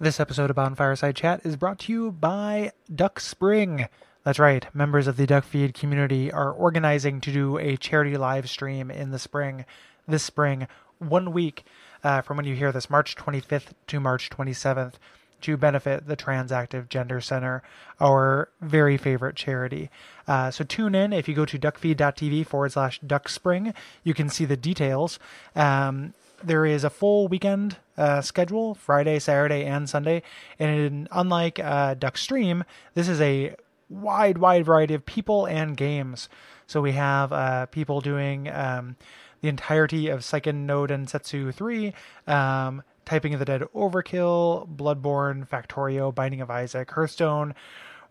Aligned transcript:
This 0.00 0.20
episode 0.20 0.48
of 0.48 0.54
Bonfireside 0.54 1.16
Chat 1.16 1.40
is 1.42 1.56
brought 1.56 1.80
to 1.80 1.92
you 1.92 2.12
by 2.12 2.70
Duck 2.94 3.18
Spring. 3.18 3.88
That's 4.22 4.38
right, 4.38 4.64
members 4.72 5.08
of 5.08 5.16
the 5.16 5.26
Duck 5.26 5.42
Feed 5.42 5.74
community 5.74 6.30
are 6.30 6.52
organizing 6.52 7.20
to 7.22 7.32
do 7.32 7.58
a 7.58 7.76
charity 7.76 8.16
live 8.16 8.48
stream 8.48 8.92
in 8.92 9.10
the 9.10 9.18
spring, 9.18 9.64
this 10.06 10.22
spring, 10.22 10.68
one 11.00 11.32
week 11.32 11.64
uh, 12.04 12.22
from 12.22 12.36
when 12.36 12.46
you 12.46 12.54
hear 12.54 12.70
this, 12.70 12.88
March 12.88 13.16
25th 13.16 13.72
to 13.88 13.98
March 13.98 14.30
27th, 14.30 14.94
to 15.40 15.56
benefit 15.56 16.06
the 16.06 16.16
Transactive 16.16 16.88
Gender 16.88 17.20
Center, 17.20 17.64
our 17.98 18.50
very 18.60 18.98
favorite 18.98 19.34
charity. 19.34 19.90
Uh, 20.28 20.52
so 20.52 20.62
tune 20.62 20.94
in. 20.94 21.12
If 21.12 21.26
you 21.26 21.34
go 21.34 21.44
to 21.44 21.58
duckfeed.tv 21.58 22.46
forward 22.46 22.70
slash 22.70 23.00
duckspring, 23.00 23.74
you 24.04 24.14
can 24.14 24.28
see 24.28 24.44
the 24.44 24.56
details. 24.56 25.18
Um, 25.56 26.14
there 26.42 26.64
is 26.64 26.84
a 26.84 26.90
full 26.90 27.28
weekend 27.28 27.76
uh, 27.96 28.20
schedule 28.20 28.74
Friday, 28.74 29.18
Saturday, 29.18 29.64
and 29.64 29.88
Sunday. 29.88 30.22
And 30.58 31.08
unlike 31.10 31.58
uh, 31.58 31.94
Duckstream, 31.94 32.64
this 32.94 33.08
is 33.08 33.20
a 33.20 33.54
wide, 33.88 34.38
wide 34.38 34.66
variety 34.66 34.94
of 34.94 35.04
people 35.06 35.46
and 35.46 35.76
games. 35.76 36.28
So 36.66 36.80
we 36.80 36.92
have 36.92 37.32
uh, 37.32 37.66
people 37.66 38.00
doing 38.00 38.48
um, 38.50 38.96
the 39.40 39.48
entirety 39.48 40.08
of 40.08 40.20
Seiken 40.20 40.66
no 40.66 40.86
Densetsu 40.86 41.54
3, 41.54 41.94
um, 42.26 42.82
Typing 43.04 43.32
of 43.32 43.38
the 43.38 43.46
Dead 43.46 43.62
Overkill, 43.74 44.68
Bloodborne, 44.76 45.48
Factorio, 45.48 46.14
Binding 46.14 46.42
of 46.42 46.50
Isaac, 46.50 46.90
Hearthstone, 46.90 47.54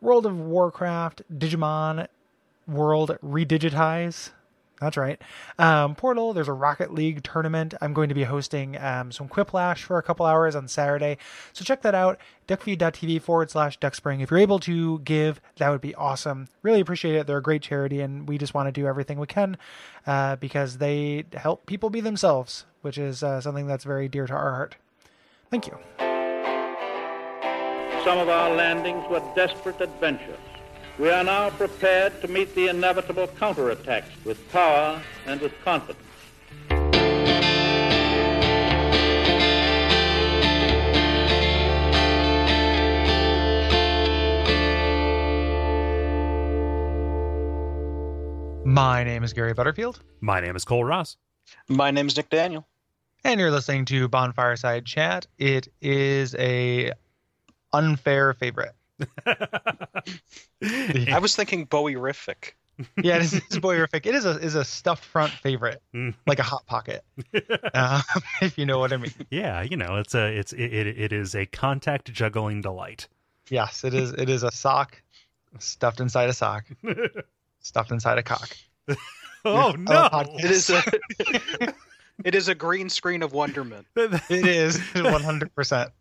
World 0.01 0.25
of 0.25 0.39
Warcraft, 0.39 1.21
Digimon, 1.31 2.07
World 2.67 3.17
Redigitize, 3.23 4.31
that's 4.79 4.97
right. 4.97 5.19
Um, 5.57 5.95
Portal, 5.95 6.33
there's 6.33 6.47
a 6.47 6.53
Rocket 6.53 6.93
League 6.93 7.23
tournament. 7.23 7.73
I'm 7.81 7.93
going 7.93 8.09
to 8.09 8.15
be 8.15 8.23
hosting 8.23 8.77
um, 8.77 9.11
some 9.11 9.27
Quiplash 9.27 9.79
for 9.79 9.97
a 9.97 10.03
couple 10.03 10.25
hours 10.25 10.55
on 10.55 10.67
Saturday. 10.67 11.17
So 11.53 11.65
check 11.65 11.81
that 11.81 11.95
out. 11.95 12.19
Duckfeed.tv 12.47 13.21
forward 13.21 13.49
slash 13.49 13.79
Duckspring. 13.79 14.21
If 14.21 14.31
you're 14.31 14.39
able 14.39 14.59
to 14.59 14.99
give, 14.99 15.41
that 15.57 15.69
would 15.69 15.81
be 15.81 15.95
awesome. 15.95 16.47
Really 16.61 16.79
appreciate 16.79 17.15
it. 17.15 17.27
They're 17.27 17.37
a 17.37 17.41
great 17.41 17.61
charity, 17.61 18.01
and 18.01 18.27
we 18.27 18.37
just 18.37 18.53
want 18.53 18.67
to 18.67 18.71
do 18.71 18.87
everything 18.87 19.19
we 19.19 19.27
can 19.27 19.57
uh, 20.05 20.35
because 20.37 20.77
they 20.77 21.25
help 21.33 21.65
people 21.65 21.89
be 21.89 22.01
themselves, 22.01 22.65
which 22.81 22.97
is 22.97 23.23
uh, 23.23 23.41
something 23.41 23.67
that's 23.67 23.83
very 23.83 24.07
dear 24.07 24.27
to 24.27 24.33
our 24.33 24.51
heart. 24.51 24.75
Thank 25.49 25.67
you. 25.67 25.77
Some 28.03 28.19
of 28.19 28.29
our 28.29 28.55
landings 28.55 29.05
were 29.09 29.23
desperate 29.35 29.81
adventures. 29.81 30.37
We 30.99 31.11
are 31.11 31.23
now 31.23 31.51
prepared 31.51 32.21
to 32.21 32.27
meet 32.27 32.55
the 32.55 32.69
inevitable 32.69 33.27
counterattacks 33.27 34.09
with 34.25 34.51
power 34.51 34.99
and 35.27 35.39
with 35.39 35.53
confidence. 35.63 36.01
My 48.65 49.03
name 49.03 49.23
is 49.23 49.33
Gary 49.33 49.53
Butterfield. 49.53 50.01
My 50.21 50.39
name 50.39 50.55
is 50.55 50.65
Kole 50.65 50.83
Ross. 50.83 51.15
My 51.67 51.91
name 51.91 52.07
is 52.07 52.17
Nick 52.17 52.31
Daniel. 52.31 52.67
And 53.23 53.39
you're 53.39 53.51
listening 53.51 53.85
to 53.85 54.09
Bonfireside 54.09 54.85
Chat. 54.85 55.27
It 55.37 55.67
is 55.79 56.33
a 56.35 56.91
unfair 57.71 58.33
favorite. 58.33 58.73
I 60.63 61.19
was 61.19 61.35
thinking 61.35 61.65
Bowie-rific. 61.65 62.53
yeah, 63.01 63.15
it 63.15 63.23
is, 63.23 63.33
it's 63.33 63.57
boyrific. 63.57 64.05
It 64.05 64.13
is 64.13 64.25
a 64.25 64.37
is 64.37 64.53
a 64.53 64.63
stuffed 64.63 65.03
front 65.03 65.31
favorite, 65.31 65.81
like 66.27 66.37
a 66.37 66.43
hot 66.43 66.65
pocket, 66.67 67.03
um, 67.73 68.01
if 68.39 68.55
you 68.57 68.67
know 68.67 68.77
what 68.77 68.93
I 68.93 68.97
mean. 68.97 69.13
Yeah, 69.31 69.63
you 69.63 69.77
know, 69.77 69.95
it's 69.95 70.13
a 70.13 70.27
it's 70.37 70.53
it, 70.53 70.73
it, 70.73 70.87
it 70.87 71.11
is 71.11 71.33
a 71.33 71.47
contact 71.47 72.13
juggling 72.13 72.61
delight. 72.61 73.07
Yes, 73.49 73.83
it 73.83 73.95
is. 73.95 74.11
It 74.13 74.29
is 74.29 74.43
a 74.43 74.51
sock 74.51 75.01
stuffed 75.57 75.99
inside 75.99 76.29
a 76.29 76.33
sock, 76.33 76.65
stuffed 77.61 77.91
inside 77.91 78.19
a 78.19 78.23
cock. 78.23 78.55
oh 79.43 79.73
no! 79.77 80.07
It 80.37 80.51
is 80.51 80.69
a 80.69 80.83
it 82.23 82.35
is 82.35 82.47
a 82.47 82.55
green 82.55 82.89
screen 82.89 83.23
of 83.23 83.33
wonderment. 83.33 83.87
it 83.95 84.45
is 84.45 84.79
one 84.95 85.23
hundred 85.23 85.53
percent. 85.55 85.91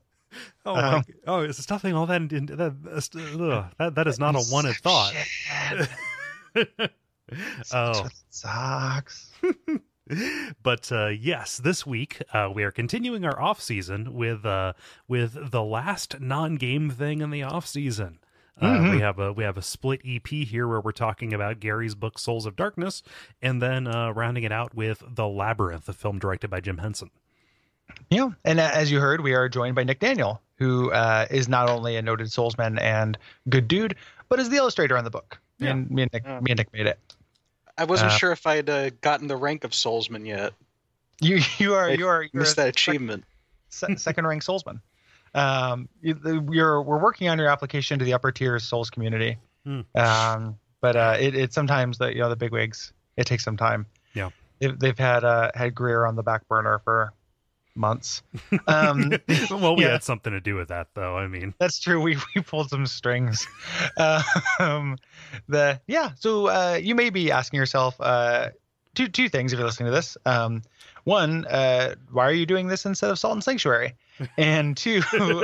Oh, 0.64 0.74
my, 0.74 1.04
oh, 1.26 1.40
is 1.40 1.56
stuffing 1.58 1.94
all 1.94 2.06
that 2.06 2.32
into 2.32 2.56
that, 2.56 2.74
ugh, 3.40 3.64
that 3.78 3.94
that 3.94 4.06
is 4.06 4.18
not 4.18 4.34
a 4.34 4.42
wanted 4.50 4.76
thought. 4.76 5.14
oh, 7.72 8.08
socks. 8.30 9.32
but 10.62 10.90
uh, 10.92 11.08
yes, 11.08 11.58
this 11.58 11.86
week 11.86 12.22
uh, 12.32 12.50
we 12.52 12.62
are 12.62 12.70
continuing 12.70 13.24
our 13.24 13.40
off 13.40 13.60
season 13.60 14.14
with 14.14 14.44
uh, 14.44 14.72
with 15.08 15.50
the 15.50 15.62
last 15.62 16.20
non 16.20 16.56
game 16.56 16.90
thing 16.90 17.20
in 17.20 17.30
the 17.30 17.42
off 17.42 17.66
season. 17.66 18.18
Uh, 18.60 18.66
Mm-hmm. 18.66 18.90
We 18.92 19.00
have 19.00 19.18
a 19.18 19.32
we 19.32 19.44
have 19.44 19.58
a 19.58 19.62
split 19.62 20.00
EP 20.04 20.26
here 20.26 20.66
where 20.66 20.80
we're 20.80 20.92
talking 20.92 21.34
about 21.34 21.60
Gary's 21.60 21.94
book 21.94 22.18
Souls 22.18 22.46
of 22.46 22.56
Darkness, 22.56 23.02
and 23.42 23.60
then 23.60 23.86
uh, 23.86 24.12
rounding 24.12 24.44
it 24.44 24.52
out 24.52 24.74
with 24.74 25.02
The 25.06 25.28
Labyrinth, 25.28 25.88
a 25.88 25.92
film 25.92 26.18
directed 26.18 26.48
by 26.48 26.60
Jim 26.60 26.78
Henson. 26.78 27.10
Yeah, 28.10 28.30
and 28.44 28.60
uh, 28.60 28.70
as 28.72 28.90
you 28.90 29.00
heard, 29.00 29.20
we 29.22 29.34
are 29.34 29.48
joined 29.48 29.74
by 29.74 29.84
Nick 29.84 29.98
Daniel, 30.00 30.40
who 30.58 30.90
uh, 30.92 31.26
is 31.30 31.48
not 31.48 31.68
only 31.68 31.96
a 31.96 32.02
noted 32.02 32.28
soulsman 32.28 32.80
and 32.80 33.18
good 33.48 33.66
dude, 33.68 33.96
but 34.28 34.38
is 34.38 34.48
the 34.48 34.56
illustrator 34.56 34.96
on 34.96 35.04
the 35.04 35.10
book. 35.10 35.38
Yeah. 35.58 35.70
And 35.70 35.90
me 35.90 36.02
and 36.02 36.12
Nick, 36.12 36.24
Yeah. 36.24 36.40
me 36.40 36.50
and 36.52 36.58
Nick 36.58 36.72
made 36.72 36.86
it. 36.86 36.98
I 37.78 37.84
wasn't 37.84 38.12
Uh, 38.12 38.16
sure 38.16 38.32
if 38.32 38.46
I'd 38.46 38.70
uh, 38.70 38.90
gotten 39.00 39.26
the 39.26 39.36
rank 39.36 39.64
of 39.64 39.72
Soulsman 39.72 40.26
yet. 40.26 40.52
You 41.20 41.40
you 41.58 41.74
are 41.74 41.88
I 41.88 41.92
you 41.94 42.06
are 42.08 42.22
you're 42.22 42.42
missed 42.42 42.56
that 42.56 42.68
achievement. 42.68 43.24
se- 43.70 43.96
second 43.96 44.26
rank 44.26 44.42
soulsman. 44.42 44.80
Um, 45.34 45.88
you, 46.00 46.18
you're 46.50 46.80
we're 46.82 46.98
working 47.00 47.28
on 47.28 47.38
your 47.38 47.48
application 47.48 47.98
to 47.98 48.04
the 48.04 48.14
upper 48.14 48.32
tier 48.32 48.58
souls 48.58 48.88
community. 48.90 49.38
Hmm. 49.64 49.80
Um, 49.94 50.58
but 50.80 50.94
uh, 50.96 51.16
it 51.18 51.34
it 51.34 51.52
sometimes 51.52 51.98
the 51.98 52.12
you 52.14 52.20
know 52.20 52.28
the 52.28 52.36
big 52.36 52.52
wigs 52.52 52.92
it 53.16 53.26
takes 53.26 53.44
some 53.44 53.56
time. 53.56 53.86
Yeah. 54.14 54.30
They've, 54.60 54.78
they've 54.78 54.98
had 54.98 55.24
uh 55.24 55.50
had 55.54 55.74
Greer 55.74 56.06
on 56.06 56.16
the 56.16 56.22
back 56.22 56.46
burner 56.48 56.80
for 56.84 57.12
months. 57.76 58.22
Um, 58.68 59.12
well, 59.50 59.76
we 59.76 59.84
yeah. 59.84 59.92
had 59.92 60.02
something 60.02 60.32
to 60.32 60.40
do 60.40 60.56
with 60.56 60.68
that, 60.68 60.88
though. 60.94 61.16
I 61.16 61.28
mean, 61.28 61.54
That's 61.58 61.78
true. 61.78 62.00
We 62.00 62.16
we 62.34 62.42
pulled 62.42 62.70
some 62.70 62.86
strings. 62.86 63.46
um, 64.58 64.96
the 65.48 65.80
yeah. 65.86 66.10
So 66.18 66.46
uh, 66.46 66.80
you 66.82 66.94
may 66.94 67.10
be 67.10 67.30
asking 67.30 67.58
yourself 67.58 67.94
uh, 68.00 68.50
two 68.94 69.08
two 69.08 69.28
things 69.28 69.52
if 69.52 69.58
you're 69.58 69.66
listening 69.66 69.88
to 69.88 69.92
this. 69.92 70.16
Um, 70.26 70.62
one, 71.04 71.46
uh, 71.46 71.94
why 72.10 72.26
are 72.26 72.32
you 72.32 72.46
doing 72.46 72.66
this 72.66 72.84
instead 72.84 73.10
of 73.10 73.18
Salt 73.18 73.34
and 73.34 73.44
Sanctuary? 73.44 73.94
And 74.36 74.76
two, 74.76 75.02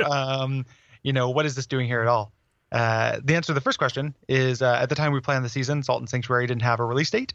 um, 0.09 0.65
you 1.03 1.13
know, 1.13 1.29
what 1.29 1.45
is 1.45 1.55
this 1.55 1.65
doing 1.65 1.87
here 1.87 2.01
at 2.01 2.07
all? 2.07 2.33
Uh, 2.71 3.19
the 3.23 3.35
answer 3.35 3.47
to 3.47 3.53
the 3.53 3.61
first 3.61 3.77
question 3.77 4.15
is 4.27 4.61
uh, 4.61 4.79
at 4.81 4.89
the 4.89 4.95
time 4.95 5.13
we 5.13 5.21
planned 5.21 5.45
the 5.45 5.49
season, 5.49 5.83
Salt 5.83 6.01
and 6.01 6.09
Sanctuary 6.09 6.47
didn't 6.47 6.63
have 6.63 6.79
a 6.79 6.85
release 6.85 7.11
date. 7.11 7.33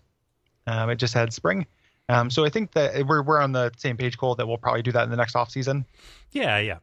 Um, 0.66 0.91
it 0.91 0.97
just 0.97 1.14
had 1.14 1.32
spring. 1.32 1.66
Um, 2.08 2.30
so 2.30 2.44
I 2.44 2.48
think 2.50 2.72
that 2.72 3.06
we're 3.06 3.22
we're 3.22 3.41
on 3.41 3.52
the 3.52 3.70
same 3.76 3.96
page, 3.96 4.16
Kole. 4.19 4.36
That 4.36 4.46
we'll 4.46 4.58
probably 4.58 4.82
do 4.82 4.92
that 4.92 5.04
in 5.04 5.10
the 5.10 5.16
next 5.16 5.36
off 5.36 5.50
season 5.50 5.84
yeah, 6.32 6.58
yeah. 6.58 6.78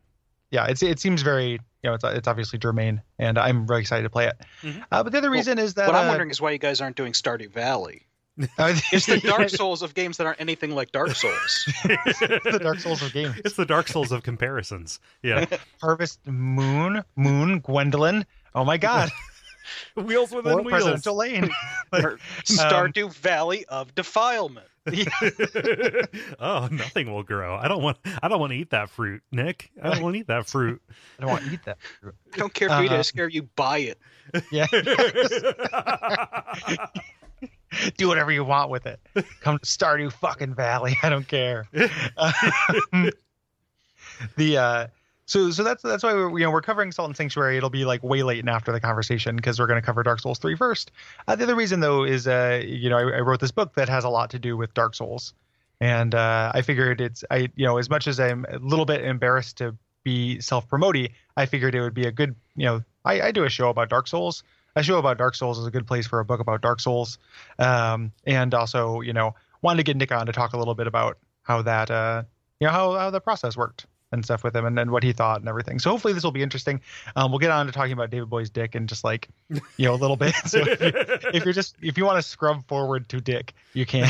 yeah, 0.52 0.66
it's 0.68 0.82
it 0.84 1.00
seems 1.00 1.22
very 1.22 1.52
you 1.52 1.60
know 1.84 1.94
it's 1.94 2.04
it's 2.04 2.28
obviously 2.28 2.60
germane, 2.60 3.02
and 3.20 3.38
I'm 3.38 3.68
really 3.68 3.82
excited 3.82 4.04
to 4.04 4.10
play 4.10 4.28
it. 4.28 4.36
Mhm. 4.62 4.84
Uh, 4.92 5.04
but 5.04 5.12
the 5.12 5.18
other 5.20 5.30
reason 5.30 5.60
is 5.60 5.76
that 5.76 5.88
what 5.88 5.96
I'm 5.96 6.06
uh, 6.06 6.10
wondering 6.10 6.30
is 6.30 6.42
why 6.42 6.52
you 6.52 6.58
guys 6.58 6.82
aren't 6.82 6.96
doing 6.96 7.14
Stardew 7.14 7.52
Valley. 7.52 8.04
uh, 8.58 8.76
It's 8.92 9.06
the 9.06 9.20
Dark 9.20 9.50
Souls 9.62 9.82
of 9.82 9.94
games 9.94 10.18
that 10.18 10.26
aren't 10.28 10.42
anything 10.42 10.72
like 10.76 10.92
Dark 10.92 11.16
Souls. 11.16 11.70
it's 11.86 12.20
the 12.20 12.60
Dark 12.62 12.80
Souls 12.80 13.02
of 13.02 13.14
games. 13.14 13.36
It's 13.46 13.56
the 13.56 13.66
Dark 13.66 13.88
Souls 13.88 14.12
of 14.12 14.24
comparisons. 14.24 15.00
Yeah, 15.22 15.46
Harvest 15.82 16.26
Moon, 16.28 17.04
Moon, 17.16 17.60
Gwendolyn. 17.60 18.26
Oh 18.54 18.66
my 18.66 18.78
God, 18.78 19.10
wheels 19.96 20.32
within 20.32 20.54
or 20.54 20.58
wheels. 20.62 20.70
Presidential 20.70 21.16
Lane. 21.16 21.50
Or 21.94 22.20
Stardew 22.44 23.14
Valley 23.14 23.66
of 23.68 23.96
Defilement. 23.96 24.68
oh, 26.40 26.68
nothing 26.72 27.12
will 27.12 27.24
grow. 27.24 27.56
I 27.56 27.68
don't 27.68 27.82
want. 27.82 27.98
I 28.22 28.28
don't 28.28 28.40
want 28.40 28.52
to 28.52 28.58
eat 28.58 28.72
that 28.72 28.90
fruit, 28.90 29.24
Nick. 29.32 29.72
I 29.82 29.92
don't 29.92 30.04
want 30.04 30.16
to 30.16 30.20
eat 30.20 30.28
that 30.28 30.48
fruit. 30.48 30.82
I 31.18 31.22
don't 31.22 31.32
want 31.32 31.46
to 31.46 31.54
eat 31.54 31.64
that. 31.66 31.78
I 32.04 32.38
don't 32.38 32.54
care 32.54 32.68
if 32.70 32.84
you 32.84 32.90
Uh, 32.90 32.98
to 32.98 33.04
scare 33.04 33.30
you, 33.30 33.44
buy 33.56 33.80
it. 33.80 34.00
Yeah, 34.52 34.68
do 37.98 38.08
whatever 38.08 38.32
you 38.32 38.44
want 38.44 38.70
with 38.70 38.86
it. 38.86 39.00
Come 39.42 39.58
to 39.58 39.66
Stardew 39.66 40.12
fucking 40.12 40.54
Valley. 40.54 40.98
I 41.02 41.10
don't 41.10 41.28
care. 41.28 41.68
Um, 42.18 43.10
the 44.38 44.58
uh, 44.58 44.88
so 45.28 45.50
so 45.50 45.64
that's 45.64 45.82
that's 45.82 46.04
why 46.04 46.14
we're 46.14 46.38
you 46.38 46.46
know 46.46 46.52
we're 46.52 46.62
covering 46.62 46.92
Salt 46.92 47.08
and 47.08 47.18
Sanctuary. 47.18 47.58
It'll 47.58 47.70
be 47.70 47.86
like 47.86 48.04
way 48.04 48.22
late 48.22 48.40
and 48.40 48.50
after 48.50 48.72
the 48.72 48.80
conversation 48.80 49.36
because 49.36 49.60
we're 49.60 49.68
going 49.68 49.82
to 49.82 49.86
cover 49.86 50.04
Dark 50.04 50.20
Souls 50.20 50.38
3 50.38 50.56
first. 50.56 50.92
Uh, 51.28 51.36
the 51.36 51.44
other 51.44 51.56
reason 51.56 51.80
though 51.80 52.04
is 52.04 52.28
uh 52.28 52.62
you 52.64 52.90
know 52.90 52.98
I, 52.98 53.18
I 53.18 53.20
wrote 53.22 53.40
this 53.40 53.52
book 53.52 53.74
that 53.76 53.90
has 53.90 54.04
a 54.04 54.10
lot 54.10 54.30
to 54.32 54.40
do 54.40 54.56
with 54.56 54.74
Dark 54.76 54.94
Souls, 54.94 55.34
and 55.82 56.14
uh, 56.14 56.52
I 56.54 56.62
figured 56.62 57.02
it's 57.02 57.24
I 57.32 57.50
you 57.56 57.66
know 57.66 57.78
as 57.78 57.90
much 57.90 58.08
as 58.08 58.20
I'm 58.20 58.46
a 58.50 58.60
little 58.60 58.86
bit 58.86 59.04
embarrassed 59.04 59.58
to 59.58 59.76
be 60.04 60.40
self 60.42 60.68
promoting, 60.68 61.10
I 61.36 61.48
figured 61.48 61.74
it 61.74 61.82
would 61.82 61.96
be 61.96 62.06
a 62.06 62.12
good 62.12 62.36
you 62.56 62.66
know 62.66 62.84
I, 63.04 63.22
I 63.22 63.32
do 63.32 63.44
a 63.46 63.50
show 63.50 63.70
about 63.70 63.90
Dark 63.90 64.08
Souls. 64.08 64.44
A 64.78 64.84
show 64.84 65.00
about 65.00 65.18
Dark 65.18 65.36
Souls 65.36 65.58
is 65.58 65.66
a 65.66 65.72
good 65.72 65.88
place 65.88 66.06
for 66.06 66.20
a 66.20 66.26
book 66.26 66.42
about 66.42 66.62
Dark 66.62 66.82
Souls, 66.82 67.18
um, 67.58 68.12
and 68.26 68.54
also 68.54 69.02
you 69.02 69.14
know 69.14 69.34
wanted 69.64 69.78
to 69.78 69.84
get 69.84 69.98
Nick 69.98 70.12
on 70.12 70.28
to 70.28 70.34
talk 70.34 70.54
a 70.54 70.58
little 70.58 70.76
bit 70.76 70.86
about 70.86 71.18
how 71.42 71.64
that 71.64 71.90
uh 71.90 72.24
you 72.60 72.68
know 72.68 72.74
how 72.74 72.94
how 72.94 73.10
the 73.10 73.22
process 73.22 73.58
worked 73.58 73.88
and 74.16 74.26
stuff 74.26 74.44
with 74.44 74.56
him 74.56 74.66
and, 74.66 74.76
then 74.76 74.92
what 74.92 75.04
he 75.04 75.14
thought 75.14 75.40
and 75.40 75.48
everything. 75.48 75.78
So 75.80 75.92
hopefully 75.92 76.14
this 76.14 76.24
will 76.24 76.32
be 76.32 76.42
interesting. 76.42 76.82
Um, 77.16 77.32
we'll 77.32 77.40
get 77.40 77.52
on 77.52 77.68
to 77.68 77.72
talking 77.72 77.94
about 77.94 78.10
David 78.10 78.30
Bowie's 78.30 78.50
dick 78.50 78.76
in 78.76 78.88
just 78.88 79.04
like 79.04 79.30
you 79.50 79.86
know 79.86 79.94
a 79.94 79.96
little 79.96 80.18
bit. 80.18 80.34
So 80.46 80.60
if, 80.60 80.80
you, 80.80 80.92
if 81.34 81.46
you're 81.46 81.54
just 81.54 81.76
if 81.82 81.98
you 81.98 82.06
want 82.06 82.18
to 82.18 82.22
scrub 82.22 82.66
forward 82.68 83.10
to 83.10 83.22
dick, 83.22 83.54
you 83.74 83.86
can. 83.86 84.10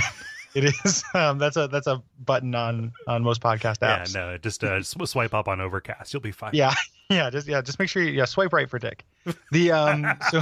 It 0.55 0.63
is 0.63 1.03
um, 1.13 1.37
that's 1.37 1.57
a 1.57 1.67
that's 1.67 1.85
a 1.85 2.01
button 2.23 2.55
on 2.55 2.93
on 3.07 3.23
most 3.23 3.41
podcast 3.41 3.79
apps. 3.79 4.15
Yeah, 4.15 4.21
no, 4.21 4.37
just 4.37 4.63
uh, 4.63 4.81
swipe 4.81 5.33
up 5.33 5.49
on 5.49 5.59
Overcast. 5.59 6.13
You'll 6.13 6.21
be 6.21 6.31
fine. 6.31 6.51
Yeah, 6.53 6.73
yeah, 7.09 7.29
just 7.29 7.45
yeah, 7.45 7.61
just 7.61 7.77
make 7.77 7.89
sure 7.89 8.01
you 8.01 8.11
yeah 8.11 8.23
swipe 8.23 8.53
right 8.53 8.69
for 8.69 8.79
dick. 8.79 9.03
The 9.51 9.71
um 9.71 10.07
so 10.31 10.41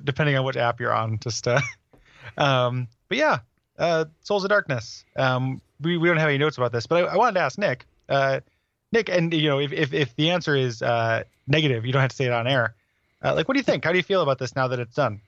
depending 0.00 0.36
on 0.36 0.44
which 0.44 0.56
app 0.56 0.78
you're 0.78 0.94
on, 0.94 1.18
just 1.18 1.48
uh, 1.48 1.60
um, 2.38 2.86
but 3.08 3.18
yeah, 3.18 3.38
uh, 3.78 4.04
Souls 4.20 4.44
of 4.44 4.50
Darkness. 4.50 5.04
Um, 5.16 5.60
we 5.84 5.96
we 5.98 6.08
don't 6.08 6.16
have 6.16 6.28
any 6.28 6.38
notes 6.38 6.56
about 6.56 6.72
this, 6.72 6.86
but 6.86 7.04
I, 7.04 7.14
I 7.14 7.16
wanted 7.16 7.34
to 7.34 7.40
ask 7.40 7.58
Nick. 7.58 7.86
Uh, 8.08 8.40
Nick, 8.92 9.08
and 9.08 9.32
you 9.32 9.48
know, 9.48 9.60
if 9.60 9.72
if 9.72 9.92
if 9.92 10.16
the 10.16 10.30
answer 10.30 10.56
is 10.56 10.82
uh 10.82 11.24
negative, 11.46 11.84
you 11.84 11.92
don't 11.92 12.02
have 12.02 12.10
to 12.10 12.16
say 12.16 12.26
it 12.26 12.32
on 12.32 12.46
air. 12.46 12.74
Uh, 13.22 13.34
like, 13.34 13.48
what 13.48 13.54
do 13.54 13.58
you 13.58 13.64
think? 13.64 13.84
How 13.84 13.90
do 13.90 13.96
you 13.96 14.02
feel 14.02 14.22
about 14.22 14.38
this 14.38 14.54
now 14.54 14.68
that 14.68 14.78
it's 14.78 14.94
done? 14.94 15.20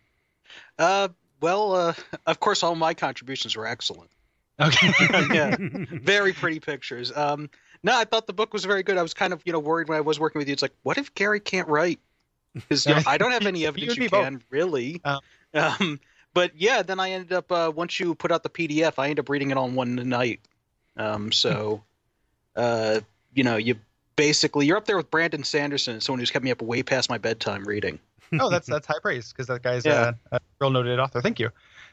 Uh, 0.79 1.09
well, 1.41 1.75
uh, 1.75 1.95
of 2.27 2.41
course, 2.41 2.63
all 2.63 2.75
my 2.75 2.95
contributions 2.95 3.57
were 3.57 3.67
excellent. 3.67 4.11
Okay. 4.61 4.91
yeah, 5.35 5.57
very 5.61 6.33
pretty 6.33 6.61
pictures. 6.61 7.15
Um, 7.17 7.51
no, 7.83 7.97
I 7.97 8.05
thought 8.05 8.27
the 8.27 8.33
book 8.33 8.53
was 8.53 8.65
very 8.65 8.83
good. 8.83 8.99
I 8.99 9.03
was 9.03 9.15
kind 9.15 9.33
of, 9.33 9.43
you 9.45 9.53
know, 9.53 9.59
worried 9.59 9.89
when 9.89 9.99
I 9.99 10.01
was 10.01 10.19
working 10.19 10.39
with 10.39 10.49
you. 10.49 10.53
It's 10.53 10.63
like, 10.63 10.75
what 10.83 10.99
if 10.99 11.15
Gary 11.15 11.41
can't 11.41 11.69
write? 11.69 12.01
Because 12.55 12.87
you 12.87 12.95
know, 12.95 13.03
I 13.07 13.19
don't 13.19 13.33
have 13.33 13.47
any 13.47 13.67
evidence 13.67 13.97
You 13.97 14.05
you, 14.05 14.11
can 14.11 14.43
really. 14.51 15.01
Oh. 15.05 15.21
Um, 15.55 16.01
but 16.37 16.53
yeah, 16.55 16.83
then 16.83 17.01
I 17.01 17.13
ended 17.13 17.33
up 17.33 17.51
uh, 17.51 17.73
once 17.75 17.99
you 17.99 18.15
put 18.15 18.31
out 18.31 18.43
the 18.43 18.51
PDF, 18.51 18.99
I 18.99 19.05
ended 19.05 19.21
up 19.21 19.31
reading 19.31 19.53
it 19.53 19.57
on 19.57 19.75
one 19.75 19.95
night. 19.95 20.41
Um, 20.99 21.33
so, 21.33 21.83
uh, 22.55 23.01
you 23.33 23.43
know, 23.43 23.57
you 23.57 23.77
basically 24.17 24.67
you're 24.67 24.77
up 24.77 24.85
there 24.85 24.99
with 24.99 25.11
Brandon 25.11 25.45
Sanderson, 25.45 25.99
someone 26.03 26.21
who's 26.21 26.31
kept 26.31 26.45
me 26.45 26.51
up 26.51 26.61
way 26.61 26.83
past 26.83 27.09
my 27.09 27.17
bedtime 27.17 27.65
reading. 27.65 27.99
oh, 28.39 28.51
that's 28.51 28.67
that's 28.67 28.87
high 28.87 28.99
praise 29.01 29.33
because 29.33 29.47
that 29.47 29.63
guy's 29.63 29.87
Yeah. 29.87 30.13
a, 30.31 30.37
a 30.37 30.41
real 30.61 30.69
noted 30.69 30.99
author. 30.99 31.23
Thank 31.23 31.41
you. 31.41 31.49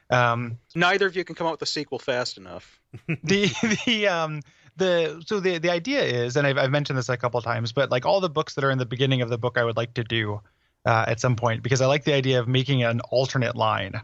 Um, 0.10 0.58
Neither 0.76 1.08
of 1.08 1.16
you 1.16 1.24
can 1.24 1.36
come 1.36 1.48
out 1.48 1.52
with 1.52 1.62
a 1.62 1.66
sequel 1.66 1.98
fast 1.98 2.38
enough. 2.38 2.82
the 3.24 3.50
the 3.86 4.10
um 4.10 4.42
the 4.76 5.24
so 5.26 5.40
the 5.40 5.58
the 5.58 5.70
idea 5.70 6.04
is 6.04 6.36
and 6.36 6.46
I've, 6.46 6.58
I've 6.58 6.72
mentioned 6.72 7.00
this 7.00 7.08
a 7.08 7.16
couple 7.16 7.38
of 7.38 7.46
times 7.46 7.72
but 7.72 7.90
like 7.92 8.06
all 8.06 8.20
the 8.20 8.30
books 8.30 8.56
that 8.56 8.66
are 8.66 8.72
in 8.72 8.78
the 8.78 8.86
beginning 8.86 9.22
of 9.22 9.30
the 9.30 9.38
book 9.38 9.58
i 9.58 9.64
would 9.64 9.78
like 9.78 9.94
to 9.96 10.04
do 10.04 10.42
uh, 10.86 11.06
at 11.08 11.20
some 11.20 11.36
point 11.36 11.64
because 11.64 11.82
i 11.82 11.86
like 11.86 12.04
the 12.04 12.14
idea 12.14 12.40
of 12.40 12.48
making 12.48 12.84
an 12.84 13.00
alternate 13.12 13.56
line 13.56 14.02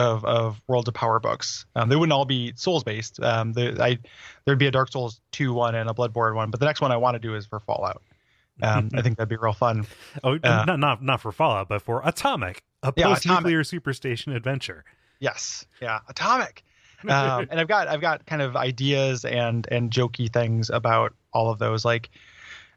of 0.00 0.24
of 0.24 0.60
worlds 0.66 0.88
of 0.88 0.94
power 0.94 1.20
books 1.20 1.66
um, 1.76 1.88
they 1.88 1.96
wouldn't 1.96 2.12
all 2.12 2.24
be 2.24 2.52
souls 2.56 2.82
based 2.82 3.20
um 3.22 3.52
i 3.56 3.98
there'd 4.44 4.58
be 4.58 4.66
a 4.66 4.70
dark 4.70 4.90
souls 4.90 5.20
2 5.32 5.52
one 5.52 5.74
and 5.74 5.88
a 5.90 5.92
bloodborne 5.92 6.34
one 6.34 6.50
but 6.50 6.58
the 6.60 6.66
next 6.66 6.80
one 6.80 6.90
i 6.90 6.96
want 6.96 7.14
to 7.14 7.18
do 7.18 7.34
is 7.34 7.46
for 7.46 7.60
fallout 7.60 8.02
um, 8.62 8.90
i 8.94 9.02
think 9.02 9.16
that'd 9.16 9.28
be 9.28 9.36
real 9.36 9.52
fun 9.52 9.86
Oh, 10.24 10.34
Uh, 10.42 10.64
not 10.66 10.78
not 10.78 11.02
not 11.02 11.20
for 11.20 11.32
Fallout, 11.32 11.68
but 11.68 11.80
for 11.82 12.02
Atomic, 12.04 12.62
a 12.82 12.92
Yeah, 12.96 13.06
post-nuclear 13.06 13.62
superstation 13.62 14.34
adventure. 14.36 14.84
Yes. 15.18 15.64
Yeah. 15.80 16.00
Atomic. 16.08 16.62
Um, 17.08 17.46
and 17.50 17.58
I've 17.58 17.68
got 17.68 17.88
I've 17.88 18.00
got 18.02 18.26
kind 18.26 18.42
of 18.42 18.56
ideas 18.56 19.24
and 19.24 19.66
and 19.70 19.90
jokey 19.90 20.30
things 20.30 20.68
about 20.68 21.14
all 21.32 21.50
of 21.50 21.58
those, 21.58 21.84
like 21.86 22.10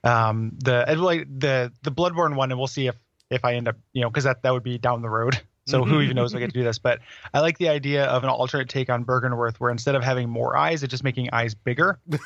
um, 0.06 0.52
the 0.64 0.86
like 0.98 1.28
the 1.40 1.72
the 1.82 1.92
Bloodborne 1.92 2.36
one, 2.36 2.52
and 2.52 2.58
we'll 2.60 2.68
see 2.68 2.88
if 2.88 2.96
if 3.30 3.44
I 3.44 3.56
end 3.56 3.68
up 3.68 3.76
you 3.92 4.02
know 4.02 4.10
because 4.10 4.24
that 4.24 4.44
that 4.44 4.54
would 4.54 4.64
be 4.64 4.78
down 4.78 5.02
the 5.02 5.10
road. 5.10 5.40
So 5.66 5.86
who 5.86 6.02
even 6.02 6.16
knows 6.18 6.36
I 6.36 6.40
get 6.40 6.48
to 6.48 6.54
do 6.60 6.64
this? 6.64 6.78
But 6.78 7.00
I 7.34 7.40
like 7.40 7.58
the 7.58 7.70
idea 7.70 8.06
of 8.06 8.24
an 8.24 8.30
alternate 8.30 8.68
take 8.70 8.90
on 8.90 9.06
Byrgenwerth, 9.06 9.58
where 9.58 9.72
instead 9.72 9.96
of 9.96 10.04
having 10.04 10.30
more 10.30 10.58
eyes, 10.58 10.84
it's 10.84 10.92
just 10.92 11.04
making 11.04 11.30
eyes 11.34 11.56
bigger. 11.56 12.00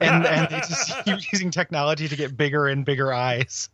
And, 0.00 0.26
and 0.26 0.48
just 0.50 0.92
using 1.32 1.52
technology 1.52 2.08
to 2.08 2.16
get 2.16 2.36
bigger 2.36 2.66
and 2.66 2.84
bigger 2.84 3.12
eyes, 3.12 3.68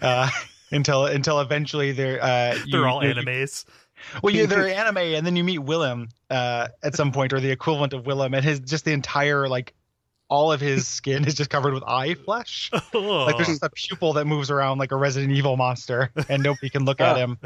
uh, 0.00 0.30
until 0.70 1.06
until 1.06 1.40
eventually 1.40 1.90
they're 1.90 2.22
uh, 2.22 2.54
you- 2.64 2.70
They're 2.70 2.86
all 2.86 3.04
you- 3.04 3.12
animes. 3.12 3.64
well, 4.22 4.32
you 4.32 4.46
they're 4.46 4.68
anime, 4.74 4.98
and 4.98 5.26
then 5.26 5.34
you 5.34 5.42
meet 5.42 5.58
Willem 5.58 6.10
uh, 6.30 6.68
at 6.84 6.94
some 6.94 7.10
point, 7.10 7.32
or 7.32 7.40
the 7.40 7.50
equivalent 7.50 7.92
of 7.92 8.06
Willem, 8.06 8.34
and 8.34 8.44
his 8.44 8.60
just 8.60 8.84
the 8.84 8.92
entire 8.92 9.48
like 9.48 9.74
all 10.28 10.50
of 10.52 10.60
his 10.60 10.86
skin 10.88 11.26
is 11.26 11.34
just 11.34 11.50
covered 11.50 11.74
with 11.74 11.82
eye 11.84 12.14
flesh. 12.14 12.70
Like 12.94 13.36
there's 13.36 13.48
just 13.48 13.62
a 13.62 13.70
pupil 13.70 14.12
that 14.14 14.24
moves 14.26 14.50
around 14.50 14.78
like 14.78 14.90
a 14.92 14.96
Resident 14.96 15.32
Evil 15.32 15.56
monster, 15.56 16.10
and 16.28 16.42
nobody 16.42 16.70
can 16.70 16.84
look 16.84 17.00
at 17.00 17.16
Oh. 17.16 17.18
him. 17.18 17.38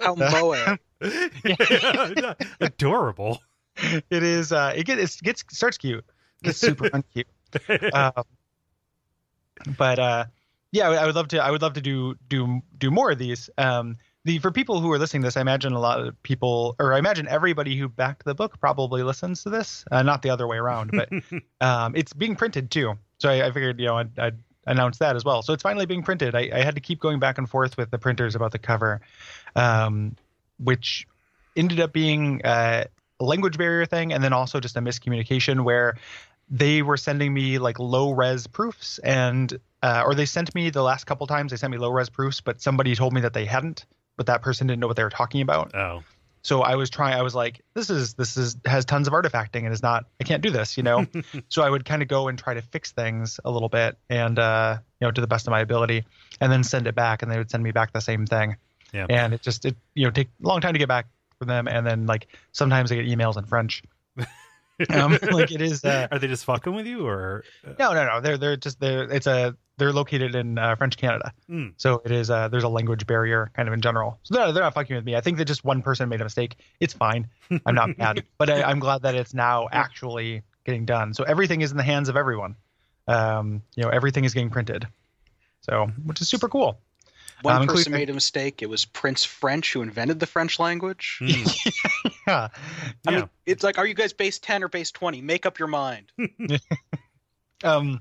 How 0.00 0.14
Moab. 0.16 0.78
Adorable. 2.60 3.40
It 3.76 4.22
is 4.22 4.52
uh, 4.52 4.72
it 4.76 4.84
gets 4.86 5.16
it 5.16 5.22
gets 5.24 5.44
starts 5.50 5.78
cute, 5.78 6.04
gets 6.42 6.58
super 6.58 6.88
uncute. 6.90 7.24
Um, 7.92 8.24
but 9.76 9.98
uh, 9.98 10.24
yeah, 10.72 10.86
I 10.86 10.88
would- 10.90 10.98
I 10.98 11.06
would 11.06 11.14
love 11.14 11.28
to. 11.28 11.38
I 11.44 11.50
would 11.50 11.62
love 11.62 11.74
to 11.74 11.80
do 11.80 12.14
do 12.28 12.60
do 12.78 12.90
more 12.90 13.10
of 13.10 13.18
these. 13.18 13.50
Um, 13.58 13.96
the 14.24 14.38
for 14.38 14.50
people 14.50 14.80
who 14.80 14.90
are 14.92 14.98
listening 14.98 15.22
to 15.22 15.26
this, 15.26 15.36
I 15.36 15.42
imagine 15.42 15.72
a 15.72 15.80
lot 15.80 16.00
of 16.00 16.20
people, 16.22 16.76
or 16.78 16.94
I 16.94 16.98
imagine 16.98 17.28
everybody 17.28 17.76
who 17.76 17.88
backed 17.88 18.24
the 18.24 18.34
book 18.34 18.58
probably 18.58 19.02
listens 19.02 19.42
to 19.42 19.50
this. 19.50 19.84
Uh, 19.90 20.02
not 20.02 20.22
the 20.22 20.30
other 20.30 20.46
way 20.46 20.56
around, 20.56 20.92
but 20.92 21.10
um, 21.60 21.94
it's 21.94 22.12
being 22.12 22.34
printed 22.34 22.70
too. 22.70 22.94
So 23.18 23.28
I, 23.28 23.46
I 23.46 23.52
figured, 23.52 23.78
you 23.78 23.86
know, 23.86 23.98
I'd, 23.98 24.18
I'd 24.18 24.38
announce 24.66 24.98
that 24.98 25.14
as 25.14 25.24
well. 25.24 25.42
So 25.42 25.52
it's 25.52 25.62
finally 25.62 25.84
being 25.84 26.02
printed. 26.02 26.34
I, 26.34 26.50
I 26.54 26.62
had 26.62 26.74
to 26.74 26.80
keep 26.80 27.00
going 27.00 27.18
back 27.18 27.36
and 27.36 27.48
forth 27.48 27.76
with 27.76 27.90
the 27.90 27.98
printers 27.98 28.34
about 28.34 28.52
the 28.52 28.58
cover, 28.58 29.02
um, 29.56 30.16
which 30.58 31.06
ended 31.54 31.80
up 31.80 31.92
being 31.92 32.40
uh, 32.44 32.84
a 33.20 33.24
language 33.24 33.58
barrier 33.58 33.84
thing, 33.84 34.12
and 34.12 34.24
then 34.24 34.32
also 34.32 34.58
just 34.58 34.76
a 34.76 34.80
miscommunication 34.80 35.64
where 35.64 35.96
they 36.50 36.80
were 36.82 36.96
sending 36.96 37.32
me 37.32 37.58
like 37.58 37.78
low 37.78 38.10
res 38.12 38.46
proofs 38.46 38.98
and 38.98 39.58
uh, 39.82 40.02
or 40.04 40.14
they 40.14 40.26
sent 40.26 40.54
me 40.54 40.70
the 40.70 40.82
last 40.82 41.04
couple 41.04 41.26
times 41.26 41.50
they 41.50 41.56
sent 41.56 41.70
me 41.70 41.78
low 41.78 41.90
res 41.90 42.10
proofs 42.10 42.42
but 42.42 42.60
somebody 42.60 42.94
told 42.94 43.14
me 43.14 43.22
that 43.22 43.32
they 43.32 43.46
hadn't 43.46 43.86
but 44.16 44.26
that 44.26 44.42
person 44.42 44.66
didn't 44.66 44.80
know 44.80 44.86
what 44.86 44.96
they 44.96 45.04
were 45.04 45.10
talking 45.10 45.40
about. 45.40 45.74
Oh, 45.74 46.02
so 46.44 46.60
i 46.60 46.76
was 46.76 46.90
trying 46.90 47.14
i 47.14 47.22
was 47.22 47.34
like 47.34 47.62
this 47.74 47.90
is 47.90 48.14
this 48.14 48.36
is 48.36 48.56
has 48.66 48.84
tons 48.84 49.08
of 49.08 49.14
artifacting 49.14 49.64
and 49.64 49.72
is 49.72 49.82
not 49.82 50.04
i 50.20 50.24
can't 50.24 50.42
do 50.42 50.50
this 50.50 50.76
you 50.76 50.82
know? 50.82 51.06
So 51.48 51.62
i 51.62 51.70
would 51.70 51.84
kind 51.84 52.02
of 52.02 52.08
go 52.08 52.28
and 52.28 52.38
try 52.38 52.54
to 52.54 52.62
fix 52.62 52.92
things 52.92 53.40
a 53.44 53.50
little 53.50 53.68
bit 53.68 53.96
and 54.08 54.38
uh 54.38 54.76
you 55.00 55.06
know 55.06 55.10
to 55.10 55.20
the 55.20 55.26
best 55.26 55.46
of 55.46 55.50
my 55.50 55.60
ability 55.60 56.04
and 56.40 56.52
then 56.52 56.62
send 56.62 56.86
it 56.86 56.94
back 56.94 57.22
and 57.22 57.32
they 57.32 57.38
would 57.38 57.50
send 57.50 57.62
me 57.64 57.72
back 57.72 57.92
the 57.92 58.00
same 58.00 58.26
thing. 58.26 58.56
Yeah. 58.92 59.06
and 59.10 59.34
it 59.34 59.42
just 59.42 59.64
it 59.64 59.74
you 59.94 60.04
know 60.04 60.10
take 60.10 60.28
a 60.44 60.46
long 60.46 60.60
time 60.60 60.74
to 60.74 60.78
get 60.78 60.86
back 60.86 61.06
from 61.38 61.48
them 61.48 61.66
and 61.66 61.84
then 61.84 62.06
like 62.06 62.28
sometimes 62.52 62.92
i 62.92 62.94
get 62.94 63.06
emails 63.06 63.36
in 63.36 63.44
french 63.46 63.82
um 64.90 65.12
like 65.30 65.52
it 65.52 65.60
is 65.62 65.84
uh 65.84 66.08
are 66.10 66.18
they 66.18 66.26
just 66.28 66.44
fucking 66.44 66.74
with 66.74 66.86
you, 66.86 67.06
or 67.06 67.44
no, 67.78 67.92
no, 67.94 68.04
no. 68.06 68.20
They're 68.20 68.38
they're 68.38 68.56
just 68.56 68.80
they're 68.80 69.04
it's 69.10 69.26
a 69.26 69.56
they're 69.76 69.92
located 69.92 70.34
in 70.36 70.56
uh, 70.56 70.76
French 70.76 70.96
Canada, 70.96 71.32
Hmm. 71.48 71.68
so 71.76 72.00
it 72.04 72.12
is 72.12 72.30
uh, 72.30 72.46
there's 72.48 72.62
a 72.64 72.68
language 72.68 73.06
barrier 73.06 73.50
kind 73.54 73.66
of 73.68 73.74
in 73.74 73.80
general. 73.80 74.18
So 74.22 74.34
they're 74.34 74.52
they're 74.52 74.62
not 74.62 74.74
fucking 74.74 74.94
with 74.94 75.04
me. 75.04 75.16
I 75.16 75.20
think 75.20 75.38
that 75.38 75.46
just 75.46 75.64
one 75.64 75.82
person 75.82 76.08
made 76.08 76.20
a 76.20 76.24
mistake. 76.24 76.56
It's 76.80 76.94
fine. 76.94 77.28
I'm 77.66 77.74
not 77.74 77.96
mad, 77.98 78.24
but 78.38 78.50
I, 78.50 78.62
I'm 78.62 78.78
glad 78.78 79.02
that 79.02 79.14
it's 79.16 79.34
now 79.34 79.68
actually 79.72 80.42
getting 80.64 80.84
done. 80.84 81.12
So 81.14 81.24
everything 81.24 81.60
is 81.62 81.70
in 81.72 81.76
the 81.76 81.82
hands 81.82 82.08
of 82.08 82.16
everyone. 82.16 82.54
Um, 83.08 83.62
you 83.74 83.82
know, 83.82 83.88
everything 83.90 84.24
is 84.24 84.32
getting 84.32 84.50
printed. 84.50 84.86
So 85.62 85.90
which 86.04 86.20
is 86.20 86.28
super 86.28 86.48
cool. 86.48 86.78
One 87.44 87.62
Um, 87.62 87.66
person 87.66 87.92
made 87.92 88.08
a 88.10 88.14
mistake. 88.14 88.62
It 88.62 88.70
was 88.70 88.84
Prince 88.86 89.22
French 89.24 89.72
who 89.72 89.82
invented 89.82 90.18
the 90.18 90.26
French 90.26 90.58
language. 90.58 91.18
Hmm. 91.20 91.28
Yeah. 92.26 92.48
I 93.06 93.10
Yeah. 93.10 93.16
mean, 93.18 93.28
it's 93.44 93.62
like, 93.62 93.76
are 93.76 93.86
you 93.86 93.92
guys 93.92 94.14
base 94.14 94.38
10 94.38 94.64
or 94.64 94.68
base 94.68 94.90
20? 94.90 95.20
Make 95.20 95.44
up 95.44 95.58
your 95.58 95.68
mind. 95.68 96.10
Um, 97.62 98.00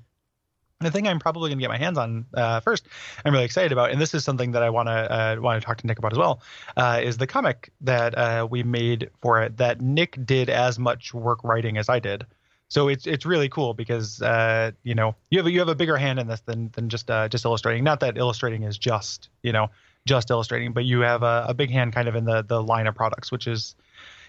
the 0.79 0.91
thing 0.91 1.07
I'm 1.07 1.19
probably 1.19 1.49
going 1.49 1.57
to 1.59 1.61
get 1.61 1.69
my 1.69 1.77
hands 1.77 1.97
on 1.97 2.25
uh, 2.33 2.59
first, 2.59 2.87
I'm 3.23 3.31
really 3.31 3.45
excited 3.45 3.71
about, 3.71 3.91
and 3.91 4.01
this 4.01 4.13
is 4.13 4.25
something 4.25 4.51
that 4.51 4.63
I 4.63 4.69
want 4.69 4.87
to 4.87 4.91
uh, 4.93 5.35
want 5.39 5.61
to 5.61 5.65
talk 5.65 5.77
to 5.77 5.87
Nick 5.87 5.99
about 5.99 6.11
as 6.11 6.17
well, 6.19 6.41
uh, 6.75 6.99
is 7.01 7.17
the 7.17 7.27
comic 7.27 7.71
that 7.81 8.17
uh, 8.17 8.45
we 8.49 8.63
made 8.63 9.09
for 9.21 9.41
it 9.41 9.57
that 9.57 9.79
Nick 9.79 10.17
did 10.25 10.49
as 10.49 10.77
much 10.79 11.13
work 11.13 11.41
writing 11.43 11.77
as 11.77 11.87
I 11.87 11.99
did. 11.99 12.25
So 12.73 12.87
it's 12.87 13.05
it's 13.05 13.23
really 13.23 13.49
cool 13.49 13.75
because 13.75 14.19
uh, 14.23 14.71
you 14.81 14.95
know 14.95 15.13
you 15.29 15.37
have 15.37 15.45
a, 15.45 15.51
you 15.51 15.59
have 15.59 15.67
a 15.67 15.75
bigger 15.75 15.95
hand 15.95 16.17
in 16.17 16.25
this 16.25 16.39
than 16.39 16.71
than 16.73 16.89
just 16.89 17.07
uh, 17.11 17.29
just 17.29 17.45
illustrating. 17.45 17.83
Not 17.83 17.99
that 17.99 18.17
illustrating 18.17 18.63
is 18.63 18.79
just 18.79 19.29
you 19.43 19.51
know 19.51 19.67
just 20.07 20.31
illustrating, 20.31 20.73
but 20.73 20.83
you 20.83 21.01
have 21.01 21.21
a, 21.21 21.45
a 21.49 21.53
big 21.53 21.69
hand 21.69 21.93
kind 21.93 22.07
of 22.07 22.15
in 22.15 22.25
the 22.25 22.41
the 22.41 22.63
line 22.63 22.87
of 22.87 22.95
products, 22.95 23.31
which 23.31 23.45
is 23.45 23.75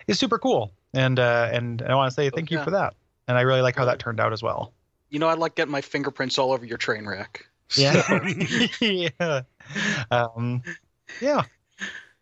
is 0.09 0.19
super 0.19 0.39
cool. 0.39 0.75
And 0.93 1.19
uh, 1.19 1.49
and 1.55 1.81
I 1.81 1.95
want 1.95 2.11
to 2.11 2.15
say 2.15 2.29
thank 2.29 2.51
you 2.51 2.63
for 2.63 2.73
that. 2.73 2.93
And 3.29 3.39
I 3.39 3.41
really 3.41 3.63
like 3.63 3.77
how 3.77 3.87
that 3.87 3.99
turned 3.99 4.21
out 4.21 4.35
as 4.35 4.43
well. 4.43 4.75
You 5.09 5.21
know, 5.21 5.29
I'd 5.29 5.39
like 5.39 5.55
getting 5.55 5.73
my 5.73 5.81
fingerprints 5.81 6.39
all 6.39 6.53
over 6.53 6.67
your 6.67 6.79
train 6.79 7.07
wreck. 7.07 7.47
Yeah. 7.79 8.29
yeah. 8.83 9.41
Um, 10.11 10.63
yeah. 11.23 11.45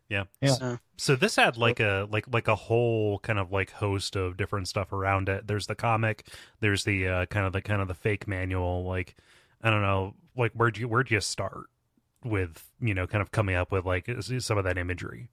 Yeah. 0.08 0.24
Yeah. 0.40 0.52
So, 0.52 0.78
So 1.02 1.16
this 1.16 1.34
had 1.34 1.56
like 1.56 1.80
a 1.80 2.06
like 2.12 2.32
like 2.32 2.46
a 2.46 2.54
whole 2.54 3.18
kind 3.18 3.40
of 3.40 3.50
like 3.50 3.72
host 3.72 4.14
of 4.14 4.36
different 4.36 4.68
stuff 4.68 4.92
around 4.92 5.28
it. 5.28 5.48
There's 5.48 5.66
the 5.66 5.74
comic, 5.74 6.28
there's 6.60 6.84
the 6.84 7.08
uh, 7.08 7.26
kind 7.26 7.44
of 7.44 7.52
the 7.52 7.60
kind 7.60 7.82
of 7.82 7.88
the 7.88 7.94
fake 7.94 8.28
manual. 8.28 8.84
Like 8.84 9.16
I 9.62 9.70
don't 9.70 9.82
know, 9.82 10.14
like 10.36 10.52
where'd 10.52 10.78
you 10.78 10.86
where'd 10.86 11.10
you 11.10 11.20
start 11.20 11.66
with 12.24 12.70
you 12.80 12.94
know 12.94 13.08
kind 13.08 13.20
of 13.20 13.32
coming 13.32 13.56
up 13.56 13.72
with 13.72 13.84
like 13.84 14.08
some 14.38 14.58
of 14.58 14.62
that 14.62 14.78
imagery? 14.78 15.28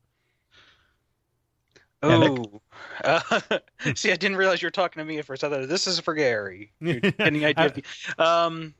Oh, 2.02 2.62
uh, 3.04 3.20
see, 3.94 4.12
I 4.12 4.16
didn't 4.16 4.38
realize 4.38 4.64
you 4.64 4.66
were 4.66 4.72
talking 4.72 5.02
to 5.02 5.06
me 5.06 5.20
at 5.20 5.26
first. 5.26 5.44
I 5.44 5.50
thought 5.52 5.68
this 5.68 5.86
is 5.86 6.00
for 6.00 6.16
Gary. 6.16 6.72
You're 6.80 7.00
getting 7.00 7.42
the 7.42 7.46
idea. 7.46 7.66
of 7.68 7.74
the- 7.76 7.84
um, 8.18 8.74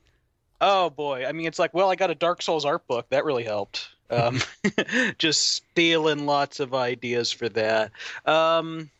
oh 0.60 0.90
boy, 0.90 1.24
I 1.24 1.30
mean, 1.30 1.46
it's 1.46 1.60
like, 1.60 1.72
well, 1.72 1.88
I 1.88 1.94
got 1.94 2.10
a 2.10 2.16
Dark 2.16 2.42
Souls 2.42 2.64
art 2.64 2.84
book. 2.88 3.08
That 3.10 3.24
really 3.24 3.44
helped. 3.44 3.90
Um, 4.10 4.40
just 5.18 5.48
stealing 5.48 6.26
lots 6.26 6.60
of 6.60 6.74
ideas 6.74 7.30
for 7.30 7.48
that. 7.50 7.92
Um, 8.26 8.90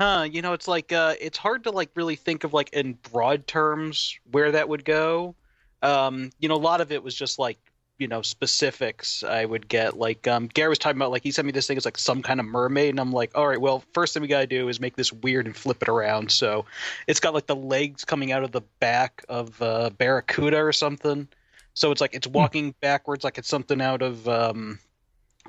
huh? 0.00 0.28
You 0.30 0.42
know, 0.42 0.52
it's 0.52 0.68
like 0.68 0.92
uh, 0.92 1.14
it's 1.20 1.38
hard 1.38 1.64
to 1.64 1.70
like 1.70 1.90
really 1.94 2.16
think 2.16 2.44
of 2.44 2.52
like 2.52 2.72
in 2.72 2.98
broad 3.10 3.46
terms 3.46 4.18
where 4.30 4.52
that 4.52 4.68
would 4.68 4.84
go. 4.84 5.34
Um, 5.82 6.30
you 6.38 6.48
know, 6.48 6.54
a 6.54 6.56
lot 6.56 6.80
of 6.80 6.92
it 6.92 7.02
was 7.02 7.14
just 7.14 7.38
like 7.38 7.58
you 7.98 8.08
know 8.08 8.22
specifics 8.22 9.22
I 9.22 9.44
would 9.44 9.68
get. 9.68 9.96
Like 9.96 10.26
um, 10.26 10.48
Gary 10.48 10.68
was 10.68 10.78
talking 10.78 10.98
about, 10.98 11.10
like 11.10 11.22
he 11.22 11.30
sent 11.30 11.46
me 11.46 11.52
this 11.52 11.66
thing. 11.66 11.76
It's 11.76 11.86
like 11.86 11.98
some 11.98 12.22
kind 12.22 12.40
of 12.40 12.46
mermaid, 12.46 12.90
and 12.90 13.00
I'm 13.00 13.12
like, 13.12 13.36
all 13.36 13.46
right, 13.48 13.60
well, 13.60 13.84
first 13.92 14.14
thing 14.14 14.22
we 14.22 14.28
gotta 14.28 14.46
do 14.46 14.68
is 14.68 14.80
make 14.80 14.96
this 14.96 15.12
weird 15.12 15.46
and 15.46 15.56
flip 15.56 15.82
it 15.82 15.88
around. 15.88 16.30
So 16.30 16.64
it's 17.06 17.20
got 17.20 17.34
like 17.34 17.46
the 17.46 17.56
legs 17.56 18.04
coming 18.04 18.32
out 18.32 18.44
of 18.44 18.52
the 18.52 18.62
back 18.80 19.24
of 19.28 19.60
uh, 19.62 19.90
Barracuda 19.90 20.58
or 20.58 20.72
something. 20.72 21.28
So 21.74 21.90
it's 21.90 22.00
like 22.00 22.14
it's 22.14 22.26
walking 22.26 22.74
backwards, 22.80 23.24
like 23.24 23.36
it's 23.38 23.48
something 23.48 23.80
out 23.80 24.00
of 24.02 24.26
um, 24.28 24.78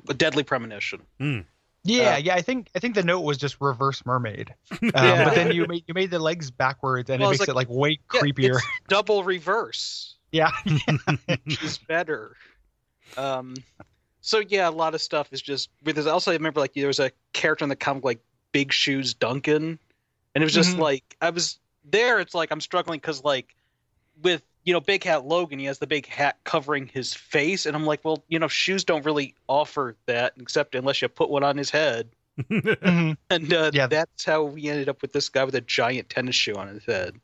a 0.08 0.14
Deadly 0.14 0.42
Premonition. 0.42 1.02
Yeah, 1.84 2.14
Uh, 2.14 2.16
yeah. 2.18 2.34
I 2.34 2.42
think 2.42 2.68
I 2.74 2.80
think 2.80 2.96
the 2.96 3.04
note 3.04 3.20
was 3.20 3.38
just 3.38 3.60
reverse 3.60 4.04
mermaid, 4.04 4.52
um, 4.82 4.90
Yeah. 4.92 5.24
but 5.24 5.34
then 5.36 5.52
you 5.52 5.66
made 5.66 5.84
you 5.86 5.94
made 5.94 6.10
the 6.10 6.18
legs 6.18 6.50
backwards, 6.50 7.08
and 7.10 7.20
Well, 7.20 7.30
it 7.30 7.34
makes 7.34 7.40
like- 7.40 7.48
it 7.50 7.54
like 7.54 7.68
way 7.70 8.00
Yeah, 8.12 8.20
creepier. 8.20 8.56
it's 8.56 8.66
double 8.88 9.22
reverse. 9.24 10.16
Yeah, 10.32 10.50
which 11.44 11.62
is 11.62 11.78
better. 11.78 12.36
Um, 13.16 13.54
so 14.20 14.40
yeah, 14.40 14.68
a 14.68 14.70
lot 14.70 14.94
of 14.94 15.00
stuff 15.00 15.28
is 15.32 15.40
just. 15.40 15.70
Because 15.84 16.08
also, 16.08 16.32
I 16.32 16.34
remember 16.34 16.58
like 16.60 16.74
there 16.74 16.88
was 16.88 16.98
a 16.98 17.12
character 17.32 17.64
in 17.64 17.68
the 17.68 17.76
comic 17.76 18.04
like 18.04 18.20
Big 18.50 18.72
Shoes 18.72 19.14
Duncan, 19.14 19.78
and 20.34 20.42
it 20.42 20.44
was 20.44 20.52
just 20.52 20.76
Mhm. 20.76 20.80
like 20.80 21.16
I 21.20 21.30
was 21.30 21.60
there. 21.84 22.18
It's 22.18 22.34
like 22.34 22.50
I'm 22.50 22.60
struggling 22.60 22.98
because 22.98 23.22
like 23.22 23.54
with 24.20 24.42
you 24.66 24.74
know 24.74 24.80
Big 24.80 25.02
Hat 25.04 25.24
Logan, 25.24 25.58
he 25.58 25.64
has 25.64 25.78
the 25.78 25.86
big 25.86 26.06
hat 26.06 26.36
covering 26.44 26.88
his 26.92 27.14
face, 27.14 27.64
and 27.64 27.74
I'm 27.74 27.86
like, 27.86 28.04
well, 28.04 28.22
you 28.28 28.38
know, 28.38 28.48
shoes 28.48 28.84
don't 28.84 29.06
really 29.06 29.34
offer 29.48 29.96
that 30.06 30.34
except 30.38 30.74
unless 30.74 31.00
you 31.00 31.08
put 31.08 31.30
one 31.30 31.42
on 31.44 31.56
his 31.56 31.70
head. 31.70 32.10
Mhm. 32.50 33.16
And 33.30 33.52
uh, 33.54 33.70
Yeah. 33.72 33.86
that's 33.86 34.24
how 34.26 34.42
we 34.42 34.68
ended 34.68 34.90
up 34.90 35.00
with 35.00 35.12
this 35.14 35.30
guy 35.30 35.44
with 35.44 35.54
a 35.54 35.62
giant 35.62 36.10
tennis 36.10 36.34
shoe 36.36 36.54
on 36.54 36.68
his 36.68 36.84
head. 36.84 37.14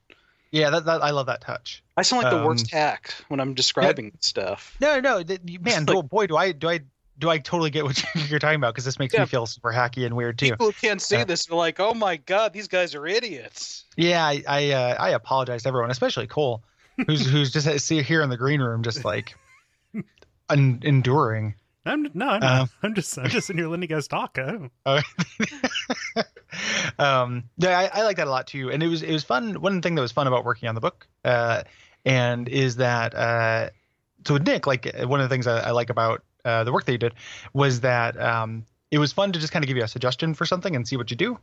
yeah. 0.52 0.70
That, 0.70 0.86
that 0.86 1.02
I 1.02 1.10
love 1.10 1.26
that 1.26 1.42
touch. 1.42 1.82
I 1.98 2.02
sound 2.02 2.22
like 2.22 2.32
the 2.32 2.38
Um, 2.40 2.46
worst 2.46 2.70
hack 2.70 3.12
when 3.28 3.38
I'm 3.40 3.52
describing 3.52 4.12
stuff. 4.20 4.74
No, 4.80 5.00
no, 5.00 5.22
th- 5.22 5.40
man, 5.60 5.84
like- 5.86 5.96
oh, 5.96 6.02
boy, 6.02 6.26
do 6.28 6.36
I 6.38 6.52
do 6.52 6.68
I 6.70 6.80
do 7.18 7.28
I 7.28 7.36
totally 7.38 7.68
get 7.70 7.84
what 7.84 8.02
you're 8.30 8.38
talking 8.38 8.56
about 8.56 8.72
because 8.72 8.86
this 8.86 8.98
makes 8.98 9.12
Yeah. 9.12 9.20
me 9.20 9.26
feel 9.26 9.44
super 9.44 9.70
hacky 9.70 10.06
and 10.06 10.16
weird 10.16 10.38
too. 10.38 10.52
People 10.52 10.66
who 10.68 10.72
can't 10.72 11.02
see 11.02 11.16
Yeah. 11.16 11.24
this 11.24 11.46
are 11.50 11.56
like, 11.56 11.78
"Oh 11.78 11.92
my 11.92 12.16
god, 12.16 12.54
these 12.54 12.68
guys 12.68 12.94
are 12.94 13.06
idiots." 13.06 13.84
Yeah, 13.98 14.24
I 14.24 14.42
I, 14.48 14.70
uh, 14.70 14.96
I 14.98 15.10
apologize 15.10 15.62
to 15.64 15.68
everyone, 15.68 15.90
especially 15.90 16.26
Kole, 16.26 16.62
who's 17.06 17.26
who's 17.26 17.50
just 17.52 17.86
see 17.86 18.02
here 18.02 18.22
in 18.22 18.30
the 18.30 18.36
green 18.36 18.60
room, 18.60 18.82
just 18.82 19.04
like 19.04 19.34
un- 20.48 20.80
enduring. 20.82 21.54
I'm 21.84 22.08
no, 22.14 22.28
I'm, 22.28 22.42
Uh. 22.42 22.66
I'm 22.82 22.94
just 22.94 23.18
I'm 23.18 23.28
just 23.28 23.50
in 23.50 23.58
here 23.58 23.68
letting 23.68 23.82
you 23.82 23.88
guys 23.88 24.06
talk. 24.06 24.38
Oh. 24.38 25.00
um, 26.98 27.44
yeah, 27.58 27.78
I, 27.78 28.00
I 28.00 28.02
like 28.04 28.16
that 28.18 28.26
a 28.28 28.30
lot 28.30 28.46
too, 28.46 28.70
and 28.70 28.82
it 28.82 28.86
was 28.88 29.02
it 29.02 29.12
was 29.12 29.24
fun. 29.24 29.60
One 29.60 29.82
thing 29.82 29.94
that 29.96 30.02
was 30.02 30.12
fun 30.12 30.26
about 30.26 30.44
working 30.44 30.68
on 30.68 30.74
the 30.74 30.80
book, 30.80 31.06
uh, 31.24 31.62
and 32.04 32.48
is 32.48 32.76
that 32.76 33.14
uh, 33.14 33.70
so 34.26 34.34
with 34.34 34.46
Nick, 34.46 34.66
like 34.66 34.92
one 35.04 35.20
of 35.20 35.28
the 35.28 35.32
things 35.34 35.46
I, 35.46 35.68
I 35.68 35.70
like 35.70 35.90
about 35.90 36.22
uh, 36.44 36.64
the 36.64 36.72
work 36.72 36.84
that 36.86 36.92
you 36.92 36.98
did 36.98 37.14
was 37.52 37.80
that 37.80 38.20
um, 38.20 38.64
it 38.90 38.98
was 38.98 39.12
fun 39.12 39.32
to 39.32 39.38
just 39.40 39.52
kind 39.52 39.64
of 39.64 39.66
give 39.68 39.76
you 39.76 39.84
a 39.84 39.88
suggestion 39.88 40.34
for 40.34 40.44
something 40.46 40.76
and 40.76 40.86
see 40.86 40.96
what 40.96 41.10
you 41.10 41.16
do. 41.16 41.38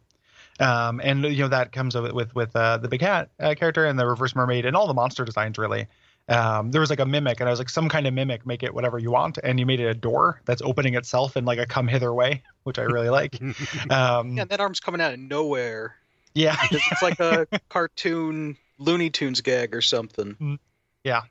Um, 0.60 1.00
and 1.04 1.24
you 1.24 1.44
know 1.44 1.48
that 1.48 1.72
comes 1.72 1.96
with 1.96 2.12
with, 2.12 2.36
with 2.36 2.56
uh, 2.56 2.78
the 2.78 2.88
big 2.89 3.01
hat 3.01 3.30
uh, 3.39 3.56
character 3.58 3.86
and 3.86 3.98
the 3.98 4.06
reverse 4.06 4.36
mermaid 4.36 4.66
and 4.66 4.75
all 4.75 4.88
the 4.88 4.94
monster 4.94 5.24
designs 5.25 5.58
really. 5.58 5.88
Um, 6.28 6.70
there 6.72 6.80
was 6.82 6.92
like 6.92 7.00
a 7.00 7.08
mimic, 7.08 7.39
and 7.39 7.50
I 7.50 7.51
was 7.51 7.60
like, 7.60 7.70
some 7.70 7.89
kind 7.89 8.06
of 8.06 8.13
mimic, 8.13 8.46
make 8.46 8.62
it 8.62 8.72
whatever 8.72 9.00
you 9.00 9.10
want, 9.10 9.39
and 9.44 9.60
you 9.60 9.66
made 9.66 9.80
it 9.80 9.88
a 9.88 9.96
door 9.96 10.42
that's 10.46 10.62
opening 10.62 10.94
itself 10.94 11.36
in 11.36 11.44
like 11.44 11.58
a 11.58 11.66
come 11.66 11.88
hither 11.88 12.13
way, 12.13 12.44
which 12.63 12.78
I 12.78 12.84
really 12.84 13.10
like. 13.10 13.39
Um, 13.89 14.38
Yeah, 14.38 14.46
that 14.46 14.60
arm's 14.60 14.80
coming 14.80 15.01
out 15.01 15.12
of 15.13 15.20
nowhere. 15.20 15.96
yeah, 16.36 16.56
it's 16.70 17.01
like 17.01 17.20
a 17.20 17.48
cartoon 17.70 18.58
Looney 18.78 19.10
Tunes 19.10 19.42
gag 19.42 19.74
or 19.74 19.82
something. 19.82 20.60
Yeah, 21.04 21.22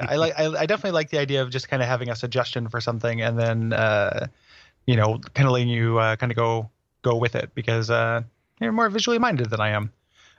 I 0.00 0.16
like. 0.16 0.34
I, 0.38 0.46
I 0.46 0.66
definitely 0.66 0.90
like 0.90 1.08
the 1.08 1.18
idea 1.18 1.40
of 1.40 1.48
just 1.48 1.68
kind 1.70 1.80
of 1.82 1.88
having 1.88 2.10
a 2.10 2.14
suggestion 2.16 2.68
for 2.68 2.82
something, 2.82 3.22
and 3.22 3.38
then 3.38 3.72
uh, 3.72 4.26
you 4.84 4.96
know, 4.96 5.18
kind 5.32 5.46
of 5.46 5.52
letting 5.52 5.68
you 5.68 5.98
uh, 5.98 6.16
kind 6.16 6.30
of 6.30 6.36
go 6.36 6.68
go 7.00 7.16
with 7.16 7.34
it 7.34 7.54
because 7.54 7.88
uh, 7.88 8.22
you're 8.64 8.72
more 8.72 8.88
visually 8.88 9.18
minded 9.18 9.50
than 9.50 9.60
I 9.60 9.70
am. 9.70 9.92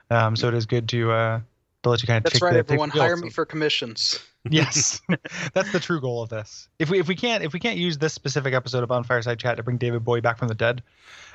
Um, 0.09 0.35
so 0.35 0.47
it 0.47 0.53
is 0.53 0.65
good 0.65 0.89
to 0.89 1.11
uh, 1.11 1.39
to 1.83 1.89
let 1.89 2.01
you 2.01 2.07
kind 2.07 2.17
of. 2.17 2.23
That's 2.23 2.35
take 2.35 2.43
right, 2.43 2.53
the, 2.53 2.59
take 2.59 2.67
the 2.67 2.73
everyone. 2.73 2.89
Hire 2.89 3.17
me 3.17 3.29
for 3.29 3.45
commissions. 3.45 4.19
yes, 4.49 5.01
that's 5.53 5.71
the 5.71 5.79
true 5.79 5.99
goal 5.99 6.21
of 6.21 6.29
this. 6.29 6.67
If 6.79 6.89
we 6.89 6.99
if 6.99 7.07
we 7.07 7.15
can't 7.15 7.43
if 7.43 7.53
we 7.53 7.59
can't 7.59 7.77
use 7.77 7.97
this 7.97 8.13
specific 8.13 8.53
episode 8.53 8.83
of 8.83 8.89
Bonfireside 8.89 9.39
Chat 9.39 9.57
to 9.57 9.63
bring 9.63 9.77
David 9.77 10.03
Bowie 10.03 10.21
back 10.21 10.37
from 10.37 10.47
the 10.47 10.55
dead, 10.55 10.83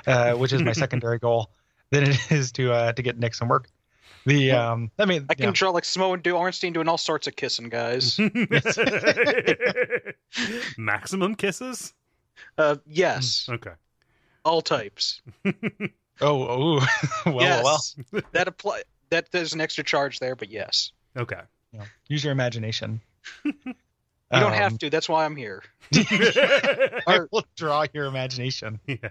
uh, 0.06 0.34
which 0.34 0.52
is 0.52 0.62
my 0.62 0.72
secondary 0.84 1.18
goal, 1.18 1.50
then 1.90 2.04
it 2.04 2.30
is 2.30 2.52
to 2.52 2.72
uh, 2.72 2.92
to 2.92 3.02
get 3.02 3.18
Nick 3.18 3.34
some 3.34 3.48
work. 3.48 3.68
The 4.26 4.52
um, 4.52 4.90
I 4.98 5.06
mean, 5.06 5.26
I 5.30 5.34
can 5.34 5.46
yeah. 5.46 5.52
draw 5.52 5.70
like 5.70 5.84
Smough 5.84 6.12
and 6.14 6.22
do 6.22 6.36
Ornstein 6.36 6.72
doing 6.72 6.88
all 6.88 6.98
sorts 6.98 7.26
of 7.26 7.36
kissing, 7.36 7.70
guys. 7.70 8.20
Maximum 10.76 11.34
kisses. 11.34 11.94
uh, 12.58 12.76
yes, 12.86 13.48
Okay. 13.48 13.72
all 14.44 14.60
types. 14.60 15.22
Oh 16.20 16.46
oh 16.48 16.86
well 17.26 17.40
yes, 17.40 17.96
well 18.12 18.22
that 18.32 18.48
apply. 18.48 18.82
That 19.10 19.30
there's 19.32 19.52
an 19.52 19.60
extra 19.60 19.82
charge 19.82 20.20
there, 20.20 20.36
but 20.36 20.50
yes, 20.50 20.92
Okay. 21.16 21.40
you 21.72 21.80
know, 21.80 21.84
use 22.08 22.22
your 22.22 22.32
imagination. 22.32 23.00
you 23.44 23.52
don't 24.30 24.44
Um, 24.44 24.52
have 24.52 24.78
to. 24.78 24.88
That's 24.90 25.08
why 25.08 25.24
I'm 25.24 25.34
here. 25.34 25.64
I 25.94 27.20
will 27.32 27.44
draw 27.56 27.86
your 27.92 28.04
imagination. 28.06 28.78
yeah. 28.86 29.08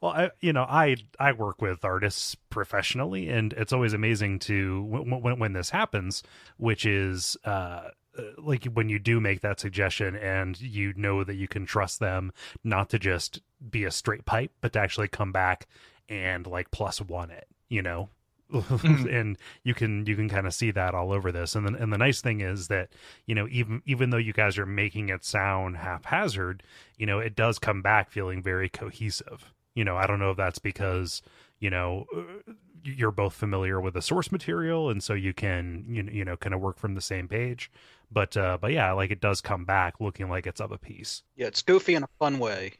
Well, 0.00 0.10
I, 0.12 0.30
you 0.40 0.52
know, 0.52 0.64
I 0.64 0.96
I 1.20 1.30
work 1.32 1.62
with 1.62 1.84
artists 1.84 2.34
professionally, 2.50 3.28
and 3.28 3.52
it's 3.52 3.72
always 3.72 3.92
amazing 3.92 4.40
to 4.40 4.82
when 4.82 5.20
when, 5.22 5.38
when 5.38 5.52
this 5.52 5.70
happens, 5.70 6.24
which 6.56 6.84
is 6.84 7.36
uh, 7.44 7.48
uh, 7.48 8.22
like 8.38 8.64
when 8.64 8.88
you 8.88 8.98
do 8.98 9.20
make 9.20 9.40
that 9.42 9.60
suggestion 9.60 10.16
and 10.16 10.60
you 10.60 10.92
know 10.96 11.22
that 11.22 11.36
you 11.36 11.46
can 11.46 11.64
trust 11.64 12.00
them 12.00 12.32
not 12.64 12.88
to 12.90 12.98
just 12.98 13.40
be 13.70 13.84
a 13.84 13.90
straight 13.92 14.24
pipe, 14.24 14.50
but 14.60 14.72
to 14.72 14.80
actually 14.80 15.06
come 15.08 15.30
back 15.30 15.68
and 16.08 16.46
like 16.46 16.70
plus 16.70 17.00
one 17.00 17.30
it, 17.30 17.48
you 17.68 17.82
know. 17.82 18.08
and 18.80 19.36
you 19.62 19.74
can 19.74 20.06
you 20.06 20.16
can 20.16 20.28
kind 20.28 20.46
of 20.46 20.54
see 20.54 20.70
that 20.70 20.94
all 20.94 21.12
over 21.12 21.30
this. 21.30 21.54
And 21.54 21.66
then 21.66 21.74
and 21.74 21.92
the 21.92 21.98
nice 21.98 22.22
thing 22.22 22.40
is 22.40 22.68
that 22.68 22.88
you 23.26 23.34
know 23.34 23.46
even 23.50 23.82
even 23.84 24.10
though 24.10 24.16
you 24.16 24.32
guys 24.32 24.56
are 24.56 24.66
making 24.66 25.10
it 25.10 25.24
sound 25.24 25.76
haphazard 25.76 26.62
you 26.96 27.04
know 27.04 27.18
it 27.18 27.36
does 27.36 27.58
come 27.58 27.82
back 27.82 28.10
feeling 28.10 28.42
very 28.42 28.68
cohesive. 28.68 29.52
You 29.74 29.84
know 29.84 29.96
i 29.96 30.06
don't 30.06 30.18
know 30.18 30.30
if 30.30 30.36
that's 30.36 30.58
because 30.58 31.22
you 31.60 31.70
know 31.70 32.06
uh, 32.16 32.52
you're 32.84 33.10
both 33.10 33.34
familiar 33.34 33.80
with 33.80 33.94
the 33.94 34.02
source 34.02 34.32
material 34.32 34.90
and 34.90 35.02
so 35.02 35.14
you 35.14 35.34
can 35.34 35.84
you 35.88 36.02
know, 36.02 36.12
you 36.12 36.24
know 36.24 36.36
kind 36.36 36.54
of 36.54 36.60
work 36.60 36.78
from 36.78 36.94
the 36.94 37.00
same 37.00 37.28
page. 37.28 37.70
But 38.10 38.36
uh 38.36 38.56
but 38.58 38.72
yeah 38.72 38.92
like 38.92 39.10
it 39.10 39.20
does 39.20 39.40
come 39.40 39.66
back 39.66 40.00
looking 40.00 40.30
like 40.30 40.46
it's 40.46 40.60
of 40.60 40.72
a 40.72 40.78
piece. 40.78 41.22
Yeah, 41.36 41.48
it's 41.48 41.62
goofy 41.62 41.94
in 41.94 42.02
a 42.02 42.08
fun 42.18 42.38
way, 42.38 42.72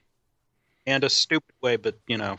and 0.87 1.05
a 1.05 1.11
stupid 1.11 1.55
way, 1.61 1.77
but 1.77 1.99
you 2.07 2.17
know, 2.17 2.39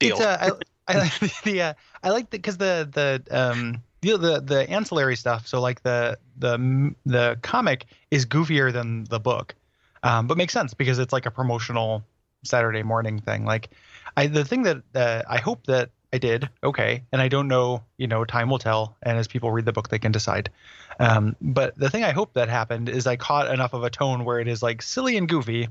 deal. 0.00 0.16
It's, 0.16 0.26
uh, 0.26 0.60
I, 0.88 0.94
I 0.94 0.98
like 0.98 1.18
the 1.44 1.62
uh, 1.62 1.74
I 2.02 2.10
like 2.10 2.30
the 2.30 2.38
because 2.38 2.58
the 2.58 2.88
the 2.90 3.36
um 3.36 3.82
the, 4.02 4.16
the 4.16 4.40
the 4.40 4.70
ancillary 4.70 5.16
stuff. 5.16 5.46
So 5.46 5.60
like 5.60 5.82
the 5.82 6.18
the 6.38 6.94
the 7.06 7.38
comic 7.42 7.86
is 8.10 8.26
goofier 8.26 8.72
than 8.72 9.04
the 9.04 9.20
book, 9.20 9.54
um, 10.02 10.26
but 10.26 10.36
makes 10.36 10.52
sense 10.52 10.74
because 10.74 10.98
it's 10.98 11.12
like 11.12 11.26
a 11.26 11.30
promotional 11.30 12.02
Saturday 12.42 12.82
morning 12.82 13.20
thing. 13.20 13.44
Like 13.44 13.70
I 14.16 14.26
the 14.26 14.44
thing 14.44 14.62
that 14.64 14.82
uh, 14.94 15.22
I 15.28 15.38
hope 15.38 15.66
that 15.66 15.90
I 16.12 16.18
did 16.18 16.48
okay, 16.64 17.04
and 17.12 17.22
I 17.22 17.28
don't 17.28 17.46
know. 17.48 17.84
You 17.98 18.08
know, 18.08 18.24
time 18.24 18.50
will 18.50 18.58
tell, 18.58 18.96
and 19.02 19.18
as 19.18 19.28
people 19.28 19.50
read 19.50 19.64
the 19.64 19.72
book, 19.72 19.88
they 19.88 19.98
can 19.98 20.12
decide. 20.12 20.50
Um, 20.98 21.36
but 21.40 21.78
the 21.78 21.88
thing 21.88 22.04
I 22.04 22.10
hope 22.10 22.34
that 22.34 22.48
happened 22.48 22.88
is 22.88 23.06
I 23.06 23.16
caught 23.16 23.52
enough 23.52 23.72
of 23.72 23.84
a 23.84 23.90
tone 23.90 24.24
where 24.24 24.40
it 24.40 24.48
is 24.48 24.62
like 24.62 24.82
silly 24.82 25.16
and 25.16 25.28
goofy, 25.28 25.68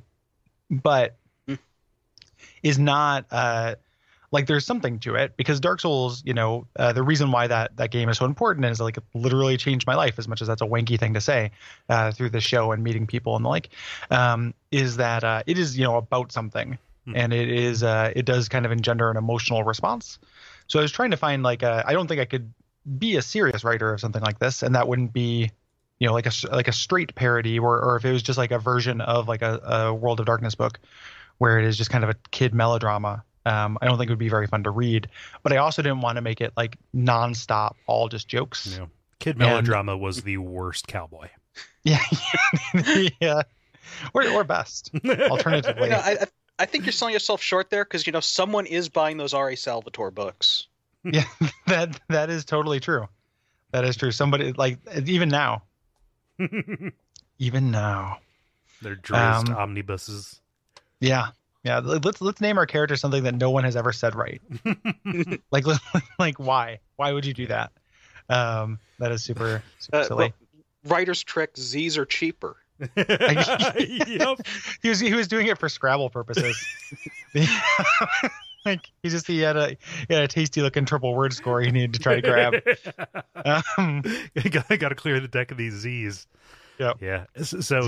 but 0.69 1.17
Mm. 1.47 1.57
is 2.61 2.77
not 2.77 3.25
uh 3.31 3.75
like 4.31 4.47
there's 4.47 4.65
something 4.65 4.99
to 4.99 5.15
it 5.15 5.35
because 5.37 5.59
Dark 5.59 5.81
Souls, 5.81 6.21
you 6.25 6.33
know, 6.33 6.67
uh, 6.77 6.93
the 6.93 7.03
reason 7.03 7.31
why 7.31 7.47
that 7.47 7.75
that 7.77 7.91
game 7.91 8.09
is 8.09 8.17
so 8.17 8.25
important 8.25 8.65
is 8.65 8.79
like 8.79 8.97
it 8.97 9.03
literally 9.13 9.57
changed 9.57 9.87
my 9.87 9.95
life 9.95 10.19
as 10.19 10.27
much 10.27 10.41
as 10.41 10.47
that's 10.47 10.61
a 10.61 10.65
wanky 10.65 10.99
thing 10.99 11.13
to 11.13 11.21
say 11.21 11.51
uh, 11.89 12.11
through 12.11 12.29
the 12.29 12.41
show 12.41 12.71
and 12.71 12.83
meeting 12.83 13.07
people 13.07 13.35
and 13.35 13.43
the 13.45 13.49
like, 13.49 13.69
um, 14.11 14.53
is 14.71 14.97
that 14.97 15.23
uh, 15.23 15.43
it 15.47 15.57
is 15.57 15.77
you 15.77 15.83
know 15.83 15.97
about 15.97 16.31
something 16.31 16.77
Hmm. 17.09 17.15
and 17.15 17.33
it 17.33 17.49
is 17.49 17.83
uh, 17.83 18.11
it 18.15 18.25
does 18.25 18.49
kind 18.49 18.65
of 18.65 18.71
engender 18.71 19.09
an 19.09 19.17
emotional 19.17 19.63
response. 19.63 20.19
So 20.67 20.79
I 20.79 20.81
was 20.81 20.91
trying 20.91 21.11
to 21.11 21.17
find 21.17 21.43
like 21.43 21.63
a, 21.63 21.83
I 21.85 21.93
don't 21.93 22.07
think 22.07 22.21
I 22.21 22.25
could 22.25 22.53
be 22.97 23.17
a 23.17 23.21
serious 23.21 23.63
writer 23.63 23.93
of 23.93 23.99
something 23.99 24.21
like 24.21 24.39
this 24.39 24.63
and 24.63 24.75
that 24.75 24.87
wouldn't 24.87 25.13
be 25.13 25.51
you 25.99 26.07
know 26.07 26.13
like 26.13 26.25
a 26.25 26.31
like 26.51 26.67
a 26.67 26.71
straight 26.71 27.15
parody 27.15 27.59
or 27.59 27.81
or 27.81 27.95
if 27.95 28.05
it 28.05 28.11
was 28.11 28.23
just 28.23 28.37
like 28.37 28.51
a 28.51 28.59
version 28.59 29.01
of 29.01 29.27
like 29.27 29.41
a, 29.41 29.59
a 29.59 29.93
World 29.93 30.19
of 30.19 30.25
Darkness 30.25 30.55
book 30.55 30.79
where 31.37 31.59
it 31.59 31.65
is 31.65 31.77
just 31.77 31.89
kind 31.89 32.03
of 32.03 32.09
a 32.09 32.15
kid 32.31 32.53
melodrama 32.53 33.23
Um, 33.45 33.77
I 33.81 33.85
don't 33.85 33.97
think 33.97 34.09
it 34.09 34.11
would 34.13 34.19
be 34.19 34.29
very 34.29 34.47
fun 34.47 34.63
to 34.63 34.69
read, 34.71 35.07
but 35.43 35.53
I 35.53 35.57
also 35.57 35.81
didn't 35.81 36.01
want 36.01 36.17
to 36.17 36.21
make 36.21 36.41
it 36.41 36.53
like 36.57 36.77
nonstop, 36.95 37.75
all 37.87 38.07
just 38.09 38.27
jokes. 38.27 38.77
Yeah. 38.77 38.85
Kid 39.19 39.31
And- 39.31 39.39
melodrama 39.39 39.97
was 39.97 40.21
the 40.23 40.37
worst 40.37 40.87
cowboy. 40.87 41.29
Yeah, 41.83 41.99
yeah, 43.21 43.41
or 44.13 44.27
or 44.31 44.43
best 44.43 44.91
alternatively. 45.05 45.85
You 45.85 45.89
know, 45.91 46.01
I, 46.03 46.11
I- 46.21 46.27
I 46.59 46.65
think 46.65 46.85
you're 46.85 46.91
selling 46.91 47.13
yourself 47.13 47.41
short 47.41 47.69
there 47.69 47.85
because 47.85 48.05
you 48.05 48.11
know 48.11 48.19
someone 48.19 48.65
is 48.65 48.89
buying 48.89 49.15
those 49.15 49.33
R.A. 49.33 49.55
Salvatore 49.55 50.11
books. 50.11 50.67
yeah, 51.05 51.23
that 51.67 51.97
that 52.09 52.29
is 52.29 52.43
totally 52.43 52.81
true. 52.81 53.07
That 53.71 53.85
is 53.85 53.95
true. 53.95 54.11
Somebody 54.11 54.51
like 54.51 54.77
even 55.05 55.29
now, 55.29 55.63
even 57.39 57.71
now. 57.71 58.19
They're 58.81 58.95
Drizzt 58.97 59.49
Um, 59.49 59.55
omnibuses. 59.55 60.39
Yeah. 60.99 61.27
Yeah, 61.63 61.79
let's 61.79 62.21
let's 62.21 62.39
name 62.39 62.57
our 62.57 62.65
character 62.65 62.95
something 62.95 63.23
that 63.23 63.35
no 63.35 63.51
one 63.51 63.65
has 63.65 63.75
ever 63.75 63.91
said 63.91 64.15
right. 64.15 64.41
like 65.51 65.65
like 66.19 66.37
why? 66.39 66.79
Why 66.95 67.11
would 67.11 67.25
you 67.25 67.33
do 67.33 67.47
that? 67.47 67.71
Um 68.29 68.79
that 68.99 69.11
is 69.11 69.23
super, 69.23 69.61
super 69.79 69.97
Uh, 69.97 70.03
silly. 70.03 70.33
Writer's 70.85 71.23
trick: 71.23 71.57
Z's 71.57 71.97
are 71.97 72.05
cheaper. 72.05 72.55
yep. 72.95 74.37
he 74.81 74.87
was 74.87 74.99
he 75.01 75.13
was 75.13 75.27
doing 75.27 75.47
it 75.47 75.57
for 75.57 75.67
Scrabble 75.67 76.09
purposes. 76.09 76.65
like 78.65 78.89
he 79.03 79.09
just 79.09 79.27
he 79.27 79.39
had 79.39 79.57
a 79.57 79.77
he 80.07 80.13
had 80.13 80.23
a 80.23 80.27
tasty 80.27 80.61
looking 80.61 80.85
triple 80.85 81.13
word 81.13 81.33
score 81.33 81.61
he 81.61 81.71
needed 81.71 81.93
to 81.93 81.99
try 81.99 82.15
to 82.15 82.21
grab. 82.21 82.53
Um, 83.35 84.03
I 84.35 84.49
got, 84.49 84.67
got 84.79 84.89
to 84.89 84.95
clear 84.95 85.19
the 85.19 85.27
deck 85.27 85.51
of 85.51 85.57
these 85.57 85.73
Z's. 85.73 86.27
Yeah. 87.01 87.25
S- 87.35 87.55
So 87.59 87.81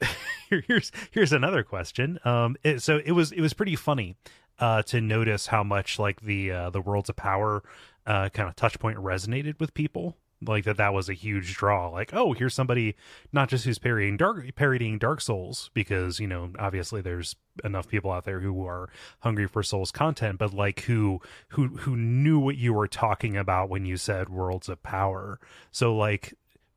here's 0.50 0.92
here's 1.10 1.32
another 1.32 1.62
question. 1.62 2.18
Um, 2.24 2.56
it, 2.62 2.82
so 2.82 3.00
it 3.04 3.12
was 3.12 3.32
it 3.32 3.40
was 3.40 3.52
pretty 3.52 3.76
funny 3.76 4.16
uh, 4.58 4.82
to 4.82 5.00
notice 5.00 5.46
how 5.46 5.62
much 5.64 5.98
like 5.98 6.20
the 6.20 6.50
uh, 6.50 6.70
the 6.70 6.80
Worlds 6.80 7.08
of 7.08 7.16
Power 7.16 7.62
uh, 8.06 8.28
kind 8.30 8.48
of 8.48 8.56
touch 8.56 8.78
point 8.78 8.98
resonated 8.98 9.58
with 9.60 9.74
people. 9.74 10.16
Like 10.44 10.64
that 10.64 10.78
that 10.78 10.92
was 10.92 11.08
a 11.08 11.12
huge 11.14 11.54
draw. 11.54 11.88
Like 11.88 12.12
oh 12.12 12.32
here's 12.32 12.52
somebody 12.52 12.96
not 13.32 13.48
just 13.48 13.64
who's 13.64 13.78
parodying 13.78 14.16
dark 14.16 14.44
parodying 14.56 14.98
Dark 14.98 15.20
Souls 15.20 15.70
because 15.72 16.18
you 16.18 16.26
know 16.26 16.50
obviously 16.58 17.00
there's 17.00 17.36
enough 17.62 17.86
people 17.86 18.10
out 18.10 18.24
there 18.24 18.40
who 18.40 18.66
are 18.66 18.88
hungry 19.20 19.46
for 19.46 19.62
Souls 19.62 19.92
content, 19.92 20.38
but 20.38 20.52
like 20.52 20.80
who 20.80 21.20
who 21.50 21.68
who 21.68 21.96
knew 21.96 22.40
what 22.40 22.56
you 22.56 22.74
were 22.74 22.88
talking 22.88 23.36
about 23.36 23.68
when 23.68 23.86
you 23.86 23.96
said 23.96 24.28
Worlds 24.30 24.68
of 24.68 24.82
Power. 24.82 25.38
So 25.70 25.94
like 25.96 26.34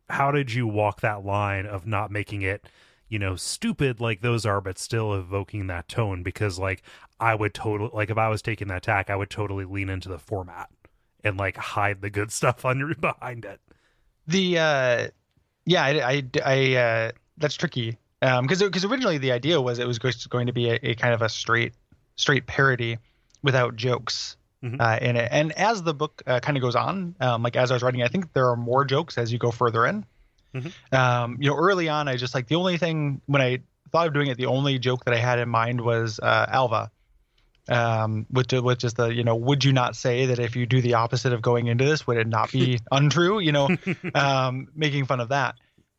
how 0.10 0.32
did 0.32 0.54
you 0.54 0.68
walk 0.68 1.02
that 1.02 1.26
line 1.26 1.66
of 1.66 1.86
not 1.88 2.12
making 2.12 2.42
it 2.42 2.68
you 3.08 3.20
know 3.20 3.36
stupid 3.36 4.00
like 4.00 4.22
those 4.22 4.46
are 4.46 4.62
but 4.62 4.78
still 4.78 5.14
evoking 5.14 5.68
that 5.68 5.88
tone? 5.88 6.24
Because 6.24 6.60
like 6.60 6.84
i 7.20 7.34
would 7.34 7.54
totally 7.54 7.92
like 7.94 8.10
if 8.10 8.18
i 8.18 8.28
was 8.28 8.42
taking 8.42 8.68
that 8.68 8.84
tack 8.84 9.10
i 9.10 9.16
would 9.16 9.30
totally 9.30 9.66
lean 9.66 9.90
into 9.90 10.10
the 10.10 10.20
format 10.20 10.70
and 11.24 11.38
like 11.38 11.58
hide 11.58 12.02
the 12.02 12.10
good 12.10 12.32
stuff 12.32 12.66
under 12.66 12.94
behind 12.96 13.46
it. 13.46 13.60
The 14.28 14.60
uh 14.60 15.08
yeah 15.66 15.84
i 15.84 16.12
i, 16.14 16.24
I 16.44 16.76
uh 16.76 17.12
that's 17.38 17.56
tricky. 17.56 17.98
Um 18.22 18.46
because 18.46 18.62
because 18.62 18.86
originally 18.86 19.18
the 19.18 19.32
idea 19.32 19.60
was 19.62 19.80
it 19.80 19.88
was 19.88 20.00
going 20.00 20.48
to 20.48 20.54
be 20.54 20.70
a, 20.70 20.80
a 20.84 20.96
kind 20.96 21.14
of 21.14 21.22
a 21.22 21.30
straight 21.30 21.74
straight 22.16 22.48
parody 22.48 22.98
without 23.44 23.76
jokes 23.76 24.38
Mhm. 24.64 24.80
uh 24.80 24.98
in 25.02 25.16
it. 25.16 25.28
And 25.32 25.52
as 25.54 25.84
the 25.84 25.94
book 25.94 26.24
uh, 26.26 26.40
kind 26.40 26.58
of 26.58 26.62
goes 26.62 26.76
on 26.76 27.16
um 27.20 27.44
like 27.44 27.56
as 27.56 27.72
i 27.72 27.74
was 27.76 27.84
writing 27.84 28.02
i 28.04 28.08
think 28.08 28.34
there 28.34 28.50
are 28.50 28.56
more 28.56 28.86
jokes 28.86 29.18
as 29.18 29.32
you 29.32 29.38
go 29.38 29.52
further 29.52 29.86
in. 29.86 30.06
Mhm. 30.56 30.72
um 30.94 31.38
you 31.40 31.50
know 31.50 31.58
early 31.58 31.90
on 31.90 32.08
i 32.08 32.16
just 32.16 32.34
like 32.34 32.48
the 32.48 32.56
only 32.56 32.78
thing 32.78 33.22
when 33.26 33.42
i 33.42 33.60
thought 33.92 34.08
of 34.08 34.14
doing 34.14 34.28
it 34.28 34.38
the 34.38 34.46
only 34.48 34.80
joke 34.80 35.04
that 35.06 35.14
i 35.14 35.18
had 35.18 35.40
in 35.40 35.50
mind 35.50 35.82
was 35.82 36.20
uh 36.20 36.46
alva. 36.50 36.92
Um 37.68 38.28
which 38.30 38.54
which 38.54 38.84
is 38.84 38.94
the 38.94 39.08
you 39.08 39.24
know 39.24 39.36
would 39.36 39.64
you 39.66 39.74
not 39.74 39.96
say 39.96 40.28
that 40.28 40.38
if 40.40 40.56
you 40.56 40.66
do 40.68 40.82
the 40.82 40.94
opposite 40.96 41.34
of 41.34 41.42
going 41.42 41.66
into 41.68 41.84
this 41.84 42.06
would 42.06 42.18
it 42.18 42.28
not 42.28 42.52
be 42.52 42.80
untrue 42.92 43.40
you 43.40 43.52
know? 43.52 43.70
Um 44.16 44.68
making 44.76 45.06
fun 45.06 45.20
of 45.20 45.30
that 45.30 45.56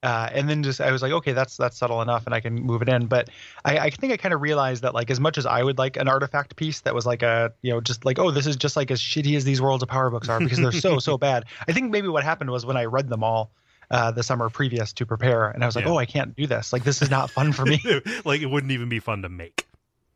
uh, 0.07 0.31
and 0.33 0.49
then 0.49 0.63
just 0.63 0.81
I 0.81 0.93
was 0.93 1.03
like, 1.03 1.11
okay, 1.11 1.33
that's 1.33 1.57
that's 1.57 1.77
subtle 1.77 2.01
enough, 2.01 2.27
and 2.27 2.35
I 2.35 2.39
can 2.39 2.55
move 2.55 2.81
it 2.81 2.89
in. 2.89 3.07
But 3.07 3.29
I, 3.65 3.79
I 3.79 3.91
think 3.91 4.13
I 4.13 4.17
kind 4.17 4.33
of 4.33 4.41
realized 4.41 4.85
that 4.85 4.95
like 4.95 5.11
as 5.11 5.19
much 5.19 5.37
as 5.37 5.47
I 5.47 5.61
would 5.61 5.79
like 5.79 5.97
an 5.97 6.07
artifact 6.07 6.55
piece 6.55 6.81
that 6.83 6.95
was 6.95 7.05
like 7.05 7.25
a 7.25 7.53
you 7.61 7.73
know 7.73 7.81
just 7.81 8.05
like 8.05 8.21
oh 8.21 8.31
this 8.31 8.47
is 8.47 8.55
just 8.55 8.77
like 8.77 8.93
as 8.93 9.01
shitty 9.01 9.37
as 9.37 9.45
these 9.45 9.61
Worlds 9.61 9.83
of 9.83 9.89
Power 9.89 10.09
books 10.11 10.29
are 10.29 10.39
because 10.39 10.59
they're 10.59 10.71
so 10.71 11.01
so 11.01 11.19
bad. 11.29 11.47
I 11.67 11.73
think 11.73 11.91
maybe 11.91 12.07
what 12.07 12.23
happened 12.23 12.51
was 12.51 12.65
when 12.65 12.77
I 12.77 12.85
read 12.85 13.09
them 13.09 13.25
all 13.25 13.51
uh, 13.91 14.13
the 14.13 14.23
summer 14.23 14.49
previous 14.49 14.93
to 14.93 15.07
prepare, 15.07 15.49
and 15.49 15.65
I 15.65 15.67
was 15.67 15.75
like, 15.75 15.87
Yeah. 15.87 15.91
oh, 15.91 15.97
I 15.97 16.07
can't 16.07 16.37
do 16.37 16.47
this. 16.47 16.73
Like 16.73 16.85
this 16.85 17.03
is 17.03 17.11
not 17.11 17.31
fun 17.31 17.53
for 17.53 17.67
me. 17.67 17.83
like 18.25 18.43
it 18.43 18.47
wouldn't 18.47 18.71
even 18.71 18.89
be 18.89 19.01
fun 19.01 19.23
to 19.23 19.29
make 19.29 19.67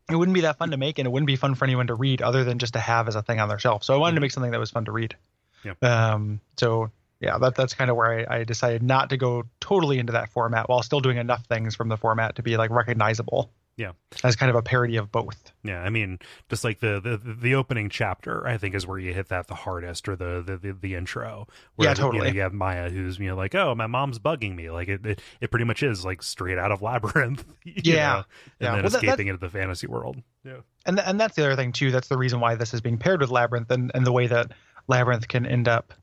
it 0.08 0.16
wouldn't 0.16 0.34
be 0.34 0.42
that 0.42 0.58
fun 0.58 0.70
to 0.70 0.76
make, 0.76 0.98
and 0.98 1.06
it 1.06 1.10
wouldn't 1.10 1.26
be 1.26 1.36
fun 1.36 1.54
for 1.56 1.64
anyone 1.64 1.86
to 1.88 1.94
read 1.94 2.22
other 2.22 2.44
than 2.44 2.58
just 2.58 2.74
to 2.74 2.80
have 2.80 3.08
as 3.08 3.16
a 3.16 3.22
thing 3.22 3.40
on 3.40 3.48
their 3.48 3.58
shelf. 3.58 3.84
So 3.84 3.94
I 3.94 3.96
wanted 3.96 4.16
to 4.16 4.20
make 4.20 4.30
something 4.30 4.52
that 4.52 4.60
was 4.60 4.70
fun 4.70 4.84
to 4.84 4.92
read. 4.92 5.16
Yeah. 5.64 5.74
Um. 5.82 6.40
So 6.58 6.90
yeah, 7.20 7.38
that 7.38 7.54
that's 7.54 7.74
kind 7.74 7.90
of 7.90 7.96
where 7.96 8.26
I, 8.30 8.38
I 8.38 8.44
decided 8.44 8.82
not 8.82 9.10
to 9.10 9.16
go 9.16 9.44
totally 9.60 9.98
into 9.98 10.12
that 10.12 10.30
format 10.30 10.68
while 10.68 10.82
still 10.82 11.00
doing 11.00 11.16
enough 11.18 11.44
things 11.46 11.74
from 11.76 11.88
the 11.88 11.96
format 11.96 12.36
to 12.36 12.42
be 12.42 12.56
like 12.56 12.70
recognizable. 12.70 13.52
Yeah. 13.76 13.92
As 14.24 14.36
kind 14.36 14.50
of 14.50 14.56
a 14.56 14.62
parody 14.62 14.96
of 14.96 15.10
both. 15.10 15.52
yeah 15.64 15.80
i 15.80 15.88
mean 15.88 16.18
just 16.50 16.64
like 16.64 16.80
the 16.80 17.00
the 17.00 17.16
the 17.34 17.54
opening 17.54 17.88
chapter 17.88 18.46
i 18.46 18.58
think 18.58 18.74
is 18.74 18.86
where 18.86 18.98
you 18.98 19.14
hit 19.14 19.28
that 19.28 19.46
the 19.46 19.54
hardest 19.54 20.06
or 20.06 20.16
the 20.16 20.42
the 20.42 20.56
the, 20.58 20.72
the 20.78 20.94
intro 20.96 21.46
where 21.76 21.88
Yeah, 21.88 21.94
you 21.94 22.02
know, 22.02 22.10
totally. 22.10 22.34
you 22.34 22.40
have 22.42 22.52
maya 22.52 22.90
who's 22.90 23.18
you 23.18 23.28
know 23.28 23.36
like 23.36 23.54
oh 23.54 23.74
my 23.74 23.86
mom's 23.86 24.18
bugging 24.18 24.54
me 24.54 24.70
like 24.70 24.88
it 24.88 25.06
it, 25.06 25.22
it 25.40 25.50
pretty 25.50 25.64
much 25.64 25.82
is 25.82 26.04
like 26.04 26.22
straight 26.22 26.58
out 26.58 26.72
of 26.72 26.82
labyrinth 26.88 27.44
Yeah. 27.64 27.94
know, 27.94 28.16
and 28.16 28.24
Yeah. 28.60 28.72
then 28.74 28.82
Well, 28.82 28.90
that- 28.90 29.02
escaping 29.02 29.28
into 29.28 29.40
the 29.40 29.48
fantasy 29.48 29.86
world 29.86 30.16
yeah 30.44 30.58
And 30.84 30.98
th- 30.98 31.08
and 31.08 31.18
that's 31.18 31.36
the 31.36 31.44
other 31.46 31.56
thing 31.56 31.72
too. 31.72 31.90
That's 31.90 32.08
the 32.08 32.18
reason 32.18 32.40
why 32.40 32.56
this 32.56 32.74
is 32.74 32.82
being 32.82 32.98
paired 32.98 33.20
with 33.22 33.30
Labyrinth 33.30 33.70
and, 33.70 33.92
and 33.94 34.04
the 34.04 34.12
way 34.12 34.26
that 34.26 34.52
Labyrinth 34.88 35.28
can 35.28 35.46
end 35.46 35.68
up 35.68 35.94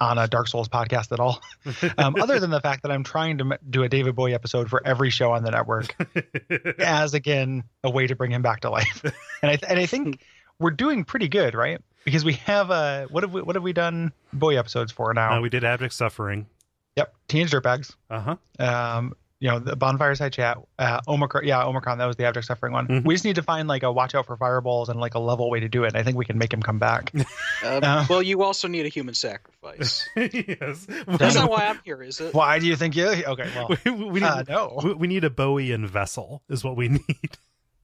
on 0.00 0.18
a 0.18 0.28
Dark 0.28 0.48
Souls 0.48 0.68
podcast 0.68 1.12
at 1.12 1.20
all. 1.20 1.40
Um, 1.98 2.16
other 2.20 2.38
than 2.40 2.50
the 2.50 2.60
fact 2.60 2.82
that 2.82 2.92
I'm 2.92 3.02
trying 3.02 3.38
to 3.38 3.58
do 3.68 3.82
a 3.82 3.88
David 3.88 4.14
Bowie 4.14 4.34
episode 4.34 4.68
for 4.68 4.80
every 4.84 5.10
show 5.10 5.32
on 5.32 5.42
the 5.42 5.50
network. 5.50 5.94
as 6.78 7.14
again 7.14 7.64
a 7.82 7.90
way 7.90 8.06
to 8.06 8.14
bring 8.14 8.30
him 8.30 8.42
back 8.42 8.60
to 8.60 8.70
life. 8.70 9.02
And 9.42 9.50
I 9.50 9.56
th- 9.56 9.70
and 9.70 9.78
I 9.78 9.86
think 9.86 10.20
we're 10.58 10.70
doing 10.70 11.04
pretty 11.04 11.28
good, 11.28 11.54
right? 11.54 11.80
Because 12.04 12.24
we 12.24 12.34
have 12.34 12.70
uh 12.70 13.06
what 13.06 13.22
have 13.24 13.32
we 13.32 13.42
what 13.42 13.56
have 13.56 13.62
we 13.62 13.72
done 13.72 14.12
Bowie 14.32 14.56
episodes 14.58 14.92
for 14.92 15.12
now? 15.14 15.38
Uh, 15.38 15.40
we 15.40 15.48
did 15.48 15.64
abject 15.64 15.94
suffering 15.94 16.46
yep, 16.96 17.14
Teenage 17.28 17.50
Dirtbags. 17.50 17.94
uh-huh 18.10 18.36
Um, 18.58 19.14
you 19.46 19.52
know 19.52 19.60
the 19.60 19.76
bonfireside 19.76 20.32
chat. 20.32 20.58
Uh, 20.76 21.00
Omikron, 21.06 21.44
yeah, 21.44 21.62
Omikron. 21.62 21.98
That 21.98 22.06
was 22.06 22.16
the 22.16 22.24
abject 22.24 22.48
suffering 22.48 22.72
one. 22.72 22.88
Mhm. 22.88 23.04
We 23.04 23.14
just 23.14 23.24
need 23.24 23.36
to 23.36 23.44
find 23.44 23.68
like 23.68 23.84
a 23.84 23.92
watch 23.92 24.16
out 24.16 24.26
for 24.26 24.36
fireballs 24.36 24.88
and 24.88 24.98
like 24.98 25.14
a 25.14 25.20
level 25.20 25.48
way 25.50 25.60
to 25.60 25.68
do 25.68 25.84
it. 25.84 25.94
I 25.94 26.02
think 26.02 26.16
we 26.16 26.24
can 26.24 26.36
make 26.36 26.52
him 26.52 26.60
come 26.60 26.80
back. 26.80 27.12
Uh, 27.14 27.22
Uh. 27.86 28.04
well, 28.10 28.22
you 28.22 28.42
also 28.42 28.66
need 28.66 28.86
a 28.86 28.88
human 28.88 29.14
sacrifice. 29.14 30.08
yes 30.16 30.86
That's 31.06 31.36
not 31.36 31.48
why 31.48 31.66
I'm 31.68 31.78
here, 31.84 32.02
is 32.02 32.20
it? 32.20 32.34
Why 32.34 32.58
do 32.58 32.66
you 32.66 32.74
think 32.74 32.96
you? 32.96 33.06
Okay, 33.06 33.48
well, 33.54 33.68
we, 33.84 33.90
we 33.92 34.20
need 34.20 34.24
uh, 34.24 34.42
no. 34.48 34.80
we, 34.82 34.94
we 34.94 35.06
need 35.06 35.22
a 35.22 35.30
bowie 35.30 35.70
and 35.70 35.88
vessel 35.88 36.42
is 36.48 36.64
what 36.64 36.76
we 36.76 36.88
need 36.88 37.30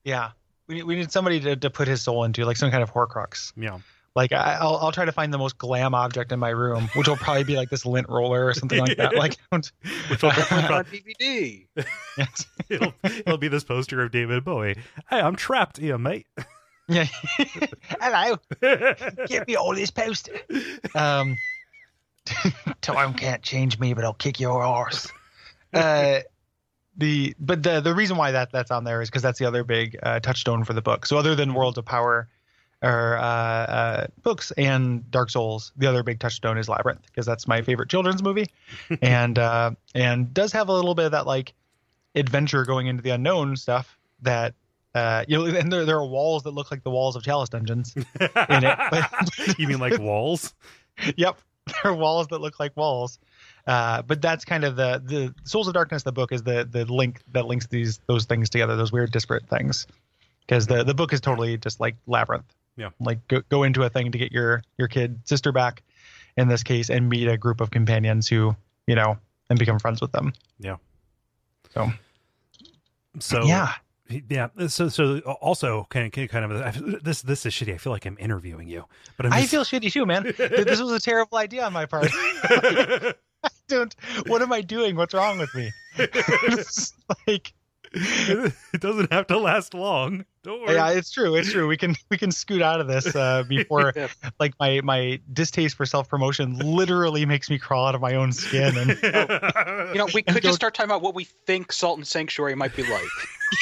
Yeah, 0.03 0.31
we 0.67 0.75
need, 0.75 0.83
we 0.83 0.95
need 0.97 1.13
somebody 1.13 1.39
to, 1.39 1.55
to 1.55 1.69
put 1.69 1.87
his 1.87 2.01
soul 2.01 2.25
into, 2.25 2.43
like 2.43 2.57
some 2.57 2.71
kind 2.71 2.83
of 2.83 2.91
Horcrux. 2.91 3.53
yeah 3.55 3.79
Like 4.15 4.31
I, 4.31 4.57
I'll 4.61 4.75
I'll 4.77 4.91
try 4.91 5.05
to 5.05 5.11
find 5.11 5.33
the 5.33 5.37
most 5.39 5.57
glam 5.57 5.95
object 5.95 6.31
in 6.31 6.39
my 6.39 6.49
room, 6.49 6.87
which 6.95 7.07
will 7.07 7.17
probably 7.17 7.45
be 7.45 7.55
like 7.55 7.69
this 7.69 7.85
lint 7.85 8.07
roller 8.09 8.45
or 8.45 8.53
something 8.53 8.79
like 8.79 8.97
that. 8.97 9.15
Like, 9.15 9.37
which 9.49 9.71
will, 10.21 10.29
which 10.29 10.51
will- 10.51 10.73
on 10.73 10.85
DVD. 10.85 11.65
yes. 12.17 12.45
it'll, 12.69 12.93
it'll 13.03 13.37
be 13.37 13.47
this 13.47 13.63
poster 13.63 14.01
of 14.03 14.11
david 14.11 14.45
bowie 14.45 14.75
hey 15.09 15.19
i'm 15.19 15.35
trapped 15.35 15.77
here 15.77 15.97
mate 15.97 16.27
yeah. 16.87 17.05
Hello, 18.01 18.37
give 19.27 19.47
me 19.47 19.55
all 19.55 19.73
this 19.73 19.89
poster. 19.89 20.33
Um, 20.95 21.37
time 22.81 23.13
can't 23.13 23.41
change 23.41 23.79
me, 23.79 23.93
but 23.93 24.03
I'll 24.03 24.13
kick 24.13 24.39
your 24.39 24.61
arse. 24.61 25.09
Uh, 25.73 26.19
the 26.97 27.33
but 27.39 27.63
the 27.63 27.79
the 27.79 27.93
reason 27.95 28.17
why 28.17 28.31
that 28.31 28.51
that's 28.51 28.69
on 28.69 28.83
there 28.83 29.01
is 29.01 29.09
because 29.09 29.21
that's 29.21 29.39
the 29.39 29.45
other 29.45 29.63
big 29.63 29.97
uh, 30.03 30.19
touchstone 30.19 30.63
for 30.65 30.73
the 30.73 30.81
book. 30.81 31.05
So 31.05 31.17
other 31.17 31.35
than 31.35 31.53
Worlds 31.53 31.77
of 31.77 31.85
Power 31.85 32.27
or 32.83 33.17
uh, 33.17 33.21
uh, 33.23 34.07
books 34.21 34.51
and 34.51 35.09
Dark 35.09 35.29
Souls, 35.29 35.71
the 35.77 35.87
other 35.87 36.03
big 36.03 36.19
touchstone 36.19 36.57
is 36.57 36.69
Labyrinth 36.69 37.05
because 37.07 37.25
that's 37.25 37.47
my 37.47 37.61
favorite 37.61 37.89
children's 37.89 38.21
movie, 38.21 38.47
and 39.01 39.39
uh, 39.39 39.71
and 39.95 40.33
does 40.33 40.51
have 40.51 40.69
a 40.69 40.73
little 40.73 40.93
bit 40.93 41.05
of 41.05 41.11
that 41.13 41.25
like 41.25 41.53
adventure 42.15 42.65
going 42.65 42.87
into 42.87 43.01
the 43.01 43.11
unknown 43.11 43.55
stuff 43.55 43.97
that. 44.21 44.53
Uh, 44.95 45.25
you 45.27 45.35
know, 45.35 45.45
and 45.57 45.73
there, 45.73 45.85
there 45.85 45.97
are 45.97 46.05
walls 46.05 46.43
that 46.43 46.51
look 46.51 46.69
like 46.69 46.83
the 46.83 46.89
walls 46.91 47.15
of 47.15 47.23
Chalice 47.23 47.49
Dungeons 47.49 47.95
in 47.95 48.03
it. 48.19 48.79
But, 48.91 49.09
you 49.57 49.67
mean 49.67 49.79
like 49.79 49.97
walls 49.97 50.53
yep, 51.15 51.37
there 51.65 51.91
are 51.91 51.95
walls 51.95 52.27
that 52.27 52.39
look 52.39 52.59
like 52.59 52.75
walls. 52.75 53.19
Uh, 53.65 54.01
but 54.01 54.21
that's 54.21 54.43
kind 54.43 54.63
of 54.63 54.75
the 54.75 55.01
the 55.03 55.33
Souls 55.45 55.67
of 55.67 55.73
Darkness. 55.73 56.03
The 56.03 56.11
book 56.11 56.31
is 56.31 56.43
the 56.43 56.67
the 56.69 56.85
link 56.85 57.21
that 57.31 57.45
links 57.45 57.67
these 57.67 57.99
those 58.07 58.25
things 58.25 58.49
together, 58.49 58.75
those 58.75 58.91
weird 58.91 59.11
disparate 59.11 59.47
things. 59.47 59.87
Because 60.41 60.67
the 60.67 60.83
the 60.83 60.93
book 60.93 61.13
is 61.13 61.21
totally 61.21 61.57
just 61.57 61.79
like 61.79 61.95
labyrinth. 62.05 62.53
Yeah. 62.75 62.89
Like 62.99 63.27
go 63.27 63.41
go 63.49 63.63
into 63.63 63.83
a 63.83 63.89
thing 63.89 64.11
to 64.11 64.17
get 64.17 64.31
your 64.31 64.63
your 64.77 64.87
kid 64.87 65.19
sister 65.25 65.51
back, 65.51 65.83
in 66.37 66.47
this 66.47 66.63
case, 66.63 66.89
and 66.89 67.09
meet 67.09 67.27
a 67.27 67.37
group 67.37 67.61
of 67.61 67.71
companions 67.71 68.27
who 68.27 68.55
you 68.87 68.95
know 68.95 69.17
and 69.49 69.59
become 69.59 69.79
friends 69.79 70.01
with 70.01 70.11
them. 70.11 70.33
Yeah. 70.59 70.77
So 71.73 71.91
so 73.19 73.45
yeah. 73.45 73.73
Yeah. 74.29 74.49
So 74.67 74.89
so 74.89 75.19
also 75.19 75.87
kind 75.89 76.05
of 76.05 76.29
kind 76.29 76.51
of 76.51 77.03
this 77.03 77.21
this 77.21 77.45
is 77.45 77.53
shitty. 77.53 77.73
I 77.73 77.77
feel 77.77 77.93
like 77.93 78.05
I'm 78.05 78.17
interviewing 78.19 78.67
you, 78.67 78.85
but 79.17 79.25
I'm 79.27 79.33
I 79.33 79.45
feel 79.45 79.63
shitty 79.63 79.91
too, 79.91 80.05
man. 80.05 80.23
this 80.23 80.81
was 80.81 80.91
a 80.91 80.99
terrible 80.99 81.37
idea 81.37 81.65
on 81.65 81.73
my 81.73 81.85
part. 81.85 82.09
I 83.43 83.49
don't. 83.67 83.95
What 84.27 84.41
am 84.41 84.53
I 84.53 84.61
doing? 84.61 84.95
What's 84.95 85.13
wrong 85.13 85.37
with 85.37 85.53
me? 85.55 85.71
Like, 87.27 87.53
it 88.73 88.81
doesn't 88.81 89.11
have 89.13 89.27
to 89.27 89.37
last 89.37 89.73
long. 89.73 90.25
Don't 90.43 90.61
worry. 90.61 90.75
yeah, 90.75 90.89
it's 90.89 91.11
true. 91.11 91.35
It's 91.35 91.51
true. 91.51 91.67
We 91.67 91.77
can 91.77 91.95
we 92.09 92.17
can 92.17 92.31
scoot 92.31 92.61
out 92.61 92.81
of 92.81 92.87
this 92.87 93.15
uh, 93.15 93.43
before 93.47 93.93
Yeah. 93.95 94.07
like 94.39 94.53
my 94.59 94.81
my 94.83 95.19
distaste 95.31 95.75
for 95.77 95.85
self 95.85 96.09
promotion 96.09 96.57
literally 96.59 97.25
makes 97.25 97.49
me 97.49 97.57
crawl 97.59 97.85
out 97.87 97.95
of 97.95 98.01
my 98.01 98.15
own 98.15 98.31
skin. 98.33 98.75
And 98.77 98.89
You 99.93 99.99
know, 99.99 100.07
we 100.13 100.21
could 100.23 100.33
Don't- 100.33 100.41
just 100.43 100.55
start 100.55 100.73
talking 100.73 100.89
about 100.89 101.01
what 101.01 101.13
we 101.15 101.25
think 101.45 101.71
Salt 101.71 101.97
and 101.97 102.07
Sanctuary 102.07 102.55
might 102.55 102.75
be 102.75 102.83
like. 102.83 103.07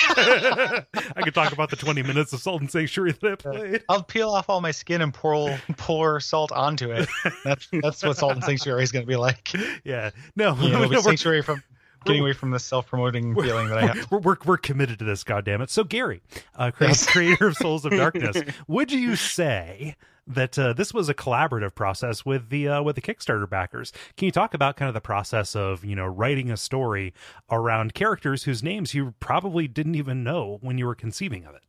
I 0.07 1.21
could 1.23 1.33
talk 1.33 1.51
about 1.51 1.69
the 1.69 1.75
20 1.75 2.01
minutes 2.03 2.31
of 2.33 2.39
Salt 2.39 2.61
and 2.61 2.71
Sanctuary 2.71 3.11
that 3.11 3.31
I 3.31 3.35
played. 3.35 3.83
I'll 3.89 4.03
peel 4.03 4.29
off 4.29 4.49
all 4.49 4.61
my 4.61 4.71
skin 4.71 5.01
and 5.01 5.13
pour 5.13 5.59
pour 5.77 6.19
salt 6.19 6.51
onto 6.51 6.91
it. 6.91 7.07
That's 7.43 7.67
that's 7.81 8.03
what 8.03 8.17
Salt 8.17 8.33
and 8.33 8.43
Sanctuary 8.43 8.83
is 8.83 8.91
going 8.91 9.03
to 9.03 9.07
be 9.07 9.15
like. 9.17 9.51
Yeah. 9.83 10.11
No, 10.35 10.55
You 10.55 10.69
know, 10.69 10.83
no, 10.83 10.89
we're, 10.89 11.01
sanctuary 11.01 11.41
from 11.41 11.61
getting 12.05 12.21
away 12.21 12.33
from 12.33 12.51
the 12.51 12.59
self 12.59 12.87
promoting 12.87 13.35
feeling 13.35 13.67
that 13.69 13.77
I 13.77 13.87
have. 13.87 14.07
we're, 14.11 14.19
we're, 14.19 14.37
we're 14.45 14.57
committed 14.57 14.99
to 14.99 15.05
this, 15.05 15.23
goddammit. 15.23 15.69
So, 15.69 15.83
Gary, 15.83 16.21
uh, 16.55 16.71
cre- 16.75 16.91
creator 17.07 17.47
of 17.47 17.57
Souls 17.57 17.85
of 17.85 17.91
Darkness, 17.91 18.37
would 18.67 18.91
you 18.91 19.15
say 19.15 19.95
that 20.27 20.57
uh, 20.57 20.73
this 20.73 20.93
was 20.93 21.09
a 21.09 21.13
collaborative 21.13 21.75
process 21.75 22.25
with 22.25 22.49
the 22.49 22.67
uh, 22.67 22.81
with 22.81 22.95
the 22.95 23.01
Kickstarter 23.01 23.49
backers? 23.49 23.91
Can 24.17 24.25
you 24.25 24.31
talk 24.31 24.53
about 24.53 24.77
kind 24.77 24.87
of 24.87 24.93
the 24.93 25.01
process 25.01 25.55
of 25.55 25.83
you 25.85 25.95
know 25.95 26.05
writing 26.05 26.51
a 26.51 26.57
story 26.57 27.13
around 27.49 27.93
characters 27.93 28.43
whose 28.43 28.63
names 28.63 28.93
you 28.93 29.13
probably 29.19 29.67
didn't 29.67 29.95
even 29.95 30.23
know 30.23 30.59
when 30.61 30.77
you 30.77 30.85
were 30.85 30.95
conceiving 30.95 31.45
of 31.45 31.55
it? 31.55 31.63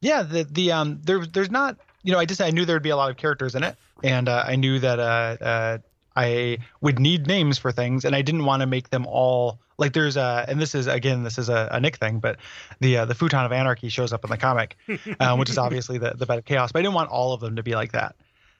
Yeah, 0.00 0.22
the 0.22 0.44
the 0.44 0.72
um 0.72 1.00
there 1.02 1.24
there's 1.26 1.50
not 1.50 1.78
you 2.02 2.12
know 2.12 2.18
I 2.18 2.24
just 2.24 2.40
I 2.40 2.50
knew 2.50 2.64
there'd 2.64 2.82
be 2.82 2.90
a 2.90 2.96
lot 2.96 3.10
of 3.10 3.16
characters 3.16 3.54
in 3.54 3.62
it, 3.62 3.76
and 4.02 4.28
uh, 4.28 4.44
I 4.46 4.56
knew 4.56 4.78
that 4.78 4.98
uh, 4.98 5.36
uh 5.42 5.78
I 6.14 6.58
would 6.80 6.98
need 6.98 7.26
names 7.26 7.58
for 7.58 7.72
things, 7.72 8.04
and 8.04 8.14
I 8.16 8.22
didn't 8.22 8.44
want 8.44 8.60
to 8.60 8.66
make 8.66 8.90
them 8.90 9.06
all 9.06 9.60
like 9.78 9.92
there's 9.92 10.16
a 10.16 10.44
and 10.48 10.60
this 10.60 10.74
is 10.74 10.86
again 10.86 11.22
this 11.22 11.38
is 11.38 11.48
a, 11.48 11.68
a 11.72 11.80
Nick 11.80 11.96
thing, 11.96 12.18
but 12.18 12.38
the 12.80 12.98
uh, 12.98 13.04
the 13.04 13.14
futon 13.14 13.44
of 13.44 13.52
anarchy 13.52 13.88
shows 13.88 14.12
up 14.12 14.24
in 14.24 14.30
the 14.30 14.36
comic, 14.36 14.76
um, 15.20 15.38
which 15.38 15.50
is 15.50 15.58
obviously 15.58 15.98
the 15.98 16.12
the 16.14 16.26
bed 16.26 16.38
of 16.38 16.44
chaos. 16.44 16.72
But 16.72 16.80
I 16.80 16.82
didn't 16.82 16.94
want 16.94 17.10
all 17.10 17.32
of 17.32 17.40
them 17.40 17.56
to 17.56 17.62
be 17.62 17.74
like 17.74 17.92
that. 17.92 18.16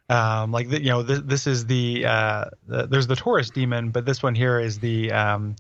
Um, 0.09 0.53
like 0.53 0.69
the, 0.69 0.81
you 0.81 0.91
know 0.91 1.03
this, 1.03 1.21
this 1.25 1.47
is 1.47 1.67
the, 1.67 2.07
uh, 2.07 2.45
the 2.69 2.87
there's 2.87 3.09
the 3.09 3.17
Taurus 3.17 3.51
demon, 3.51 3.91
but 3.91 4.05
this 4.05 4.23
one 4.23 4.35
here 4.35 4.61
is 4.61 4.79
the 4.79 5.11
um, 5.11 5.57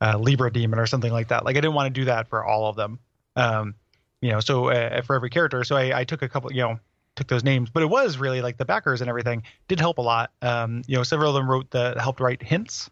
uh, 0.00 0.18
Libra 0.18 0.52
demon 0.52 0.78
or 0.78 0.86
something 0.86 1.12
like 1.12 1.28
that. 1.28 1.44
Like 1.44 1.56
I 1.56 1.60
didn't 1.60 1.74
want 1.74 1.92
to 1.92 2.00
do 2.00 2.04
that 2.06 2.28
for 2.28 2.44
all 2.44 2.68
of 2.68 2.76
them. 2.76 3.00
Um, 3.34 3.74
you 4.20 4.30
know, 4.30 4.40
so 4.40 4.68
uh, 4.68 5.02
for 5.02 5.16
every 5.16 5.30
character, 5.30 5.64
so 5.64 5.76
I, 5.76 6.00
I 6.00 6.04
took 6.04 6.22
a 6.22 6.28
couple, 6.28 6.52
you 6.52 6.62
know, 6.62 6.78
took 7.16 7.26
those 7.26 7.42
names, 7.42 7.70
but 7.70 7.82
it 7.82 7.90
was 7.90 8.18
really 8.18 8.40
like 8.40 8.56
the 8.56 8.64
backers 8.64 9.00
and 9.00 9.10
everything 9.10 9.42
did 9.66 9.80
help 9.80 9.98
a 9.98 10.02
lot. 10.02 10.30
Um, 10.40 10.82
you 10.86 10.96
know, 10.96 11.02
several 11.02 11.30
of 11.30 11.34
them 11.34 11.50
wrote 11.50 11.70
the 11.70 11.96
helped 12.00 12.20
write 12.20 12.42
hints 12.42 12.88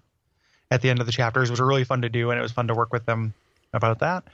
at 0.70 0.82
the 0.82 0.90
end 0.90 1.00
of 1.00 1.06
the 1.06 1.12
chapters, 1.12 1.50
were 1.50 1.66
really 1.66 1.84
fun 1.84 2.02
to 2.02 2.08
do, 2.08 2.30
and 2.30 2.38
it 2.38 2.42
was 2.42 2.52
fun 2.52 2.68
to 2.68 2.74
work 2.74 2.92
with 2.92 3.06
them 3.06 3.34
about 3.72 4.00
that. 4.00 4.24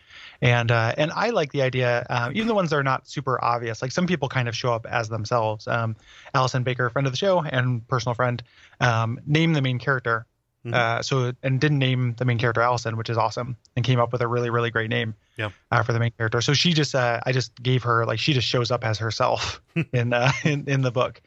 And 0.42 0.70
uh, 0.70 0.94
and 0.96 1.10
I 1.12 1.30
like 1.30 1.52
the 1.52 1.62
idea, 1.62 2.06
um, 2.10 2.32
even 2.34 2.48
the 2.48 2.54
ones 2.54 2.70
that 2.70 2.76
are 2.76 2.82
not 2.82 3.08
super 3.08 3.42
obvious. 3.42 3.80
Like 3.82 3.92
some 3.92 4.06
people 4.06 4.28
kind 4.28 4.48
of 4.48 4.56
show 4.56 4.72
up 4.72 4.86
as 4.86 5.08
themselves. 5.08 5.66
Um, 5.66 5.96
Allison 6.34 6.62
Baker, 6.62 6.90
friend 6.90 7.06
of 7.06 7.12
the 7.12 7.16
show 7.18 7.40
and 7.42 7.86
personal 7.88 8.14
friend, 8.14 8.42
um, 8.80 9.18
named 9.26 9.56
the 9.56 9.62
main 9.62 9.78
character. 9.78 10.26
Mhm. 10.66 10.74
Uh, 10.74 11.00
so 11.02 11.32
and 11.42 11.60
didn't 11.60 11.78
name 11.78 12.14
the 12.18 12.24
main 12.24 12.38
character 12.38 12.60
Allison, 12.60 12.96
which 12.96 13.08
is 13.08 13.16
awesome, 13.16 13.56
and 13.76 13.84
came 13.84 14.00
up 14.00 14.10
with 14.12 14.20
a 14.20 14.26
really 14.26 14.50
really 14.50 14.70
great 14.70 14.90
name 14.90 15.14
Yeah. 15.36 15.50
uh, 15.70 15.82
for 15.84 15.92
the 15.92 16.00
main 16.00 16.10
character. 16.18 16.40
So 16.40 16.54
she 16.54 16.72
just, 16.72 16.94
uh, 16.94 17.20
I 17.24 17.30
just 17.32 17.54
gave 17.62 17.84
her 17.84 18.04
like 18.04 18.18
she 18.18 18.32
just 18.32 18.48
shows 18.48 18.70
up 18.72 18.84
as 18.84 18.98
herself 18.98 19.62
in, 19.92 20.12
uh, 20.12 20.32
in 20.44 20.64
in 20.68 20.82
the 20.82 20.90
book, 20.90 21.22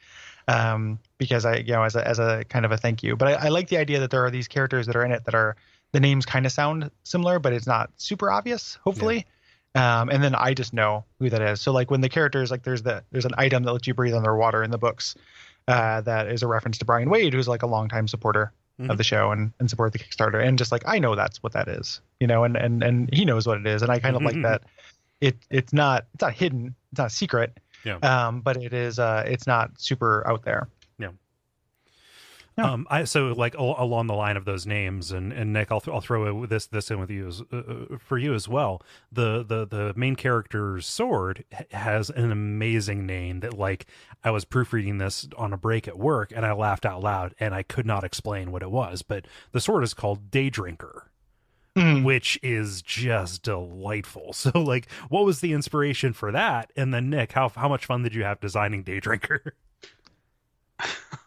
um, 0.50 0.98
because 1.18 1.44
I, 1.44 1.56
you 1.56 1.72
know, 1.72 1.82
as 1.82 1.96
a 1.96 2.06
as 2.06 2.18
a 2.18 2.44
kind 2.48 2.64
of 2.64 2.72
a 2.72 2.76
thank 2.76 3.02
you. 3.02 3.16
But 3.16 3.28
I, 3.28 3.46
I 3.46 3.48
like 3.48 3.68
the 3.68 3.76
idea 3.78 4.00
that 4.00 4.10
there 4.10 4.24
are 4.24 4.30
these 4.30 4.48
characters 4.48 4.86
that 4.86 4.96
are 4.96 5.04
in 5.04 5.12
it 5.12 5.24
that 5.24 5.34
are 5.34 5.56
the 5.92 6.00
names 6.00 6.26
kind 6.26 6.46
of 6.46 6.52
sound 6.52 6.90
similar, 7.04 7.38
but 7.38 7.52
it's 7.52 7.66
not 7.66 7.90
super 7.96 8.30
obvious. 8.30 8.78
Hopefully. 8.84 9.26
Um, 9.74 10.08
and 10.08 10.22
then 10.22 10.34
I 10.34 10.54
just 10.54 10.72
know 10.72 11.04
who 11.18 11.30
that 11.30 11.40
is. 11.42 11.60
So 11.60 11.72
like 11.72 11.90
when 11.90 12.00
the 12.00 12.08
characters 12.08 12.50
like 12.50 12.64
there's 12.64 12.82
the 12.82 13.04
there's 13.12 13.24
an 13.24 13.34
item 13.38 13.62
that 13.64 13.72
lets 13.72 13.86
you 13.86 13.94
breathe 13.94 14.14
underwater 14.14 14.62
in 14.64 14.70
the 14.70 14.78
books, 14.78 15.14
uh, 15.68 16.00
that 16.02 16.26
is 16.28 16.42
a 16.42 16.46
reference 16.48 16.78
to 16.78 16.84
Brian 16.84 17.08
Wade, 17.10 17.32
who's 17.32 17.46
like 17.48 17.62
a 17.62 17.66
longtime 17.66 18.08
supporter 18.08 18.52
Mhm. 18.80 18.90
of 18.90 18.96
the 18.96 19.04
show 19.04 19.30
and, 19.30 19.52
and 19.60 19.68
support 19.68 19.92
the 19.92 19.98
Kickstarter. 19.98 20.42
And 20.42 20.56
just 20.56 20.72
like 20.72 20.82
I 20.86 20.98
know 20.98 21.14
that's 21.14 21.42
what 21.42 21.52
that 21.52 21.68
is, 21.68 22.00
you 22.18 22.26
know, 22.26 22.44
and 22.44 22.56
and 22.56 22.82
and 22.82 23.12
he 23.12 23.24
knows 23.26 23.46
what 23.46 23.58
it 23.58 23.66
is, 23.66 23.82
and 23.82 23.92
I 23.92 23.98
kind 23.98 24.16
of 24.16 24.22
like 24.22 24.40
that. 24.42 24.62
It 25.20 25.36
it's 25.50 25.72
not 25.74 26.06
it's 26.14 26.22
not 26.22 26.32
hidden, 26.32 26.74
it's 26.90 26.98
not 26.98 27.08
a 27.08 27.10
secret, 27.10 27.60
Yeah. 27.84 27.96
um, 27.96 28.40
but 28.40 28.56
it 28.62 28.72
is 28.72 28.98
uh 28.98 29.24
it's 29.26 29.46
not 29.46 29.80
super 29.80 30.26
out 30.28 30.42
there. 30.44 30.68
Yeah. 30.98 31.10
Um, 32.56 32.86
I 32.90 33.04
so 33.04 33.28
like 33.28 33.54
al- 33.54 33.76
along 33.78 34.08
the 34.08 34.14
line 34.14 34.36
of 34.36 34.44
those 34.44 34.66
names, 34.66 35.12
and 35.12 35.32
and 35.32 35.52
Nick, 35.52 35.70
I'll 35.70 35.80
th- 35.80 35.94
I'll 35.94 36.00
throw 36.00 36.46
this 36.46 36.66
this 36.66 36.90
in 36.90 37.00
with 37.00 37.10
you 37.10 37.28
as, 37.28 37.42
uh, 37.52 37.56
uh, 37.56 37.98
for 37.98 38.18
you 38.18 38.34
as 38.34 38.48
well. 38.48 38.82
The 39.10 39.44
the 39.44 39.66
the 39.66 39.94
main 39.96 40.16
character's 40.16 40.86
sword 40.86 41.44
has 41.70 42.10
an 42.10 42.30
amazing 42.30 43.06
name 43.06 43.40
that 43.40 43.54
like 43.56 43.86
I 44.24 44.30
was 44.30 44.44
proofreading 44.44 44.98
this 44.98 45.28
on 45.36 45.52
a 45.52 45.56
break 45.56 45.88
at 45.88 45.98
work, 45.98 46.32
and 46.34 46.44
I 46.44 46.52
laughed 46.52 46.84
out 46.84 47.02
loud, 47.02 47.34
and 47.40 47.54
I 47.54 47.62
could 47.62 47.86
not 47.86 48.04
explain 48.04 48.50
what 48.52 48.62
it 48.62 48.70
was, 48.70 49.02
but 49.02 49.26
the 49.52 49.60
sword 49.60 49.84
is 49.84 49.94
called 49.94 50.30
Day 50.30 50.50
Drinker. 50.50 51.09
Mm. 51.76 52.04
Which 52.04 52.38
is 52.42 52.82
just 52.82 53.42
delightful. 53.42 54.32
So, 54.40 54.50
like, 54.60 54.90
what 55.08 55.24
was 55.24 55.40
the 55.40 55.52
inspiration 55.52 56.12
for 56.12 56.32
that? 56.32 56.72
And 56.76 56.92
then, 56.92 57.10
Nick, 57.10 57.32
how 57.32 57.48
how 57.50 57.68
much 57.68 57.86
fun 57.86 58.02
did 58.02 58.14
you 58.14 58.24
have 58.24 58.40
designing 58.40 58.82
Day 58.82 58.98
Drinker? 59.00 59.54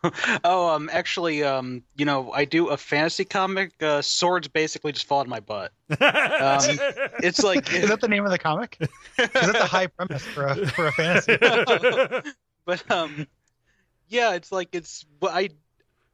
oh, 0.44 0.70
um, 0.70 0.90
actually, 0.92 1.44
um, 1.44 1.84
you 1.96 2.06
know, 2.06 2.32
I 2.32 2.46
do 2.46 2.68
a 2.70 2.78
fantasy 2.78 3.24
comic. 3.24 3.72
Uh, 3.82 4.02
swords 4.02 4.48
basically 4.48 4.92
just 4.92 5.06
fall 5.06 5.20
out 5.20 5.28
of 5.28 5.30
my 5.30 5.40
butt. 5.40 5.72
Um, 5.92 6.78
It's 7.20 7.44
like, 7.44 7.72
Is 7.72 7.88
that 7.90 8.02
the 8.02 8.08
name 8.08 8.26
of 8.26 8.32
the 8.32 8.40
comic? 8.40 8.78
'Cause 8.80 9.30
that's 9.34 9.60
a 9.60 9.66
high 9.66 9.88
premise 9.88 10.24
for 10.24 10.48
a 10.48 10.68
for 10.68 10.88
a 10.88 10.92
fantasy. 10.92 11.38
but 12.66 12.92
um, 12.92 13.28
yeah, 14.10 14.34
it's 14.34 14.52
like 14.52 14.70
it's 14.74 15.06
I. 15.22 15.50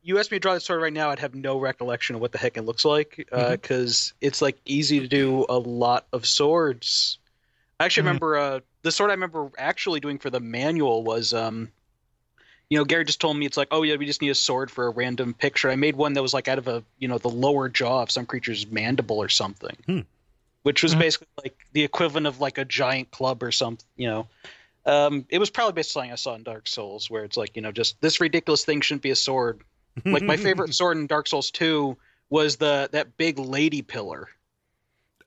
You 0.09 0.17
asked 0.17 0.31
me 0.31 0.37
to 0.37 0.39
draw 0.39 0.55
this 0.55 0.65
sword 0.65 0.81
right 0.81 0.91
now, 0.91 1.11
I'd 1.11 1.19
have 1.19 1.35
no 1.35 1.59
recollection 1.59 2.15
of 2.15 2.21
what 2.21 2.31
the 2.31 2.39
heck 2.39 2.57
it 2.57 2.63
looks 2.63 2.83
like 2.83 3.27
because 3.31 4.13
it's 4.21 4.41
like 4.41 4.57
easy 4.65 4.99
to 5.01 5.07
do 5.07 5.45
a 5.47 5.59
lot 5.59 6.07
of 6.11 6.25
swords. 6.25 7.19
I 7.79 7.85
actually 7.85 8.01
Mhm. 8.01 8.07
remember 8.07 8.37
uh, 8.37 8.59
the 8.81 8.91
sword 8.91 9.11
I 9.11 9.13
remember 9.13 9.51
actually 9.59 9.99
doing 9.99 10.17
for 10.17 10.31
the 10.31 10.39
manual 10.39 11.03
was 11.03 11.31
um, 11.31 11.71
you 12.71 12.79
know, 12.79 12.85
Gary 12.85 13.05
just 13.05 13.21
told 13.21 13.37
me 13.37 13.45
it's 13.45 13.55
like, 13.55 13.67
oh 13.69 13.83
yeah, 13.83 13.97
we 13.97 14.07
just 14.07 14.19
need 14.19 14.31
a 14.31 14.35
sword 14.35 14.71
for 14.71 14.87
a 14.87 14.89
random 14.89 15.35
picture. 15.35 15.69
I 15.69 15.75
made 15.75 15.95
one 15.95 16.13
that 16.13 16.23
was 16.23 16.33
like 16.33 16.47
out 16.47 16.57
of 16.57 16.67
a 16.67 16.83
you 16.97 17.07
know 17.07 17.19
the 17.19 17.29
lower 17.29 17.69
jaw 17.69 18.01
of 18.01 18.09
some 18.09 18.25
creature's 18.25 18.65
mandible 18.65 19.19
or 19.19 19.29
something, 19.29 19.77
Hmm. 19.85 19.99
which 20.63 20.81
was 20.81 20.95
Mhm. 20.95 20.99
basically 21.01 21.27
like 21.43 21.55
the 21.73 21.83
equivalent 21.83 22.25
of 22.25 22.39
like 22.39 22.57
a 22.57 22.65
giant 22.65 23.11
club 23.11 23.43
or 23.43 23.51
something. 23.51 23.85
You 23.95 24.07
know, 24.07 24.27
um, 24.87 25.27
it 25.29 25.37
was 25.37 25.51
probably 25.51 25.73
based 25.73 25.95
on 25.95 26.01
something 26.01 26.11
I 26.13 26.15
saw 26.15 26.33
in 26.33 26.41
Dark 26.41 26.67
Souls, 26.67 27.11
where 27.11 27.25
it's 27.25 27.37
like 27.37 27.55
you 27.55 27.61
know 27.61 27.71
just 27.71 28.01
this 28.01 28.19
ridiculous 28.19 28.65
thing 28.65 28.81
shouldn't 28.81 29.03
be 29.03 29.11
a 29.11 29.15
sword. 29.15 29.61
Like 30.05 30.23
my 30.23 30.37
favorite 30.37 30.73
sword 30.75 30.97
in 30.97 31.07
Dark 31.07 31.27
Souls 31.27 31.51
two 31.51 31.97
was 32.29 32.57
the 32.57 32.89
that 32.91 33.17
big 33.17 33.39
lady 33.39 33.81
pillar. 33.81 34.27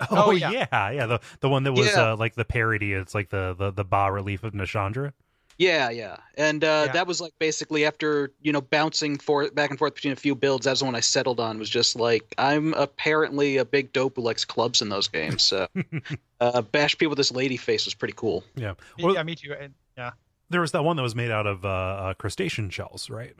Oh, 0.00 0.06
Oh, 0.10 0.30
yeah. 0.30 0.50
yeah. 0.50 0.90
yeah, 0.90 1.06
the 1.06 1.20
the 1.40 1.48
one 1.48 1.64
that 1.64 1.72
was 1.72 1.86
Yeah. 1.86 2.12
uh, 2.12 2.16
like 2.16 2.34
the 2.34 2.44
parody. 2.44 2.92
It's 2.92 3.14
like 3.14 3.28
the 3.30 3.54
the 3.58 3.70
the 3.70 3.84
bas 3.84 4.10
relief 4.12 4.42
of 4.44 4.52
Nashandra. 4.52 5.12
Yeah, 5.58 5.90
yeah, 5.90 6.16
and 6.36 6.64
uh, 6.64 6.84
Yeah. 6.86 6.92
that 6.92 7.06
was 7.06 7.20
like 7.20 7.34
basically 7.38 7.84
after 7.84 8.32
you 8.40 8.52
know 8.52 8.62
bouncing 8.62 9.18
for 9.18 9.48
back 9.50 9.70
and 9.70 9.78
forth 9.78 9.94
between 9.94 10.12
a 10.14 10.16
few 10.16 10.34
builds. 10.34 10.64
That's 10.64 10.80
the 10.80 10.86
one 10.86 10.94
I 10.96 11.00
settled 11.00 11.38
on. 11.38 11.58
Was 11.58 11.68
just 11.68 11.94
like 11.94 12.34
I'm 12.38 12.72
apparently 12.74 13.58
a 13.58 13.64
big 13.64 13.92
dope 13.92 14.16
who 14.16 14.22
likes 14.22 14.44
clubs 14.44 14.80
in 14.82 14.88
those 14.88 15.08
games. 15.08 15.42
So 15.42 15.68
uh, 16.40 16.62
bash 16.62 16.96
people 16.98 17.10
with 17.10 17.18
this 17.18 17.30
lady 17.30 17.58
face 17.58 17.84
was 17.84 17.94
pretty 17.94 18.14
cool. 18.16 18.42
Yeah. 18.56 18.74
Well, 19.00 19.14
yeah, 19.14 19.22
me 19.22 19.34
too. 19.36 19.52
And, 19.52 19.74
yeah. 19.96 20.12
there 20.48 20.62
was 20.62 20.72
that 20.72 20.82
one 20.84 20.96
that 20.96 21.02
was 21.02 21.14
made 21.14 21.30
out 21.30 21.46
of 21.46 21.64
uh, 21.64 21.68
uh, 21.68 22.14
crustacean 22.14 22.70
shells, 22.70 23.10
right? 23.10 23.36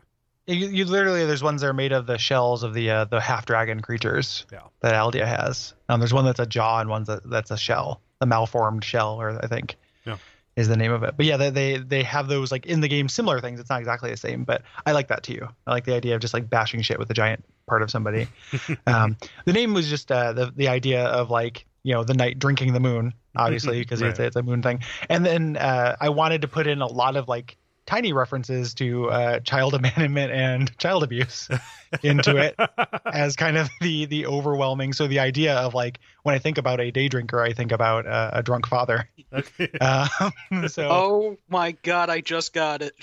You, 0.47 0.69
you 0.69 0.85
literally 0.87 1.25
there's 1.25 1.43
ones 1.43 1.61
that 1.61 1.69
are 1.69 1.73
made 1.73 1.93
of 1.93 2.07
the 2.07 2.19
shells 2.19 2.63
of 2.65 2.75
the 2.75 2.91
uh, 2.91 3.05
the 3.05 3.21
half 3.21 3.47
dragon 3.47 3.81
creatures 3.81 4.45
Yeah. 4.53 4.61
that 4.81 4.95
Aldia 4.95 5.25
has. 5.27 5.75
Um, 5.89 6.01
there's 6.01 6.13
one 6.13 6.25
that's 6.25 6.41
a 6.41 6.47
jaw 6.47 6.81
and 6.81 6.91
one 6.91 7.05
that, 7.05 7.29
that's 7.31 7.51
a 7.53 7.57
shell, 7.57 8.01
a 8.21 8.27
malformed 8.27 8.85
shell, 8.85 9.21
or 9.21 9.39
I 9.43 9.47
think 9.47 9.77
Yeah. 10.05 10.17
is 10.57 10.67
the 10.67 10.77
name 10.77 10.91
of 10.91 11.05
it. 11.05 11.15
But 11.17 11.27
yeah, 11.27 11.37
they, 11.37 11.51
they 11.51 11.79
they 11.79 12.03
have 12.03 12.27
those 12.27 12.51
like 12.51 12.67
in 12.67 12.81
the 12.81 12.89
game 12.89 13.09
similar 13.09 13.41
things. 13.41 13.61
It's 13.61 13.71
not 13.71 13.79
exactly 13.79 14.11
the 14.11 14.17
same, 14.17 14.43
but 14.43 14.63
I 14.85 14.91
like 14.93 15.07
that 15.09 15.23
too. 15.23 15.47
I 15.67 15.71
like 15.71 15.85
the 15.85 15.95
idea 15.95 16.17
of 16.17 16.21
just 16.21 16.35
like 16.35 16.51
bashing 16.51 16.83
shit 16.83 16.99
with 16.99 17.09
a 17.11 17.15
giant 17.15 17.45
part 17.69 17.83
of 17.83 17.91
somebody. 17.91 18.27
um, 18.89 19.17
the 19.45 19.53
name 19.53 19.75
was 19.75 19.89
just 19.89 20.11
uh, 20.11 20.33
the 20.33 20.53
the 20.57 20.67
idea 20.67 21.05
of 21.05 21.31
like 21.31 21.67
you 21.85 21.95
know 21.95 22.03
the 22.03 22.15
night 22.15 22.41
drinking 22.41 22.73
the 22.73 22.81
moon, 22.81 23.15
obviously 23.37 23.79
because 23.81 24.03
it's, 24.03 24.19
it's 24.19 24.35
a 24.37 24.43
moon 24.43 24.61
thing. 24.61 24.81
And 25.09 25.25
then 25.25 25.57
uh, 25.57 25.95
I 26.01 26.09
wanted 26.09 26.43
to 26.43 26.49
put 26.49 26.67
in 26.67 26.83
a 26.83 26.87
lot 26.89 27.15
of 27.17 27.29
like 27.29 27.57
tiny 27.87 28.13
references 28.13 28.75
to 28.75 29.11
uh, 29.11 29.41
child 29.41 29.75
abandonment 29.79 30.33
and 30.33 30.77
child 30.79 31.03
abuse 31.03 31.49
into 32.03 32.37
it 32.37 32.55
as 33.13 33.37
kind 33.37 33.57
of 33.57 33.69
the 33.81 34.07
the 34.07 34.27
overwhelming. 34.27 34.93
So 34.93 35.07
the 35.07 35.19
idea 35.19 35.55
of 35.55 35.75
like 35.75 35.99
when 36.23 36.35
I 36.35 36.39
think 36.39 36.59
about 36.59 36.81
a 36.81 36.91
day 36.91 37.09
drinker, 37.09 37.41
I 37.43 37.53
think 37.53 37.73
about 37.73 38.07
uh, 38.07 38.31
a 38.35 38.43
drunk 38.43 38.67
father. 38.67 39.09
Okay. 39.33 39.71
Um, 39.81 40.69
so 40.69 40.89
Oh 40.91 41.37
my 41.49 41.73
god, 41.83 42.11
I 42.11 42.21
just 42.21 42.53
got 42.53 42.83
it. 42.83 42.95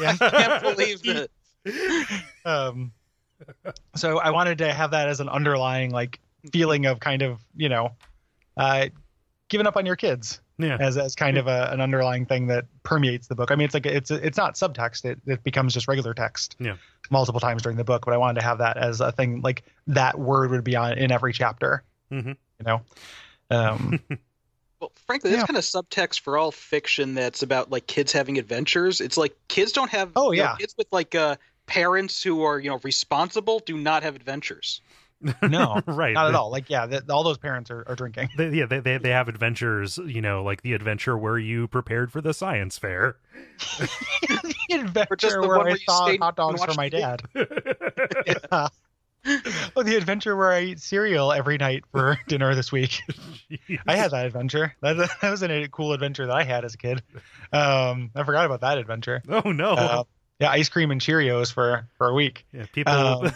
yeah. 0.00 0.16
I 0.20 0.30
can't 0.30 0.62
believe 0.62 1.00
it. 1.04 1.30
um, 2.44 2.92
so 3.96 4.18
I 4.18 4.30
wanted 4.30 4.58
to 4.58 4.72
have 4.72 4.90
that 4.92 5.08
as 5.08 5.20
an 5.20 5.28
underlying 5.28 5.90
like 5.90 6.20
feeling 6.52 6.86
of 6.86 7.00
kind 7.00 7.22
of 7.22 7.40
you 7.56 7.68
know, 7.68 7.92
uh, 8.56 8.86
giving 9.48 9.66
up 9.66 9.76
on 9.76 9.86
your 9.86 9.96
kids 9.96 10.40
Yeah. 10.56 10.76
as 10.78 10.96
as 10.96 11.14
kind 11.16 11.36
of 11.36 11.46
a, 11.48 11.70
an 11.72 11.80
underlying 11.80 12.26
thing 12.26 12.46
that 12.46 12.66
permeates 12.84 13.26
the 13.26 13.34
book. 13.34 13.50
I 13.50 13.56
mean, 13.56 13.64
it's 13.64 13.74
like 13.74 13.86
it's 13.86 14.10
it's 14.10 14.36
not 14.38 14.54
subtext; 14.54 15.04
it 15.04 15.18
it 15.26 15.42
becomes 15.42 15.74
just 15.74 15.88
regular 15.88 16.14
text. 16.14 16.56
Yeah. 16.60 16.76
Multiple 17.10 17.40
times 17.40 17.62
during 17.62 17.76
the 17.76 17.84
book, 17.84 18.04
but 18.04 18.14
I 18.14 18.16
wanted 18.18 18.40
to 18.40 18.46
have 18.46 18.58
that 18.58 18.76
as 18.76 19.00
a 19.00 19.10
thing 19.12 19.40
like 19.40 19.64
that 19.88 20.18
word 20.18 20.50
would 20.52 20.64
be 20.64 20.76
on 20.76 20.96
in 20.96 21.10
every 21.10 21.32
chapter. 21.32 21.82
Mhm. 22.12 22.36
You 22.58 22.64
know. 22.66 22.80
Um, 23.50 24.00
Well, 24.80 24.92
frankly, 25.06 25.30
that's 25.30 25.42
Yeah. 25.42 25.46
kind 25.46 25.56
of 25.56 25.64
subtext 25.64 26.20
for 26.20 26.36
all 26.36 26.50
fiction 26.52 27.14
that's 27.14 27.42
about 27.42 27.70
like 27.70 27.86
kids 27.86 28.12
having 28.12 28.36
adventures. 28.38 29.00
It's 29.00 29.16
like 29.16 29.34
kids 29.48 29.72
don't 29.72 29.88
have. 29.90 30.10
Oh, 30.14 30.30
you 30.32 30.38
know, 30.38 30.44
yeah. 30.44 30.56
kids 30.56 30.74
with 30.76 30.88
like 30.92 31.14
uh, 31.14 31.36
parents 31.66 32.22
who 32.22 32.42
are 32.42 32.58
you 32.58 32.68
know 32.68 32.78
responsible 32.82 33.60
do 33.60 33.78
not 33.78 34.02
have 34.02 34.14
adventures. 34.14 34.82
no, 35.42 35.80
right. 35.86 36.14
not 36.14 36.28
at 36.28 36.34
all. 36.34 36.50
Like, 36.50 36.68
yeah, 36.68 36.86
that 36.86 37.10
all 37.10 37.22
those 37.22 37.38
parents 37.38 37.70
are, 37.70 37.84
are 37.86 37.94
drinking. 37.94 38.30
They, 38.36 38.50
yeah, 38.50 38.66
they, 38.66 38.80
they 38.80 38.98
they 38.98 39.10
have 39.10 39.28
adventures, 39.28 39.98
you 39.98 40.20
know, 40.20 40.42
like 40.42 40.62
the 40.62 40.72
adventure 40.72 41.16
where 41.16 41.38
you 41.38 41.66
prepared 41.68 42.12
for 42.12 42.20
the 42.20 42.34
science 42.34 42.78
fair. 42.78 43.16
the 43.78 44.54
adventure 44.72 45.16
just 45.16 45.34
the 45.34 45.40
where 45.40 45.58
one 45.58 45.66
I 45.66 45.70
where 45.70 45.76
saw 45.78 46.16
hot 46.18 46.36
dogs 46.36 46.64
for 46.64 46.74
my 46.74 46.88
dad. 46.88 47.22
yeah. 48.26 48.68
Oh, 49.74 49.82
the 49.82 49.96
adventure 49.96 50.36
where 50.36 50.52
I 50.52 50.62
eat 50.62 50.80
cereal 50.80 51.32
every 51.32 51.56
night 51.56 51.84
for 51.90 52.18
dinner 52.28 52.54
this 52.54 52.70
week. 52.70 53.00
I 53.86 53.96
had 53.96 54.10
that 54.10 54.26
adventure. 54.26 54.76
That, 54.82 55.10
that 55.22 55.30
was 55.30 55.42
a 55.42 55.68
cool 55.68 55.94
adventure 55.94 56.26
that 56.26 56.36
I 56.36 56.42
had 56.42 56.66
as 56.66 56.74
a 56.74 56.78
kid. 56.78 57.02
Um, 57.50 58.10
I 58.14 58.24
forgot 58.24 58.44
about 58.44 58.60
that 58.60 58.76
adventure. 58.76 59.22
Oh 59.28 59.50
no! 59.50 59.70
Uh, 59.70 60.04
yeah, 60.40 60.50
ice 60.50 60.68
cream 60.68 60.90
and 60.90 61.00
Cheerios 61.00 61.52
for 61.52 61.88
for 61.96 62.08
a 62.08 62.14
week. 62.14 62.44
yeah, 62.52 62.66
people 62.72 62.92
um, 62.92 63.32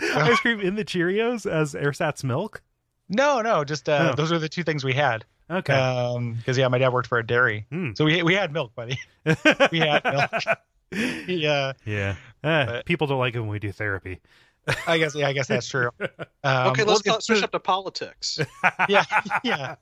ice 0.14 0.40
cream 0.40 0.60
in 0.60 0.74
the 0.74 0.84
Cheerios 0.84 1.50
as 1.50 1.74
ersatz 1.74 2.24
milk. 2.24 2.62
No, 3.08 3.40
no, 3.40 3.64
just 3.64 3.88
uh, 3.88 4.10
Oh. 4.12 4.14
those 4.16 4.30
are 4.32 4.38
the 4.38 4.48
two 4.48 4.62
things 4.62 4.84
we 4.84 4.94
had. 4.94 5.24
Okay. 5.50 5.72
Um, 5.74 6.34
because 6.34 6.56
yeah, 6.56 6.68
my 6.68 6.78
dad 6.78 6.92
worked 6.92 7.08
for 7.08 7.18
a 7.18 7.26
dairy, 7.26 7.66
Hmm. 7.70 7.90
so 7.94 8.04
we 8.04 8.22
we 8.22 8.34
had 8.34 8.52
milk, 8.52 8.74
buddy. 8.74 8.98
we 9.72 9.78
had 9.80 10.02
milk. 10.04 10.30
Yeah, 11.28 11.72
yeah. 11.84 12.16
Eh, 12.42 12.64
But- 12.66 12.84
people 12.86 13.06
don't 13.06 13.20
like 13.20 13.34
it 13.36 13.40
when 13.40 13.48
we 13.48 13.58
do 13.60 13.70
therapy. 13.72 14.20
I 14.86 14.98
guess 14.98 15.14
yeah, 15.14 15.28
I 15.28 15.32
guess 15.32 15.46
that's 15.48 15.68
true. 15.68 15.90
Um, 16.00 16.08
okay, 16.68 16.82
well, 16.84 16.94
let's 16.94 17.00
it's- 17.00 17.04
talk, 17.04 17.22
switch 17.22 17.42
up 17.42 17.52
to 17.52 17.60
politics. 17.60 18.38
yeah, 18.88 19.04
yeah. 19.44 19.76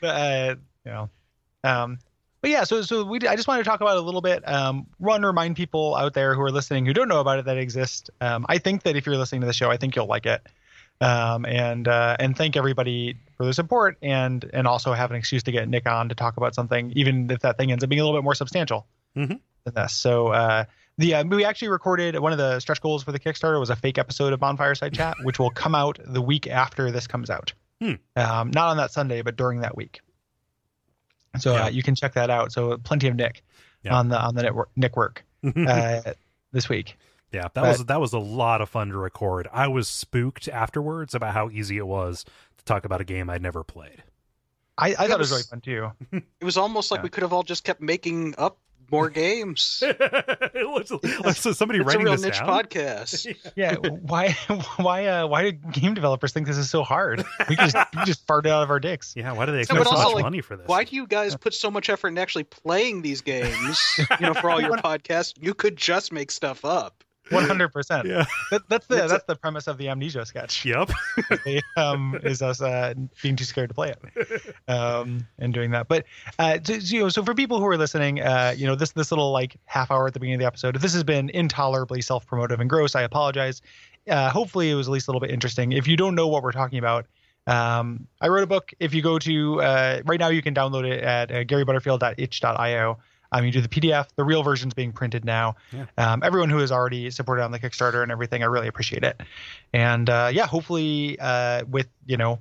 But, 0.00 0.08
uh, 0.08 0.54
you 0.84 0.90
know, 0.92 1.10
um, 1.64 1.98
but 2.42 2.50
yeah, 2.50 2.64
so 2.64 2.82
so 2.82 3.04
we 3.04 3.18
I 3.26 3.36
just 3.36 3.48
wanted 3.48 3.62
to 3.64 3.70
talk 3.70 3.80
about 3.80 3.96
it 3.96 4.02
a 4.02 4.04
little 4.04 4.20
bit. 4.20 4.46
Um, 4.46 4.86
one 4.98 5.22
remind 5.22 5.56
people 5.56 5.94
out 5.94 6.12
there 6.12 6.34
who 6.34 6.42
are 6.42 6.50
listening 6.50 6.84
who 6.84 6.92
don't 6.92 7.08
know 7.08 7.20
about 7.20 7.38
it 7.38 7.46
that 7.46 7.56
it 7.56 7.60
exists. 7.62 8.10
Um, 8.20 8.44
I 8.48 8.58
think 8.58 8.82
that 8.82 8.96
if 8.96 9.06
you're 9.06 9.16
listening 9.16 9.40
to 9.40 9.46
the 9.46 9.52
show, 9.54 9.70
I 9.70 9.78
think 9.78 9.96
you'll 9.96 10.06
like 10.06 10.26
it. 10.26 10.42
Um, 11.00 11.46
and 11.46 11.88
uh, 11.88 12.16
and 12.20 12.36
thank 12.36 12.56
everybody 12.56 13.16
for 13.36 13.44
their 13.44 13.52
support 13.52 13.96
and 14.02 14.48
and 14.52 14.66
also 14.68 14.92
have 14.92 15.10
an 15.10 15.16
excuse 15.16 15.42
to 15.44 15.52
get 15.52 15.68
Nick 15.68 15.88
on 15.88 16.10
to 16.10 16.14
talk 16.14 16.36
about 16.36 16.54
something, 16.54 16.92
even 16.94 17.30
if 17.30 17.40
that 17.40 17.56
thing 17.56 17.72
ends 17.72 17.82
up 17.82 17.90
being 17.90 18.00
a 18.00 18.04
little 18.04 18.18
bit 18.20 18.24
more 18.24 18.34
substantial 18.34 18.86
Mhm. 19.16 19.40
than 19.64 19.74
this. 19.74 19.92
So 19.94 20.28
uh, 20.28 20.64
the 20.98 21.14
uh, 21.14 21.24
we 21.24 21.44
actually 21.44 21.68
recorded 21.68 22.18
one 22.18 22.32
of 22.32 22.38
the 22.38 22.60
stretch 22.60 22.80
goals 22.80 23.02
for 23.02 23.10
the 23.12 23.18
Kickstarter 23.18 23.58
was 23.58 23.70
a 23.70 23.76
fake 23.76 23.98
episode 23.98 24.32
of 24.32 24.40
Bonfireside 24.40 24.92
Chat, 24.94 25.16
which 25.22 25.38
will 25.40 25.50
come 25.50 25.74
out 25.74 25.98
the 26.04 26.22
week 26.22 26.46
after 26.46 26.90
this 26.92 27.06
comes 27.08 27.30
out. 27.30 27.52
Hmm. 27.80 27.94
Um, 28.14 28.50
not 28.52 28.68
on 28.68 28.76
that 28.76 28.92
Sunday, 28.92 29.22
but 29.22 29.36
during 29.36 29.60
that 29.62 29.76
week. 29.76 30.00
So 31.38 31.54
Yeah. 31.54 31.64
uh, 31.64 31.68
you 31.70 31.82
can 31.82 31.94
check 31.94 32.14
that 32.14 32.30
out. 32.30 32.52
So 32.52 32.76
plenty 32.78 33.08
of 33.08 33.14
Nick 33.16 33.42
Yeah. 33.82 33.96
on 33.96 34.08
the 34.08 34.18
on 34.20 34.34
the 34.34 34.42
network 34.42 34.70
Nick 34.76 34.96
work 34.96 35.24
uh, 35.56 36.00
this 36.52 36.68
week. 36.68 36.98
yeah, 37.32 37.42
that 37.42 37.54
but- 37.54 37.64
was 37.68 37.84
that 37.86 38.00
was 38.00 38.12
a 38.12 38.18
lot 38.18 38.60
of 38.60 38.68
fun 38.68 38.88
to 38.88 38.96
record. 38.98 39.48
I 39.52 39.68
was 39.68 39.88
spooked 39.88 40.48
afterwards 40.48 41.14
about 41.14 41.32
how 41.34 41.48
easy 41.50 41.78
it 41.78 41.86
was 41.86 42.24
to 42.58 42.64
talk 42.64 42.84
about 42.84 43.00
a 43.00 43.04
game 43.04 43.30
I'd 43.30 43.42
never 43.42 43.64
played. 43.64 44.02
I, 44.78 44.88
I 44.90 44.94
thought 44.94 45.10
it 45.10 45.18
was 45.18 45.30
was- 45.30 45.30
really 45.32 45.42
fun 45.44 45.60
too. 46.10 46.20
It 46.40 46.44
was 46.44 46.56
almost 46.56 46.90
like 46.90 46.98
Yeah. 46.98 47.02
we 47.04 47.08
could 47.10 47.22
have 47.22 47.32
all 47.32 47.42
just 47.42 47.64
kept 47.64 47.80
making 47.80 48.34
up 48.38 48.58
more 48.92 49.08
games. 49.10 49.82
it 49.84 50.66
looks, 50.68 50.90
looks 50.90 51.40
so 51.40 51.52
somebody 51.52 51.80
It's 51.80 51.94
a 51.94 51.98
real 51.98 52.12
this 52.12 52.22
niche 52.22 52.38
down. 52.38 52.48
podcast. 52.48 53.36
Yeah, 53.56 53.74
why 53.76 54.32
why 54.76 55.06
uh, 55.06 55.26
why 55.26 55.50
do 55.50 55.52
game 55.52 55.94
developers 55.94 56.32
think 56.32 56.46
this 56.46 56.56
is 56.58 56.70
so 56.70 56.82
hard? 56.84 57.24
We 57.48 57.56
just 57.56 57.74
we 57.96 58.04
just 58.04 58.26
fart 58.26 58.46
out 58.46 58.62
of 58.62 58.70
our 58.70 58.78
dicks. 58.80 59.14
Yeah, 59.16 59.32
why 59.32 59.46
do 59.46 59.52
they 59.52 59.58
Yeah, 59.58 59.62
expect 59.62 59.84
but 59.84 59.88
so 59.90 59.96
also, 59.96 60.08
much 60.08 60.14
like, 60.16 60.22
money 60.24 60.40
for 60.40 60.56
this? 60.56 60.68
Why 60.68 60.84
do 60.84 60.94
you 60.94 61.06
guys 61.06 61.36
put 61.36 61.54
so 61.54 61.70
much 61.70 61.88
effort 61.90 62.08
in 62.08 62.18
actually 62.18 62.44
playing 62.44 63.02
these 63.02 63.20
games? 63.22 63.80
You 64.20 64.26
know, 64.28 64.34
for 64.34 64.50
all 64.50 64.60
your 64.60 64.76
podcasts, 64.76 65.34
you 65.40 65.54
could 65.54 65.76
just 65.76 66.12
make 66.12 66.30
stuff 66.30 66.64
up. 66.64 67.02
One 67.32 67.44
hundred 67.44 67.68
percent. 67.68 68.06
Yeah. 68.06 68.24
That, 68.50 68.62
that's 68.68 68.86
the 68.86 68.96
that's 68.96 69.24
the 69.24 69.36
premise 69.36 69.66
of 69.66 69.78
the 69.78 69.88
amnesia 69.88 70.24
sketch. 70.26 70.64
Yep. 70.64 70.90
um, 71.76 72.18
is 72.22 72.42
us 72.42 72.60
uh, 72.60 72.94
being 73.22 73.36
too 73.36 73.44
scared 73.44 73.70
to 73.70 73.74
play 73.74 73.94
it, 73.94 74.54
um, 74.68 75.26
and 75.38 75.52
doing 75.54 75.70
that. 75.72 75.88
But 75.88 76.04
uh, 76.38 76.58
so, 76.62 76.78
so, 76.78 76.94
you 76.94 77.02
know, 77.02 77.08
so 77.08 77.24
for 77.24 77.34
people 77.34 77.58
who 77.58 77.66
are 77.66 77.76
listening, 77.76 78.20
uh, 78.20 78.54
you 78.56 78.66
know, 78.66 78.74
this 78.74 78.92
this 78.92 79.10
little 79.10 79.32
like 79.32 79.56
half 79.66 79.90
hour 79.90 80.06
at 80.06 80.14
the 80.14 80.20
beginning 80.20 80.36
of 80.36 80.40
the 80.40 80.46
episode, 80.46 80.76
if 80.76 80.82
this 80.82 80.92
has 80.92 81.04
been 81.04 81.30
intolerably 81.30 82.02
self 82.02 82.26
promotive 82.26 82.60
and 82.60 82.68
gross, 82.68 82.94
I 82.94 83.02
apologize. 83.02 83.62
Uh, 84.08 84.30
hopefully, 84.30 84.70
it 84.70 84.74
was 84.74 84.88
at 84.88 84.92
least 84.92 85.08
a 85.08 85.10
little 85.10 85.20
bit 85.20 85.30
interesting. 85.30 85.72
If 85.72 85.86
you 85.86 85.96
don't 85.96 86.14
know 86.14 86.28
what 86.28 86.42
we're 86.42 86.52
talking 86.52 86.78
about. 86.78 87.06
Um, 87.44 88.06
I 88.20 88.28
wrote 88.28 88.44
a 88.44 88.46
book. 88.46 88.72
If 88.78 88.94
you 88.94 89.02
go 89.02 89.18
to 89.18 89.60
uh, 89.60 90.02
right 90.04 90.20
now, 90.20 90.28
you 90.28 90.42
can 90.42 90.54
download 90.54 90.88
it 90.88 91.02
at 91.02 91.32
uh, 91.32 91.42
garybutterfield.itch.io. 91.42 92.98
Um, 93.32 93.44
you 93.44 93.50
do 93.50 93.60
the 93.60 93.68
PDF. 93.68 94.06
The 94.14 94.24
real 94.24 94.42
version's 94.42 94.74
being 94.74 94.92
printed 94.92 95.24
now. 95.24 95.56
Yeah. 95.72 95.86
Um, 95.98 96.22
everyone 96.22 96.50
who 96.50 96.58
has 96.58 96.70
already 96.70 97.10
supported 97.10 97.42
on 97.42 97.50
the 97.50 97.58
Kickstarter 97.58 98.02
and 98.02 98.12
everything, 98.12 98.42
I 98.42 98.46
really 98.46 98.68
appreciate 98.68 99.02
it. 99.04 99.20
And 99.72 100.08
uh, 100.08 100.30
yeah, 100.32 100.46
hopefully, 100.46 101.16
uh, 101.18 101.64
with 101.64 101.88
you 102.06 102.16
know, 102.16 102.38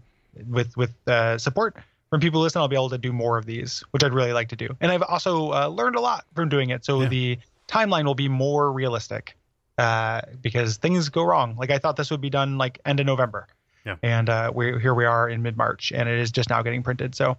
with 0.49 0.75
with 0.77 0.91
uh, 1.07 1.37
support 1.37 1.75
from 2.09 2.19
people 2.19 2.39
who 2.41 2.43
listen, 2.43 2.61
I'll 2.61 2.67
be 2.67 2.75
able 2.75 2.89
to 2.89 2.97
do 2.97 3.13
more 3.13 3.37
of 3.37 3.45
these, 3.45 3.83
which 3.91 4.03
I'd 4.03 4.13
really 4.13 4.33
like 4.33 4.49
to 4.49 4.55
do. 4.57 4.67
And 4.81 4.91
I've 4.91 5.01
also 5.01 5.51
uh, 5.53 5.67
learned 5.67 5.95
a 5.95 6.01
lot 6.01 6.25
from 6.35 6.49
doing 6.49 6.69
it, 6.69 6.83
so 6.85 7.01
Yeah. 7.01 7.07
the 7.07 7.39
timeline 7.69 8.03
will 8.03 8.15
be 8.15 8.27
more 8.27 8.69
realistic 8.69 9.37
uh, 9.77 10.21
because 10.41 10.75
things 10.75 11.07
go 11.07 11.23
wrong. 11.23 11.55
Like 11.57 11.71
I 11.71 11.77
thought 11.77 11.95
this 11.95 12.11
would 12.11 12.19
be 12.21 12.29
done 12.29 12.57
like 12.57 12.79
end 12.85 12.99
of 12.99 13.05
November, 13.05 13.47
Yeah. 13.85 13.95
and 14.03 14.29
uh, 14.29 14.51
we 14.53 14.77
here 14.79 14.93
we 14.93 15.05
are 15.05 15.29
in 15.29 15.41
mid 15.41 15.55
March, 15.55 15.93
and 15.95 16.09
it 16.09 16.19
is 16.19 16.31
just 16.33 16.49
now 16.49 16.61
getting 16.63 16.83
printed. 16.83 17.15
So, 17.15 17.37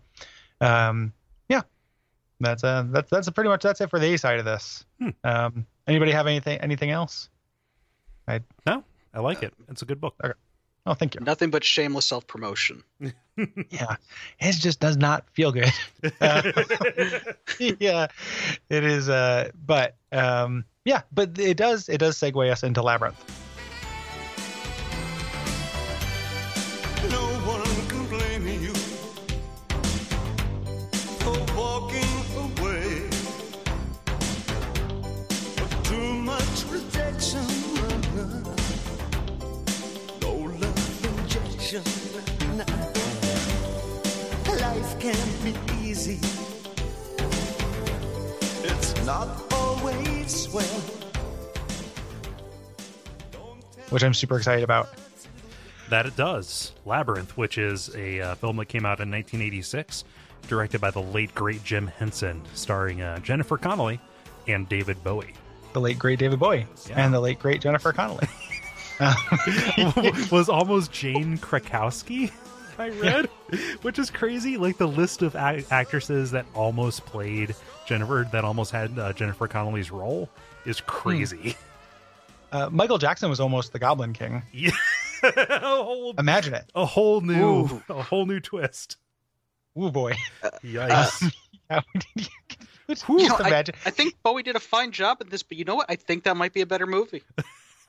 um, 0.62 1.12
yeah, 1.50 1.62
that's 2.42 2.64
uh 2.64 2.84
that's 2.88 3.10
that's 3.10 3.30
pretty 3.30 3.48
much 3.48 3.62
that's 3.62 3.80
it 3.80 3.90
for 3.90 3.98
the 3.98 4.14
A 4.14 4.18
side 4.18 4.38
of 4.38 4.44
this. 4.44 4.84
Hmm. 5.00 5.08
Um, 5.24 5.66
anybody 5.86 6.12
have 6.12 6.26
anything 6.26 6.58
anything 6.60 6.90
else? 6.90 7.28
I 8.28 8.40
no, 8.66 8.84
I 9.14 9.20
like 9.20 9.42
it. 9.42 9.52
It's 9.68 9.82
a 9.82 9.84
good 9.84 10.00
book. 10.00 10.14
Oh, 10.84 10.94
thank 10.94 11.14
you. 11.14 11.20
Nothing 11.20 11.50
but 11.50 11.62
shameless 11.62 12.06
self 12.06 12.26
promotion. 12.26 12.82
Yeah, 13.70 13.96
it 14.38 14.52
just 14.52 14.78
does 14.78 14.98
not 14.98 15.24
feel 15.30 15.52
good. 15.52 15.72
Uh, 16.20 16.42
yeah, 17.58 18.08
it 18.68 18.84
is. 18.84 19.08
Uh, 19.08 19.50
but 19.64 19.96
um, 20.12 20.64
yeah, 20.84 21.00
but 21.12 21.38
it 21.38 21.56
does 21.56 21.88
it 21.88 21.98
does 21.98 22.18
segue 22.18 22.50
us 22.50 22.62
into 22.62 22.82
labyrinth. 22.82 23.16
Not 49.04 49.52
always 49.52 50.48
well. 50.52 50.80
which 53.90 54.02
I'm 54.02 54.14
super 54.14 54.38
excited 54.38 54.64
about. 54.64 54.88
That 55.90 56.06
it 56.06 56.16
does. 56.16 56.72
Labyrinth, 56.86 57.36
which 57.36 57.58
is 57.58 57.94
a 57.94 58.20
uh, 58.20 58.34
film 58.36 58.56
that 58.56 58.66
came 58.66 58.86
out 58.86 59.00
in 59.00 59.10
1986, 59.10 60.04
directed 60.48 60.80
by 60.80 60.90
the 60.90 61.02
late 61.02 61.34
great 61.34 61.62
Jim 61.62 61.86
Henson, 61.88 62.40
starring 62.54 63.02
uh, 63.02 63.18
Jennifer 63.18 63.58
Connelly 63.58 64.00
and 64.48 64.66
David 64.68 65.02
Bowie. 65.04 65.34
The 65.74 65.80
late 65.80 65.98
great 65.98 66.18
David 66.18 66.38
Bowie 66.38 66.66
Yeah. 66.88 67.04
and 67.04 67.12
the 67.12 67.20
late 67.20 67.38
great 67.38 67.60
Jennifer 67.60 67.92
Connelly. 67.92 68.26
was 70.30 70.48
almost 70.48 70.90
Jane 70.92 71.36
Krakowski. 71.38 72.30
I 72.78 72.88
read, 72.90 73.26
which 73.82 73.98
is 73.98 74.10
crazy. 74.10 74.56
Like 74.56 74.78
the 74.78 74.88
list 74.88 75.22
of 75.22 75.34
a- 75.34 75.64
actresses 75.70 76.30
that 76.32 76.46
almost 76.54 77.04
played 77.06 77.54
Jennifer, 77.86 78.26
that 78.32 78.44
almost 78.44 78.70
had 78.72 78.98
uh, 78.98 79.12
Jennifer 79.12 79.46
Connelly's 79.48 79.90
role, 79.90 80.28
is 80.64 80.80
crazy. 80.80 81.56
Uh, 82.50 82.68
Michael 82.70 82.98
Jackson 82.98 83.30
was 83.30 83.40
almost 83.40 83.72
the 83.72 83.78
Goblin 83.78 84.12
King. 84.12 84.42
Yeah, 84.52 85.60
whole, 85.60 86.14
Imagine 86.18 86.54
it. 86.54 86.64
a 86.74 86.84
whole 86.84 87.20
new, 87.20 87.60
Ooh. 87.66 87.82
a 87.88 88.02
whole 88.02 88.26
new 88.26 88.40
twist. 88.40 88.96
Ooh 89.80 89.90
boy. 89.90 90.14
Yikes! 90.64 91.32
Yeah, 91.70 91.80
Just 92.88 93.08
You 93.08 93.28
know, 93.28 93.36
I. 93.38 93.64
I 93.86 93.90
think 93.90 94.14
Bowie 94.24 94.42
did 94.42 94.56
a 94.56 94.60
fine 94.60 94.90
job 94.90 95.18
at 95.20 95.30
this, 95.30 95.42
but 95.44 95.56
you 95.56 95.64
know 95.64 95.76
what? 95.76 95.86
I 95.88 95.94
think 95.94 96.24
that 96.24 96.36
might 96.36 96.52
be 96.52 96.60
a 96.60 96.66
better 96.66 96.86
movie. 96.86 97.22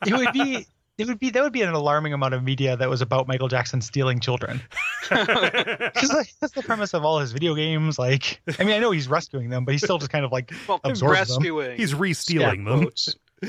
it 0.06 0.14
would 0.14 0.32
be 0.32 0.68
it 0.98 1.08
would 1.08 1.20
be 1.20 1.30
that 1.32 1.42
would 1.44 1.54
be 1.54 1.62
an 1.62 1.74
alarming 1.74 2.14
amount 2.14 2.34
of 2.34 2.44
media 2.44 2.78
that 2.78 2.90
was 2.90 3.02
about 3.02 3.28
Michael 3.28 3.48
Jackson 3.48 3.82
stealing 3.82 4.20
children. 4.20 4.62
Because 5.10 6.10
like, 6.14 6.34
that's 6.40 6.54
the 6.54 6.64
premise 6.64 6.94
of 6.94 7.04
all 7.04 7.20
his 7.20 7.32
video 7.34 7.54
games. 7.56 8.00
Like, 8.00 8.42
I 8.60 8.64
mean, 8.64 8.74
I 8.76 8.80
know 8.80 8.92
he's 8.92 9.08
rescuing 9.08 9.50
them, 9.50 9.66
but 9.66 9.74
he's 9.74 9.84
still 9.84 9.98
just 9.98 10.10
kind 10.12 10.24
of 10.26 10.32
like 10.32 10.52
Well, 10.68 10.80
absorbs 10.84 11.28
them. 11.30 11.38
rescuing. 11.40 11.78
He's 11.78 11.94
re-stealing 11.94 12.64
them. 12.64 12.82
quotes. 12.82 13.16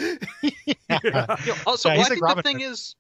Yeah. 0.89 0.99
You 1.05 1.11
know, 1.13 1.27
also, 1.67 1.89
Yeah, 1.89 1.97
well, 1.97 2.05
I 2.05 2.09
think 2.09 2.21
like 2.23 2.37
the 2.37 2.43
thing 2.43 2.61
Hood. 2.61 2.73
is, 2.73 2.97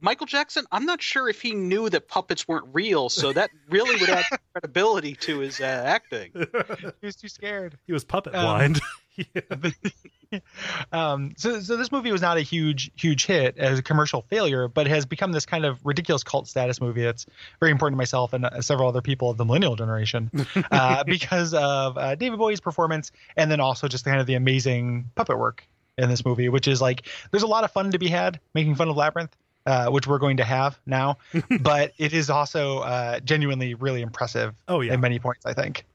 Michael 0.00 0.26
Jackson. 0.26 0.64
I'm 0.72 0.84
not 0.84 1.00
sure 1.00 1.28
if 1.28 1.40
he 1.40 1.54
knew 1.54 1.88
that 1.90 2.08
puppets 2.08 2.48
weren't 2.48 2.66
real, 2.72 3.08
so 3.08 3.32
that 3.32 3.50
really 3.70 3.98
would 4.00 4.08
add 4.10 4.24
credibility 4.52 5.14
to 5.14 5.38
his 5.38 5.60
uh, 5.60 5.64
acting. 5.86 6.32
he 6.34 7.06
was 7.06 7.14
too 7.14 7.28
scared. 7.28 7.78
he 7.86 7.92
was 7.92 8.02
puppet 8.04 8.34
Um, 8.34 8.44
blind. 8.44 8.80
um, 10.92 11.32
so, 11.36 11.60
so 11.60 11.76
this 11.76 11.92
movie 11.92 12.12
was 12.12 12.22
not 12.22 12.36
a 12.36 12.40
huge, 12.40 12.90
huge 12.96 13.26
hit 13.26 13.58
as 13.58 13.78
a 13.78 13.82
commercial 13.82 14.22
failure, 14.22 14.68
but 14.68 14.86
has 14.86 15.06
become 15.06 15.32
this 15.32 15.46
kind 15.46 15.64
of 15.64 15.78
ridiculous 15.84 16.22
cult 16.22 16.48
status 16.48 16.80
movie. 16.80 17.02
that's 17.02 17.26
very 17.60 17.72
important 17.72 17.96
to 17.96 17.98
myself 17.98 18.32
and 18.32 18.44
uh, 18.44 18.60
several 18.60 18.88
other 18.88 19.02
people 19.02 19.30
of 19.30 19.36
the 19.36 19.44
millennial 19.44 19.76
generation 19.76 20.30
uh, 20.70 21.04
because 21.04 21.54
of 21.54 21.98
uh, 21.98 22.14
David 22.14 22.38
Bowie's 22.38 22.60
performance, 22.60 23.12
and 23.36 23.50
then 23.50 23.60
also 23.60 23.88
just 23.88 24.04
kind 24.04 24.20
of 24.20 24.26
the 24.26 24.34
amazing 24.34 25.10
puppet 25.14 25.38
work 25.38 25.66
in 25.98 26.08
this 26.08 26.24
movie, 26.24 26.48
which 26.48 26.68
is 26.68 26.80
like 26.80 27.06
there's 27.30 27.42
a 27.42 27.48
lot 27.48 27.64
of 27.64 27.70
fun 27.70 27.90
to 27.90 27.98
be 27.98 28.08
had 28.08 28.40
making 28.54 28.74
fun 28.74 28.88
of 28.88 28.96
Labyrinth. 28.96 29.36
Uh, 29.64 29.88
which 29.88 30.08
we're 30.08 30.18
going 30.18 30.38
to 30.38 30.42
have 30.42 30.76
now, 30.86 31.16
but 31.60 31.92
it 31.96 32.12
is 32.12 32.30
also 32.30 32.80
uh, 32.80 33.20
genuinely 33.20 33.74
really 33.74 34.02
impressive 34.02 34.56
oh 34.66 34.80
yeah, 34.80 34.94
at 34.94 34.98
many 34.98 35.20
points, 35.20 35.46
I 35.46 35.52
think. 35.52 35.86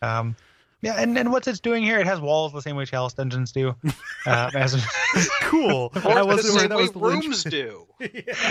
Um, 0.00 0.34
yeah, 0.82 0.94
and, 0.94 1.16
and 1.18 1.30
what's 1.30 1.46
it's 1.46 1.60
doing 1.60 1.82
here? 1.82 1.98
It 1.98 2.06
has 2.06 2.20
walls 2.20 2.52
the 2.52 2.62
same 2.62 2.76
way 2.76 2.84
Chalice 2.84 3.12
Dungeons 3.12 3.52
do. 3.52 3.68
Um, 3.68 3.92
as, 4.26 4.82
cool. 5.42 5.92
Or 6.04 6.18
I 6.18 6.22
wasn't 6.22 6.54
aware 6.54 6.60
same 6.60 6.68
that 6.70 6.78
way 6.78 6.88
was 6.88 6.94
rooms 6.96 7.44
do. 7.44 7.86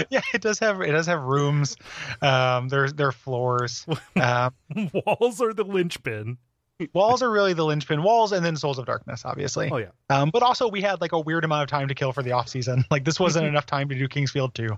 yeah, 0.09 0.21
it 0.33 0.41
does 0.41 0.59
have 0.59 0.81
it 0.81 0.91
does 0.91 1.07
have 1.07 1.21
rooms. 1.21 1.75
Um, 2.21 2.69
there's 2.69 2.93
there 2.93 3.07
are 3.07 3.11
floors. 3.11 3.85
Um, 4.15 4.53
Walls 4.93 5.41
are 5.41 5.53
the 5.53 5.63
linchpin. 5.63 6.37
walls 6.93 7.21
are 7.21 7.29
really 7.29 7.53
the 7.53 7.65
linchpin. 7.65 8.01
Walls 8.03 8.31
and 8.31 8.43
then 8.45 8.55
Souls 8.55 8.77
of 8.79 8.85
Darkness, 8.85 9.23
obviously. 9.25 9.69
Oh 9.71 9.77
yeah. 9.77 9.87
Um, 10.09 10.29
but 10.31 10.43
also 10.43 10.67
we 10.67 10.81
had 10.81 11.01
like 11.01 11.11
a 11.11 11.19
weird 11.19 11.43
amount 11.45 11.63
of 11.63 11.69
time 11.69 11.87
to 11.87 11.95
kill 11.95 12.11
for 12.13 12.23
the 12.23 12.31
off 12.31 12.47
season. 12.49 12.85
Like 12.91 13.05
this 13.05 13.19
wasn't 13.19 13.45
enough 13.53 13.65
time 13.65 13.89
to 13.89 13.95
do 13.95 14.07
King's 14.07 14.31
Field 14.31 14.53
2. 14.55 14.69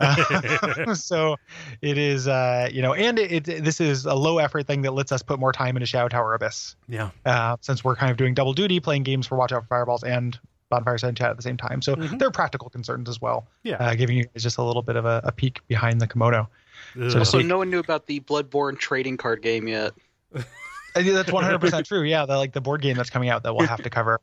Uh, 0.00 0.94
so 0.94 1.36
it 1.82 1.98
is, 1.98 2.26
uh, 2.28 2.68
you 2.72 2.82
know, 2.82 2.94
and 2.94 3.18
it, 3.18 3.48
it 3.48 3.64
this 3.64 3.80
is 3.80 4.06
a 4.06 4.14
low 4.14 4.38
effort 4.38 4.66
thing 4.66 4.82
that 4.82 4.92
lets 4.92 5.12
us 5.12 5.22
put 5.22 5.38
more 5.38 5.52
time 5.52 5.76
into 5.76 5.86
Shadow 5.86 6.08
Tower 6.08 6.34
Abyss. 6.34 6.76
yeah. 6.88 7.10
uh, 7.26 7.56
since 7.60 7.82
we're 7.84 7.96
kind 7.96 8.10
of 8.10 8.16
doing 8.16 8.34
double 8.34 8.52
duty, 8.52 8.80
playing 8.80 9.02
games 9.02 9.26
for 9.26 9.36
Watch 9.36 9.52
Out 9.52 9.62
for 9.62 9.68
Fireballs 9.68 10.02
and 10.04 10.38
Bonfireside 10.72 11.16
Chat 11.16 11.30
at 11.30 11.36
the 11.36 11.42
same 11.42 11.56
time. 11.56 11.82
So 11.82 11.96
Mhm. 11.96 12.18
there 12.18 12.28
are 12.28 12.32
practical 12.32 12.70
concerns 12.70 13.08
as 13.08 13.20
well, 13.20 13.48
Yeah. 13.64 13.76
uh, 13.76 13.94
giving 13.94 14.16
you 14.16 14.24
guys 14.26 14.42
just 14.42 14.58
a 14.58 14.62
little 14.62 14.82
bit 14.82 14.94
of 14.96 15.04
a, 15.04 15.20
a 15.24 15.32
peek 15.32 15.66
behind 15.66 16.00
the 16.00 16.06
kimono. 16.06 16.48
Ugh. 17.00 17.10
to 17.10 17.18
Also, 17.18 17.40
no 17.42 17.58
one 17.58 17.70
knew 17.70 17.80
about 17.80 18.06
the 18.06 18.20
Bloodborne 18.20 18.78
trading 18.78 19.16
card 19.16 19.42
game 19.42 19.66
yet. 19.68 19.92
That's 20.94 21.30
100% 21.30 21.84
true. 21.88 22.02
Yeah, 22.02 22.26
the, 22.26 22.36
like 22.36 22.52
the 22.52 22.60
board 22.60 22.82
game 22.82 22.96
that's 22.96 23.10
coming 23.10 23.28
out 23.28 23.42
that 23.44 23.54
we'll 23.54 23.66
have 23.66 23.82
to 23.82 23.90
cover 23.90 24.20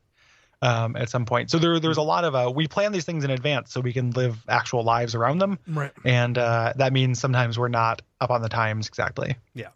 um, 0.61 0.95
at 0.95 1.09
some 1.09 1.25
point. 1.25 1.51
So 1.51 1.59
there, 1.59 1.79
there's 1.79 1.97
a 1.97 2.01
lot 2.01 2.23
of 2.23 2.35
uh, 2.35 2.51
we 2.53 2.67
plan 2.67 2.91
these 2.91 3.05
things 3.05 3.23
in 3.23 3.31
advance 3.31 3.71
so 3.71 3.81
we 3.81 3.93
can 3.93 4.11
live 4.11 4.43
actual 4.47 4.83
lives 4.83 5.15
around 5.15 5.39
them, 5.39 5.59
right. 5.67 5.91
and 6.03 6.37
uh, 6.37 6.73
that 6.77 6.93
means 6.93 7.19
sometimes 7.19 7.57
we're 7.59 7.67
not 7.67 8.01
up 8.19 8.31
on 8.31 8.41
the 8.41 8.49
times 8.49 8.87
exactly. 8.87 9.35
Yeah. 9.53 9.69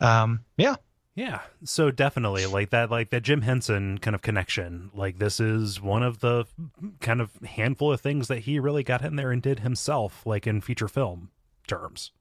Um, 0.00 0.40
yeah. 0.56 0.76
Yeah, 1.14 1.40
so 1.64 1.90
definitely 1.90 2.44
like 2.44 2.68
that, 2.70 2.90
like 2.90 3.08
that 3.08 3.22
Jim 3.22 3.40
Henson 3.40 3.96
kind 3.96 4.14
of 4.14 4.20
connection. 4.20 4.90
Like 4.92 5.18
this 5.18 5.40
is 5.40 5.80
one 5.80 6.02
of 6.02 6.20
the 6.20 6.44
kind 7.00 7.22
of 7.22 7.30
handful 7.36 7.90
of 7.90 8.02
things 8.02 8.28
that 8.28 8.40
he 8.40 8.58
really 8.58 8.82
got 8.82 9.02
in 9.02 9.16
there 9.16 9.32
and 9.32 9.40
did 9.40 9.60
himself, 9.60 10.26
like 10.26 10.46
in 10.46 10.60
feature 10.60 10.88
film 10.88 11.30
terms. 11.66 12.12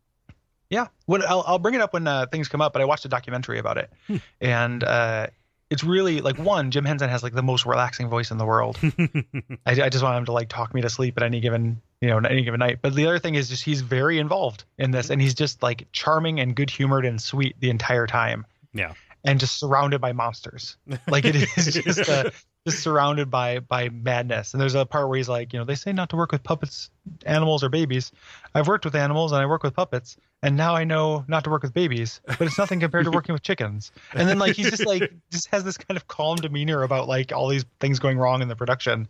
Yeah, 0.70 0.88
when 1.06 1.22
I'll, 1.24 1.44
I'll 1.46 1.60
bring 1.60 1.76
it 1.76 1.82
up 1.82 1.94
when 1.94 2.08
uh, 2.08 2.26
things 2.32 2.48
come 2.48 2.62
up. 2.62 2.74
But 2.74 2.82
I 2.82 2.86
watched 2.86 3.06
a 3.06 3.10
documentary 3.10 3.60
about 3.60 3.78
it, 3.78 3.92
Hmm. 4.08 4.18
and 4.42 4.84
uh, 4.84 5.28
it's 5.70 5.84
really 5.84 6.22
like 6.22 6.38
one. 6.38 6.72
Jim 6.72 6.86
Henson 6.86 7.10
has 7.10 7.24
like 7.24 7.34
the 7.34 7.44
most 7.44 7.66
relaxing 7.66 8.08
voice 8.10 8.32
in 8.32 8.38
the 8.38 8.46
world. 8.46 8.78
I, 9.66 9.72
I 9.84 9.90
just 9.90 10.04
want 10.04 10.18
him 10.18 10.26
to 10.26 10.32
like 10.32 10.50
talk 10.50 10.74
me 10.74 10.82
to 10.82 10.90
sleep 10.90 11.18
at 11.18 11.24
any 11.24 11.40
given 11.40 11.82
you 12.02 12.10
know 12.10 12.18
any 12.18 12.44
given 12.44 12.60
night. 12.60 12.80
But 12.82 12.96
the 12.96 13.06
other 13.08 13.20
thing 13.20 13.36
is 13.36 13.50
just 13.50 13.64
he's 13.64 13.82
very 13.82 14.20
involved 14.20 14.64
in 14.78 14.92
this, 14.92 15.10
and 15.10 15.22
he's 15.22 15.34
just 15.36 15.62
like 15.64 15.88
charming 15.92 16.40
and 16.40 16.56
good 16.56 16.70
humored 16.70 17.06
and 17.06 17.22
sweet 17.22 17.56
the 17.60 17.70
entire 17.70 18.08
time, 18.08 18.46
yeah, 18.74 18.94
and 19.24 19.40
just 19.40 19.60
surrounded 19.60 20.02
by 20.02 20.14
monsters. 20.14 20.78
Like 21.08 21.26
it 21.26 21.36
is 21.36 21.74
just 21.84 22.10
uh, 22.10 22.32
just 22.66 22.82
surrounded 22.82 23.30
by 23.30 23.60
by 23.60 23.90
madness. 23.90 24.54
And 24.54 24.62
there's 24.62 24.76
a 24.76 24.86
part 24.86 25.08
where 25.08 25.18
he's 25.18 25.30
like, 25.30 25.54
you 25.54 25.60
know, 25.60 25.66
they 25.66 25.76
say 25.76 25.94
not 25.94 26.10
to 26.10 26.16
work 26.16 26.32
with 26.32 26.44
puppets, 26.44 26.90
animals, 27.26 27.64
or 27.64 27.70
babies. 27.70 28.12
I've 28.54 28.68
worked 28.68 28.86
with 28.86 28.96
animals 28.96 29.32
and 29.32 29.42
I 29.42 29.46
work 29.46 29.64
with 29.64 29.74
puppets, 29.76 30.18
and 30.42 30.58
now 30.58 30.76
I 30.76 30.84
know 30.84 31.24
not 31.28 31.44
to 31.44 31.50
work 31.50 31.62
with 31.62 31.74
babies. 31.74 32.22
But 32.26 32.42
it's 32.42 32.58
nothing 32.58 32.80
compared 32.80 33.06
to 33.06 33.12
working 33.12 33.34
with 33.34 33.44
chickens. 33.44 33.92
And 34.14 34.28
then 34.28 34.40
like 34.40 34.56
he's 34.56 34.70
just 34.72 34.86
like 34.86 35.12
just 35.32 35.48
has 35.50 35.64
this 35.64 35.78
kind 35.78 35.96
of 35.98 36.08
calm 36.08 36.38
demeanor 36.38 36.84
about 36.84 37.08
like 37.08 37.32
all 37.32 37.48
these 37.48 37.66
things 37.80 38.00
going 38.00 38.18
wrong 38.18 38.42
in 38.42 38.48
the 38.48 38.56
production. 38.56 39.08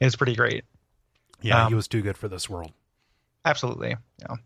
It's 0.00 0.16
pretty 0.16 0.34
great. 0.34 0.64
yeah. 1.40 1.64
Um, 1.64 1.68
he 1.68 1.74
was 1.74 1.88
too 1.88 2.02
good 2.02 2.16
for 2.16 2.28
this 2.28 2.48
world. 2.50 2.72
Absolutely. 3.44 3.96
Yeah. 4.20 4.36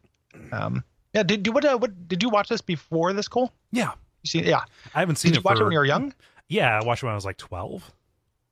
Um. 0.52 0.84
Yeah. 1.14 1.22
Did 1.22 1.46
you 1.46 1.52
what? 1.52 1.64
Uh, 1.64 1.78
what 1.78 2.08
did 2.08 2.22
you 2.22 2.28
watch 2.28 2.48
this 2.48 2.60
before 2.60 3.12
this, 3.14 3.28
Kole? 3.28 3.50
Yeah, 3.70 3.92
You 4.22 4.28
see? 4.28 4.42
Yeah. 4.42 4.60
I 4.94 5.00
haven't 5.00 5.16
seen 5.16 5.30
Did 5.30 5.36
you 5.36 5.40
it. 5.40 5.44
watch 5.44 5.56
for, 5.56 5.62
it 5.62 5.64
when 5.66 5.72
you 5.72 5.78
were 5.78 5.84
young? 5.86 6.12
Yeah, 6.48 6.78
I 6.78 6.84
watched 6.84 7.02
it 7.02 7.06
when 7.06 7.12
I 7.12 7.14
was 7.14 7.24
like 7.24 7.38
twelve. 7.38 7.90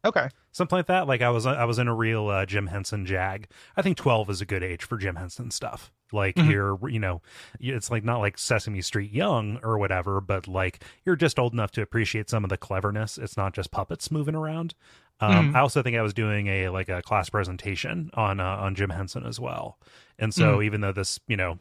Okay. 0.04 0.28
something 0.52 0.78
like 0.78 0.86
that. 0.86 1.06
Like 1.06 1.20
I 1.22 1.30
was, 1.30 1.44
I 1.46 1.64
was 1.64 1.78
in 1.78 1.86
a 1.88 1.94
real 1.94 2.28
uh, 2.28 2.46
Jim 2.46 2.68
Henson 2.68 3.04
jag. 3.06 3.48
I 3.76 3.82
think 3.82 3.96
twelve 3.96 4.30
is 4.30 4.40
a 4.40 4.46
good 4.46 4.62
age 4.64 4.82
for 4.84 4.96
Jim 4.96 5.16
Henson 5.16 5.50
stuff. 5.50 5.92
Like 6.12 6.34
Mhm. 6.36 6.50
you're, 6.50 6.88
you 6.88 6.98
know, 6.98 7.22
it's 7.60 7.90
like 7.90 8.02
not 8.02 8.18
like 8.18 8.36
Sesame 8.38 8.80
Street 8.82 9.12
young 9.12 9.60
or 9.62 9.78
whatever, 9.78 10.20
but 10.20 10.48
like 10.48 10.82
you're 11.04 11.16
just 11.16 11.38
old 11.38 11.52
enough 11.52 11.70
to 11.72 11.82
appreciate 11.82 12.28
some 12.30 12.42
of 12.44 12.50
the 12.50 12.56
cleverness. 12.56 13.16
It's 13.18 13.36
not 13.36 13.52
just 13.54 13.70
puppets 13.70 14.10
moving 14.10 14.34
around. 14.34 14.74
Um, 15.20 15.52
Mhm. 15.52 15.56
I 15.56 15.60
also 15.60 15.82
think 15.82 15.96
I 15.96 16.02
was 16.02 16.14
doing 16.14 16.46
a 16.46 16.68
like 16.70 16.88
a 16.88 17.02
class 17.02 17.28
presentation 17.30 18.10
on 18.14 18.40
uh, 18.40 18.44
on 18.56 18.74
Jim 18.74 18.90
Henson 18.90 19.26
as 19.26 19.38
well. 19.38 19.78
And 20.18 20.34
so 20.34 20.60
even 20.60 20.82
though 20.82 20.92
this, 20.92 21.18
you 21.28 21.36
know, 21.36 21.58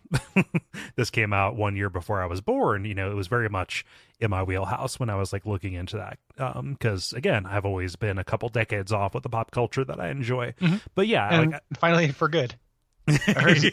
this 0.97 1.09
came 1.09 1.31
out 1.31 1.55
one 1.55 1.77
year 1.77 1.89
before 1.89 2.21
I 2.21 2.25
was 2.25 2.41
born, 2.41 2.83
you 2.83 2.93
know, 2.93 3.09
it 3.09 3.13
was 3.15 3.27
very 3.27 3.47
much 3.47 3.85
in 4.19 4.29
my 4.29 4.43
wheelhouse 4.43 4.99
when 4.99 5.09
I 5.09 5.15
was 5.15 5.31
like 5.31 5.45
looking 5.45 5.73
into 5.73 5.95
that. 5.95 6.19
Um, 6.37 6.73
because 6.73 7.13
again, 7.13 7.45
I've 7.45 7.65
always 7.65 7.95
been 7.95 8.17
a 8.17 8.23
couple 8.25 8.49
decades 8.49 8.91
off 8.91 9.13
with 9.13 9.23
the 9.23 9.29
pop 9.29 9.51
culture 9.51 9.85
that 9.85 10.01
I 10.01 10.09
enjoy. 10.09 10.53
Mhm. 10.59 10.81
But 10.93 11.07
yeah, 11.07 11.39
And 11.41 11.51
like 11.53 11.61
finally 11.77 12.09
for 12.11 12.27
good. 12.27 12.55
I 13.07 13.17
heard- 13.37 13.63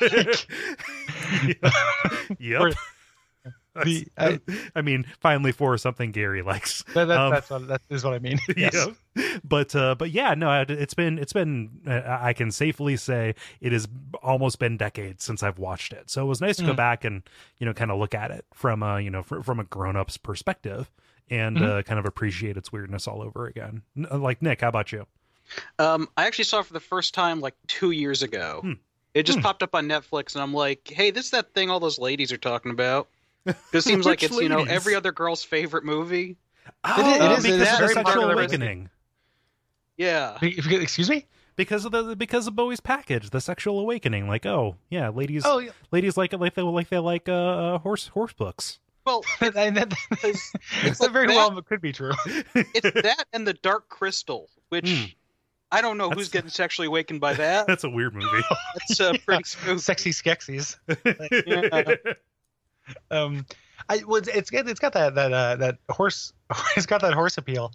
yep. 2.38 2.60
Or- 2.60 2.70
The- 3.84 4.06
I- 4.18 4.40
I 4.74 4.82
mean, 4.82 5.06
finally 5.20 5.52
for 5.52 5.76
something 5.78 6.10
Gary 6.12 6.42
likes. 6.42 6.82
That, 6.94 7.06
that, 7.06 7.18
Um, 7.18 7.30
that's 7.32 7.50
what 7.50 7.68
that 7.68 7.80
is 7.88 8.04
what 8.04 8.14
I 8.14 8.18
mean. 8.18 8.38
Yes. 8.56 8.74
Yeah. 8.74 9.38
But 9.44 9.74
uh, 9.76 9.94
but 9.96 10.10
yeah, 10.10 10.34
no, 10.34 10.60
it- 10.60 10.70
it's 10.70 10.94
been 10.94 11.18
it's 11.18 11.32
been 11.32 11.70
uh, 11.86 12.00
I 12.20 12.32
can 12.32 12.50
safely 12.50 12.96
say 12.96 13.34
it 13.60 13.72
has 13.72 13.88
almost 14.22 14.58
been 14.58 14.76
decades 14.76 15.24
since 15.24 15.42
I've 15.42 15.58
watched 15.58 15.92
it. 15.92 16.10
So 16.10 16.22
it 16.22 16.26
was 16.28 16.40
nice 16.40 16.56
to 16.56 16.64
go 16.64 16.72
Mhm. 16.72 16.76
back 16.76 17.04
and 17.04 17.22
you 17.58 17.66
know 17.66 17.72
kind 17.72 17.90
of 17.90 17.98
look 17.98 18.14
at 18.14 18.30
it 18.30 18.44
from 18.54 18.82
a 18.82 19.00
you 19.00 19.10
know 19.10 19.22
fr- 19.22 19.40
from 19.42 19.60
a 19.60 19.64
grown 19.64 19.96
up's 19.96 20.16
perspective 20.16 20.90
and 21.28 21.56
Mhm. 21.58 21.78
uh, 21.78 21.82
kind 21.82 21.98
of 22.00 22.06
appreciate 22.06 22.56
its 22.56 22.72
weirdness 22.72 23.06
all 23.06 23.22
over 23.22 23.46
again. 23.46 23.82
N- 23.96 24.06
uh, 24.10 24.18
Like 24.18 24.42
Nick, 24.42 24.62
how 24.62 24.68
about 24.68 24.90
you? 24.92 25.06
Um, 25.78 26.08
I 26.16 26.26
actually 26.26 26.44
saw 26.44 26.60
it 26.60 26.66
for 26.66 26.72
the 26.72 26.80
first 26.80 27.14
time 27.14 27.40
like 27.40 27.54
two 27.66 27.90
years 27.92 28.22
ago. 28.22 28.60
Hmm. 28.62 28.72
It 29.14 29.24
just 29.24 29.38
Hmm. 29.38 29.42
popped 29.42 29.62
up 29.64 29.74
on 29.74 29.88
Netflix, 29.88 30.34
and 30.34 30.42
I'm 30.42 30.54
like, 30.54 30.86
"Hey, 30.88 31.10
this 31.10 31.24
is 31.26 31.30
that 31.32 31.52
thing 31.54 31.68
all 31.70 31.80
those 31.80 31.98
ladies 31.98 32.30
are 32.32 32.36
talking 32.38 32.70
about." 32.70 33.08
This 33.72 33.84
seems 33.84 34.04
like 34.06 34.20
Which 34.20 34.30
it's 34.32 34.40
you 34.40 34.48
know 34.48 34.58
ladies? 34.58 34.72
every 34.72 34.94
other 34.94 35.12
girl's 35.12 35.42
favorite 35.42 35.84
movie. 35.84 36.36
Oh, 36.84 37.14
it 37.34 37.38
is- 37.38 37.44
it 37.44 37.48
because 37.48 37.48
is 37.48 37.54
of 37.54 37.58
the 37.58 37.78
very 37.78 37.94
sexual 37.94 38.30
awakening. 38.30 38.90
Yeah, 39.96 40.38
If 40.40 40.66
Excuse 40.70 41.10
me? 41.10 41.26
Because 41.56 41.84
of 41.84 41.92
the 41.92 42.16
because 42.16 42.46
of 42.46 42.56
Bowie's 42.56 42.80
package, 42.80 43.30
the 43.30 43.40
sexual 43.40 43.80
awakening. 43.80 44.28
Like, 44.28 44.46
oh 44.46 44.76
yeah, 44.88 45.10
ladies, 45.10 45.42
Oh, 45.44 45.58
yeah. 45.58 45.72
ladies 45.90 46.16
like 46.16 46.32
it 46.32 46.38
like 46.40 46.54
they 46.54 46.62
like 46.62 46.88
they 46.88 46.98
like 46.98 47.28
uh, 47.28 47.32
uh 47.32 47.78
horse 47.78 48.08
horse 48.08 48.32
books. 48.32 48.78
well, 49.04 49.22
that, 49.40 49.54
that, 49.54 49.92
it's 50.22 50.98
that 50.98 51.10
very 51.12 51.26
like 51.26 51.36
well 51.36 51.50
that. 51.50 51.66
could 51.66 51.80
be 51.82 51.92
true. 51.92 52.12
it's 52.54 53.02
that 53.02 53.24
and 53.34 53.46
the 53.46 53.52
Dark 53.54 53.88
Crystal, 53.88 54.48
which 54.70 54.88
Hmm. 54.90 55.04
I 55.72 55.82
don't 55.82 55.98
know 55.98 56.08
That's- 56.08 56.18
who's 56.24 56.28
getting 56.30 56.50
sexually 56.50 56.86
awakened 56.88 57.20
by 57.20 57.34
that. 57.34 57.66
That's 57.66 57.84
a 57.84 57.90
weird 57.90 58.14
movie. 58.14 58.42
That's 58.78 59.00
uh, 59.00 59.12
pretty 59.26 59.44
smooth. 59.44 59.80
Sexy 59.80 60.10
Skeksis. 60.12 60.76
Yeah. 61.46 61.94
Um 63.10 63.44
I 63.88 64.02
well, 64.06 64.16
it's, 64.16 64.28
it's 64.28 64.50
got 64.50 64.68
it's 64.68 64.80
got 64.80 64.92
that 64.92 65.14
that 65.16 65.32
uh, 65.32 65.56
that 65.56 65.78
horse 65.88 66.32
it's 66.76 66.86
got 66.86 67.00
that 67.02 67.12
horse 67.12 67.38
appeal, 67.38 67.72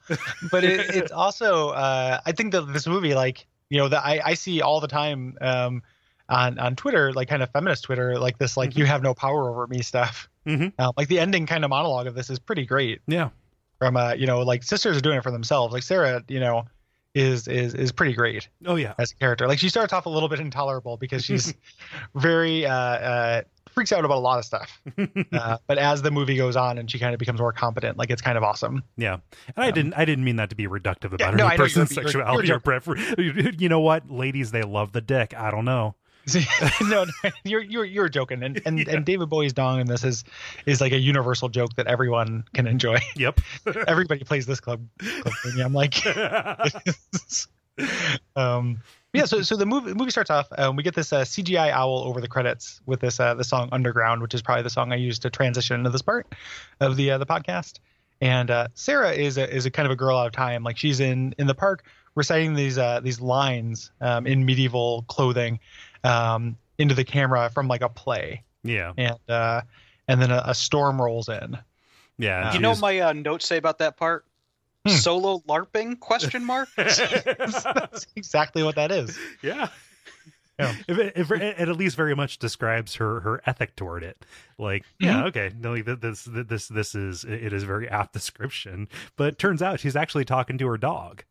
but 0.51 0.63
it, 0.63 0.79
it's 0.95 1.11
also 1.11 1.69
uh, 1.69 2.19
I 2.25 2.31
think 2.31 2.53
that 2.53 2.61
this 2.73 2.87
movie 2.87 3.13
like 3.13 3.45
you 3.69 3.79
know 3.79 3.89
that 3.89 4.05
I, 4.05 4.21
I 4.23 4.33
see 4.35 4.61
all 4.61 4.79
the 4.79 4.87
time 4.87 5.37
um 5.41 5.83
on 6.29 6.57
on 6.57 6.75
Twitter 6.75 7.11
like 7.13 7.27
kind 7.27 7.43
of 7.43 7.49
feminist 7.51 7.83
Twitter 7.83 8.17
like 8.17 8.37
this 8.37 8.55
like 8.55 8.77
you 8.77 8.85
have 8.85 9.03
no 9.03 9.13
power 9.13 9.49
over 9.49 9.67
me 9.67 9.81
stuff. 9.81 10.29
Mhm. 10.47 10.73
Uh, 10.79 10.91
like 10.95 11.07
the 11.07 11.19
ending 11.19 11.45
kind 11.47 11.63
of 11.63 11.69
monologue 11.69 12.07
of 12.07 12.15
this 12.15 12.29
is 12.29 12.39
pretty 12.39 12.65
great 12.65 13.01
yeah. 13.07 13.29
from 13.79 13.97
uh 13.97 14.13
you 14.13 14.27
know 14.27 14.41
like 14.41 14.63
sisters 14.63 14.95
are 14.95 15.01
doing 15.01 15.17
it 15.17 15.23
for 15.23 15.31
themselves 15.31 15.73
like 15.73 15.83
Sarah 15.83 16.23
you 16.27 16.39
know 16.39 16.65
is 17.15 17.47
is 17.47 17.73
is 17.73 17.91
pretty 17.91 18.13
great 18.13 18.47
Oh 18.65 18.75
yeah. 18.75 18.93
as 18.99 19.11
a 19.11 19.15
character. 19.15 19.47
Like 19.47 19.57
she 19.59 19.69
starts 19.69 19.93
off 19.93 20.05
a 20.05 20.09
little 20.09 20.29
bit 20.29 20.39
intolerable 20.39 20.97
because 20.97 21.23
she's 21.25 21.53
very 22.15 22.65
uh, 22.65 22.73
uh, 22.73 23.41
freaks 23.75 23.91
out 23.91 24.03
about 24.05 24.17
a 24.17 24.19
lot 24.19 24.39
of 24.39 24.45
stuff. 24.45 24.81
Uh, 25.31 25.57
but 25.67 25.77
as 25.77 26.01
the 26.01 26.09
movie 26.11 26.35
goes 26.37 26.55
on 26.55 26.77
and 26.77 26.89
she 26.89 26.97
kind 26.97 27.13
of 27.13 27.19
becomes 27.19 27.39
more 27.39 27.51
competent, 27.51 27.97
like 27.97 28.09
it's 28.09 28.21
kind 28.21 28.37
of 28.37 28.43
awesome. 28.43 28.81
Yeah, 28.97 29.17
and 29.55 29.65
I 29.65 29.69
didn't. 29.71 29.93
I 29.95 30.05
didn't 30.05 30.23
mean 30.23 30.37
that 30.37 30.49
to 30.49 30.55
be 30.55 30.65
reductive 30.67 31.11
about 31.13 31.35
no, 31.35 31.45
any 31.45 31.57
know 31.57 31.63
person's 31.63 31.95
you're- 31.95 32.11
you're- 32.11 32.47
you're 32.47 32.57
or 32.57 32.59
preference. 32.59 33.13
You 33.59 33.69
know 33.69 33.81
what, 33.81 34.09
ladies, 34.09 34.51
they 34.51 34.61
love 34.63 34.93
the 34.93 35.01
dick. 35.01 35.33
I 35.37 35.51
don't 35.51 35.65
know. 35.65 35.95
no, 36.81 37.05
no, 37.05 37.29
you're 37.43 37.61
you're 37.61 37.85
you're 37.85 38.09
joking, 38.09 38.41
and 38.43 38.59
and, 38.65 38.87
and 38.87 39.05
David 39.05 39.29
Bowie's 39.29 39.53
dong 39.53 39.79
in 39.81 39.87
this 39.87 40.03
is 40.03 40.23
is 40.65 40.81
like 40.81 40.91
a 40.91 40.97
universal 40.97 41.49
joke 41.49 41.75
that 41.75 41.85
everyone 41.87 42.43
can 42.53 42.65
enjoy. 42.67 42.97
Yep. 43.15 43.41
Everybody 43.87 44.23
plays 44.23 44.45
this 44.47 44.59
club. 44.59 44.87
club. 44.99 45.33
I'm 45.63 45.73
like, 45.73 46.03
um, 48.35 48.81
yeah. 49.15 49.25
So 49.25 49.41
so 49.41 49.55
the 49.55 49.65
movie 49.65 49.93
movie 49.93 50.11
starts 50.11 50.29
off. 50.29 50.47
Um, 50.57 50.75
we 50.75 50.83
get 50.83 50.95
this 50.95 51.13
uh, 51.13 51.21
CGI 51.21 51.71
owl 51.71 52.03
over 52.05 52.21
the 52.21 52.27
credits 52.27 52.81
with 52.85 52.99
this 52.99 53.19
uh, 53.19 53.33
the 53.33 53.43
song 53.43 53.69
Underground, 53.71 54.21
which 54.21 54.33
is 54.33 54.41
probably 54.41 54.63
the 54.63 54.69
song 54.69 54.91
I 54.91 54.95
used 54.95 55.21
to 55.23 55.29
transition 55.29 55.79
into 55.79 55.89
this 55.89 56.01
part 56.01 56.33
of 56.79 56.95
the 56.95 57.11
uh, 57.11 57.17
the 57.17 57.25
podcast. 57.25 57.79
And 58.21 58.49
uh, 58.49 58.67
Sarah 58.73 59.11
is 59.11 59.37
a 59.37 59.53
is 59.53 59.65
a 59.65 59.71
kind 59.71 59.85
of 59.85 59.91
a 59.91 59.95
girl 59.95 60.17
out 60.17 60.27
of 60.27 60.33
time. 60.33 60.63
Like 60.63 60.77
she's 60.77 60.99
in 60.99 61.33
in 61.37 61.47
the 61.47 61.55
park 61.55 61.83
reciting 62.15 62.53
these 62.53 62.77
uh, 62.77 63.01
these 63.01 63.21
lines 63.21 63.91
um, 64.01 64.25
in 64.25 64.45
medieval 64.45 65.03
clothing 65.07 65.59
um, 66.03 66.57
into 66.77 66.95
the 66.95 67.03
camera 67.03 67.49
from 67.53 67.67
like 67.67 67.81
a 67.81 67.89
play, 67.89 68.43
yeah. 68.63 68.93
and 68.97 69.17
uh, 69.29 69.61
and 70.07 70.21
then 70.21 70.31
a, 70.31 70.43
a 70.47 70.55
storm 70.55 71.01
rolls 71.01 71.29
in. 71.29 71.57
Yeah. 72.17 72.53
you 72.53 72.59
know 72.59 72.69
what 72.69 72.79
my 72.79 72.99
uh, 72.99 73.13
notes 73.13 73.45
say 73.45 73.57
about 73.57 73.79
that 73.79 73.97
part? 73.97 74.25
Hmm. 74.85 74.91
Solo 74.91 75.39
LARPing? 75.47 75.99
Question 75.99 76.45
mark. 76.45 76.69
That's 76.77 78.05
exactly 78.15 78.63
what 78.63 78.75
that 78.75 78.91
is. 78.91 79.17
yeah. 79.41 79.69
Yeah. 80.59 80.73
If 80.87 80.97
it, 80.99 81.13
if 81.17 81.31
it, 81.31 81.41
it 81.41 81.67
at 81.67 81.75
least 81.75 81.97
very 81.97 82.15
much 82.15 82.39
describes 82.39 82.95
her 82.95 83.19
her 83.21 83.41
ethic 83.45 83.75
toward 83.75 84.03
it. 84.03 84.17
Like, 84.57 84.85
yeah, 84.99 85.15
Mm-hmm. 85.15 85.25
okay, 85.27 85.51
no, 85.59 85.73
like, 85.73 85.99
this 85.99 86.23
this 86.31 86.69
this 86.69 86.95
is 86.95 87.25
it 87.25 87.51
is 87.51 87.63
a 87.63 87.65
very 87.65 87.89
apt 87.89 88.13
description. 88.13 88.87
But 89.17 89.27
it 89.33 89.39
turns 89.39 89.61
out 89.61 89.81
she's 89.81 89.97
actually 89.97 90.23
talking 90.23 90.57
to 90.59 90.67
her 90.67 90.77
dog. 90.77 91.25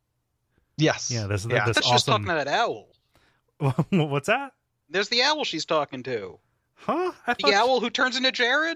Yes. 0.77 1.11
Yeah, 1.11 1.27
this 1.27 1.47
Yeah. 1.49 1.65
This 1.65 1.79
thought 1.79 1.99
she 2.01 2.05
talking 2.05 2.27
to 2.27 2.35
that 2.35 2.49
owl. 2.49 2.89
What's 3.91 4.27
that? 4.27 4.53
There's 4.91 5.09
the 5.09 5.23
owl 5.23 5.45
she's 5.45 5.65
talking 5.65 6.03
to. 6.03 6.39
Huh? 6.75 7.13
I 7.27 7.33
The 7.33 7.43
thought- 7.45 7.55
owl 7.55 7.81
who 7.81 7.89
turns 7.89 8.17
into 8.19 8.31
Jareth. 8.31 8.75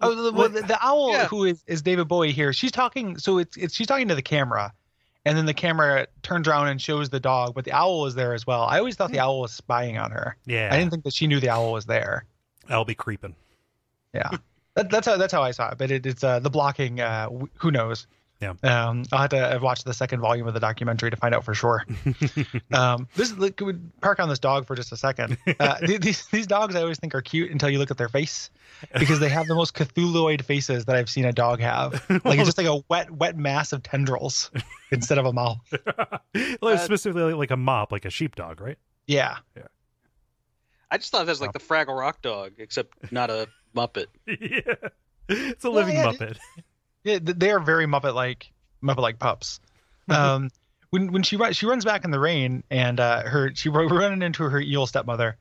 Oh, 0.00 0.14
the, 0.14 0.32
well, 0.32 0.48
the, 0.48 0.62
the 0.62 0.78
owl 0.84 1.12
Yeah. 1.12 1.26
who 1.28 1.44
is, 1.44 1.62
is 1.66 1.82
David 1.82 2.08
Bowie 2.08 2.32
here. 2.32 2.52
She's 2.52 2.72
talking. 2.72 3.18
So 3.18 3.38
it's 3.38 3.56
it's 3.56 3.74
she's 3.74 3.86
talking 3.86 4.08
to 4.08 4.14
the 4.14 4.22
camera, 4.22 4.72
and 5.24 5.36
then 5.36 5.46
the 5.46 5.54
camera 5.54 6.06
turns 6.22 6.48
around 6.48 6.68
and 6.68 6.80
shows 6.80 7.10
the 7.10 7.20
dog, 7.20 7.54
but 7.54 7.64
the 7.64 7.72
owl 7.72 8.06
is 8.06 8.14
there 8.14 8.34
as 8.34 8.46
well. 8.46 8.62
I 8.62 8.78
always 8.78 8.96
thought 8.96 9.10
the 9.12 9.20
owl 9.20 9.40
was 9.40 9.52
spying 9.52 9.98
on 9.98 10.10
her. 10.10 10.36
Yeah, 10.46 10.70
I 10.72 10.78
didn't 10.78 10.90
think 10.90 11.04
that 11.04 11.14
she 11.14 11.26
knew 11.26 11.40
the 11.40 11.50
owl 11.50 11.72
was 11.72 11.86
there. 11.86 12.24
I'll 12.68 12.84
be 12.84 12.94
creeping. 12.94 13.34
Yeah, 14.14 14.30
that, 14.74 14.90
that's 14.90 15.06
how 15.06 15.16
that's 15.16 15.32
how 15.32 15.42
I 15.42 15.50
saw 15.52 15.70
it. 15.70 15.78
But 15.78 15.90
it, 15.90 16.06
it's 16.06 16.24
uh, 16.24 16.40
the 16.40 16.50
blocking. 16.50 17.00
Uh, 17.00 17.28
who 17.54 17.70
knows? 17.70 18.06
Yeah. 18.40 18.54
Um, 18.62 19.04
I'll 19.12 19.18
have 19.20 19.30
to 19.30 19.58
watch 19.62 19.84
the 19.84 19.92
second 19.92 20.20
volume 20.20 20.46
of 20.46 20.54
the 20.54 20.60
documentary 20.60 21.10
to 21.10 21.16
find 21.16 21.34
out 21.34 21.44
for 21.44 21.52
sure. 21.54 21.84
um, 22.72 23.06
this 23.14 23.32
look, 23.32 23.56
could 23.56 23.66
we 23.66 23.74
park 24.00 24.18
on 24.18 24.30
this 24.30 24.38
dog 24.38 24.66
for 24.66 24.74
just 24.74 24.92
a 24.92 24.96
second. 24.96 25.36
Uh, 25.58 25.76
these 26.00 26.24
these 26.26 26.46
dogs 26.46 26.74
I 26.74 26.80
always 26.80 26.98
think 26.98 27.14
are 27.14 27.20
cute 27.20 27.50
until 27.50 27.68
you 27.68 27.78
look 27.78 27.90
at 27.90 27.98
their 27.98 28.08
face 28.08 28.50
because 28.98 29.20
they 29.20 29.28
have 29.28 29.46
the 29.46 29.54
most 29.54 29.74
Cthulhuoid 29.74 30.42
faces 30.42 30.86
that 30.86 30.96
I've 30.96 31.10
seen 31.10 31.26
a 31.26 31.32
dog 31.32 31.60
have. 31.60 32.02
Like 32.24 32.38
it's 32.38 32.46
just 32.48 32.58
like 32.58 32.66
a 32.66 32.82
wet 32.88 33.10
wet 33.10 33.36
mass 33.36 33.72
of 33.72 33.82
tendrils 33.82 34.50
instead 34.90 35.18
of 35.18 35.26
a 35.26 35.32
mouth. 35.32 35.58
well, 36.62 36.72
it's 36.74 36.84
specifically 36.84 37.34
like 37.34 37.50
a 37.50 37.56
mop, 37.56 37.92
like 37.92 38.04
a 38.06 38.10
sheepdog, 38.10 38.60
right? 38.60 38.78
Yeah. 39.06 39.36
Yeah. 39.56 39.64
I 40.90 40.96
just 40.98 41.12
thought 41.12 41.22
it 41.22 41.28
was 41.28 41.40
like 41.40 41.52
the 41.52 41.58
Fraggle 41.60 41.98
Rock 41.98 42.22
dog, 42.22 42.52
except 42.58 43.12
not 43.12 43.30
a 43.30 43.48
Muppet. 43.76 44.06
yeah, 44.26 44.88
it's 45.28 45.64
a 45.64 45.70
Well, 45.70 45.80
living 45.80 45.94
yeah, 45.94 46.06
muppet. 46.12 46.36
Yeah, 47.04 47.18
they 47.22 47.50
are 47.50 47.60
very 47.60 47.86
Muppet 47.86 48.14
like 48.14 48.52
Muppet 48.82 48.98
like 48.98 49.18
pups. 49.18 49.60
Um, 50.08 50.50
when 50.90 51.12
when 51.12 51.22
she 51.22 51.38
she 51.52 51.66
runs 51.66 51.84
back 51.84 52.04
in 52.04 52.10
the 52.10 52.20
rain, 52.20 52.62
and 52.70 52.98
uh, 53.00 53.22
her 53.22 53.54
she 53.54 53.68
ru- 53.68 53.88
running 53.98 54.22
into 54.22 54.42
her 54.44 54.60
evil 54.60 54.86
stepmother, 54.86 55.36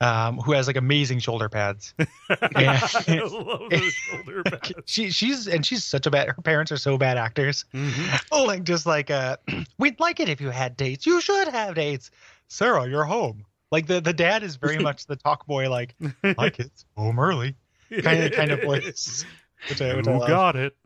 um, 0.00 0.38
who 0.38 0.52
has 0.52 0.66
like 0.66 0.76
amazing 0.76 1.18
shoulder 1.20 1.48
pads. 1.48 1.94
I 2.30 3.20
love 3.22 3.70
those 3.70 3.92
shoulder 3.92 4.42
pads. 4.44 4.72
she 4.86 5.10
she's 5.10 5.46
and 5.46 5.64
she's 5.64 5.84
such 5.84 6.06
a 6.06 6.10
bad. 6.10 6.28
Her 6.28 6.42
parents 6.42 6.72
are 6.72 6.76
so 6.76 6.98
bad 6.98 7.18
actors. 7.18 7.64
Mhm. 7.74 8.24
Oh, 8.32 8.44
like 8.44 8.64
just 8.64 8.86
like 8.86 9.10
uh, 9.10 9.36
we'd 9.78 10.00
like 10.00 10.20
it 10.20 10.28
if 10.28 10.40
you 10.40 10.50
had 10.50 10.76
dates. 10.76 11.06
You 11.06 11.20
should 11.20 11.48
have 11.48 11.74
dates. 11.74 12.10
Sarah, 12.48 12.88
you're 12.88 13.04
home. 13.04 13.44
Like 13.70 13.86
the 13.86 14.00
the 14.00 14.12
dad 14.12 14.42
is 14.42 14.56
very 14.56 14.78
much 14.78 15.06
the 15.06 15.16
Talkboy. 15.16 15.68
Like 15.68 15.94
my 16.36 16.50
kids 16.50 16.86
home 16.96 17.18
early 17.18 17.56
kind 18.02 18.22
of 18.24 18.32
kind 18.32 18.50
of 18.52 18.62
voice. 18.62 19.24
Which 19.68 19.80
I, 19.80 19.96
which 19.96 20.06
I 20.08 20.12
Who 20.12 20.26
got 20.26 20.56
it? 20.56 20.76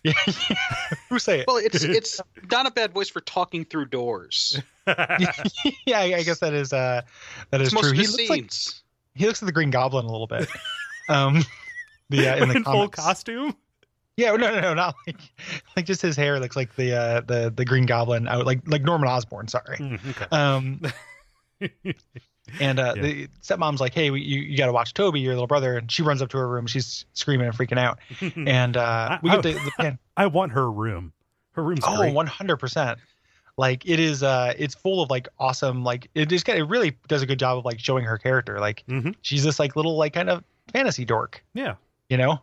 Yeah, 0.04 0.12
who 1.10 1.18
say 1.18 1.40
it? 1.40 1.46
Well, 1.46 1.58
it's 1.58 1.84
it's 1.84 2.20
not 2.50 2.66
a 2.66 2.70
bad 2.70 2.94
voice 2.94 3.10
for 3.10 3.20
talking 3.20 3.66
through 3.66 3.86
doors. 3.86 4.58
yeah, 4.86 5.98
I 5.98 6.22
guess 6.22 6.38
that 6.38 6.54
is 6.54 6.72
uh 6.72 7.02
that 7.50 7.60
is 7.60 7.70
true. 7.70 7.92
He 7.92 8.06
looks 8.06 8.30
like 8.30 8.50
he 9.14 9.26
looks 9.26 9.42
like 9.42 9.48
the 9.48 9.52
Green 9.52 9.70
Goblin 9.70 10.06
a 10.06 10.10
little 10.10 10.26
bit. 10.26 10.48
Um, 11.10 11.44
the 12.08 12.28
uh, 12.28 12.36
in 12.42 12.48
the 12.48 12.56
in 12.56 12.64
full 12.64 12.88
costume. 12.88 13.54
Yeah, 14.16 14.30
no, 14.32 14.50
no, 14.54 14.60
no, 14.60 14.74
not 14.74 14.94
like 15.06 15.16
like 15.76 15.84
just 15.84 16.00
his 16.02 16.16
hair 16.16 16.40
looks 16.40 16.56
like 16.56 16.76
the 16.76 16.94
uh 16.94 17.20
the 17.20 17.52
the 17.54 17.64
Green 17.64 17.84
Goblin 17.84 18.26
out 18.26 18.46
like 18.46 18.60
like 18.66 18.82
Norman 18.82 19.08
Osborn. 19.08 19.48
Sorry. 19.48 19.76
Mm, 19.76 20.10
okay. 20.10 20.26
Um, 20.30 20.80
and 22.60 22.80
uh, 22.80 22.94
Yeah. 22.96 23.02
the 23.02 23.28
stepmom's 23.42 23.80
like, 23.80 23.94
"Hey, 23.94 24.10
we, 24.10 24.22
you 24.22 24.40
you 24.40 24.56
got 24.56 24.66
to 24.66 24.72
watch 24.72 24.94
Toby, 24.94 25.20
your 25.20 25.34
little 25.34 25.46
brother." 25.46 25.76
And 25.76 25.90
she 25.92 26.02
runs 26.02 26.22
up 26.22 26.30
to 26.30 26.38
her 26.38 26.48
room. 26.48 26.66
She's 26.66 27.04
screaming 27.12 27.46
and 27.46 27.56
freaking 27.56 27.78
out. 27.78 27.98
And 28.46 28.76
uh, 28.76 29.18
we 29.22 29.30
get 29.30 29.42
the, 29.42 29.52
the 29.52 29.72
pan. 29.78 29.98
I 30.16 30.26
want 30.26 30.52
her 30.52 30.70
room. 30.70 31.12
Her 31.52 31.62
room's 31.62 31.80
Oh, 31.84 32.10
100 32.12 32.56
percent. 32.56 32.98
Like 33.56 33.86
it 33.86 34.00
is, 34.00 34.22
uh, 34.22 34.54
it's 34.56 34.74
full 34.74 35.02
of 35.02 35.10
like 35.10 35.28
awesome, 35.38 35.84
like 35.84 36.08
it 36.14 36.26
just 36.30 36.48
it 36.48 36.64
really 36.64 36.96
does 37.08 37.20
a 37.22 37.26
good 37.26 37.38
job 37.38 37.58
of 37.58 37.64
like 37.66 37.78
showing 37.78 38.04
her 38.04 38.16
character. 38.16 38.58
Like 38.58 38.84
Mhm. 38.88 39.14
she's 39.20 39.44
this 39.44 39.58
like 39.58 39.76
little 39.76 39.96
like 39.98 40.14
kind 40.14 40.30
of 40.30 40.42
fantasy 40.72 41.04
dork, 41.04 41.44
Yeah. 41.52 41.74
you 42.08 42.16
know, 42.16 42.40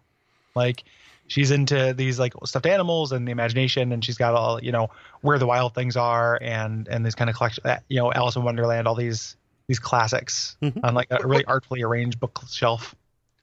like 0.54 0.84
she's 1.28 1.50
into 1.50 1.94
these 1.94 2.20
like 2.20 2.34
stuffed 2.46 2.68
animals 2.68 3.14
and 3.14 3.28
the 3.28 3.32
imagination, 3.32 3.92
and 3.94 4.06
she's 4.06 4.18
got 4.18 4.36
all 4.36 4.64
you 4.64 4.72
know 4.72 4.90
where 5.22 5.40
the 5.40 5.48
wild 5.48 5.74
things 5.74 5.98
are 5.98 6.38
and 6.42 6.88
and 6.88 7.04
this 7.04 7.16
kind 7.16 7.30
of 7.32 7.36
collection, 7.36 7.64
uh, 7.66 7.78
you 7.90 7.98
know, 7.98 8.14
Alice 8.14 8.36
in 8.36 8.44
Wonderland, 8.44 8.88
all 8.88 8.94
these 8.96 9.38
these 9.68 9.80
classics 9.80 10.58
Mhm. 10.62 10.80
on 10.84 10.94
like 10.94 11.08
a 11.12 11.26
really 11.28 11.46
artfully 11.46 11.82
arranged 11.84 12.20
bookshelf. 12.20 12.96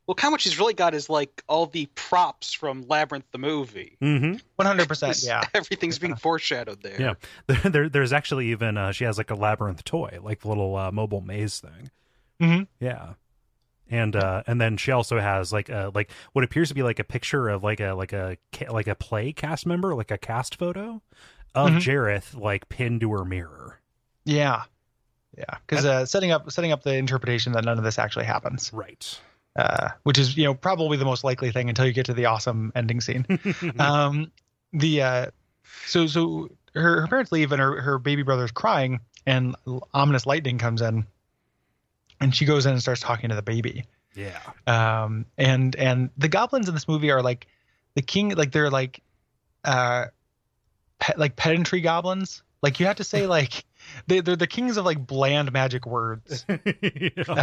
Well, 0.07 0.15
kind 0.15 0.29
of 0.29 0.33
what 0.33 0.41
she's 0.43 0.59
really 0.59 0.75
got 0.75 0.93
is 0.95 1.09
like 1.09 1.43
all 1.49 1.65
the 1.67 1.87
props 1.95 2.53
from 2.53 2.87
Labyrinth 2.89 3.25
the 3.31 3.39
movie. 3.39 3.97
Mm-hmm. 4.03 4.35
100 4.57 4.89
percent, 4.89 5.23
yeah. 5.23 5.45
Everything's 5.55 5.99
being 5.99 6.15
foreshadowed 6.17 6.83
there. 6.83 7.01
Yeah. 7.01 7.15
There, 7.47 7.71
there, 7.71 7.89
there's 7.89 8.13
actually 8.13 8.51
even 8.51 8.77
uh, 8.77 8.93
she 8.93 9.05
has 9.05 9.17
like 9.19 9.31
a 9.31 9.35
labyrinth 9.35 9.83
toy, 9.85 10.19
like 10.23 10.41
the 10.41 10.49
little 10.49 10.77
uh, 10.77 10.91
mobile 10.93 11.21
maze 11.23 11.61
thing. 11.61 11.91
Mhm. 12.41 12.67
Yeah. 12.81 13.15
And 13.91 14.17
uh, 14.17 14.43
and 14.47 14.61
then 14.61 14.77
she 14.79 14.93
also 14.93 15.21
has 15.21 15.53
like 15.53 15.69
a 15.69 15.91
like 15.95 16.11
what 16.33 16.45
appears 16.45 16.69
to 16.69 16.75
be 16.75 16.83
like 16.83 16.99
a 16.99 17.05
picture 17.05 17.49
of 17.49 17.63
like 17.63 17.81
a 17.81 17.93
like 17.93 18.13
a 18.15 18.37
like 18.71 18.87
a 18.89 18.95
play 18.95 19.33
cast 19.33 19.67
member, 19.67 19.95
like 19.95 20.11
a 20.11 20.19
cast 20.19 20.57
photo 20.59 21.01
of 21.55 21.71
Mhm. 21.71 21.77
Jareth 21.81 22.35
like 22.39 22.69
pinned 22.69 23.01
to 23.03 23.13
her 23.13 23.25
mirror. 23.25 23.81
Yeah, 24.25 24.63
yeah, 25.37 25.57
because 25.67 25.85
uh, 25.85 26.07
setting 26.07 26.31
up 26.31 26.51
setting 26.51 26.73
up 26.73 26.83
the 26.83 26.95
interpretation 26.95 27.53
that 27.53 27.65
none 27.65 27.79
of 27.79 27.85
this 27.85 27.99
actually 27.99 28.25
happens. 28.27 28.71
Right. 28.73 29.19
uh, 29.57 29.91
which 30.03 30.19
is 30.19 30.37
you 30.37 30.45
know 30.45 30.55
probably 30.55 30.97
the 30.97 31.05
most 31.05 31.25
likely 31.25 31.51
thing 31.51 31.69
until 31.69 31.87
you 31.87 31.93
get 31.93 32.07
to 32.07 32.15
the 32.15 32.27
awesome 32.27 32.73
ending 32.75 33.01
scene. 33.01 33.27
um, 33.79 34.31
the 34.73 35.03
uh, 35.03 35.27
so 35.87 36.07
so 36.07 36.51
her, 36.75 37.03
her 37.03 37.07
parents 37.07 37.33
leave 37.33 37.53
and 37.53 37.61
her 37.61 37.81
her 37.81 37.99
baby 37.99 38.23
brother's 38.23 38.51
crying 38.51 39.01
and 39.27 39.55
ominous 39.93 40.27
lightning 40.27 40.59
comes 40.59 40.83
in, 40.83 41.07
and 42.21 42.35
she 42.35 42.45
goes 42.45 42.67
in 42.67 42.73
and 42.73 42.83
starts 42.83 43.01
talking 43.01 43.31
to 43.31 43.35
the 43.37 43.43
baby. 43.43 43.85
yeah. 44.15 44.41
Um, 44.67 45.27
and 45.39 45.75
and 45.77 46.11
the 46.19 46.29
goblins 46.29 46.69
in 46.69 46.75
this 46.75 46.89
movie 46.89 47.11
are 47.11 47.23
like 47.23 47.47
the 47.95 48.03
king 48.03 48.31
like 48.31 48.53
they're 48.53 48.71
like 48.71 49.03
uh 49.65 50.07
pet, 50.99 51.19
like 51.19 51.37
pedantry 51.37 51.81
goblins 51.81 52.43
Like 52.63 52.81
you 52.81 52.87
have 52.87 52.97
to 52.97 53.05
say 53.05 53.27
like 53.39 53.65
they, 54.07 54.21
they're 54.21 54.37
the 54.37 54.47
kings 54.47 54.77
of 54.77 54.85
like 54.85 55.07
bland 55.07 55.53
magic 55.53 55.87
words. 55.87 56.45
You 56.83 57.11
know? 57.17 57.35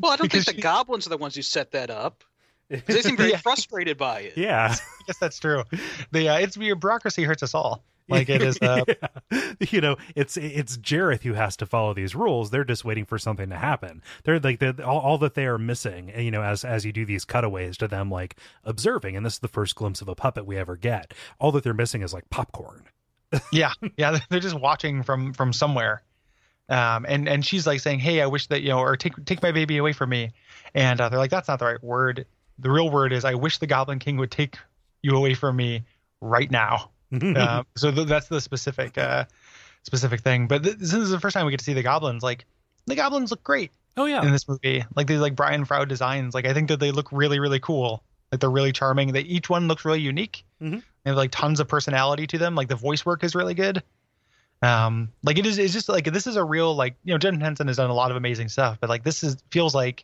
Well, 0.00 0.12
I 0.12 0.16
don't 0.16 0.22
Because 0.22 0.44
think 0.44 0.46
the 0.46 0.52
she- 0.54 0.60
goblins 0.60 1.06
are 1.06 1.10
the 1.10 1.16
ones 1.18 1.34
who 1.34 1.42
set 1.42 1.72
that 1.72 1.90
up. 1.90 2.24
They 2.68 3.00
seem 3.02 3.16
very 3.16 3.30
Yeah. 3.30 3.36
frustrated 3.38 3.96
by 3.96 4.20
it. 4.20 4.36
yeah. 4.36 4.74
I 4.74 5.02
guess 5.06 5.18
that's 5.18 5.38
true. 5.38 5.62
The 6.10 6.28
uh, 6.30 6.38
it's 6.38 6.56
bureaucracy 6.56 7.22
hurts 7.24 7.42
us 7.44 7.54
all. 7.54 7.84
Like 8.08 8.28
it 8.28 8.42
is. 8.42 8.58
Uh, 8.60 8.84
Yeah. 8.88 9.52
you 9.70 9.80
know 9.80 9.96
it's 10.14 10.36
it's 10.36 10.76
jareth 10.78 11.22
who 11.22 11.32
has 11.34 11.56
to 11.56 11.66
follow 11.66 11.92
these 11.94 12.14
rules 12.14 12.50
they're 12.50 12.62
just 12.64 12.84
waiting 12.84 13.04
for 13.04 13.18
something 13.18 13.48
to 13.50 13.56
happen 13.56 14.02
they're 14.22 14.38
like 14.38 14.60
they're, 14.60 14.74
all, 14.84 15.00
all 15.00 15.18
that 15.18 15.34
they 15.34 15.46
are 15.46 15.58
missing 15.58 16.12
you 16.16 16.30
know 16.30 16.42
as 16.42 16.64
as 16.64 16.84
you 16.84 16.92
do 16.92 17.04
these 17.04 17.24
cutaways 17.24 17.76
to 17.78 17.88
them 17.88 18.08
like 18.10 18.36
observing 18.64 19.16
and 19.16 19.26
this 19.26 19.34
is 19.34 19.38
the 19.40 19.48
first 19.48 19.74
glimpse 19.74 20.00
of 20.00 20.08
a 20.08 20.14
puppet 20.14 20.46
we 20.46 20.56
ever 20.56 20.76
get 20.76 21.12
all 21.40 21.50
that 21.50 21.64
they're 21.64 21.74
missing 21.74 22.02
is 22.02 22.12
like 22.14 22.28
popcorn 22.30 22.84
yeah, 23.52 23.72
yeah. 23.96 24.18
They're 24.30 24.40
just 24.40 24.58
watching 24.58 25.02
from 25.02 25.32
from 25.32 25.52
somewhere. 25.52 26.02
Um, 26.68 27.06
and 27.08 27.28
and 27.28 27.44
she's 27.44 27.66
like 27.66 27.80
saying, 27.80 28.00
"Hey, 28.00 28.20
I 28.20 28.26
wish 28.26 28.48
that 28.48 28.62
you 28.62 28.70
know, 28.70 28.80
or 28.80 28.96
take 28.96 29.12
take 29.24 29.42
my 29.42 29.52
baby 29.52 29.76
away 29.76 29.92
from 29.92 30.10
me." 30.10 30.30
And 30.74 31.00
uh, 31.00 31.08
they're 31.08 31.18
like, 31.18 31.30
"That's 31.30 31.48
not 31.48 31.58
the 31.58 31.66
right 31.66 31.82
word. 31.82 32.26
The 32.58 32.70
real 32.70 32.90
word 32.90 33.12
is, 33.12 33.24
I 33.24 33.34
wish 33.34 33.58
the 33.58 33.66
Goblin 33.66 33.98
King 33.98 34.16
would 34.16 34.30
take 34.30 34.56
you 35.02 35.16
away 35.16 35.34
from 35.34 35.56
me 35.56 35.84
right 36.20 36.50
now." 36.50 36.90
uh, 37.12 37.62
so 37.76 37.92
th- 37.92 38.08
that's 38.08 38.26
the 38.26 38.40
specific 38.40 38.98
uh, 38.98 39.26
specific 39.84 40.20
thing. 40.20 40.48
But 40.48 40.64
th- 40.64 40.76
this 40.76 40.92
is 40.92 41.10
the 41.10 41.20
first 41.20 41.34
time 41.34 41.46
we 41.46 41.52
get 41.52 41.58
to 41.58 41.64
see 41.64 41.72
the 41.74 41.82
goblins. 41.84 42.22
Like 42.22 42.46
the 42.86 42.96
goblins 42.96 43.30
look 43.30 43.44
great 43.44 43.70
oh 43.96 44.06
yeah 44.06 44.22
in 44.24 44.32
this 44.32 44.48
movie. 44.48 44.84
Like 44.96 45.06
these 45.06 45.20
like 45.20 45.36
Brian 45.36 45.64
Froud 45.64 45.88
designs. 45.88 46.34
Like 46.34 46.46
I 46.46 46.52
think 46.52 46.68
that 46.68 46.80
they 46.80 46.90
look 46.90 47.08
really 47.12 47.38
really 47.38 47.60
cool. 47.60 48.02
Like 48.32 48.40
they're 48.40 48.50
really 48.50 48.72
charming. 48.72 49.12
They 49.12 49.20
each 49.20 49.48
one 49.48 49.68
looks 49.68 49.84
really 49.84 50.00
unique. 50.00 50.44
Mhm. 50.60 50.82
They 51.06 51.10
have 51.10 51.16
like 51.16 51.30
tons 51.30 51.60
of 51.60 51.68
personality 51.68 52.26
to 52.26 52.38
them. 52.38 52.56
Like 52.56 52.66
the 52.66 52.74
voice 52.74 53.06
work 53.06 53.22
is 53.22 53.36
really 53.36 53.54
good. 53.54 53.80
Um, 54.60 55.12
like 55.22 55.38
it 55.38 55.46
is. 55.46 55.56
It's 55.56 55.72
just 55.72 55.88
like 55.88 56.04
this 56.12 56.26
is 56.26 56.34
a 56.34 56.42
real 56.42 56.74
like 56.74 56.96
you 57.04 57.14
know 57.14 57.18
Jim 57.18 57.38
Henson 57.38 57.68
has 57.68 57.76
done 57.76 57.90
a 57.90 57.94
lot 57.94 58.10
of 58.10 58.16
amazing 58.16 58.48
stuff, 58.48 58.78
but 58.80 58.90
like 58.90 59.04
this 59.04 59.22
is 59.22 59.36
feels 59.52 59.72
like 59.72 60.02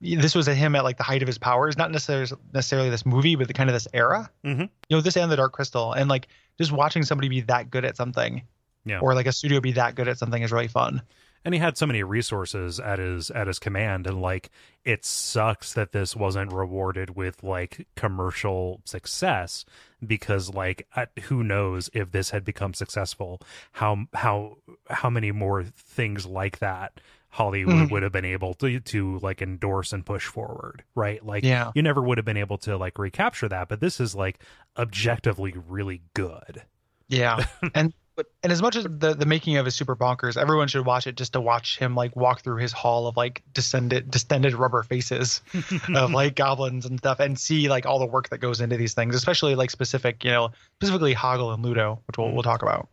this 0.00 0.34
was 0.34 0.46
him 0.48 0.74
at 0.74 0.82
like 0.82 0.96
the 0.96 1.04
height 1.04 1.22
of 1.22 1.28
his 1.28 1.38
powers. 1.38 1.78
Not 1.78 1.92
necessarily 1.92 2.26
necessarily 2.52 2.90
this 2.90 3.06
movie, 3.06 3.36
but 3.36 3.46
the 3.46 3.52
kind 3.54 3.70
of 3.70 3.74
this 3.74 3.86
era. 3.94 4.28
Mhm. 4.44 4.68
You 4.88 4.96
know 4.96 5.00
this 5.00 5.16
and 5.16 5.30
the 5.30 5.36
Dark 5.36 5.52
Crystal, 5.52 5.92
and 5.92 6.08
like 6.10 6.26
just 6.58 6.72
watching 6.72 7.04
somebody 7.04 7.28
be 7.28 7.42
that 7.42 7.70
good 7.70 7.84
at 7.84 7.96
something. 7.96 8.42
Yeah. 8.84 8.98
Or 8.98 9.14
like 9.14 9.26
a 9.26 9.32
studio 9.32 9.60
be 9.60 9.72
that 9.72 9.94
good 9.94 10.08
at 10.08 10.18
something 10.18 10.42
is 10.42 10.50
really 10.50 10.66
fun. 10.66 11.02
and 11.44 11.54
he 11.54 11.60
had 11.60 11.76
so 11.78 11.86
many 11.86 12.02
resources 12.02 12.80
at 12.80 12.98
his 12.98 13.30
at 13.30 13.46
his 13.46 13.60
command 13.60 14.08
and 14.08 14.20
like 14.20 14.50
it 14.84 15.04
sucks 15.04 15.72
that 15.74 15.92
this 15.92 16.16
wasn't 16.16 16.52
rewarded 16.52 17.14
with 17.14 17.44
like 17.44 17.86
commercial 17.94 18.80
success 18.84 19.64
because 20.06 20.54
like 20.54 20.86
who 21.24 21.42
knows 21.42 21.90
if 21.92 22.12
this 22.12 22.30
had 22.30 22.44
become 22.44 22.72
successful 22.74 23.40
how 23.72 24.06
how 24.14 24.56
how 24.88 25.10
many 25.10 25.32
more 25.32 25.64
things 25.64 26.24
like 26.26 26.58
that 26.60 27.00
Hollywood 27.30 27.88
Mhm. 27.88 27.90
would 27.90 28.02
have 28.02 28.12
been 28.12 28.24
able 28.24 28.54
to 28.54 28.80
to 28.80 29.18
like 29.18 29.42
endorse 29.42 29.92
and 29.92 30.06
push 30.06 30.26
forward 30.26 30.84
right 30.94 31.24
like 31.24 31.44
Yeah. 31.44 31.72
you 31.74 31.82
never 31.82 32.00
would 32.02 32.16
have 32.18 32.24
been 32.24 32.36
able 32.36 32.58
to 32.58 32.76
like 32.76 32.98
recapture 32.98 33.48
that 33.48 33.68
but 33.68 33.80
this 33.80 34.00
is 34.00 34.14
like 34.14 34.38
objectively 34.76 35.54
really 35.68 36.02
good 36.14 36.62
Yeah, 37.08 37.44
and 37.74 37.92
But- 38.18 38.26
and 38.42 38.50
as 38.50 38.60
much 38.60 38.74
as 38.74 38.82
the 38.82 39.14
the 39.14 39.26
making 39.26 39.58
of 39.58 39.66
is 39.68 39.76
super 39.76 39.94
bonkers, 39.94 40.36
everyone 40.36 40.66
should 40.66 40.84
watch 40.84 41.06
it 41.06 41.16
just 41.16 41.34
to 41.34 41.40
watch 41.40 41.78
him 41.78 41.94
like 41.94 42.16
walk 42.16 42.40
through 42.40 42.56
his 42.56 42.72
hall 42.72 43.06
of 43.06 43.16
like 43.16 43.44
descended 43.54 44.10
distended 44.10 44.54
rubber 44.54 44.82
faces 44.82 45.40
of 45.94 46.10
like 46.10 46.34
goblins 46.34 46.84
and 46.84 46.98
stuff, 46.98 47.20
and 47.20 47.38
see 47.38 47.68
like 47.68 47.86
all 47.86 48.00
the 48.00 48.06
work 48.06 48.28
that 48.30 48.38
goes 48.38 48.60
into 48.60 48.76
these 48.76 48.92
things, 48.92 49.14
especially 49.14 49.54
like 49.54 49.70
specific, 49.70 50.24
you 50.24 50.32
know, 50.32 50.50
specifically 50.80 51.14
Hoggle 51.14 51.54
and 51.54 51.64
Ludo, 51.64 52.00
which 52.08 52.18
we'll 52.18 52.32
we'll 52.32 52.42
talk 52.42 52.62
about. 52.62 52.88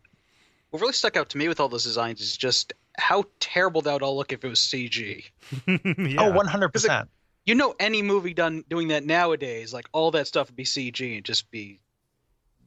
What 0.70 0.80
really 0.80 0.92
stuck 0.92 1.16
out 1.16 1.28
to 1.30 1.38
me 1.38 1.48
with 1.48 1.58
all 1.58 1.68
those 1.68 1.82
designs 1.82 2.20
is 2.20 2.36
just 2.36 2.72
how 2.96 3.24
terrible 3.40 3.82
that 3.82 3.92
would 3.94 4.02
all 4.04 4.16
look 4.16 4.32
if 4.32 4.44
it 4.44 4.48
was 4.48 4.60
CG. 4.60 5.24
Oh, 5.68 6.02
yeah. 6.02 6.22
Oh, 6.22 6.30
one 6.30 6.46
hundred 6.46 6.68
percent. 6.68 7.08
You 7.46 7.56
know, 7.56 7.74
any 7.80 8.00
movie 8.00 8.32
done 8.34 8.64
doing 8.68 8.88
that 8.88 9.04
nowadays, 9.04 9.72
like 9.72 9.88
all 9.92 10.12
that 10.12 10.28
stuff 10.28 10.48
would 10.48 10.56
be 10.56 10.64
CG 10.64 11.16
and 11.16 11.24
just 11.24 11.50
be, 11.50 11.58
be 11.64 11.80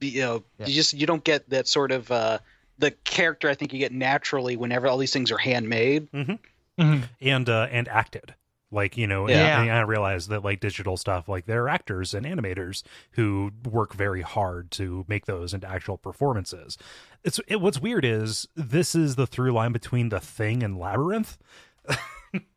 you 0.02 0.22
know, 0.22 0.43
Yeah. 0.60 0.68
you 0.68 0.74
just 0.74 0.93
you 0.93 1.06
don't 1.08 1.24
get 1.24 1.50
that 1.50 1.68
sort 1.68 1.91
of 1.91 2.12
uh, 2.12 2.39
the 2.78 2.91
character 2.91 3.50
I 3.50 3.56
think 3.56 3.74
you 3.74 3.80
get 3.80 3.91
naturally 3.91 4.56
whenever 4.56 4.88
all 4.88 4.97
these 4.97 5.14
things 5.14 5.32
are 5.32 5.38
handmade. 5.38 6.10
Mm-hmm. 6.12 7.02
and 7.20 7.50
uh 7.50 7.68
and 7.72 7.89
acted 7.89 8.34
like 8.72 8.95
you 8.95 9.06
know 9.06 9.28
Yeah. 9.28 9.60
and, 9.60 9.70
and 9.70 9.78
i 9.78 9.82
realize 9.82 10.30
that 10.30 10.45
like 10.45 10.62
digital 10.62 10.95
stuff 10.95 11.28
like 11.28 11.45
there 11.45 11.64
are 11.64 11.68
actors 11.68 12.14
and 12.14 12.26
animators 12.26 12.84
who 13.14 13.52
work 13.70 13.93
very 13.93 14.22
hard 14.22 14.72
to 14.72 15.04
make 15.10 15.26
those 15.26 15.54
into 15.54 15.68
actual 15.68 15.97
performances 15.97 16.78
it's 17.26 17.41
it, 17.50 17.58
what's 17.60 17.82
weird 17.82 18.06
is 18.06 18.47
this 18.56 18.95
is 18.95 19.18
the 19.18 19.28
through 19.28 19.52
line 19.52 19.74
between 19.74 20.08
the 20.08 20.22
thing 20.22 20.64
and 20.64 20.78
labyrinth 20.80 21.38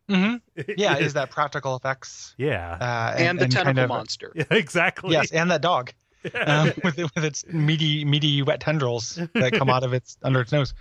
hmm 0.08 0.34
Yeah, 0.76 0.98
is 0.98 1.14
that 1.14 1.30
practical 1.30 1.74
effects 1.76 2.34
yeah 2.38 2.76
uh, 2.80 3.14
And, 3.18 3.38
the 3.38 3.46
tentacle 3.48 3.64
kind 3.64 3.78
of- 3.80 3.88
monster. 3.88 4.30
yeah 4.36 4.44
exactly 4.50 5.12
Yes, 5.14 5.32
and 5.32 5.50
that 5.50 5.62
dog. 5.62 5.92
um, 6.46 6.72
with 6.84 6.96
with 6.98 7.24
its 7.24 7.44
meaty 7.48 8.04
meaty 8.04 8.42
wet 8.42 8.60
tendrils 8.60 9.18
that 9.34 9.52
come 9.52 9.68
out 9.70 9.82
of 9.82 9.92
its 9.92 10.16
under 10.22 10.40
its 10.40 10.52
nose. 10.52 10.74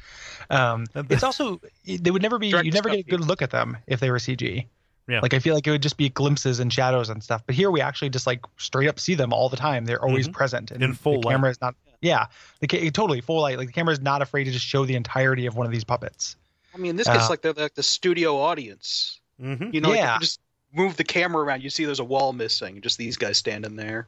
Um, 0.49 0.85
it's 1.09 1.23
also 1.23 1.59
they 1.85 2.11
would 2.11 2.21
never 2.21 2.37
be 2.39 2.51
Direct 2.51 2.65
you 2.65 2.71
never 2.71 2.89
get 2.89 2.99
a 2.99 3.03
good 3.03 3.21
look 3.21 3.41
at 3.41 3.51
them 3.51 3.77
if 3.87 3.99
they 3.99 4.11
were 4.11 4.17
CG. 4.19 4.65
Yeah. 5.07 5.19
Like 5.21 5.33
I 5.33 5.39
feel 5.39 5.55
like 5.55 5.65
it 5.67 5.71
would 5.71 5.81
just 5.81 5.97
be 5.97 6.09
glimpses 6.09 6.59
and 6.59 6.71
shadows 6.71 7.09
and 7.09 7.23
stuff. 7.23 7.43
But 7.45 7.55
here 7.55 7.71
we 7.71 7.81
actually 7.81 8.09
just 8.09 8.27
like 8.27 8.41
straight 8.57 8.87
up 8.87 8.99
see 8.99 9.15
them 9.15 9.33
all 9.33 9.49
the 9.49 9.57
time. 9.57 9.85
They're 9.85 10.01
always 10.03 10.27
Mhm. 10.29 10.33
present 10.33 10.71
and 10.71 10.83
In 10.83 10.93
full 10.93 11.19
the 11.21 11.27
light. 11.27 11.33
camera 11.33 11.49
is 11.49 11.59
not. 11.59 11.75
Yeah, 12.01 12.27
the 12.59 12.67
ca- 12.67 12.89
totally 12.91 13.21
full 13.21 13.41
light. 13.41 13.57
Like 13.57 13.67
the 13.67 13.73
camera 13.73 13.93
is 13.93 13.99
not 13.99 14.21
afraid 14.21 14.45
to 14.45 14.51
just 14.51 14.65
show 14.65 14.85
the 14.85 14.95
entirety 14.95 15.45
of 15.47 15.55
one 15.55 15.65
of 15.65 15.71
these 15.71 15.83
puppets. 15.83 16.35
I 16.73 16.77
mean, 16.77 16.95
this 16.95 17.07
gets 17.07 17.25
Uh, 17.25 17.29
like 17.29 17.41
the, 17.41 17.53
the 17.53 17.71
the 17.75 17.83
studio 17.83 18.37
audience. 18.37 19.19
hmm 19.39 19.69
You 19.71 19.81
know, 19.81 19.89
like, 19.89 19.99
you 20.01 20.19
just 20.19 20.39
move 20.73 20.95
the 20.95 21.03
camera 21.03 21.43
around, 21.43 21.61
you 21.63 21.69
see 21.69 21.83
there's 21.83 21.99
a 21.99 22.03
wall 22.05 22.31
missing, 22.31 22.79
just 22.79 22.97
these 22.97 23.17
guys 23.17 23.37
standing 23.37 23.75
there. 23.75 24.07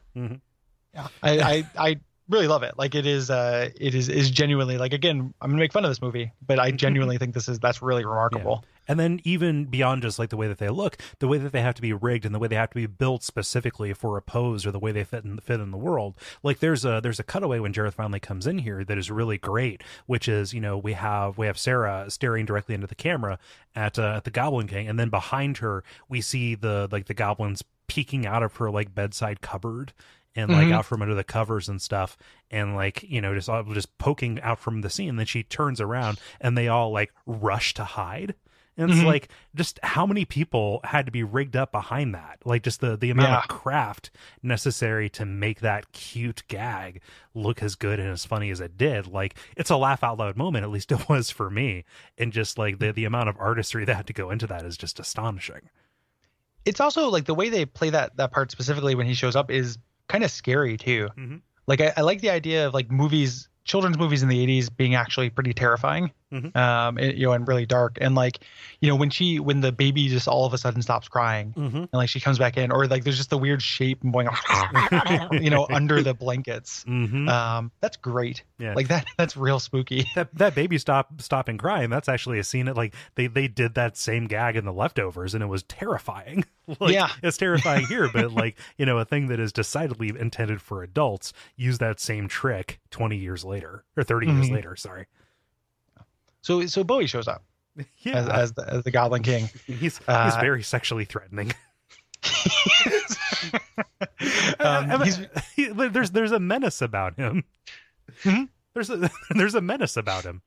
Yeah, 0.94 1.08
I, 1.22 1.38
I 1.40 1.66
I 1.76 1.96
really 2.28 2.48
love 2.48 2.62
it. 2.62 2.74
Like 2.78 2.94
it 2.94 3.06
is 3.06 3.30
uh 3.30 3.70
it 3.78 3.94
is 3.94 4.08
is 4.08 4.30
genuinely 4.30 4.78
like 4.78 4.92
again 4.92 5.34
I'm 5.40 5.50
gonna 5.50 5.60
make 5.60 5.72
fun 5.72 5.84
of 5.84 5.90
this 5.90 6.00
movie, 6.02 6.32
but 6.46 6.58
I 6.58 6.70
genuinely 6.70 7.18
think 7.18 7.34
this 7.34 7.48
is 7.48 7.58
that's 7.58 7.82
really 7.82 8.04
remarkable. 8.04 8.64
and 8.86 9.00
then 9.00 9.20
even 9.24 9.64
beyond 9.64 10.02
just 10.02 10.18
like 10.18 10.28
the 10.28 10.36
way 10.36 10.46
that 10.46 10.58
they 10.58 10.68
look 10.68 10.98
the 11.18 11.26
way 11.26 11.38
that 11.38 11.52
they 11.52 11.62
have 11.62 11.74
to 11.74 11.80
be 11.82 11.92
rigged 11.92 12.26
and 12.26 12.34
the 12.34 12.38
way 12.38 12.48
they 12.48 12.54
have 12.56 12.68
to 12.70 12.74
be 12.74 12.86
built 12.86 13.22
specifically 13.22 13.92
for 13.94 14.16
a 14.18 14.22
pose 14.22 14.66
or 14.66 14.70
the 14.70 14.78
way 14.78 14.92
they 14.92 15.04
fit 15.04 15.24
in 15.24 15.38
fit 15.38 15.58
in 15.60 15.70
the 15.70 15.78
world 15.78 16.14
like 16.42 16.58
there's 16.60 16.84
a 16.84 17.00
there's 17.02 17.18
a 17.18 17.22
cutaway 17.22 17.58
when 17.58 17.72
Jareth 17.72 17.94
finally 17.94 18.20
comes 18.20 18.46
in 18.46 18.58
here 18.58 18.84
that 18.84 18.98
is 18.98 19.10
really 19.10 19.38
great 19.38 19.82
which 20.06 20.28
is 20.28 20.52
you 20.52 20.60
know 20.60 20.76
we 20.76 20.92
have 20.92 21.38
we 21.38 21.46
have 21.46 21.58
Sarah 21.58 22.06
staring 22.08 22.44
directly 22.44 22.74
into 22.74 22.86
the 22.86 22.94
camera 22.94 23.38
at 23.74 23.98
uh, 23.98 24.14
at 24.16 24.24
the 24.24 24.30
Goblin 24.30 24.66
King 24.68 24.86
and 24.86 24.98
then 24.98 25.08
behind 25.08 25.58
her 25.58 25.82
we 26.08 26.20
see 26.20 26.54
the 26.54 26.88
like 26.92 27.06
the 27.06 27.14
goblins 27.14 27.64
peeking 27.86 28.26
out 28.26 28.42
of 28.42 28.56
her 28.56 28.70
like 28.70 28.94
bedside 28.94 29.40
cupboard 29.40 29.92
and 30.36 30.50
like 30.50 30.66
Mhm. 30.68 30.72
out 30.72 30.84
from 30.86 31.02
under 31.02 31.14
the 31.14 31.24
covers 31.24 31.68
and 31.68 31.80
stuff 31.80 32.16
and 32.50 32.74
like 32.74 33.02
you 33.04 33.20
know 33.20 33.34
just 33.34 33.48
all 33.48 33.62
just 33.72 33.96
poking 33.98 34.40
out 34.40 34.58
from 34.58 34.80
the 34.80 34.90
scene 34.90 35.16
then 35.16 35.26
she 35.26 35.42
turns 35.42 35.80
around 35.80 36.18
and 36.40 36.56
they 36.58 36.68
all 36.68 36.90
like 36.90 37.12
rush 37.26 37.72
to 37.74 37.84
hide 37.84 38.34
and 38.76 38.90
it's 38.90 38.98
Mhm. 39.00 39.04
like 39.06 39.28
just 39.54 39.78
how 39.84 40.04
many 40.04 40.24
people 40.24 40.80
had 40.82 41.06
to 41.06 41.12
be 41.12 41.22
rigged 41.22 41.54
up 41.54 41.70
behind 41.70 42.12
that 42.16 42.38
like 42.44 42.64
just 42.64 42.80
the 42.80 42.96
the 42.96 43.10
amount 43.10 43.28
Yeah. 43.28 43.38
of 43.38 43.48
craft 43.48 44.10
necessary 44.42 45.08
to 45.10 45.24
make 45.24 45.60
that 45.60 45.92
cute 45.92 46.42
gag 46.48 47.00
look 47.34 47.62
as 47.62 47.76
good 47.76 48.00
and 48.00 48.08
as 48.08 48.24
funny 48.24 48.50
as 48.50 48.60
it 48.60 48.76
did 48.76 49.06
like 49.06 49.36
it's 49.56 49.70
a 49.70 49.76
laugh 49.76 50.02
out 50.02 50.18
loud 50.18 50.36
moment 50.36 50.64
at 50.64 50.70
least 50.70 50.90
it 50.90 51.08
was 51.08 51.30
for 51.30 51.48
me 51.48 51.84
and 52.18 52.32
just 52.32 52.58
like 52.58 52.80
the 52.80 52.92
the 52.92 53.04
amount 53.04 53.28
of 53.28 53.36
artistry 53.38 53.84
that 53.84 53.94
had 53.94 54.06
to 54.08 54.12
go 54.12 54.30
into 54.30 54.48
that 54.48 54.64
is 54.64 54.76
just 54.76 54.98
astonishing 54.98 55.70
It's 56.64 56.80
also 56.80 57.08
like 57.10 57.26
the 57.26 57.34
way 57.34 57.50
they 57.50 57.66
play 57.66 57.90
that 57.90 58.16
that 58.16 58.32
part 58.32 58.50
specifically 58.50 58.94
when 58.96 59.06
he 59.06 59.14
shows 59.14 59.36
up 59.36 59.50
is 59.50 59.78
kind 60.08 60.24
of 60.24 60.30
scary 60.30 60.76
too. 60.76 61.08
Mhm. 61.16 61.40
Like 61.66 61.80
I, 61.80 61.92
I 61.96 62.00
like 62.02 62.20
the 62.20 62.30
idea 62.30 62.66
of 62.66 62.74
like 62.74 62.90
movies, 62.90 63.48
children's 63.64 63.98
movies 63.98 64.22
in 64.22 64.28
the 64.28 64.38
'80s 64.38 64.68
being 64.68 64.94
actually 64.94 65.30
pretty 65.30 65.54
terrifying, 65.54 66.10
Mhm. 66.34 66.56
um, 66.56 66.98
and, 66.98 67.16
you 67.16 67.26
know, 67.26 67.32
and 67.32 67.46
really 67.46 67.66
dark. 67.66 67.98
And 68.00 68.14
like, 68.14 68.40
you 68.80 68.88
know, 68.88 68.96
when 68.96 69.10
she 69.10 69.38
when 69.38 69.60
the 69.60 69.70
baby 69.72 70.08
just 70.08 70.26
all 70.28 70.44
of 70.44 70.52
a 70.52 70.58
sudden 70.58 70.82
stops 70.82 71.08
crying 71.08 71.54
mm-hmm. 71.56 71.76
and 71.76 71.88
like 71.92 72.08
she 72.08 72.20
comes 72.20 72.38
back 72.38 72.56
in, 72.56 72.72
or 72.72 72.86
like 72.86 73.04
there's 73.04 73.16
just 73.16 73.30
the 73.30 73.38
weird 73.38 73.62
shape 73.62 74.00
going, 74.02 74.28
you 75.32 75.50
know, 75.50 75.66
under 75.70 76.02
the 76.02 76.14
blankets. 76.14 76.84
Mm-hmm. 76.88 77.28
Um, 77.28 77.70
that's 77.80 77.96
great. 77.96 78.42
Yeah. 78.58 78.74
Like 78.74 78.88
that 78.88 79.06
that's 79.16 79.36
real 79.36 79.60
spooky. 79.60 80.06
that 80.14 80.34
that 80.34 80.54
baby 80.54 80.78
stop 80.78 81.20
stopping 81.20 81.58
crying 81.58 81.90
that's 81.90 82.08
actually 82.08 82.38
a 82.38 82.44
scene 82.44 82.66
that 82.66 82.76
like 82.76 82.94
they 83.14 83.26
they 83.28 83.48
did 83.48 83.74
that 83.74 83.96
same 83.96 84.26
gag 84.26 84.56
in 84.56 84.64
the 84.64 84.72
leftovers 84.72 85.34
and 85.34 85.42
it 85.42 85.46
was 85.46 85.62
terrifying 85.64 86.44
like, 86.80 86.92
Yeah. 86.94 87.08
it's 87.22 87.36
terrifying 87.36 87.86
here 87.86 88.08
but 88.12 88.32
like 88.32 88.58
you 88.76 88.86
know 88.86 88.98
a 88.98 89.04
thing 89.04 89.28
that 89.28 89.38
is 89.38 89.52
decidedly 89.52 90.08
intended 90.08 90.60
for 90.60 90.82
adults 90.82 91.32
use 91.56 91.78
that 91.78 92.00
same 92.00 92.26
trick 92.28 92.80
20 92.90 93.16
years 93.16 93.44
later 93.44 93.84
or 93.96 94.02
30 94.02 94.26
years 94.26 94.48
Mhm. 94.48 94.52
later 94.52 94.76
sorry 94.76 95.06
So 96.44 96.66
so 96.66 96.84
Bowie 96.84 97.06
shows 97.06 97.26
up 97.26 97.42
yeah 98.02 98.16
as 98.18 98.28
as 98.28 98.52
the, 98.52 98.68
as 98.68 98.84
the 98.84 98.90
Goblin 98.90 99.22
King. 99.22 99.48
he's 99.66 99.76
he's 99.76 100.00
uh, 100.06 100.36
very 100.40 100.62
sexually 100.62 101.06
threatening 101.06 101.52
um, 104.60 105.02
he's 105.02 105.18
he- 105.56 105.68
there's 105.68 106.10
there's 106.10 106.32
a 106.32 106.40
menace 106.40 106.82
about 106.82 107.16
him 107.16 107.44
There's 108.74 108.90
a 108.90 109.10
there's 109.30 109.54
a 109.54 109.60
menace 109.60 109.96
about 109.96 110.24
him. 110.24 110.42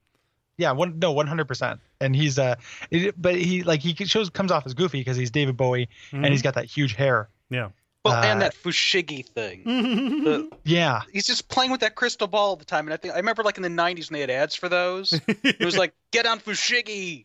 Yeah, 0.58 0.72
one 0.72 1.00
no, 1.00 1.12
one 1.12 1.28
hundred 1.28 1.48
percent. 1.48 1.80
And 2.02 2.16
he's 2.16 2.38
uh, 2.38 2.56
it, 2.92 3.20
but 3.20 3.36
he 3.36 3.64
like 3.64 3.82
he 3.82 3.94
shows 4.06 4.30
comes 4.30 4.52
off 4.52 4.66
as 4.66 4.74
goofy 4.74 5.00
because 5.00 5.18
he's 5.18 5.32
David 5.32 5.58
Bowie 5.58 5.90
and 6.12 6.26
he's 6.26 6.42
got 6.42 6.56
that 6.56 6.66
huge 6.66 6.94
hair. 6.94 7.30
Yeah. 7.50 7.70
Well, 8.08 8.24
Uh, 8.24 8.26
and 8.28 8.42
that 8.42 8.54
Fushigi 8.56 9.26
thing. 9.26 9.64
The- 9.66 10.50
Yeah, 10.64 11.02
he's 11.14 11.26
just 11.26 11.48
playing 11.50 11.72
with 11.72 11.82
that 11.82 11.96
crystal 11.96 12.28
ball 12.28 12.50
all 12.50 12.56
the 12.56 12.66
time. 12.66 12.86
And 12.88 12.94
I 12.94 12.98
think 12.98 13.14
I 13.14 13.18
remember 13.18 13.44
like 13.44 13.58
in 13.58 13.64
the 13.64 13.70
'90s 13.70 14.10
when 14.10 14.16
they 14.18 14.22
had 14.22 14.30
ads 14.30 14.56
for 14.56 14.70
those. 14.70 15.14
It 15.28 15.64
was 15.64 15.78
like, 15.78 15.94
"Get 16.12 16.26
on 16.26 16.40
Fushigi, 16.40 17.24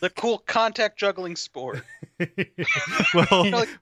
the 0.00 0.10
cool 0.10 0.38
contact 0.38 0.98
juggling 0.98 1.36
sport." 1.36 1.82
well, 3.14 3.44
You 3.44 3.50
know, 3.50 3.58
like, 3.58 3.68
They 3.68 3.68
call 3.68 3.68
it's 3.68 3.74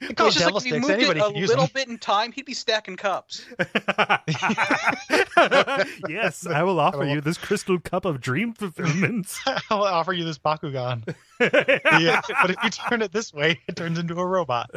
it 0.00 0.16
just 0.16 0.38
devil 0.38 0.54
like 0.54 0.66
if 0.66 0.66
you 0.66 0.72
sticks. 0.82 0.88
moved 0.88 1.00
Anybody 1.00 1.20
it 1.20 1.22
a 1.22 1.26
can 1.26 1.36
use 1.36 1.48
little 1.48 1.66
them. 1.66 1.72
bit 1.74 1.88
in 1.88 1.98
time, 1.98 2.32
he'd 2.32 2.46
be 2.46 2.54
stacking 2.54 2.96
cups. 2.96 3.44
yes, 6.08 6.46
I 6.46 6.62
will 6.62 6.80
offer 6.80 7.04
you 7.04 7.20
this 7.20 7.38
crystal 7.38 7.78
cup 7.78 8.04
of 8.04 8.20
dream 8.20 8.52
fulfillment. 8.52 9.32
I'll 9.70 9.84
offer 9.84 10.12
you 10.12 10.24
this 10.24 10.38
Bakugan. 10.38 11.14
yeah, 11.40 12.20
but 12.42 12.50
if 12.50 12.56
you 12.64 12.70
turn 12.70 13.02
it 13.02 13.12
this 13.12 13.32
way, 13.32 13.60
it 13.68 13.76
turns 13.76 13.98
into 13.98 14.18
a 14.18 14.26
robot. 14.26 14.70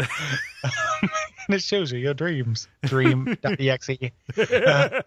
and 1.47 1.55
it 1.55 1.61
shows 1.61 1.91
you 1.91 1.99
your 1.99 2.13
dreams. 2.13 2.67
Dream.exe. 2.83 3.89
Uh, 4.63 5.01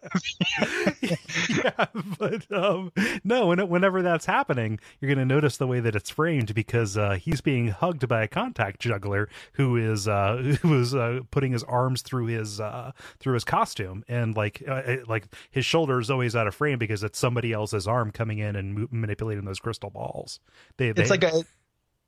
yeah, 1.02 1.86
but 2.18 2.52
um, 2.52 2.92
no, 3.24 3.46
when, 3.46 3.68
whenever 3.68 4.02
that's 4.02 4.26
happening, 4.26 4.78
you're 5.00 5.08
going 5.08 5.18
to 5.18 5.34
notice 5.34 5.56
the 5.56 5.66
way 5.66 5.80
that 5.80 5.96
it's 5.96 6.10
framed 6.10 6.54
because 6.54 6.96
uh, 6.96 7.14
he's 7.14 7.40
being 7.40 7.68
hugged 7.68 8.06
by 8.08 8.22
a 8.22 8.28
contact 8.28 8.80
juggler 8.80 9.28
who 9.52 9.76
is 9.76 10.08
uh, 10.08 10.36
who 10.62 10.80
is 10.80 10.94
uh, 10.94 11.20
putting 11.30 11.52
his 11.52 11.62
arms 11.64 12.02
through 12.02 12.26
his 12.26 12.60
uh, 12.60 12.92
through 13.18 13.34
his 13.34 13.44
costume, 13.44 14.04
and 14.08 14.36
like 14.36 14.62
uh, 14.66 14.96
like 15.06 15.26
his 15.50 15.64
shoulder 15.64 16.00
is 16.00 16.10
always 16.10 16.36
out 16.36 16.46
of 16.46 16.54
frame 16.54 16.78
because 16.78 17.02
it's 17.02 17.18
somebody 17.18 17.52
else's 17.52 17.86
arm 17.86 18.10
coming 18.10 18.38
in 18.38 18.56
and 18.56 18.90
manipulating 18.92 19.44
those 19.44 19.58
crystal 19.58 19.90
balls. 19.90 20.40
They, 20.76 20.92
they 20.92 21.02
it's 21.02 21.10
like 21.10 21.24
a 21.24 21.42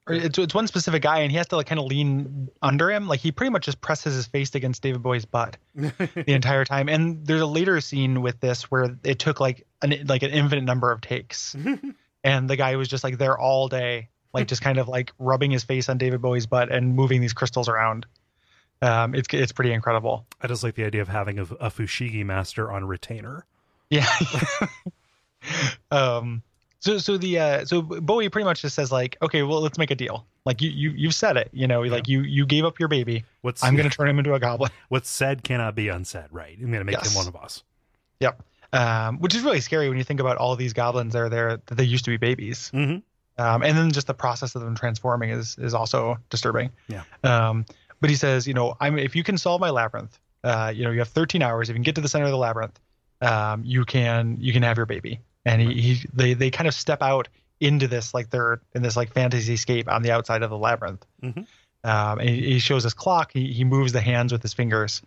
or 0.09 0.15
it's, 0.15 0.39
it's 0.39 0.55
one 0.55 0.67
specific 0.67 1.03
guy 1.03 1.19
and 1.21 1.31
he 1.31 1.37
has 1.37 1.49
to 1.49 1.57
like 1.57 1.67
kind 1.67 1.79
of 1.79 1.87
lean 1.87 2.49
under 2.63 2.91
him 2.91 3.07
like 3.09 3.21
he 3.21 3.33
pretty 3.33 3.51
much 3.51 3.65
just 3.65 3.81
presses 3.81 4.15
his 4.15 4.27
face 4.27 4.55
against 4.55 4.83
david 4.83 5.03
bowie's 5.03 5.25
butt 5.25 5.57
the 5.75 6.33
entire 6.33 6.65
time 6.65 6.89
and 6.89 7.27
there's 7.27 7.41
a 7.41 7.47
later 7.47 7.81
scene 7.81 8.23
with 8.23 8.41
this 8.41 8.71
where 8.71 8.97
it 9.05 9.19
took 9.19 9.41
like 9.41 9.67
an 9.83 10.07
like 10.07 10.23
an 10.23 10.31
infinite 10.31 10.65
number 10.65 10.91
of 10.91 11.01
takes 11.01 11.55
and 12.25 12.51
the 12.51 12.57
guy 12.57 12.77
was 12.77 12.89
just 12.89 13.05
like 13.05 13.19
there 13.19 13.39
all 13.39 13.69
day 13.69 14.09
like 14.33 14.47
just 14.47 14.63
kind 14.63 14.79
of 14.79 14.89
like 14.89 15.13
rubbing 15.19 15.51
his 15.51 15.65
face 15.65 15.89
on 15.89 15.99
david 15.99 16.21
bowie's 16.21 16.47
butt 16.47 16.71
and 16.71 16.95
moving 16.95 17.21
these 17.21 17.33
crystals 17.33 17.69
around 17.69 18.07
um 18.83 19.15
it's 19.15 19.29
it's 19.33 19.53
pretty 19.53 19.73
incredible 19.73 20.27
I 20.41 20.47
just 20.47 20.63
like 20.63 20.75
the 20.75 20.85
idea 20.85 21.03
of 21.03 21.09
having 21.09 21.39
a, 21.39 21.43
a 21.43 21.71
Fushigi 21.71 22.25
master 22.25 22.71
on 22.71 22.85
retainer. 22.85 23.45
Yeah. 23.91 24.09
um. 25.91 26.43
So 26.81 26.99
so 26.99 27.17
the 27.19 27.39
uh 27.39 27.65
so 27.65 27.83
Bowie 27.83 28.29
pretty 28.29 28.45
much 28.45 28.63
just 28.63 28.75
says 28.77 28.93
like, 28.93 29.17
okay, 29.23 29.43
well 29.43 29.61
let's 29.61 29.79
make 29.79 29.91
a 29.91 29.95
deal. 29.97 30.27
Like 30.45 30.63
you 30.63 30.71
you 30.71 30.91
you've 30.91 31.15
said 31.15 31.37
it, 31.37 31.51
you 31.53 31.67
know, 31.67 31.83
like 31.83 32.07
you 32.09 32.23
you 32.23 32.47
gave 32.47 32.65
up 32.65 32.79
your 32.79 32.89
baby. 32.89 33.25
What's 33.43 33.65
I'm 33.65 33.75
gonna 33.77 33.91
turn 33.91 34.09
him 34.09 34.19
into 34.19 34.35
a 34.35 34.41
goblin. 34.41 34.71
what's 34.89 35.09
said 35.11 35.43
cannot 35.43 35.75
be 35.75 35.89
unsaid, 35.89 36.27
right? 36.31 36.57
I'm 36.57 36.67
going 36.71 36.79
to 36.81 36.85
make 36.85 36.95
Yes. 36.97 37.11
him 37.11 37.17
one 37.17 37.27
of 37.27 37.35
us. 37.37 37.65
Yep. 38.21 38.43
Um, 38.73 39.19
which 39.21 39.35
is 39.35 39.43
really 39.43 39.61
scary 39.61 39.89
when 39.89 39.99
you 39.99 40.05
think 40.05 40.21
about 40.21 40.37
all 40.37 40.55
these 40.55 40.73
goblins 40.73 41.15
that 41.15 41.21
are 41.23 41.29
there 41.29 41.57
that 41.67 41.75
they 41.75 41.85
used 41.85 42.05
to 42.05 42.11
be 42.11 42.17
babies. 42.17 42.69
hmm 42.71 42.97
Um, 43.39 43.63
and 43.63 43.77
then 43.77 43.91
just 43.91 44.07
the 44.07 44.15
process 44.15 44.55
of 44.55 44.63
them 44.63 44.75
transforming 44.77 45.31
is 45.31 45.57
is 45.59 45.75
also 45.75 46.19
disturbing. 46.31 46.71
Yeah. 46.89 47.03
Um, 47.25 47.65
but 48.01 48.09
he 48.11 48.17
says, 48.17 48.47
you 48.47 48.55
know, 48.55 48.77
I'm 48.81 48.99
if 48.99 49.17
you 49.17 49.25
can 49.25 49.37
solve 49.39 49.61
my 49.61 49.71
labyrinth, 49.71 50.19
uh, 50.45 50.73
you 50.75 50.85
know, 50.85 50.91
you 50.93 51.01
have 51.01 51.09
13 51.09 51.43
hours. 51.43 51.69
If 51.69 51.75
you 51.75 51.77
can 51.79 51.83
get 51.83 51.97
to 51.97 52.01
the 52.01 52.09
center 52.09 52.27
of 52.27 52.31
the 52.31 52.37
labyrinth, 52.37 52.79
um, 53.21 53.63
you 53.65 53.85
can 53.85 54.37
you 54.39 54.53
can 54.53 54.63
have 54.63 54.77
your 54.77 54.87
baby. 54.87 55.21
And 55.49 55.63
he, 55.63 55.81
he 55.81 56.09
they 56.13 56.35
they 56.35 56.51
kind 56.51 56.69
of 56.69 56.75
step 56.75 57.03
out 57.03 57.29
into 57.61 57.89
this 57.89 58.15
like 58.15 58.31
they're 58.31 58.61
in 58.75 58.83
this 58.83 58.97
like 58.97 59.13
fantasy 59.13 59.57
scape 59.57 59.89
on 59.91 60.03
the 60.03 60.11
outside 60.13 60.43
of 60.43 60.51
the 60.51 60.59
labyrinth. 60.59 61.05
Mhm. 61.23 61.47
Um, 61.85 62.19
and 62.19 62.29
he, 62.29 62.53
he 62.53 62.59
shows 62.59 62.85
his 62.85 62.95
clock. 62.95 63.33
He 63.33 63.53
he 63.53 63.65
moves 63.65 63.93
the 63.93 64.01
hands 64.01 64.33
with 64.33 64.43
his 64.43 64.53
fingers. 64.55 65.03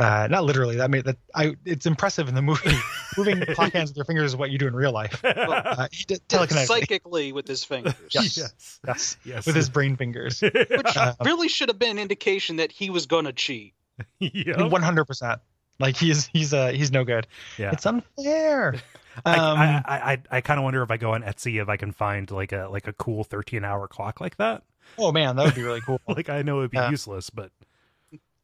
Uh, 0.00 0.28
not 0.30 0.44
literally. 0.44 0.76
That 0.76 0.90
made 0.90 1.04
that 1.06 1.16
I. 1.34 1.56
It's 1.64 1.84
impressive 1.86 2.28
in 2.28 2.36
the 2.36 2.42
movie. 2.42 2.70
Moving 3.16 3.40
clock 3.54 3.72
hands 3.72 3.90
with 3.90 3.96
your 3.96 4.04
fingers 4.04 4.30
is 4.30 4.36
what 4.36 4.50
you 4.50 4.56
do 4.58 4.68
in 4.68 4.74
real 4.76 4.92
life. 4.92 5.20
Uh, 5.24 5.88
he 5.90 6.04
did 6.04 6.20
telekinetically. 6.28 6.66
Psychically 6.66 7.32
with 7.32 7.48
his 7.48 7.64
fingers. 7.64 7.94
Yes. 8.10 8.36
yes. 8.36 8.80
Yes. 8.86 9.16
Yes. 9.24 9.46
With 9.46 9.56
his 9.56 9.68
brain 9.68 9.96
fingers. 9.96 10.40
Which 10.42 10.96
Uh, 10.96 11.14
really 11.24 11.48
should 11.48 11.68
have 11.68 11.78
been 11.80 11.92
an 11.92 11.98
indication 11.98 12.56
that 12.56 12.70
he 12.70 12.90
was 12.90 13.06
going 13.06 13.24
to 13.24 13.32
cheat. 13.32 13.74
Yep. 14.20 14.70
One 14.70 14.82
hundred 14.82 15.06
percent. 15.06 15.40
Like 15.80 15.96
he's 15.96 16.26
he's 16.26 16.54
uh 16.54 16.68
he's 16.68 16.92
no 16.92 17.04
good. 17.04 17.26
Yeah. 17.58 17.72
It's 17.72 17.84
unfair. 17.86 18.76
I, 19.24 19.36
Um, 19.38 19.58
I, 19.58 19.82
I, 19.86 20.12
I, 20.12 20.18
I 20.30 20.40
kind 20.40 20.58
of 20.58 20.64
wonder 20.64 20.82
if 20.82 20.90
I 20.90 20.96
go 20.96 21.12
on 21.14 21.22
Etsy 21.22 21.60
if 21.62 21.68
I 21.68 21.76
can 21.76 21.92
find 21.92 22.30
like 22.30 22.52
a 22.52 22.68
like 22.70 22.86
a 22.86 22.92
cool 22.92 23.24
13 23.24 23.64
hour 23.64 23.86
clock 23.88 24.20
like 24.20 24.36
that. 24.38 24.62
oh 24.98 25.12
man, 25.12 25.36
that 25.36 25.44
would 25.44 25.54
be 25.54 25.62
really 25.62 25.80
cool. 25.80 26.00
Like 26.08 26.28
I 26.28 26.42
know 26.42 26.58
it'd 26.60 26.70
be 26.70 26.76
Yeah. 26.78 26.90
useless, 26.90 27.30
but 27.30 27.50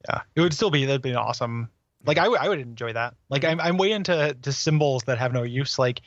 yeah, 0.08 0.20
it 0.34 0.40
would 0.40 0.52
still 0.54 0.70
be 0.70 0.84
that'd 0.84 1.02
be 1.02 1.14
awesome. 1.14 1.70
Like 2.06 2.18
I 2.18 2.28
would 2.28 2.38
I 2.38 2.48
would 2.50 2.58
enjoy 2.60 2.92
that. 2.92 3.14
Like 3.30 3.44
I'm 3.44 3.58
I'm 3.60 3.78
way 3.78 3.92
into 3.92 4.36
to 4.42 4.52
symbols 4.52 5.04
that 5.04 5.16
have 5.18 5.32
no 5.32 5.42
use. 5.42 5.78
Like 5.78 6.02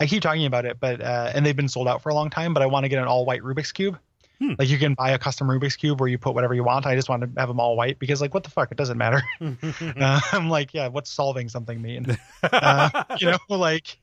I 0.00 0.06
keep 0.06 0.22
talking 0.22 0.46
about 0.46 0.64
it, 0.64 0.80
but 0.80 1.00
uh, 1.02 1.30
and 1.34 1.44
they've 1.44 1.54
been 1.56 1.68
sold 1.68 1.88
out 1.88 2.02
for 2.02 2.08
a 2.08 2.14
long 2.14 2.30
time. 2.30 2.54
But 2.54 2.62
I 2.62 2.66
want 2.66 2.84
to 2.84 2.88
get 2.88 2.98
an 3.02 3.06
all 3.06 3.26
white 3.26 3.42
Rubik's 3.42 3.72
cube. 3.72 3.98
Hmm. 4.38 4.54
Like 4.58 4.70
you 4.70 4.78
can 4.78 4.94
buy 4.94 5.10
a 5.10 5.18
custom 5.18 5.46
Rubik's 5.48 5.76
cube 5.76 6.00
where 6.00 6.08
you 6.08 6.16
put 6.16 6.34
whatever 6.34 6.54
you 6.54 6.64
want. 6.64 6.86
I 6.86 6.96
just 6.96 7.10
want 7.10 7.22
to 7.22 7.30
have 7.38 7.48
them 7.48 7.60
all 7.60 7.76
white 7.76 7.98
because 7.98 8.22
like 8.22 8.32
what 8.32 8.44
the 8.44 8.50
fuck, 8.50 8.72
it 8.72 8.78
doesn't 8.78 8.96
matter. 8.96 9.22
uh, 9.42 10.20
I'm 10.32 10.48
like, 10.48 10.72
yeah, 10.72 10.88
what's 10.88 11.10
solving 11.10 11.50
something 11.50 11.82
mean? 11.82 12.16
uh, 12.42 13.04
you 13.20 13.30
know, 13.30 13.38
like 13.50 13.98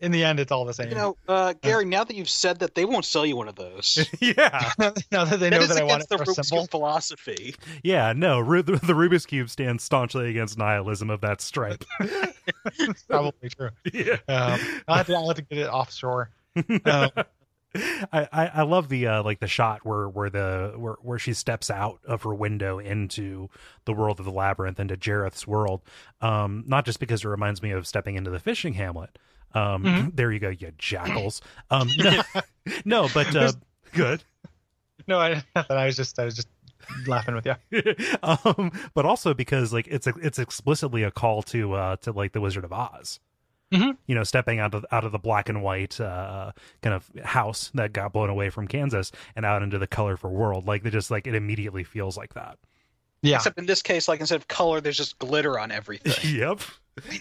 in 0.00 0.12
the 0.12 0.22
end, 0.24 0.38
it's 0.40 0.52
all 0.52 0.64
the 0.64 0.74
same. 0.74 0.88
You 0.90 0.94
know, 0.94 1.16
uh, 1.28 1.54
Gary, 1.62 1.84
now 1.84 2.04
that 2.04 2.14
you've 2.14 2.28
said 2.28 2.58
that, 2.58 2.74
they 2.74 2.84
won't 2.84 3.04
sell 3.04 3.24
you 3.24 3.36
one 3.36 3.48
of 3.48 3.54
those. 3.56 4.06
yeah, 4.20 4.72
now 5.10 5.24
that 5.24 5.40
they 5.40 5.50
know 5.50 5.60
is 5.60 5.68
that 5.68 5.78
I 5.78 5.84
want 5.84 6.02
it 6.02 6.08
the 6.08 6.18
for 6.18 6.22
a 6.24 6.26
Rubik's 6.26 6.48
symbol. 6.48 6.62
Cube 6.64 6.70
philosophy. 6.70 7.54
yeah, 7.82 8.12
no, 8.14 8.38
Ru- 8.40 8.62
the, 8.62 8.72
the 8.72 8.92
Rubik's 8.92 9.26
cube 9.26 9.48
stands 9.50 9.82
staunchly 9.84 10.28
against 10.30 10.58
nihilism 10.58 11.10
of 11.10 11.20
that 11.22 11.40
stripe. 11.40 11.84
Probably 13.08 13.48
true. 13.48 13.70
yeah, 13.92 14.16
Um, 14.28 14.60
I'll, 14.88 14.96
have 14.96 15.06
to, 15.06 15.14
I'll 15.14 15.28
have 15.28 15.36
to 15.36 15.42
get 15.42 15.58
it 15.58 15.68
offshore. 15.68 16.30
Um, 16.84 17.10
I, 18.12 18.28
I 18.32 18.46
I 18.54 18.62
love 18.62 18.88
the 18.88 19.06
uh 19.06 19.22
like 19.22 19.40
the 19.40 19.46
shot 19.46 19.84
where 19.84 20.08
where 20.08 20.30
the 20.30 20.74
where 20.76 20.94
where 21.02 21.18
she 21.18 21.32
steps 21.32 21.70
out 21.70 22.00
of 22.04 22.22
her 22.22 22.34
window 22.34 22.78
into 22.78 23.48
the 23.84 23.92
world 23.92 24.18
of 24.18 24.24
the 24.26 24.32
labyrinth 24.32 24.78
into 24.80 24.96
Jareth's 24.96 25.46
world. 25.46 25.82
Um, 26.20 26.64
not 26.66 26.84
just 26.84 27.00
because 27.00 27.24
it 27.24 27.28
reminds 27.28 27.62
me 27.62 27.70
of 27.70 27.86
stepping 27.86 28.16
into 28.16 28.30
the 28.30 28.40
fishing 28.40 28.74
hamlet. 28.74 29.18
Um, 29.54 29.84
Mm-hmm. 29.84 30.08
there 30.14 30.32
you 30.32 30.38
go, 30.38 30.48
you 30.48 30.72
jackals. 30.78 31.40
Um, 31.70 31.88
no, 31.98 32.22
no, 32.84 33.08
but 33.14 33.34
uh, 33.34 33.52
good. 33.92 34.22
no, 35.06 35.18
I. 35.18 35.42
I 35.70 35.86
was 35.86 35.96
just 35.96 36.18
I 36.18 36.24
was 36.24 36.34
just 36.36 36.48
laughing 37.06 37.34
with 37.34 37.46
you. 37.46 37.54
um, 38.22 38.70
but 38.94 39.06
also 39.06 39.34
because 39.34 39.72
like 39.72 39.86
it's 39.88 40.06
a, 40.06 40.14
it's 40.22 40.38
explicitly 40.38 41.02
a 41.02 41.10
call 41.10 41.42
to 41.44 41.72
uh 41.74 41.96
to 41.96 42.12
like 42.12 42.32
the 42.32 42.40
Wizard 42.40 42.64
of 42.64 42.72
Oz. 42.72 43.20
Mhm. 43.72 43.96
You 44.06 44.14
know, 44.14 44.22
stepping 44.22 44.60
out 44.60 44.74
of 44.74 44.86
out 44.92 45.04
of 45.04 45.12
the 45.12 45.18
black 45.18 45.48
and 45.48 45.62
white 45.62 46.00
uh, 46.00 46.52
kind 46.82 46.94
of 46.94 47.10
house 47.24 47.70
that 47.74 47.92
got 47.92 48.12
blown 48.12 48.30
away 48.30 48.48
from 48.50 48.68
Kansas 48.68 49.10
and 49.34 49.44
out 49.44 49.62
into 49.62 49.78
the 49.78 49.86
colorful 49.88 50.30
world. 50.30 50.66
Like 50.66 50.82
they 50.84 50.90
just 50.90 51.10
like 51.10 51.26
it 51.26 51.34
immediately 51.34 51.82
feels 51.84 52.16
like 52.16 52.34
that. 52.34 52.58
Yeah, 53.22 53.36
Except 53.36 53.58
in 53.58 53.66
this 53.66 53.82
case, 53.82 54.06
like 54.06 54.20
instead 54.20 54.36
of 54.36 54.46
color, 54.46 54.80
there's 54.80 54.96
just 54.96 55.18
glitter 55.18 55.58
on 55.58 55.72
everything. 55.72 56.12
yep. 56.38 56.60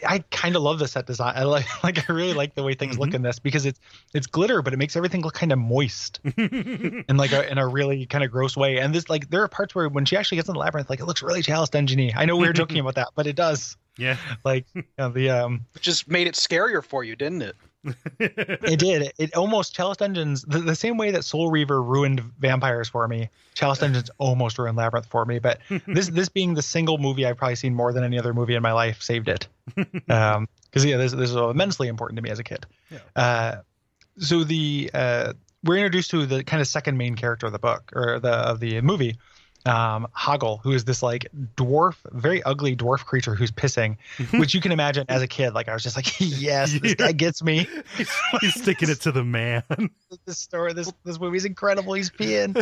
I 0.07 0.19
kind 0.31 0.55
of 0.55 0.61
love 0.61 0.77
the 0.79 0.87
set 0.87 1.05
design. 1.07 1.33
I 1.35 1.43
like 1.43 1.65
like 1.83 2.07
I 2.09 2.13
really 2.13 2.33
like 2.33 2.53
the 2.53 2.63
way 2.63 2.75
things 2.75 2.99
look 2.99 3.09
Mm-hmm. 3.09 3.15
in 3.17 3.21
this 3.23 3.39
because 3.39 3.65
it's 3.65 3.79
it's 4.13 4.27
glitter, 4.27 4.61
but 4.61 4.71
it 4.71 4.77
makes 4.77 4.95
everything 4.95 5.21
look 5.21 5.33
kind 5.33 5.51
of 5.51 5.57
moist 5.57 6.19
and 6.37 7.17
like 7.17 7.31
a 7.31 7.49
in 7.49 7.57
a 7.57 7.67
really 7.67 8.05
kind 8.05 8.23
of 8.23 8.29
gross 8.31 8.55
way. 8.55 8.77
And 8.79 8.93
this 8.93 9.09
like 9.09 9.31
there 9.31 9.41
are 9.41 9.47
parts 9.47 9.73
where 9.73 9.89
when 9.89 10.05
she 10.05 10.15
actually 10.15 10.35
gets 10.37 10.47
in 10.47 10.53
the 10.53 10.59
labyrinth, 10.59 10.89
like 10.91 10.99
it 10.99 11.05
looks 11.05 11.23
really 11.23 11.41
Chalice 11.41 11.69
Dungeony. 11.71 12.13
I 12.15 12.25
know 12.25 12.37
we 12.37 12.45
were 12.45 12.53
joking 12.53 12.77
about 12.79 12.95
that, 12.95 13.09
but 13.15 13.25
it 13.25 13.35
does. 13.35 13.75
Yeah. 13.97 14.17
Like 14.43 14.65
you 14.73 14.83
know, 14.97 15.09
the 15.09 15.29
um 15.29 15.65
Which 15.73 15.83
just 15.83 16.09
made 16.09 16.27
it 16.27 16.35
scarier 16.35 16.83
for 16.83 17.03
you, 17.03 17.15
didn't 17.15 17.41
it? 17.41 17.55
it 18.19 18.79
did. 18.79 19.03
It, 19.03 19.13
it 19.17 19.35
almost 19.35 19.75
Chalice 19.75 19.97
Dungeons 19.97 20.41
the, 20.43 20.59
the 20.59 20.75
same 20.75 20.97
way 20.97 21.11
that 21.11 21.23
Soul 21.23 21.51
Reaver 21.51 21.81
ruined 21.81 22.21
vampires 22.39 22.89
for 22.89 23.07
me. 23.07 23.29
Chalice 23.53 23.79
Dungeons 23.79 24.09
almost 24.17 24.57
ruined 24.57 24.77
Labyrinth 24.77 25.05
for 25.05 25.25
me, 25.25 25.39
but 25.39 25.59
this 25.87 26.09
this 26.09 26.29
being 26.29 26.53
the 26.55 26.61
single 26.61 26.97
movie 26.97 27.25
I've 27.25 27.37
probably 27.37 27.55
seen 27.55 27.75
more 27.75 27.93
than 27.93 28.03
any 28.03 28.17
other 28.17 28.33
movie 28.33 28.55
in 28.55 28.63
my 28.63 28.71
life 28.71 29.01
saved 29.01 29.29
it. 29.29 29.47
Um, 30.07 30.47
because 30.65 30.85
yeah, 30.85 30.97
this 30.97 31.13
this 31.13 31.29
is 31.29 31.35
immensely 31.37 31.87
important 31.87 32.17
to 32.17 32.21
me 32.21 32.29
as 32.29 32.39
a 32.39 32.43
kid. 32.43 32.65
Yeah. 32.91 32.99
Uh, 33.15 33.55
so 34.17 34.43
the 34.43 34.91
uh, 34.93 35.33
we're 35.63 35.77
introduced 35.77 36.11
to 36.11 36.25
the 36.25 36.43
kind 36.43 36.61
of 36.61 36.67
second 36.67 36.97
main 36.97 37.15
character 37.15 37.45
of 37.45 37.53
the 37.53 37.59
book 37.59 37.91
or 37.95 38.19
the 38.19 38.29
of 38.29 38.59
the 38.59 38.81
movie, 38.81 39.17
um, 39.65 40.07
Hoggle, 40.15 40.61
who 40.61 40.71
is 40.71 40.85
this 40.85 41.01
like 41.01 41.27
dwarf, 41.55 41.95
very 42.11 42.43
ugly 42.43 42.75
dwarf 42.75 43.05
creature 43.05 43.35
who's 43.35 43.51
pissing, 43.51 43.97
which 44.33 44.53
you 44.53 44.61
can 44.61 44.71
imagine 44.71 45.05
as 45.09 45.21
a 45.21 45.27
kid. 45.27 45.53
Like 45.53 45.67
I 45.69 45.73
was 45.73 45.83
just 45.83 45.95
like, 45.95 46.13
yes, 46.19 46.77
this 46.79 46.95
guy 46.95 47.11
gets 47.13 47.43
me. 47.43 47.67
He's 48.41 48.61
sticking 48.61 48.89
it 48.89 49.01
to 49.01 49.11
the 49.11 49.23
man. 49.23 49.63
This 50.25 50.39
story, 50.39 50.71
this 50.71 50.91
this 51.03 51.19
movie's 51.19 51.43
incredible. 51.43 51.93
He's 51.93 52.09
peeing, 52.09 52.55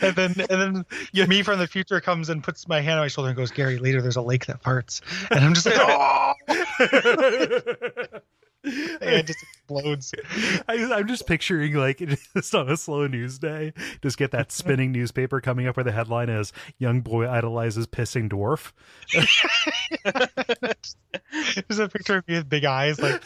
and 0.00 0.14
then 0.14 0.46
and 0.48 0.84
then 1.12 1.28
me 1.28 1.42
from 1.42 1.58
the 1.58 1.66
future 1.66 2.00
comes 2.00 2.28
and 2.28 2.44
puts 2.44 2.68
my 2.68 2.80
hand 2.80 3.00
on 3.00 3.04
my 3.04 3.08
shoulder 3.08 3.30
and 3.30 3.36
goes, 3.36 3.50
Gary, 3.50 3.78
later 3.78 4.00
there's 4.00 4.14
a 4.16 4.22
lake 4.22 4.46
that 4.46 4.62
farts, 4.62 5.00
and 5.30 5.40
I'm 5.40 5.52
just 5.52 5.66
like, 5.66 5.74
oh, 5.78 6.34
and 9.00 9.02
it 9.02 9.26
just 9.26 9.42
explodes. 9.42 10.14
I, 10.68 10.92
I'm 10.94 11.08
just 11.08 11.26
picturing 11.26 11.74
like 11.74 11.98
just 12.36 12.54
on 12.54 12.68
a 12.68 12.76
slow 12.76 13.06
news 13.06 13.38
day, 13.38 13.72
just 14.02 14.18
get 14.18 14.30
that 14.32 14.52
spinning 14.52 14.92
newspaper 14.92 15.40
coming 15.40 15.66
up 15.66 15.76
where 15.76 15.84
the 15.84 15.92
headline 15.92 16.28
is 16.28 16.52
"Young 16.78 17.00
boy 17.00 17.28
idolizes 17.28 17.86
pissing 17.86 18.28
dwarf." 18.28 18.72
There's 21.54 21.78
a 21.78 21.88
picture 21.88 22.18
of 22.18 22.28
me 22.28 22.34
with 22.34 22.48
big 22.48 22.64
eyes, 22.64 23.00
like 23.00 23.22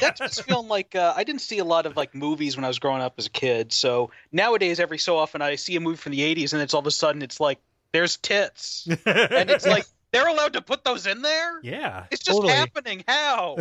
That's 0.00 0.20
just 0.20 0.44
feeling 0.44 0.68
like 0.68 0.94
uh, 0.94 1.12
I 1.16 1.24
didn't 1.24 1.40
see 1.42 1.58
a 1.58 1.64
lot 1.64 1.86
of 1.86 1.96
like 1.96 2.14
movies 2.14 2.56
when 2.56 2.64
I 2.64 2.68
was 2.68 2.78
growing 2.78 3.02
up 3.02 3.14
as 3.18 3.26
a 3.26 3.30
kid. 3.30 3.72
So 3.72 4.10
nowadays, 4.32 4.80
every 4.80 4.98
so 4.98 5.16
often, 5.16 5.42
I 5.42 5.56
see 5.56 5.76
a 5.76 5.80
movie 5.80 5.96
from 5.96 6.12
the 6.12 6.20
'80s, 6.20 6.52
and 6.52 6.62
it's 6.62 6.74
all 6.74 6.80
of 6.80 6.86
a 6.86 6.90
sudden 6.90 7.22
it's 7.22 7.40
like 7.40 7.58
there's 7.92 8.16
tits, 8.16 8.86
and 8.88 9.50
it's 9.50 9.66
like 9.66 9.84
they're 10.12 10.28
allowed 10.28 10.54
to 10.54 10.62
put 10.62 10.84
those 10.84 11.06
in 11.06 11.22
there. 11.22 11.60
yeah, 11.62 12.06
It's 12.10 12.22
just 12.22 12.36
Totally. 12.36 12.54
happening. 12.54 13.04
How? 13.06 13.56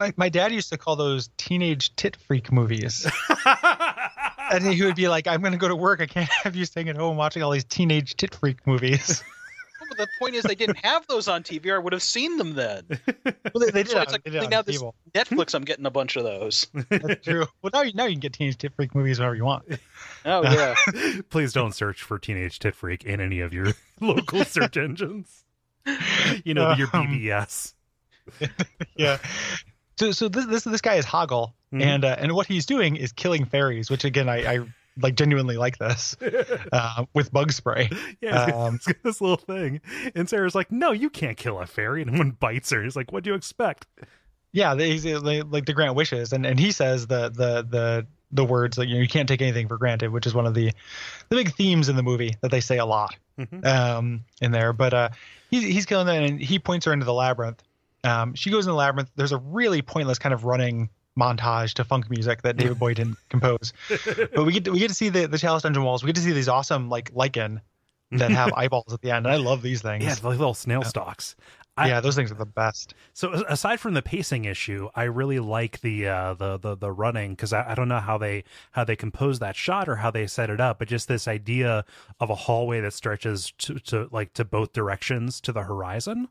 My, 0.00 0.12
my 0.16 0.28
dad 0.28 0.52
used 0.52 0.70
to 0.70 0.78
call 0.78 0.96
those 0.96 1.28
teenage 1.36 1.94
tit 1.96 2.16
freak 2.16 2.52
movies. 2.52 3.06
and 4.52 4.64
he 4.64 4.82
would 4.84 4.96
be 4.96 5.08
like, 5.08 5.26
I'm 5.26 5.40
going 5.40 5.52
to 5.52 5.58
go 5.58 5.68
to 5.68 5.76
work. 5.76 6.00
I 6.00 6.06
can't 6.06 6.30
have 6.42 6.56
you 6.56 6.64
staying 6.64 6.88
at 6.88 6.96
home 6.96 7.16
watching 7.16 7.42
all 7.42 7.50
these 7.50 7.64
teenage 7.64 8.16
tit 8.16 8.34
freak 8.34 8.66
movies. 8.66 9.22
Well, 9.78 10.06
the 10.06 10.08
point 10.18 10.34
is, 10.34 10.42
they 10.42 10.56
didn't 10.56 10.84
have 10.84 11.06
those 11.06 11.28
on 11.28 11.44
TV, 11.44 11.66
or 11.66 11.76
I 11.76 11.78
would 11.78 11.92
have 11.92 12.02
seen 12.02 12.38
them 12.38 12.54
then. 12.54 12.82
well, 12.88 13.34
they, 13.54 13.70
they 13.70 13.82
did 13.84 13.90
So 13.90 13.98
on, 13.98 14.02
it's 14.02 14.12
like 14.12 14.24
they 14.24 14.30
did 14.30 14.50
now 14.50 14.62
this. 14.62 14.82
Netflix, 15.14 15.54
I'm 15.54 15.62
getting 15.64 15.86
a 15.86 15.90
bunch 15.90 16.16
of 16.16 16.24
those. 16.24 16.66
That's 16.88 17.24
true. 17.24 17.46
Well, 17.62 17.70
now 17.72 17.82
you, 17.82 17.92
now 17.94 18.06
you 18.06 18.14
can 18.14 18.20
get 18.20 18.32
teenage 18.32 18.58
tit 18.58 18.72
freak 18.74 18.96
movies 18.96 19.20
whenever 19.20 19.36
you 19.36 19.44
want. 19.44 19.64
Oh 20.24 20.42
yeah. 20.42 20.74
please 21.30 21.52
don't 21.52 21.72
search 21.72 22.02
for 22.02 22.18
teenage 22.18 22.58
tit 22.58 22.74
freak 22.74 23.04
in 23.04 23.20
any 23.20 23.40
of 23.40 23.54
your 23.54 23.74
local 24.00 24.44
search 24.44 24.76
engines. 24.76 25.44
You 26.44 26.54
know 26.54 26.74
your 26.74 26.88
Um, 26.92 27.06
BBS. 27.06 27.74
Yeah. 28.96 29.18
So, 29.98 30.12
so 30.12 30.28
this 30.28 30.46
this 30.46 30.64
this 30.64 30.80
guy 30.80 30.96
is 30.96 31.06
Hoggle, 31.06 31.52
Mhm. 31.72 31.82
and 31.82 32.04
uh, 32.04 32.16
and 32.18 32.32
what 32.32 32.46
he's 32.46 32.66
doing 32.66 32.96
is 32.96 33.12
killing 33.12 33.44
fairies, 33.46 33.90
which 33.90 34.04
again 34.04 34.28
I, 34.28 34.54
I 34.56 34.58
like 35.00 35.14
genuinely 35.14 35.56
like 35.56 35.78
this 35.78 36.16
uh, 36.72 37.04
with 37.14 37.32
bug 37.32 37.52
spray. 37.52 37.90
Yeah, 38.20 38.44
Um, 38.44 38.74
it's 38.76 38.86
got 38.86 39.02
this 39.02 39.20
little 39.20 39.36
thing, 39.38 39.80
and 40.14 40.28
Sarah's 40.28 40.54
like, 40.54 40.70
"No, 40.70 40.92
you 40.92 41.08
can't 41.10 41.36
kill 41.36 41.58
a 41.60 41.66
fairy." 41.66 42.02
And 42.02 42.18
one 42.18 42.30
bites 42.32 42.70
her. 42.70 42.82
He's 42.82 42.94
like, 42.96 43.10
"What 43.12 43.24
do 43.24 43.30
you 43.30 43.36
expect?" 43.36 43.86
Yeah, 44.52 44.74
they, 44.74 44.96
uh, 45.14 45.20
like 45.20 45.44
like 45.48 45.64
to 45.66 45.72
grant 45.72 45.94
wishes, 45.94 46.32
and 46.34 46.44
and 46.46 46.58
he 46.60 46.72
says 46.72 47.06
the 47.06 47.28
the 47.30 47.62
the 47.68 48.06
the 48.32 48.44
words 48.44 48.76
that 48.76 48.88
you 48.88 48.96
know 48.96 49.00
you 49.00 49.08
can't 49.08 49.28
take 49.28 49.40
anything 49.40 49.66
for 49.68 49.78
granted, 49.78 50.10
which 50.10 50.26
is 50.26 50.34
one 50.34 50.46
of 50.46 50.52
the 50.54 50.72
the 51.30 51.36
big 51.36 51.54
themes 51.54 51.88
in 51.88 51.96
the 51.96 52.02
movie 52.02 52.34
that 52.42 52.50
they 52.50 52.60
say 52.60 52.76
a 52.78 52.86
lot 52.86 53.16
Mhm. 53.38 53.64
um 53.66 54.24
in 54.42 54.52
there. 54.52 54.72
But 54.74 54.92
uh, 54.94 55.08
he's 55.50 55.62
he's 55.62 55.86
killing 55.86 56.06
that, 56.06 56.22
and 56.22 56.38
he 56.40 56.58
points 56.58 56.84
her 56.86 56.92
into 56.92 57.06
the 57.06 57.14
labyrinth. 57.14 57.62
Um, 58.06 58.34
she 58.34 58.50
goes 58.50 58.66
in 58.66 58.70
the 58.70 58.76
labyrinth. 58.76 59.10
There's 59.16 59.32
a 59.32 59.38
really 59.38 59.82
pointless 59.82 60.18
kind 60.18 60.32
of 60.32 60.44
running 60.44 60.90
montage 61.18 61.74
to 61.74 61.84
funk 61.84 62.10
music 62.10 62.42
that 62.42 62.56
David 62.56 62.78
Bowie 62.78 62.94
didn't 62.94 63.16
compose, 63.30 63.72
but 63.88 64.44
we 64.44 64.52
get 64.52 64.64
to, 64.66 64.70
we 64.72 64.78
get 64.78 64.88
to 64.88 64.94
see 64.94 65.08
the 65.08 65.26
the 65.26 65.38
chalice 65.38 65.62
dungeon 65.62 65.82
walls. 65.82 66.02
We 66.02 66.08
get 66.08 66.16
to 66.16 66.22
see 66.22 66.32
these 66.32 66.48
awesome 66.48 66.88
like 66.88 67.10
lichen 67.14 67.60
that 68.12 68.30
have 68.30 68.52
eyeballs 68.56 68.92
at 68.92 69.00
the 69.00 69.10
end, 69.10 69.26
and 69.26 69.34
I 69.34 69.38
love 69.38 69.62
these 69.62 69.82
things. 69.82 70.04
Yeah, 70.04 70.14
the 70.14 70.28
little 70.28 70.54
snail 70.54 70.82
stalks. 70.84 71.34
I- 71.78 71.88
yeah, 71.88 72.00
those 72.00 72.16
things 72.16 72.30
are 72.32 72.36
the 72.36 72.46
best. 72.46 72.94
So 73.12 73.32
aside 73.48 73.80
from 73.80 73.92
the 73.92 74.00
pacing 74.00 74.46
issue, 74.46 74.88
I 74.94 75.02
really 75.04 75.40
like 75.40 75.80
the 75.82 76.06
uh, 76.08 76.34
the 76.34 76.56
the 76.58 76.74
the 76.76 76.90
running 76.92 77.32
because 77.32 77.52
I, 77.52 77.72
I 77.72 77.74
don't 77.74 77.88
know 77.88 78.00
how 78.00 78.16
they 78.16 78.44
how 78.70 78.84
they 78.84 78.96
compose 78.96 79.40
that 79.40 79.56
shot 79.56 79.86
or 79.88 79.96
how 79.96 80.10
they 80.10 80.26
set 80.26 80.48
it 80.48 80.58
up, 80.60 80.78
but 80.78 80.88
just 80.88 81.06
this 81.08 81.28
idea 81.28 81.84
of 82.20 82.30
a 82.30 82.34
hallway 82.34 82.80
that 82.80 82.94
stretches 82.94 83.52
to, 83.58 83.78
to 83.80 84.08
like 84.10 84.32
to 84.34 84.44
both 84.44 84.72
directions 84.72 85.38
to 85.42 85.52
the 85.52 85.64
horizon, 85.64 86.28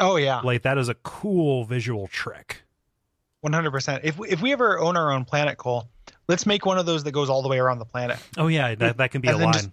Oh 0.00 0.16
yeah, 0.16 0.40
like 0.40 0.62
that 0.62 0.78
is 0.78 0.88
a 0.88 0.94
cool 0.94 1.64
visual 1.64 2.08
trick. 2.08 2.62
One 3.42 3.52
hundred 3.52 3.70
percent. 3.70 4.04
If 4.04 4.18
we, 4.18 4.28
if 4.28 4.42
we 4.42 4.52
ever 4.52 4.78
own 4.78 4.96
our 4.96 5.12
own 5.12 5.24
planet, 5.24 5.56
Kole, 5.58 5.88
let's 6.28 6.44
make 6.46 6.66
one 6.66 6.78
of 6.78 6.86
those 6.86 7.04
that 7.04 7.12
goes 7.12 7.30
all 7.30 7.42
the 7.42 7.48
way 7.48 7.58
around 7.58 7.78
the 7.78 7.84
planet, 7.86 8.18
Oh 8.36 8.48
yeah, 8.48 8.74
that 8.74 8.96
that 8.98 9.10
can 9.12 9.20
be 9.20 9.28
a 9.28 9.32
And 9.32 9.40
then 9.40 9.44
line. 9.46 9.52
just- 9.54 9.70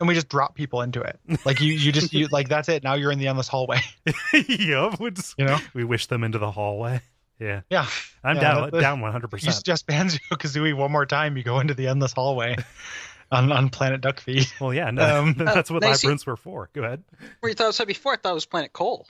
and 0.00 0.08
we 0.08 0.14
just 0.14 0.28
drop 0.28 0.54
people 0.56 0.82
into 0.82 1.00
it. 1.02 1.18
Like 1.44 1.60
you, 1.60 1.72
you 1.72 1.92
just 1.92 2.12
you 2.12 2.26
like 2.32 2.48
that's 2.48 2.68
it. 2.68 2.82
Now 2.82 2.94
you're 2.94 3.12
in 3.12 3.18
the 3.18 3.28
endless 3.28 3.46
hallway. 3.48 3.80
yep, 4.48 4.98
we, 5.00 5.10
just- 5.12 5.34
You 5.38 5.44
know? 5.44 5.58
we 5.72 5.84
wish 5.84 6.06
them 6.08 6.24
into 6.24 6.38
the 6.38 6.50
hallway. 6.50 7.00
Yeah, 7.38 7.60
Yeah. 7.70 7.86
I'm 8.22 8.36
Yeah, 8.36 8.42
down 8.42 8.70
that- 8.70 8.80
down 8.80 9.00
one 9.00 9.12
hundred 9.12 9.26
You 9.32 9.38
percent. 9.38 9.64
just 9.64 9.86
Banjo 9.86 10.18
Kazooie 10.32 10.74
one 10.76 10.90
more 10.90 11.06
time. 11.06 11.36
You 11.36 11.42
go 11.42 11.60
into 11.60 11.74
the 11.74 11.86
endless 11.88 12.12
hallway 12.12 12.56
on 13.30 13.52
on 13.52 13.68
Planet 13.70 14.00
Duck 14.00 14.18
Feed. 14.20 14.46
Well, 14.60 14.72
yeah, 14.74 14.90
no, 14.90 15.20
Um, 15.20 15.34
that's 15.34 15.70
what 15.70 15.82
now 15.82 15.90
you 15.90 15.94
see- 15.94 16.16
were 16.26 16.36
for. 16.36 16.70
Go 16.72 16.82
ahead. 16.84 17.02
Where 17.40 17.50
you 17.50 17.54
thought 17.54 17.68
I 17.68 17.70
said 17.70 17.86
before, 17.86 18.14
I 18.14 18.16
thought 18.16 18.32
it 18.32 18.34
was 18.34 18.46
Planet 18.46 18.72
Kole. 18.72 19.06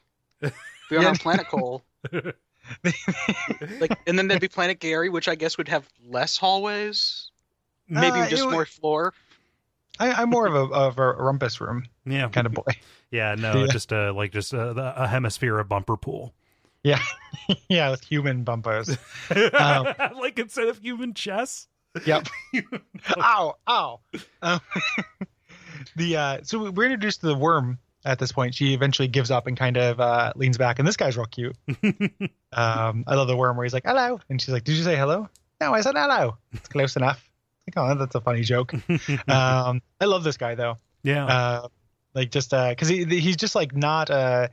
We 0.91 0.97
are 0.99 1.03
Yeah. 1.03 1.09
on 1.09 1.17
Planet 1.17 1.47
Kole. 1.49 1.83
like, 3.81 3.99
and 4.07 4.19
then 4.19 4.29
there'd 4.29 4.41
be 4.41 4.49
Planet 4.49 4.81
Gary, 4.81 5.09
which 5.09 5.29
I 5.29 5.35
guess 5.35 5.57
would 5.59 5.69
have 5.69 5.89
less 6.07 6.37
hallways, 6.37 7.31
maybe 7.89 8.19
Uh, 8.21 8.25
it 8.25 8.31
just 8.31 8.45
would- 8.45 8.53
more 8.53 8.67
floor. 8.67 9.15
I, 10.01 10.11
I'm 10.13 10.29
more 10.31 10.47
of 10.49 10.55
a 10.57 10.75
of 10.75 10.99
a 10.99 11.13
rumpus 11.13 11.61
room 11.61 11.85
Yeah, 12.05 12.29
kind 12.29 12.49
of 12.49 12.53
boy. 12.53 12.73
yeah, 13.13 13.37
no, 13.37 13.61
Yeah. 13.65 13.67
just 13.71 13.93
a 13.93 14.11
like 14.13 14.33
just 14.33 14.53
uh, 14.53 14.73
the- 14.73 15.03
a 15.03 15.07
hemisphere 15.07 15.59
of 15.59 15.69
bumper 15.69 15.97
pool. 15.97 16.35
Yeah, 16.83 17.01
yeah, 17.69 17.91
with 17.91 18.03
human 18.03 18.43
bumpers. 18.45 18.99
like 19.31 20.39
instead 20.39 20.67
of 20.69 20.79
human 20.79 21.15
chess. 21.15 21.69
Yep. 22.05 22.27
ow, 23.17 23.55
ow. 23.69 24.01
Um, 24.43 24.61
the 25.97 26.17
uh, 26.17 26.39
so 26.43 26.71
we're 26.73 26.85
introduced 26.85 27.21
to 27.21 27.27
the 27.29 27.37
worm 27.37 27.79
at 28.05 28.19
this 28.19 28.33
point. 28.33 28.55
She 28.55 28.75
eventually 28.75 29.09
gives 29.09 29.31
up 29.31 29.47
and 29.47 29.57
kind 29.57 29.77
of 29.77 30.01
uh, 30.01 30.33
leans 30.37 30.59
back, 30.59 30.79
and 30.79 30.87
this 30.87 30.97
guy's 30.97 31.17
real 31.17 31.27
cute. 31.27 31.57
um, 32.53 33.05
I 33.07 33.15
love 33.15 33.29
the 33.29 33.37
worm 33.37 33.57
where 33.57 33.65
he's 33.65 33.73
like, 33.75 33.85
"Hello," 33.87 34.21
and 34.29 34.41
she's 34.41 34.53
like, 34.53 34.65
"Did 34.65 34.77
you 34.77 34.83
say 34.85 34.97
hello?" 34.97 35.29
No, 35.61 35.73
I 35.73 35.81
said 35.81 35.95
hello. 35.97 36.37
It's 36.53 36.69
close 36.69 36.97
enough. 36.97 37.23
Like, 37.67 37.79
oh, 37.79 37.95
that's 37.99 38.15
a 38.15 38.21
funny 38.21 38.43
joke. 38.43 38.75
um, 39.27 39.81
I 39.99 40.05
love 40.05 40.23
this 40.23 40.37
guy 40.37 40.55
though. 40.55 40.77
yeah, 41.03 41.25
Uh, 41.25 41.69
like 42.13 42.31
just 42.31 42.51
because 42.51 42.89
he 42.89 43.07
he's 43.07 43.37
just 43.39 43.55
like 43.55 43.75
not 43.75 44.11
uh 44.11 44.49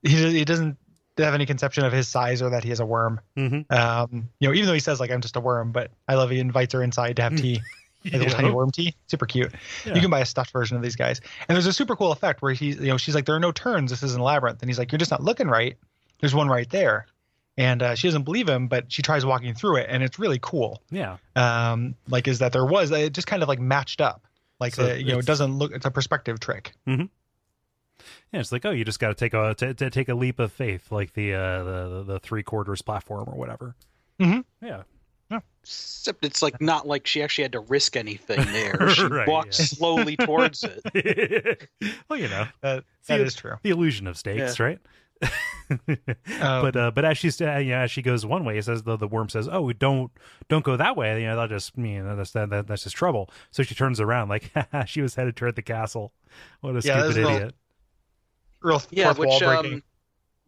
he 0.00 0.16
he 0.38 0.44
doesn't 0.46 0.78
have 1.18 1.34
any 1.34 1.44
conception 1.44 1.84
of 1.84 1.92
his 1.92 2.08
size 2.08 2.40
or 2.40 2.48
that 2.48 2.64
he 2.64 2.70
is 2.70 2.80
a 2.80 2.86
worm. 2.86 3.20
Mhm. 3.36 3.70
Um, 3.70 4.30
you 4.40 4.48
know, 4.48 4.54
even 4.54 4.66
though 4.66 4.72
he 4.72 4.80
says 4.80 4.98
like 4.98 5.10
I'm 5.10 5.20
just 5.20 5.36
a 5.36 5.40
worm, 5.40 5.72
but 5.72 5.90
I 6.08 6.14
love 6.14 6.30
he 6.30 6.38
invites 6.38 6.72
her 6.72 6.82
inside 6.82 7.16
to 7.16 7.22
have 7.22 7.36
tea, 7.36 7.60
like 8.04 8.14
a 8.14 8.18
little 8.18 8.32
tiny 8.34 8.50
worm 8.50 8.70
tea. 8.70 8.94
Super 9.06 9.26
cute. 9.26 9.52
Yeah. 9.86 9.94
You 9.94 10.00
can 10.00 10.10
buy 10.10 10.20
a 10.20 10.26
stuffed 10.26 10.50
version 10.52 10.76
of 10.76 10.82
these 10.82 10.96
guys, 10.96 11.20
and 11.48 11.54
there's 11.56 11.66
a 11.66 11.72
super 11.72 11.96
cool 11.96 12.12
effect 12.12 12.42
where 12.42 12.52
he's 12.52 12.76
you 12.76 12.86
know 12.88 12.96
she's 12.96 13.14
like 13.14 13.26
there 13.26 13.34
are 13.34 13.40
no 13.40 13.52
turns. 13.52 13.90
This 13.90 14.02
isn't 14.02 14.20
a 14.20 14.24
labyrinth, 14.24 14.60
and 14.62 14.68
he's 14.68 14.78
like 14.78 14.92
you're 14.92 14.98
just 14.98 15.10
not 15.10 15.22
looking 15.22 15.48
right. 15.48 15.76
There's 16.20 16.34
one 16.34 16.48
right 16.48 16.68
there. 16.70 17.06
And 17.58 17.82
uh, 17.82 17.94
she 17.96 18.08
doesn't 18.08 18.22
believe 18.22 18.48
him, 18.48 18.66
but 18.68 18.90
she 18.90 19.02
tries 19.02 19.26
walking 19.26 19.52
through 19.52 19.76
it, 19.76 19.86
and 19.90 20.02
it's 20.02 20.18
really 20.18 20.38
cool. 20.40 20.82
yeah. 20.90 21.18
Um, 21.36 21.96
like 22.08 22.26
is 22.26 22.38
that 22.38 22.52
there 22.52 22.64
was 22.64 22.90
it 22.90 23.12
just 23.12 23.26
kind 23.26 23.42
of 23.42 23.48
like 23.48 23.60
matched 23.60 24.00
up, 24.00 24.26
like 24.58 24.74
So 24.74 24.86
the, 24.86 24.98
you 25.02 25.12
know 25.12 25.18
it 25.18 25.26
doesn't 25.26 25.58
look 25.58 25.72
it's 25.72 25.84
a 25.84 25.90
perspective 25.90 26.40
trick. 26.40 26.72
Yeah, 28.32 28.40
it's 28.40 28.50
like 28.52 28.64
oh, 28.64 28.70
you 28.70 28.84
just 28.84 28.98
got 28.98 29.08
to 29.08 29.14
take 29.14 29.34
a 29.34 29.54
to, 29.56 29.74
to 29.74 29.90
take 29.90 30.08
a 30.08 30.14
leap 30.14 30.38
of 30.38 30.50
faith, 30.50 30.90
like 30.90 31.12
the 31.12 31.34
uh, 31.34 31.62
the 31.62 32.04
the 32.06 32.20
three 32.20 32.42
quarters 32.42 32.80
platform 32.80 33.28
or 33.28 33.36
whatever. 33.36 33.74
Mhm. 34.18 34.44
Yeah, 34.62 34.82
Except 35.62 36.24
it's 36.24 36.42
like 36.42 36.60
not 36.60 36.86
like 36.86 37.06
she 37.06 37.22
actually 37.22 37.42
had 37.42 37.52
to 37.52 37.60
risk 37.60 37.96
anything 37.96 38.44
there. 38.52 38.88
She 38.94 39.04
Right, 39.04 39.28
walked 39.28 39.58
yeah. 39.58 39.64
slowly 39.66 40.16
towards 40.16 40.64
it. 40.64 41.68
well, 42.08 42.18
you 42.18 42.28
know 42.28 42.46
That 42.62 42.84
See, 43.02 43.14
that 43.14 43.20
it- 43.20 43.26
is 43.26 43.34
true. 43.34 43.54
the 43.62 43.70
illusion 43.70 44.06
of 44.06 44.16
stakes, 44.18 44.58
right? 44.60 44.78
Um, 45.70 45.78
but 46.62 46.76
uh, 46.76 46.90
but 46.90 47.04
as 47.06 47.16
she's 47.16 47.40
uh, 47.40 47.56
yeah, 47.56 47.82
as 47.82 47.90
she 47.90 48.02
goes 48.02 48.26
one 48.26 48.44
way, 48.44 48.58
it 48.58 48.64
says 48.64 48.82
the 48.82 48.96
the 48.96 49.06
worm 49.08 49.30
says, 49.30 49.48
"Oh, 49.50 49.72
don't 49.72 50.10
don't 50.48 50.64
go 50.64 50.76
that 50.76 50.96
way." 50.98 51.20
You 51.22 51.28
know, 51.28 51.36
that'll 51.36 51.48
just 51.56 51.78
you 51.78 52.02
know 52.02 52.14
that's 52.16 52.32
that, 52.32 52.50
that 52.50 52.66
that's 52.66 52.82
just 52.82 52.94
trouble. 52.96 53.30
So 53.52 53.62
she 53.62 53.74
turns 53.74 53.98
around 54.00 54.28
like 54.28 54.52
she 54.86 55.00
was 55.00 55.14
headed 55.14 55.34
toward 55.36 55.56
the 55.56 55.62
castle. 55.62 56.12
What 56.60 56.72
a 56.72 56.74
Yeah, 56.74 56.80
stupid 56.80 57.02
there's 57.04 57.16
a 57.16 57.20
little- 57.20 57.36
idiot! 57.36 57.54
real 58.60 58.82
Yeah, 58.90 59.04
fourth 59.14 59.18
wall 59.28 59.28
which 59.38 59.42
breaking. 59.44 59.74
um, 59.74 59.82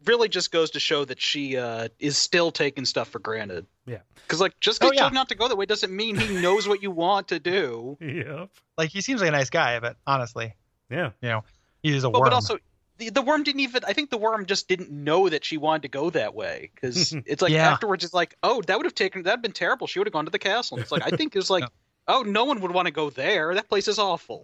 really 0.05 0.29
just 0.29 0.51
goes 0.51 0.71
to 0.71 0.79
show 0.79 1.05
that 1.05 1.21
she 1.21 1.57
uh, 1.57 1.89
is 1.99 2.17
still 2.17 2.51
taking 2.51 2.85
stuff 2.85 3.09
for 3.09 3.19
granted. 3.19 3.65
Yeah. 3.85 3.99
Because 4.15 4.39
like 4.41 4.59
just 4.59 4.83
Oh, 4.83 4.87
because 4.87 4.95
you 4.95 4.97
yeah. 4.97 5.01
told 5.03 5.13
not 5.13 5.29
to 5.29 5.35
go 5.35 5.47
that 5.47 5.55
way 5.57 5.65
doesn't 5.65 5.95
mean 5.95 6.15
he 6.17 6.35
knows 6.41 6.67
what 6.67 6.81
you 6.81 6.91
want 6.91 7.27
to 7.29 7.39
do. 7.39 7.97
Yep. 8.01 8.49
like 8.77 8.89
he 8.89 9.01
seems 9.01 9.21
like 9.21 9.29
a 9.29 9.31
nice 9.31 9.49
guy, 9.49 9.79
but 9.79 9.97
honestly, 10.07 10.53
Yeah. 10.89 11.11
you 11.21 11.29
know, 11.29 11.43
he 11.83 11.95
is 11.95 12.03
a 12.03 12.09
Well, 12.09 12.21
worm. 12.21 12.29
but 12.29 12.33
also 12.35 12.57
the, 12.97 13.09
the 13.09 13.21
worm 13.21 13.43
didn't 13.43 13.59
even. 13.61 13.83
I 13.85 13.93
think 13.93 14.09
the 14.09 14.17
worm 14.17 14.45
just 14.45 14.67
didn't 14.67 14.89
know 14.89 15.27
that 15.29 15.43
she 15.43 15.57
wanted 15.57 15.81
to 15.81 15.87
go 15.89 16.09
that 16.11 16.33
way 16.33 16.71
because 16.73 17.13
it's 17.25 17.41
like 17.41 17.51
Yeah. 17.51 17.69
afterwards 17.71 18.03
it's 18.03 18.13
like, 18.13 18.35
oh, 18.43 18.61
that 18.63 18.77
would 18.77 18.85
have 18.85 18.95
taken 18.95 19.23
that'd 19.23 19.41
been 19.41 19.51
terrible. 19.51 19.85
She 19.87 19.99
would 19.99 20.07
have 20.07 20.13
gone 20.13 20.25
to 20.25 20.31
the 20.31 20.39
castle. 20.39 20.77
And 20.77 20.83
it's 20.83 20.91
like 20.91 21.03
I 21.05 21.15
think 21.15 21.35
it's 21.35 21.49
like 21.57 21.65
Oh, 22.07 22.21
no 22.21 22.45
one 22.45 22.61
would 22.61 22.69
want 22.71 22.85
to 22.85 22.91
go 22.91 23.09
there. 23.09 23.55
That 23.55 23.67
place 23.67 23.87
is 23.87 23.97
awful. 23.97 24.43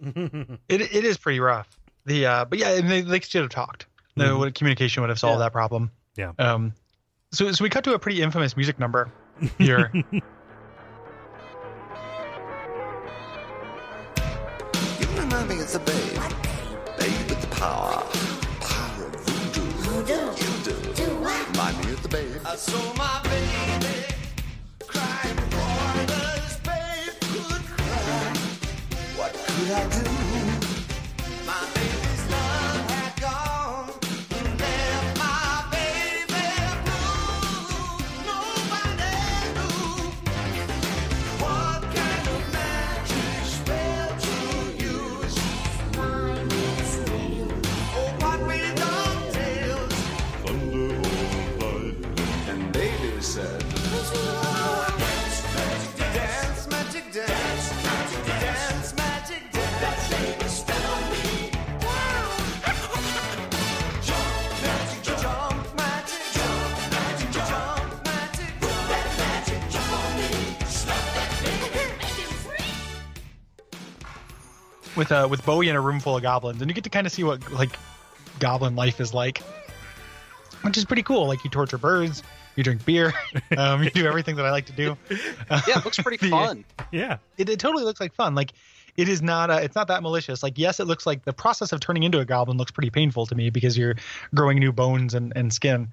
It 0.68 0.80
it 0.80 1.04
is 1.04 1.16
pretty 1.16 1.38
rough. 1.38 1.68
The 2.06 2.26
uh, 2.26 2.44
but 2.44 2.58
yeah, 2.58 2.70
and 2.74 2.90
they, 2.90 3.02
they 3.02 3.20
should 3.20 3.42
have 3.42 3.50
talked. 3.50 3.86
No 4.16 4.38
Mhm. 4.38 4.54
communication 4.54 5.02
would 5.02 5.10
have 5.10 5.18
solved 5.18 5.38
Yeah. 5.40 5.46
that 5.46 5.52
problem. 5.52 5.90
Yeah. 6.16 6.32
Um, 6.38 6.74
so 7.32 7.50
so 7.52 7.64
we 7.64 7.70
cut 7.70 7.84
to 7.84 7.94
a 7.94 7.98
pretty 7.98 8.20
infamous 8.22 8.56
music 8.56 8.78
number 8.78 9.10
here. 9.58 9.90
You 15.00 15.06
remind 15.20 15.48
me 15.48 15.60
of 15.60 15.72
the 15.72 15.78
babe. 15.80 16.20
Babe 16.98 17.28
with 17.30 17.40
the 17.40 17.46
power. 17.56 18.02
Power 18.60 19.06
of 19.06 19.14
voodoo. 19.84 20.12
You 20.42 20.52
do. 20.64 20.74
Remind 21.16 21.84
me 21.84 21.92
of 21.92 22.02
the 22.02 22.08
babe. 22.08 22.40
I 22.44 22.56
saw 22.56 22.94
my 22.94 23.20
baby 23.24 24.04
crying 24.86 25.36
for 25.50 26.06
this 26.06 26.58
babe 26.58 27.14
could 27.20 27.62
cry. 27.76 28.34
What 29.16 29.32
could 29.32 29.70
I 29.70 29.74
do? 30.04 30.11
With 75.02 75.10
uh 75.10 75.26
with 75.28 75.44
Bowie 75.44 75.68
in 75.68 75.74
a 75.74 75.80
room 75.80 75.98
full 75.98 76.16
of 76.16 76.22
goblins, 76.22 76.62
and 76.62 76.70
you 76.70 76.74
get 76.74 76.84
to 76.84 76.90
kind 76.90 77.08
of 77.08 77.12
see 77.12 77.24
what 77.24 77.50
like 77.50 77.76
goblin 78.38 78.76
life 78.76 79.00
is 79.00 79.12
like, 79.12 79.38
which 80.62 80.78
is 80.78 80.84
pretty 80.84 81.02
cool. 81.02 81.26
Like 81.26 81.42
you 81.42 81.50
torture 81.50 81.76
birds, 81.76 82.22
you 82.54 82.62
drink 82.62 82.84
beer, 82.84 83.12
um, 83.56 83.82
you 83.82 83.90
do 83.90 84.06
everything 84.06 84.36
that 84.36 84.46
I 84.46 84.52
like 84.52 84.66
to 84.66 84.72
do. 84.72 84.96
Yeah, 85.50 85.78
it 85.78 85.84
looks 85.84 85.98
pretty 85.98 86.28
fun. 86.30 86.64
yeah. 86.92 87.18
It, 87.36 87.48
it 87.48 87.58
totally 87.58 87.82
looks 87.82 88.00
like 88.00 88.14
fun. 88.14 88.36
Like 88.36 88.52
it 88.96 89.08
is 89.08 89.22
not 89.22 89.50
uh, 89.50 89.54
it's 89.62 89.74
not 89.74 89.88
that 89.88 90.04
malicious. 90.04 90.40
Like 90.40 90.56
yes, 90.56 90.78
it 90.78 90.84
looks 90.84 91.04
like 91.04 91.24
the 91.24 91.32
process 91.32 91.72
of 91.72 91.80
turning 91.80 92.04
into 92.04 92.20
a 92.20 92.24
goblin 92.24 92.56
looks 92.56 92.70
pretty 92.70 92.90
painful 92.90 93.26
to 93.26 93.34
me 93.34 93.50
because 93.50 93.76
you're 93.76 93.96
growing 94.32 94.60
new 94.60 94.70
bones 94.70 95.14
and 95.14 95.32
and 95.34 95.52
skin. 95.52 95.88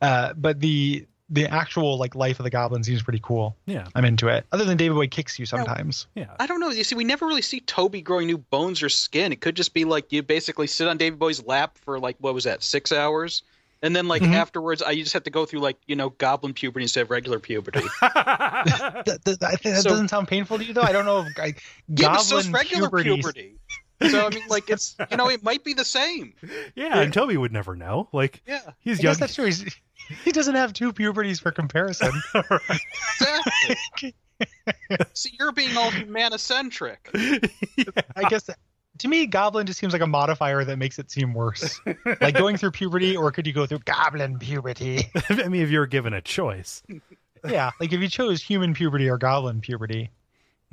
Uh, 0.00 0.32
but 0.32 0.58
the 0.58 1.06
the 1.30 1.46
actual 1.46 1.96
like 1.98 2.14
life 2.14 2.38
of 2.38 2.44
the 2.44 2.50
goblin 2.50 2.84
seems 2.84 3.02
pretty 3.02 3.20
cool. 3.22 3.56
Yeah. 3.66 3.86
I'm 3.94 4.04
into 4.04 4.28
it. 4.28 4.44
Other 4.52 4.64
than 4.64 4.76
David 4.76 4.94
Bowie 4.94 5.08
kicks 5.08 5.38
you 5.38 5.46
sometimes. 5.46 6.06
Yeah. 6.14 6.26
I 6.38 6.46
don't 6.46 6.60
know. 6.60 6.68
You 6.70 6.84
see, 6.84 6.94
we 6.94 7.04
never 7.04 7.26
really 7.26 7.40
see 7.42 7.60
Toby 7.60 8.02
growing 8.02 8.26
new 8.26 8.36
bones 8.38 8.82
or 8.82 8.88
skin. 8.90 9.32
It 9.32 9.40
could 9.40 9.56
just 9.56 9.72
be 9.72 9.84
like 9.86 10.12
you 10.12 10.22
basically 10.22 10.66
sit 10.66 10.86
on 10.86 10.96
David 10.98 11.18
Bowie's 11.18 11.42
lap 11.44 11.78
for 11.78 11.98
like 11.98 12.16
what 12.20 12.34
was 12.34 12.44
that, 12.44 12.62
six 12.62 12.92
hours, 12.92 13.42
and 13.82 13.96
then 13.96 14.06
like 14.06 14.20
Mhm. 14.22 14.34
afterwards, 14.34 14.82
I 14.82 14.90
you 14.90 15.02
just 15.02 15.14
have 15.14 15.24
to 15.24 15.30
go 15.30 15.46
through 15.46 15.60
like 15.60 15.78
you 15.86 15.96
know 15.96 16.10
goblin 16.10 16.52
puberty 16.52 16.84
instead 16.84 17.00
of 17.02 17.10
regular 17.10 17.38
puberty. 17.40 17.80
That, 18.02 19.20
that, 19.24 19.42
I 19.42 19.56
think 19.56 19.74
that 19.76 19.82
So- 19.82 19.90
doesn't 19.90 20.08
sound 20.08 20.28
painful 20.28 20.58
to 20.58 20.64
you 20.64 20.72
though. 20.74 20.82
I 20.82 20.92
don't 20.92 21.04
know 21.06 21.20
if 21.26 21.38
I, 21.38 21.54
yeah, 21.88 22.08
but 22.14 22.20
so 22.20 22.36
goblin 22.36 22.52
regular 22.52 22.88
puberty- 22.90 23.14
puberty. 23.22 23.54
So 24.10 24.26
I 24.26 24.30
mean, 24.30 24.42
like 24.48 24.68
it's 24.70 24.96
you 25.10 25.16
know 25.16 25.28
it 25.30 25.42
might 25.42 25.64
be 25.64 25.72
the 25.74 25.84
same. 25.84 26.34
yeah. 26.74 26.98
And 26.98 27.12
Toby 27.12 27.36
would 27.36 27.52
never 27.52 27.76
know. 27.76 28.08
Like 28.12 28.42
Yeah, 28.46 28.60
he's 28.80 29.00
I 29.00 29.02
young. 29.04 29.12
guess 29.12 29.20
that's 29.20 29.34
true. 29.34 29.46
He's, 29.46 29.64
he 30.24 30.32
doesn't 30.32 30.54
have 30.54 30.72
two 30.72 30.92
puberties 30.92 31.40
for 31.40 31.50
comparison. 31.50 32.12
exactly. 33.20 34.14
See, 35.14 35.30
you're 35.38 35.52
being 35.52 35.76
all 35.76 35.90
humanocentric. 35.90 36.96
I 38.16 38.28
guess 38.28 38.50
to 38.98 39.08
me, 39.08 39.26
goblin 39.26 39.66
just 39.66 39.78
seems 39.78 39.92
like 39.92 40.02
a 40.02 40.06
modifier 40.06 40.64
that 40.64 40.76
makes 40.76 40.98
it 40.98 41.10
seem 41.10 41.34
worse. 41.34 41.80
like 42.20 42.34
going 42.34 42.56
through 42.56 42.72
puberty, 42.72 43.16
or 43.16 43.30
could 43.32 43.46
you 43.46 43.52
go 43.52 43.66
through 43.66 43.80
goblin 43.80 44.38
puberty? 44.38 45.10
I 45.28 45.48
mean, 45.48 45.62
if 45.62 45.70
you 45.70 45.78
were 45.78 45.86
given 45.86 46.12
a 46.12 46.20
choice. 46.20 46.82
yeah, 47.48 47.70
like 47.80 47.92
if 47.92 48.00
you 48.00 48.08
chose 48.08 48.42
human 48.42 48.74
puberty 48.74 49.08
or 49.08 49.18
goblin 49.18 49.60
puberty, 49.60 50.10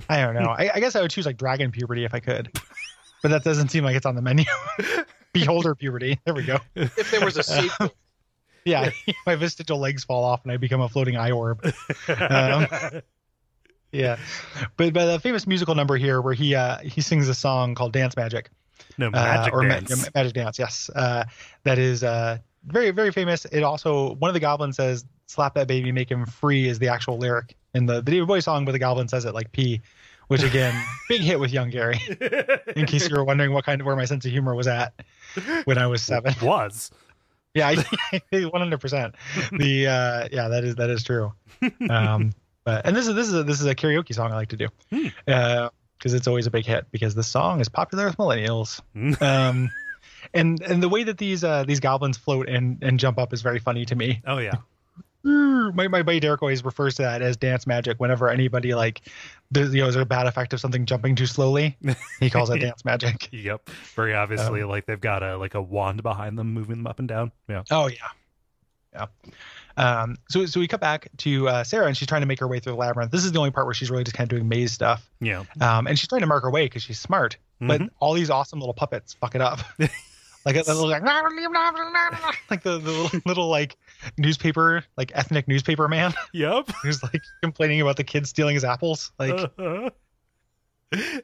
I 0.10 0.22
don't 0.22 0.36
know. 0.36 0.50
I, 0.50 0.72
I 0.76 0.80
guess 0.80 0.96
I 0.96 1.02
would 1.02 1.12
choose 1.12 1.26
like 1.26 1.38
dragon 1.38 1.72
puberty 1.72 2.06
if 2.06 2.14
I 2.14 2.20
could, 2.20 2.52
but 3.22 3.30
that 3.30 3.44
doesn't 3.44 3.70
seem 3.70 3.84
like 3.84 3.96
it's 3.96 4.06
on 4.06 4.16
the 4.16 4.22
menu. 4.22 4.46
Beholder 5.34 5.76
puberty. 5.76 6.20
There 6.26 6.34
we 6.34 6.44
go. 6.44 6.60
If 6.76 7.12
there 7.12 7.24
was 7.24 7.38
a 7.38 7.44
sequel, 7.44 7.92
Yeah, 8.66 8.92
my 9.26 9.36
vestigial 9.36 9.80
legs 9.80 10.04
fall 10.04 10.24
off 10.24 10.44
and 10.44 10.52
I 10.52 10.58
become 10.58 10.82
a 10.82 10.90
floating 10.90 11.18
eye 11.18 11.32
orb. 11.32 11.66
Um, 12.08 12.68
yeah, 13.92 14.18
but 14.78 14.94
but 14.94 15.06
the 15.12 15.20
famous 15.20 15.46
musical 15.46 15.76
number 15.76 15.98
here 15.98 16.22
where 16.22 16.34
he 16.34 16.56
uh 16.56 16.78
he 16.80 17.02
sings 17.02 17.28
a 17.28 17.34
song 17.34 17.76
called 17.76 17.92
Dance 17.92 18.16
Magic. 18.16 18.50
No 18.98 19.08
uh, 19.08 19.12
magic 19.12 19.54
or 19.54 19.68
dance. 19.68 19.90
yeah, 19.90 20.10
magic 20.16 20.34
dance. 20.34 20.60
Yes, 20.60 20.90
uh, 20.96 21.26
that 21.64 21.78
is 21.78 22.04
uh, 22.04 22.38
very 22.66 22.92
very 22.92 23.12
famous. 23.12 23.46
It 23.46 23.64
also 23.64 24.16
one 24.16 24.30
of 24.30 24.34
the 24.34 24.40
goblins 24.40 24.78
says 24.78 25.06
"slap 25.28 25.56
that 25.56 25.68
baby, 25.68 25.92
make 25.92 26.10
him 26.10 26.26
free" 26.26 26.68
is 26.68 26.80
the 26.80 26.88
actual 26.88 27.18
lyric 27.18 27.56
in 27.74 27.86
the, 27.86 27.96
the 27.96 28.12
David 28.12 28.28
Bowie 28.28 28.42
song, 28.42 28.66
but 28.66 28.72
the 28.72 28.80
goblin 28.80 29.08
says 29.08 29.26
it 29.26 29.34
like 29.34 29.52
P, 29.52 29.82
which 30.28 30.44
again 30.44 30.74
big 31.10 31.22
hit 31.22 31.40
with 31.40 31.52
young 31.52 31.70
Gary. 31.70 32.00
In 32.76 32.86
case 32.86 33.10
you 33.10 33.16
were 33.16 33.24
wondering 33.24 33.54
what 33.54 33.66
kind 33.66 33.82
of 33.82 33.88
where 33.88 33.96
my 33.96 34.06
sense 34.06 34.26
of 34.26 34.32
humor 34.32 34.56
was 34.56 34.68
at 34.68 34.94
when 35.66 35.78
I 35.78 35.88
was 35.88 36.02
seven. 36.02 36.34
was. 36.42 36.92
Yeah, 37.54 37.76
one 38.32 38.62
hundred 38.62 38.80
percent. 38.80 39.16
The 39.52 39.88
uh, 39.88 40.28
yeah, 40.32 40.48
that 40.50 40.64
is 40.64 40.76
that 40.76 40.90
is 40.90 41.04
true. 41.04 41.34
Um, 41.90 42.32
but 42.64 42.86
and 42.88 42.96
this 42.96 43.08
is 43.08 43.16
this 43.16 43.28
is 43.28 43.34
a, 43.34 43.44
this 43.44 43.60
is 43.60 43.66
a 43.68 43.76
karaoke 43.76 44.14
song 44.16 44.32
I 44.32 44.36
like 44.36 44.50
to 44.50 44.58
do 44.58 44.68
Hmm. 44.92 45.08
because 45.26 46.14
it's 46.14 46.28
always 46.28 46.48
a 46.48 46.52
big 46.52 46.66
hit 46.66 46.86
because 46.92 47.14
the 47.16 47.24
song 47.24 47.60
is 47.60 47.70
popular 47.70 48.06
with 48.06 48.18
millennials. 48.18 48.82
um, 49.22 49.70
and 50.34 50.62
and 50.62 50.82
the 50.82 50.90
way 50.90 51.04
that 51.04 51.18
these 51.18 51.44
uh, 51.44 51.64
these 51.66 51.80
goblins 51.80 52.18
float 52.18 52.50
and 52.50 52.82
and 52.84 53.00
jump 53.00 53.18
up 53.20 53.34
is 53.34 53.42
very 53.42 53.60
funny 53.60 53.86
to 53.86 53.96
me. 53.96 54.22
Oh 54.26 54.38
yeah. 54.38 54.56
My 55.24 55.88
my 55.88 56.02
buddy 56.04 56.20
Derek 56.20 56.42
always 56.42 56.64
refers 56.66 56.96
to 56.96 57.04
that 57.04 57.22
as 57.22 57.38
dance 57.38 57.68
magic. 57.68 58.00
Whenever 58.00 58.30
anybody 58.30 58.74
like, 58.74 59.02
there's, 59.52 59.74
you 59.74 59.82
know, 59.82 59.86
there's 59.92 59.96
a 60.02 60.06
bad 60.06 60.26
effect 60.28 60.54
of 60.54 60.60
something 60.60 60.86
jumping 60.86 61.16
too 61.16 61.26
slowly, 61.28 61.78
he 62.20 62.30
calls 62.30 62.50
it 62.50 62.60
dance 62.62 62.84
magic. 62.84 63.30
Yep. 63.32 63.70
Very 63.96 64.16
obviously, 64.16 64.62
Um, 64.64 64.70
like 64.70 64.86
they've 64.88 65.00
got 65.00 65.22
a 65.24 65.38
like 65.38 65.54
a 65.54 65.62
wand 65.62 66.02
behind 66.04 66.38
them, 66.38 66.54
moving 66.54 66.78
them 66.78 66.88
up 66.88 67.00
and 67.00 67.08
down. 67.08 67.32
Yeah. 67.48 67.64
Oh 67.70 67.88
yeah, 67.88 67.98
yeah. 68.94 69.06
Um, 69.78 70.18
so 70.30 70.46
so 70.48 70.60
we 70.60 70.68
cut 70.68 70.82
back 70.82 71.08
to 71.18 71.48
uh, 71.48 71.64
Sarah 71.64 71.86
and 71.88 71.96
she's 71.96 72.08
trying 72.08 72.22
to 72.22 72.28
make 72.28 72.40
her 72.40 72.48
way 72.48 72.60
through 72.60 72.74
the 72.74 72.78
labyrinth. 72.80 73.12
This 73.12 73.24
is 73.24 73.32
the 73.32 73.40
only 73.40 73.52
part 73.52 73.66
where 73.68 73.74
she's 73.74 73.90
really 73.92 74.04
just 74.04 74.16
kind 74.16 74.26
of 74.32 74.36
doing 74.38 74.50
maze 74.50 74.72
stuff. 74.74 75.08
Yeah. 75.22 75.44
Um, 75.62 75.88
and 75.88 75.98
she's 75.98 76.10
trying 76.10 76.22
to 76.22 76.28
mark 76.28 76.44
her 76.44 76.52
way 76.52 76.66
because 76.66 76.84
she's 76.84 77.00
smart, 77.00 77.38
but 77.60 77.80
Mhm. 77.80 77.90
all 78.00 78.14
these 78.14 78.30
awesome 78.30 78.60
little 78.60 78.74
puppets 78.74 79.14
fuck 79.14 79.36
it 79.36 79.42
up. 79.42 79.60
like 80.46 80.56
a, 80.56 80.64
little 80.68 80.90
like, 80.90 81.04
like 82.50 82.64
the, 82.64 82.80
the 82.80 82.92
little, 82.92 83.20
little 83.26 83.50
like 83.50 83.78
newspaper 84.18 84.84
like 84.98 85.12
ethnic 85.16 85.48
newspaper 85.48 85.88
man 85.88 86.14
Yep. 86.34 86.70
who's 86.84 87.02
like 87.04 87.22
complaining 87.42 87.82
about 87.82 87.98
the 87.98 88.04
kids 88.04 88.30
stealing 88.30 88.56
his 88.56 88.64
apples. 88.64 89.12
Like 89.20 89.32
Uh-huh. 89.34 89.90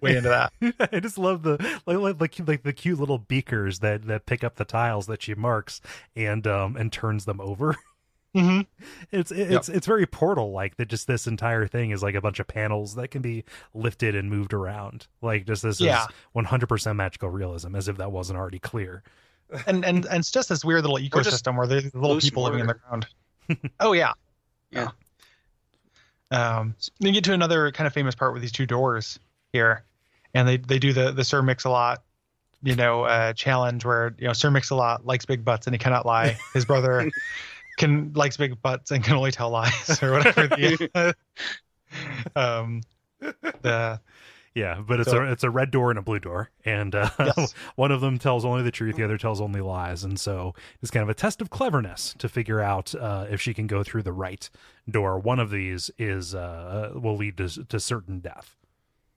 way 0.01 0.15
into 0.15 0.29
that. 0.29 0.53
I 0.93 0.99
just 0.99 1.17
love 1.17 1.43
the 1.43 1.57
like, 1.85 1.97
like 1.97 2.19
like 2.21 2.47
like 2.47 2.63
the 2.63 2.73
cute 2.73 2.99
little 2.99 3.17
beakers 3.17 3.79
that 3.79 4.05
that 4.07 4.25
pick 4.25 4.43
up 4.43 4.55
the 4.55 4.65
tiles 4.65 5.07
that 5.07 5.21
she 5.21 5.35
marks 5.35 5.81
and 6.15 6.45
um 6.47 6.75
and 6.77 6.91
turns 6.91 7.25
them 7.25 7.41
over. 7.41 7.75
Mm-hmm. 8.35 8.61
It's 9.11 9.31
it's 9.31 9.67
it's 9.67 9.87
very 9.87 10.05
portal 10.05 10.51
like 10.51 10.75
that. 10.77 10.89
Just 10.89 11.07
this 11.07 11.25
entire 11.25 11.65
thing 11.65 11.89
is 11.89 12.03
like 12.03 12.13
a 12.13 12.21
bunch 12.21 12.39
of 12.39 12.45
panels 12.45 12.93
that 12.93 13.07
can 13.07 13.23
be 13.23 13.45
lifted 13.73 14.13
and 14.15 14.29
moved 14.29 14.53
around. 14.53 15.07
Like 15.23 15.47
just 15.47 15.63
this 15.63 15.79
Yeah. 15.81 16.03
is 16.03 16.07
one 16.33 16.45
hundred 16.45 16.67
percent 16.67 16.97
magical 16.97 17.29
realism, 17.31 17.73
as 17.73 17.87
if 17.87 17.97
that 17.97 18.11
wasn't 18.11 18.37
already 18.37 18.59
clear. 18.59 19.01
And 19.65 19.85
and 19.85 20.05
and 20.05 20.19
it's 20.19 20.31
just 20.31 20.49
this 20.49 20.65
weird 20.65 20.83
little 20.83 20.97
ecosystem 20.97 21.57
where 21.57 21.67
there's 21.67 21.93
little 21.93 22.13
loose 22.13 22.25
people 22.25 22.43
living 22.43 22.59
in 22.59 22.67
the 22.67 22.73
ground. 22.73 23.07
oh 23.79 23.93
yeah. 23.93 24.13
Yeah. 24.71 24.89
Um, 26.29 26.75
then 26.99 27.07
you 27.07 27.13
get 27.13 27.23
to 27.25 27.33
another 27.33 27.71
kind 27.71 27.87
of 27.87 27.93
famous 27.93 28.15
part 28.15 28.33
with 28.33 28.41
these 28.41 28.51
two 28.51 28.65
doors 28.65 29.19
here, 29.53 29.83
and 30.33 30.47
they 30.47 30.57
they 30.57 30.79
do 30.79 30.91
the 30.91 31.11
the 31.11 31.23
Sir 31.23 31.41
Mix-a-Lot, 31.41 32.03
you 32.63 32.75
know, 32.75 33.03
uh, 33.03 33.33
challenge 33.33 33.85
where 33.85 34.13
you 34.17 34.27
know 34.27 34.33
Sir 34.33 34.51
Mix-a-Lot 34.51 35.05
likes 35.05 35.25
big 35.25 35.45
butts 35.45 35.67
and 35.67 35.73
he 35.73 35.77
cannot 35.77 36.05
lie. 36.05 36.37
His 36.53 36.65
brother 36.65 37.09
can 37.77 38.11
likes 38.13 38.35
big 38.35 38.61
butts 38.61 38.91
and 38.91 39.03
can 39.03 39.15
only 39.15 39.31
tell 39.31 39.49
lies 39.49 40.03
or 40.03 40.11
whatever. 40.11 40.47
The, 40.47 41.15
um, 42.35 42.81
the 43.61 44.01
Yeah, 44.57 44.79
but 44.79 44.99
it's 44.99 45.11
So- 45.11 45.21
a 45.21 45.31
it's 45.31 45.43
a 45.43 45.51
red 45.51 45.69
door 45.69 45.91
and 45.91 45.99
a 45.99 46.01
blue 46.01 46.19
door, 46.19 46.49
and 46.65 46.95
uh, 46.95 47.09
Yes. 47.19 47.53
one 47.75 47.91
of 47.91 48.01
them 48.01 48.17
tells 48.17 48.43
only 48.43 48.63
the 48.63 48.71
truth, 48.71 48.95
the 48.95 49.03
other 49.03 49.17
tells 49.19 49.39
only 49.39 49.61
lies, 49.61 50.03
and 50.03 50.19
so 50.19 50.55
it's 50.81 50.89
kind 50.89 51.03
of 51.03 51.09
a 51.09 51.13
test 51.13 51.41
of 51.41 51.51
cleverness 51.51 52.15
to 52.17 52.27
figure 52.27 52.59
out 52.59 52.95
uh, 52.95 53.27
if 53.29 53.39
she 53.39 53.53
can 53.53 53.67
go 53.67 53.83
through 53.83 54.01
the 54.01 54.11
right 54.13 54.49
door. 54.89 55.19
One 55.19 55.37
of 55.39 55.51
these 55.51 55.91
is 55.99 56.33
uh, 56.33 56.91
will 56.95 57.15
lead 57.17 57.37
to 57.37 57.65
to 57.65 57.79
certain 57.79 58.19
death. 58.19 58.55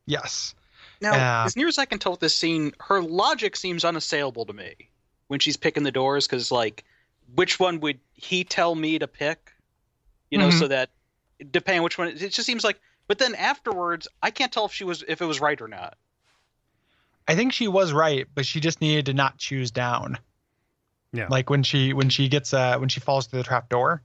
Yes. 0.05 0.55
Now, 1.01 1.13
Yeah. 1.15 1.45
as 1.47 1.57
near 1.57 1.69
as 1.69 1.79
I 1.79 1.87
can 1.87 1.99
tell 1.99 2.13
with 2.13 2.21
this 2.21 2.37
scene, 2.37 2.73
her 2.81 3.01
logic 3.01 3.57
seems 3.57 3.83
unassailable 3.85 4.45
to 4.45 4.53
me 4.53 4.75
when 5.29 5.41
she's 5.41 5.57
picking 5.57 5.85
the 5.85 5.93
doors. 5.93 6.27
Because, 6.27 6.53
like, 6.53 6.85
which 7.35 7.59
one 7.59 7.81
would 7.81 7.99
he 8.13 8.45
tell 8.45 8.75
me 8.75 8.99
to 8.99 9.07
pick? 9.07 9.53
You 10.31 10.37
know, 10.37 10.49
Mhm. 10.49 10.59
so 10.59 10.69
that 10.69 10.91
depending 11.51 11.81
on 11.81 11.85
which 11.85 11.97
one, 11.97 12.09
it 12.09 12.17
just 12.19 12.45
seems 12.45 12.63
like. 12.63 12.79
But 13.11 13.19
then 13.19 13.35
afterwards, 13.35 14.07
I 14.23 14.31
can't 14.31 14.53
tell 14.53 14.67
if 14.67 14.73
she 14.73 14.85
was 14.85 15.03
if 15.03 15.21
it 15.21 15.25
was 15.25 15.41
right 15.41 15.61
or 15.61 15.67
not. 15.67 15.97
I 17.27 17.35
think 17.35 17.53
she 17.53 17.67
was 17.67 17.93
right, 17.93 18.29
but 18.37 18.47
she 18.47 18.61
just 18.61 18.81
needed 18.81 19.07
to 19.07 19.15
not 19.15 19.37
choose 19.37 19.73
down. 19.73 20.17
Yeah. 21.13 21.27
Like 21.29 21.51
when 21.51 21.65
she 21.65 21.93
when 21.93 22.09
she 22.09 22.29
gets 22.29 22.55
uh 22.55 22.79
when 22.79 22.89
she 22.89 23.01
falls 23.01 23.27
through 23.27 23.41
the 23.41 23.45
trap 23.49 23.69
door, 23.69 24.05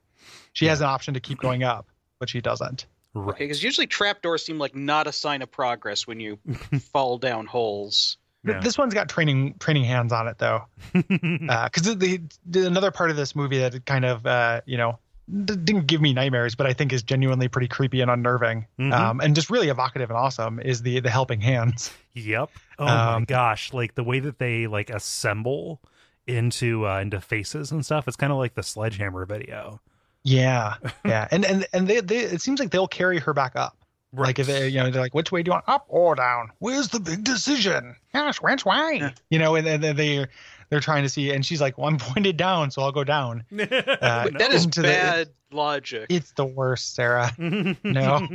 she 0.53 0.65
has 0.65 0.81
an 0.81 0.87
option 0.87 1.13
to 1.13 1.19
keep 1.19 1.37
going 1.37 1.61
up, 1.61 1.85
but 2.17 2.29
she 2.29 2.41
doesn't. 2.41 2.87
Right. 3.13 3.35
Okay, 3.35 3.43
because 3.43 3.61
usually 3.61 3.85
trap 3.85 4.23
doors 4.23 4.43
seem 4.43 4.57
like 4.57 4.75
not 4.75 5.05
a 5.05 5.11
sign 5.11 5.43
of 5.43 5.51
progress 5.51 6.07
when 6.07 6.19
you 6.19 6.39
fall 6.91 7.19
down 7.19 7.45
holes. 7.45 8.17
Yeah. 8.43 8.59
This 8.59 8.75
one's 8.75 8.95
got 8.95 9.07
training 9.07 9.57
training 9.59 9.83
hands 9.83 10.13
on 10.13 10.27
it 10.27 10.39
though, 10.39 10.63
because 10.93 11.83
the, 11.83 11.95
the, 11.95 12.21
the 12.47 12.65
another 12.65 12.89
part 12.89 13.11
of 13.11 13.17
this 13.17 13.35
movie 13.35 13.59
that 13.59 13.85
kind 13.85 14.03
of 14.03 14.25
uh, 14.25 14.61
you 14.65 14.77
know 14.77 14.93
d- 14.93 14.99
didn't 15.27 15.87
give 15.87 16.01
me 16.01 16.13
nightmares, 16.13 16.55
but 16.55 16.67
I 16.67 16.73
think 16.73 16.93
is 16.93 17.01
genuinely 17.03 17.47
pretty 17.47 17.67
creepy 17.67 18.01
and 18.01 18.11
unnerving, 18.11 18.67
Mhm. 18.79 18.93
um, 18.93 19.19
and 19.21 19.35
just 19.35 19.49
really 19.49 19.69
evocative 19.69 20.09
and 20.09 20.17
awesome 20.17 20.59
is 20.59 20.81
the 20.83 20.99
the 20.99 21.09
helping 21.09 21.41
hands. 21.41 21.91
Yep. 22.13 22.49
Oh 22.79 22.85
my 22.85 23.13
Um, 23.15 23.23
gosh, 23.25 23.73
like 23.73 23.95
the 23.95 24.03
way 24.03 24.19
that 24.19 24.39
they 24.39 24.67
like 24.67 24.89
assemble 24.89 25.81
into 26.27 26.87
uh 26.87 26.99
into 26.99 27.21
faces 27.21 27.71
and 27.71 27.85
stuff, 27.85 28.07
it's 28.07 28.17
kind 28.17 28.31
of 28.31 28.37
like 28.39 28.55
the 28.55 28.63
sledgehammer 28.63 29.25
video. 29.25 29.81
Yeah, 30.23 30.75
yeah, 31.05 31.27
and 31.31 31.43
and 31.45 31.67
and 31.73 31.87
they, 31.87 31.99
they 32.01 32.19
it 32.19 32.41
seems 32.41 32.59
like 32.59 32.71
they'll 32.71 32.87
carry 32.87 33.19
her 33.19 33.33
back 33.33 33.55
up. 33.55 33.77
Like 34.13 34.39
if 34.39 34.47
they, 34.47 34.69
you 34.69 34.81
know, 34.81 34.89
they're 34.91 35.01
like, 35.01 35.13
which 35.13 35.33
way 35.33 35.43
do 35.43 35.49
you 35.49 35.53
want, 35.53 35.65
up 35.67 35.85
or 35.89 36.15
down? 36.15 36.49
Where's 36.59 36.87
the 36.87 37.01
big 37.01 37.25
decision? 37.25 37.97
Yes, 38.13 38.37
which 38.41 38.63
way? 38.65 38.99
Yeah. 39.01 39.11
You 39.29 39.39
know, 39.39 39.55
and 39.55 39.67
then 39.83 39.95
they 39.97 40.25
they're 40.69 40.79
trying 40.79 41.03
to 41.03 41.09
see, 41.09 41.31
and 41.31 41.45
she's 41.45 41.61
like, 41.61 41.77
well, 41.77 41.87
I'm 41.87 41.97
pointed 41.99 42.37
down, 42.37 42.71
so 42.71 42.81
I'll 42.81 42.91
go 42.91 43.03
down. 43.03 43.43
Uh, 43.53 44.29
that 44.37 44.51
is 44.51 44.65
into 44.65 44.81
the- 44.81 44.87
bad 44.87 45.29
logic. 45.51 46.07
It's 46.09 46.31
the 46.33 46.45
worst, 46.45 46.95
Sarah. 46.95 47.31
No. 47.83 48.27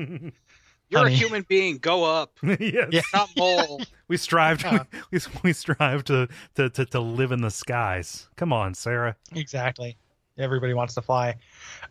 You're 0.93 1.03
honey. 1.03 1.15
a 1.15 1.17
human 1.17 1.47
being. 1.49 1.79
Go 1.79 2.03
up, 2.03 2.37
yes. 2.43 2.89
Yeah. 2.91 3.03
not 3.15 3.31
mole. 3.37 3.81
We 4.09 4.17
strive 4.17 4.61
Yeah. 4.63 4.83
we, 5.13 5.21
we 5.45 5.53
strive 5.53 6.03
to, 6.07 6.27
to 6.57 6.69
to 6.71 6.85
to 6.87 6.99
live 7.01 7.31
in 7.31 7.43
the 7.43 7.51
skies. 7.53 8.29
Come 8.35 8.53
on, 8.53 8.75
Sarah. 8.75 9.15
Exactly. 9.37 9.97
Everybody 10.37 10.75
wants 10.75 10.95
to 10.95 11.03
fly, 11.03 11.37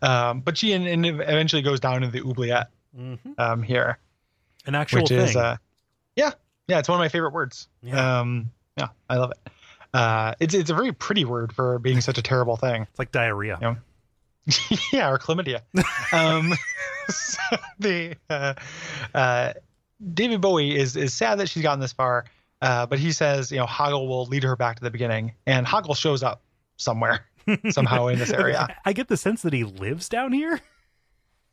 um, 0.02 0.40
but 0.40 0.58
she 0.58 0.72
and, 0.74 0.86
and 0.86 1.06
eventually 1.06 1.62
goes 1.62 1.80
down 1.80 2.02
into 2.02 2.20
the 2.20 2.28
oubliette 2.28 2.66
Mm-hmm. 2.98 3.32
um, 3.38 3.62
here, 3.62 3.98
An 4.66 4.74
actual 4.74 5.00
which 5.02 5.08
thing. 5.10 5.20
is 5.20 5.36
uh, 5.36 5.56
yeah, 6.16 6.32
yeah, 6.66 6.80
it's 6.80 6.88
one 6.88 6.96
of 6.96 7.00
my 7.00 7.08
favorite 7.08 7.32
words. 7.32 7.68
Yeah. 7.82 8.20
Um, 8.20 8.50
yeah, 8.76 8.88
I 9.08 9.16
love 9.16 9.30
it. 9.30 9.52
Uh, 9.92 10.34
it's 10.40 10.54
it's 10.54 10.70
a 10.70 10.74
very 10.74 10.92
pretty 10.92 11.24
word 11.24 11.52
for 11.52 11.78
being 11.78 12.00
such 12.00 12.18
a 12.18 12.22
terrible 12.22 12.56
thing. 12.56 12.82
it's 12.82 12.98
like 12.98 13.12
diarrhea. 13.12 13.58
Yeah. 13.60 13.74
yeah, 14.92 15.10
or 15.10 15.18
chlamydia. 15.18 15.62
um, 16.12 16.52
so 17.08 17.40
the 17.78 18.16
uh, 18.28 18.54
uh, 19.14 19.52
David 20.14 20.40
Bowie 20.40 20.76
is 20.76 20.96
is 20.96 21.12
sad 21.12 21.38
that 21.38 21.48
she's 21.48 21.62
gotten 21.62 21.80
this 21.80 21.92
far, 21.92 22.24
uh, 22.62 22.86
but 22.86 22.98
he 22.98 23.12
says 23.12 23.50
you 23.50 23.58
know 23.58 23.66
Hoggle 23.66 24.08
will 24.08 24.26
lead 24.26 24.44
her 24.44 24.56
back 24.56 24.76
to 24.76 24.82
the 24.82 24.90
beginning, 24.90 25.32
and 25.46 25.66
Hoggle 25.66 25.96
shows 25.96 26.22
up 26.22 26.42
somewhere 26.76 27.26
somehow 27.70 28.06
in 28.06 28.18
this 28.18 28.30
area. 28.30 28.68
I 28.84 28.92
get 28.92 29.08
the 29.08 29.16
sense 29.16 29.42
that 29.42 29.52
he 29.52 29.64
lives 29.64 30.08
down 30.08 30.32
here. 30.32 30.60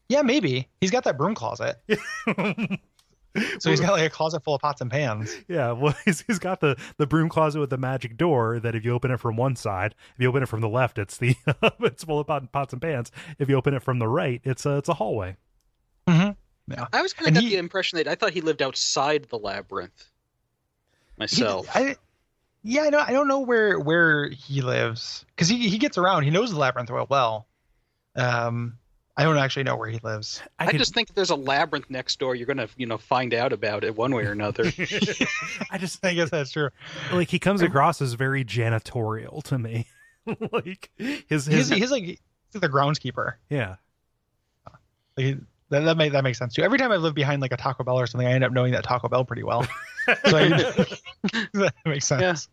Yeah, 0.10 0.22
maybe 0.22 0.70
he's 0.80 0.92
got 0.92 1.04
that 1.04 1.18
broom 1.18 1.36
closet, 1.36 1.82
so 3.60 3.70
he's 3.70 3.80
got 3.80 3.92
like 3.94 4.06
a 4.06 4.10
closet 4.10 4.44
full 4.44 4.56
of 4.56 4.62
pots 4.62 4.82
and 4.82 4.90
pans. 4.90 5.36
Yeah, 5.48 5.72
well, 5.72 5.96
he's, 6.06 6.22
he's 6.28 6.40
got 6.40 6.60
the, 6.60 6.76
the 6.98 7.06
broom 7.08 7.30
closet 7.30 7.60
with 7.60 7.70
the 7.70 7.78
magic 7.78 8.18
door 8.18 8.60
that 8.60 8.76
if 8.76 8.84
you 8.84 8.94
open 8.94 9.12
it 9.12 9.20
from 9.20 9.36
one 9.38 9.56
side, 9.56 9.96
if 10.16 10.22
you 10.22 10.28
open 10.30 10.44
it 10.44 10.48
from 10.48 10.62
the 10.62 10.70
left, 10.70 10.98
it's 10.98 11.18
the 11.18 11.36
it's 11.80 12.04
full 12.04 12.20
of 12.20 12.28
pot, 12.28 12.52
pots 12.52 12.74
and 12.74 12.82
pans. 12.82 13.12
If 13.40 13.50
you 13.50 13.56
open 13.56 13.74
it 13.74 13.84
from 13.84 14.00
the 14.00 14.08
right, 14.08 14.42
it's 14.44 14.66
a 14.66 14.78
it's 14.78 14.90
a 14.90 14.94
hallway. 14.94 15.36
Mm-hmm. 16.08 16.32
Yeah, 16.74 16.88
I 16.92 17.02
was 17.02 17.14
kind 17.14 17.28
of 17.30 17.34
got 17.36 17.44
he- 17.44 17.50
the 17.50 17.58
impression 17.58 17.98
that 17.98 18.08
I 18.08 18.16
thought 18.16 18.32
he 18.32 18.42
lived 18.42 18.62
outside 18.62 19.26
the 19.30 19.38
labyrinth. 19.38 20.10
He- 21.16 21.20
Myself. 21.20 21.68
I, 21.76 21.96
yeah, 22.64 22.84
I 22.84 22.90
don't 22.90 23.10
I 23.10 23.12
don't 23.12 23.28
know 23.28 23.40
where 23.42 23.80
where 23.80 24.30
he 24.30 24.62
lives 24.62 25.26
because 25.36 25.48
he 25.48 25.70
he 25.70 25.78
gets 25.78 25.98
around. 25.98 26.24
He 26.24 26.30
knows 26.30 26.52
the 26.52 26.58
labyrinth 26.58 26.90
real 26.90 27.08
well. 27.10 27.48
Um, 28.16 28.78
I 29.20 29.24
don't 29.24 29.38
actually 29.38 29.64
know 29.64 29.76
where 29.76 29.90
he 29.90 30.00
lives. 30.04 30.42
I, 30.60 30.68
could- 30.68 30.78
just 30.78 30.94
think 30.94 31.14
there's 31.16 31.32
a 31.32 31.36
labyrinth 31.36 31.90
next 31.90 32.20
door, 32.20 32.36
you're 32.36 32.46
gonna, 32.46 32.68
you 32.78 32.86
know, 32.86 32.98
find 33.00 33.34
out 33.34 33.52
about 33.52 33.84
it 33.84 33.96
one 33.96 34.14
way 34.14 34.24
or 34.26 34.32
another. 34.32 34.66
I 35.72 35.78
just 35.80 36.00
think 36.02 36.18
guess 36.18 36.30
that's 36.30 36.52
true. 36.52 36.70
like 37.12 37.30
he 37.30 37.40
comes 37.40 37.62
across 37.64 38.00
as 38.02 38.14
very 38.14 38.46
janitorial 38.46 39.42
to 39.46 39.58
me. 39.58 39.88
like 40.52 40.92
his 40.98 41.46
He's, 41.46 41.46
his 41.48 41.70
he's 41.70 41.92
like 41.92 42.04
he's 42.04 42.20
the 42.54 42.70
groundskeeper. 42.70 43.34
yeah. 43.50 43.76
Like, 45.18 45.38
that 45.70 45.82
that, 45.82 45.98
make, 45.98 46.12
that 46.14 46.24
makes 46.24 46.38
sense 46.38 46.54
too. 46.54 46.62
Every 46.62 46.78
time 46.78 46.92
I 46.92 46.96
live 46.98 47.14
behind 47.16 47.42
like 47.42 47.52
a 47.52 47.58
Taco 47.58 47.84
Bell 47.84 48.00
or 48.00 48.08
something, 48.08 48.28
I 48.28 48.32
end 48.32 48.44
up 48.44 48.52
knowing 48.54 48.72
that 48.74 48.84
Taco 48.84 49.10
Bell 49.10 49.26
pretty 49.26 49.44
well. 49.44 49.64
So 50.26 50.38
I, 50.38 50.48
that 51.54 51.74
makes 51.86 52.08
sense. 52.08 52.48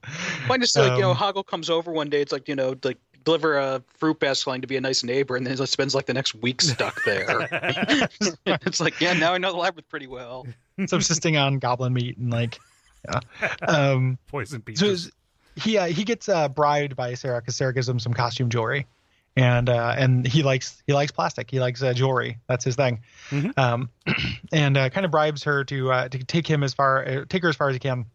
Mine 0.49 0.61
just 0.61 0.77
like 0.77 0.95
you 0.97 1.03
know, 1.03 1.11
Um, 1.13 1.17
Hoggle 1.17 1.47
comes 1.47 1.71
over 1.71 1.93
one 1.93 2.09
day. 2.11 2.21
It's 2.23 2.33
like 2.33 2.49
you 2.49 2.57
know, 2.57 2.75
like 2.83 2.99
deliver 3.25 3.59
a 3.59 3.83
fruit 3.99 4.21
basket 4.21 4.51
line 4.51 4.61
to 4.61 4.67
be 4.67 4.77
a 4.77 4.81
nice 4.81 5.03
neighbor, 5.03 5.37
and 5.37 5.47
then 5.47 5.57
he 5.57 5.67
spends 5.67 5.95
like 5.95 6.07
the 6.07 6.15
next 6.15 6.35
week 6.35 6.63
stuck 6.63 7.03
there. 7.05 7.49
it's 8.47 8.81
like, 8.81 9.01
yeah, 9.01 9.13
now 9.15 9.35
I 9.35 9.39
know 9.39 9.53
the 9.53 9.59
labyrinth 9.59 9.89
pretty 9.89 10.07
well. 10.07 10.47
Subsisting 10.87 11.37
on 11.37 11.59
goblin 11.59 11.93
meat 11.93 12.17
and 12.19 12.31
like, 12.31 12.59
yeah. 13.09 13.21
Um, 13.67 14.19
Poison 14.29 14.63
so 14.75 14.97
he 15.57 15.79
uh, 15.79 15.87
he 15.87 16.05
gets 16.05 16.29
uh, 16.29 16.49
bribed 16.49 16.97
by 16.97 17.15
Sarah 17.15 17.41
because 17.41 17.57
Sarah 17.57 17.73
gives 17.73 17.89
him 17.89 17.99
some 17.99 18.15
costume 18.15 18.49
jewelry, 18.49 18.87
and 19.37 19.69
uh, 19.69 19.95
and 19.97 20.27
he 20.27 20.43
likes 20.43 20.83
he 20.87 20.93
likes 20.93 21.13
plastic. 21.13 21.51
He 21.51 21.61
likes 21.61 21.83
uh, 21.83 21.93
jewelry. 21.93 22.39
That's 22.49 22.65
his 22.65 22.77
thing. 22.77 23.03
Mhm. 23.31 23.57
Um, 23.59 23.91
and 24.53 24.77
uh, 24.77 24.91
kind 24.91 25.05
of 25.05 25.13
bribes 25.13 25.45
her 25.45 25.65
to 25.65 25.93
uh, 25.93 26.09
to 26.09 26.19
take 26.25 26.47
him 26.47 26.63
as 26.63 26.75
far 26.75 27.07
uh, 27.07 27.25
take 27.29 27.43
her 27.43 27.49
as 27.49 27.57
far 27.57 27.69
as 27.69 27.75
he 27.75 27.81
can. 27.81 28.07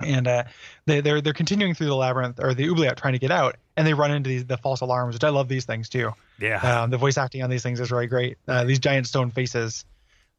And 0.00 0.28
uh, 0.28 0.44
they, 0.84 1.00
they're 1.00 1.20
they're 1.20 1.32
continuing 1.32 1.74
through 1.74 1.86
the 1.86 1.96
labyrinth 1.96 2.38
or 2.38 2.52
the 2.54 2.68
oubliette 2.68 2.96
trying 2.98 3.14
to 3.14 3.18
get 3.18 3.30
out, 3.30 3.56
and 3.76 3.86
they 3.86 3.94
run 3.94 4.10
into 4.10 4.28
these, 4.28 4.44
the 4.44 4.58
false 4.58 4.80
alarms, 4.82 5.14
which 5.14 5.24
I 5.24 5.30
love 5.30 5.48
these 5.48 5.64
things 5.64 5.88
too. 5.88 6.12
yeah. 6.38 6.82
Um, 6.82 6.90
the 6.90 6.98
voice 6.98 7.16
acting 7.16 7.42
on 7.42 7.50
these 7.50 7.62
things 7.62 7.80
is 7.80 7.90
really 7.90 8.06
great. 8.06 8.36
Uh, 8.46 8.64
these 8.64 8.78
giant 8.78 9.06
stone 9.06 9.30
faces 9.30 9.84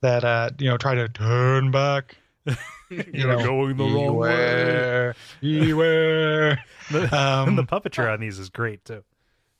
that 0.01 0.23
uh, 0.23 0.51
you 0.59 0.69
know 0.69 0.77
try 0.77 0.95
to 0.95 1.09
turn 1.09 1.71
back. 1.71 2.17
You're 2.89 3.35
know, 3.37 3.43
going 3.43 3.75
the 3.77 3.83
wrong 3.83 4.15
way. 4.15 4.29
Beware, 4.29 5.15
beware. 5.41 6.63
The, 6.89 7.03
Um, 7.13 7.49
and 7.49 7.57
the 7.57 7.65
puppetry 7.65 8.09
on 8.09 8.21
these 8.21 8.39
is 8.39 8.49
great 8.49 8.85
too. 8.85 9.03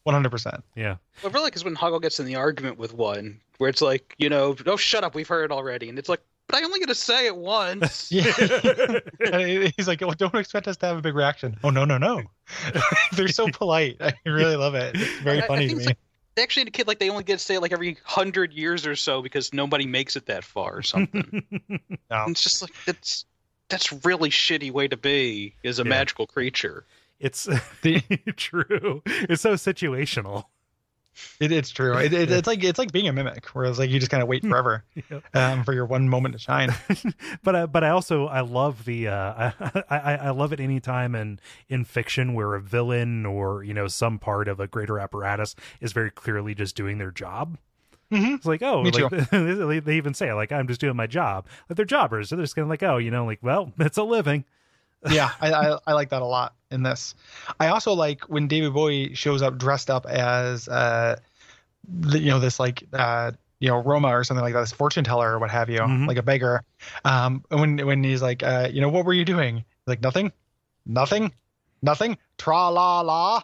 One 0.03 0.13
hundred 0.13 0.29
percent. 0.29 0.63
Yeah. 0.75 0.95
Well, 1.21 1.33
really, 1.33 1.49
because 1.49 1.65
when 1.65 1.75
Hoggle 1.75 2.01
gets 2.01 2.21
in 2.21 2.25
the 2.25 2.35
argument 2.37 2.77
with 2.77 2.93
one, 2.93 3.41
where 3.57 3.69
it's 3.69 3.81
like, 3.81 4.15
you 4.17 4.29
know, 4.29 4.55
oh, 4.65 4.77
shut 4.77 5.03
up, 5.03 5.13
we've 5.13 5.27
heard 5.27 5.43
it 5.43 5.51
already, 5.51 5.89
and 5.89 5.99
it's 5.99 6.07
like, 6.07 6.21
but 6.47 6.55
I 6.61 6.63
only 6.65 6.79
get 6.79 6.89
to 6.89 6.95
say 6.95 7.25
it 7.27 7.35
once. 7.37 8.11
Yeah. 8.11 8.31
He's 9.77 9.87
like, 9.87 10.01
well, 10.01 10.11
don't 10.17 10.35
expect 10.35 10.67
us 10.67 10.77
to 10.77 10.85
have 10.87 10.97
a 10.97 11.01
big 11.01 11.15
reaction. 11.15 11.57
Oh 11.63 11.69
no, 11.69 11.85
no, 11.85 11.97
no. 11.97 12.23
They're 13.13 13.27
so 13.27 13.47
polite. 13.49 13.97
I 13.99 14.13
really 14.25 14.55
love 14.55 14.75
it. 14.75 14.95
It's 14.95 15.19
very 15.19 15.41
I- 15.41 15.45
I 15.45 15.47
funny 15.47 15.67
think 15.67 15.71
to 15.71 15.77
me. 15.77 15.85
like- 15.87 15.97
They 16.35 16.43
actually 16.43 16.61
indicate 16.61 16.87
like 16.87 16.99
they 16.99 17.09
only 17.09 17.23
get 17.23 17.39
to 17.39 17.43
say 17.45 17.55
it 17.55 17.61
like 17.61 17.71
every 17.73 17.97
hundred 18.03 18.53
years 18.53 18.85
or 18.87 18.95
so 18.95 19.21
because 19.21 19.53
nobody 19.53 19.85
makes 19.85 20.15
it 20.15 20.27
that 20.27 20.43
far 20.43 20.77
or 20.77 20.81
something. 20.83 21.43
No. 22.09 22.25
It's 22.27 22.43
just 22.43 22.61
like 22.61 22.71
it's 22.87 23.25
that's 23.69 23.91
really 24.05 24.29
shitty 24.29 24.71
way 24.71 24.87
to 24.87 24.95
be 24.97 25.55
as 25.65 25.79
a 25.79 25.83
Yeah. 25.83 25.89
magical 25.89 26.27
creature. 26.27 26.85
It's 27.19 27.45
The- 27.81 28.01
true. 28.37 29.01
It's 29.05 29.41
so 29.41 29.53
situational. 29.55 30.45
It, 31.39 31.51
it's 31.51 31.70
true. 31.70 31.97
It, 31.97 32.13
it, 32.13 32.32
it's 32.32 32.47
like 32.47 32.63
it's 32.63 32.80
like 32.80 32.91
being 32.91 33.07
a 33.07 33.13
mimic, 33.13 33.45
whereas 33.47 33.80
like 33.80 33.89
you 33.89 33.99
just 33.99 34.11
kind 34.11 34.24
of 34.24 34.30
wait 34.30 34.43
forever 34.47 34.84
um, 35.34 35.63
for 35.63 35.74
your 35.74 35.86
one 35.86 36.09
moment 36.09 36.34
to 36.34 36.39
shine. 36.39 36.74
but 37.43 37.55
I, 37.55 37.65
but 37.65 37.84
I 37.84 37.89
also 37.89 38.28
I 38.28 38.41
love 38.41 38.86
the 38.86 39.07
uh, 39.09 39.51
I, 39.59 39.84
I 39.89 40.15
I 40.15 40.30
love 40.32 40.53
it 40.53 40.59
anytime 40.59 41.15
in 41.15 41.39
in 41.70 41.86
fiction 41.86 42.34
where 42.34 42.55
a 42.55 42.61
villain 42.61 43.26
or 43.26 43.63
you 43.63 43.74
know 43.74 43.88
some 43.88 44.20
part 44.20 44.47
of 44.47 44.59
a 44.59 44.68
greater 44.68 44.99
apparatus 44.99 45.55
is 45.82 45.93
very 45.93 46.11
clearly 46.11 46.55
just 46.55 46.76
doing 46.76 46.97
their 46.97 47.11
job. 47.11 47.57
Mhm. 48.11 48.36
It's 48.36 48.45
like 48.45 48.61
oh, 48.61 48.82
like, 48.82 49.30
they, 49.32 49.80
they 49.80 49.97
even 49.97 50.13
say 50.13 50.34
like 50.34 50.51
I'm 50.51 50.68
just 50.68 50.80
doing 50.80 50.95
my 50.95 51.07
job. 51.07 51.45
Like 51.70 51.76
they're 51.76 51.86
jobbers, 51.86 52.30
so 52.30 52.36
they're 52.36 52.43
just 52.43 52.55
kind 52.55 52.63
of 52.63 52.70
like 52.70 52.84
oh, 52.84 52.97
you 52.97 53.11
know, 53.11 53.26
like 53.26 53.39
well, 53.41 53.74
it's 53.80 53.97
a 53.97 54.03
living. 54.03 54.45
Yeah, 55.09 55.31
I, 55.41 55.51
I 55.53 55.77
I 55.87 55.93
like 55.93 56.09
that 56.09 56.21
a 56.21 56.25
lot 56.25 56.55
in 56.71 56.83
this. 56.83 57.15
I 57.59 57.67
also 57.67 57.93
like 57.93 58.21
when 58.29 58.47
David 58.47 58.73
Bowie 58.73 59.13
shows 59.13 59.41
up 59.41 59.57
dressed 59.57 59.89
up 59.89 60.05
as 60.05 60.67
uh, 60.67 61.17
the, 61.87 62.19
you 62.19 62.29
know, 62.29 62.39
this 62.39 62.59
like 62.59 62.83
uh, 62.93 63.31
you 63.59 63.69
know, 63.69 63.77
Roma 63.77 64.09
or 64.09 64.23
something 64.23 64.43
like 64.43 64.53
that, 64.53 64.61
this 64.61 64.71
fortune 64.71 65.03
teller 65.03 65.31
or 65.33 65.39
what 65.39 65.49
have 65.49 65.69
you, 65.69 65.79
Mhm. 65.79 66.07
like 66.07 66.17
a 66.17 66.23
beggar. 66.23 66.63
Um, 67.05 67.43
when 67.49 67.85
when 67.85 68.03
he's 68.03 68.21
like, 68.21 68.43
uh, 68.43 68.69
you 68.71 68.81
know, 68.81 68.89
what 68.89 69.05
were 69.05 69.13
you 69.13 69.25
doing? 69.25 69.63
Like 69.85 70.01
nothing, 70.01 70.31
nothing, 70.85 71.31
nothing. 71.81 72.17
Tra 72.37 72.69
la 72.69 73.01
la. 73.01 73.41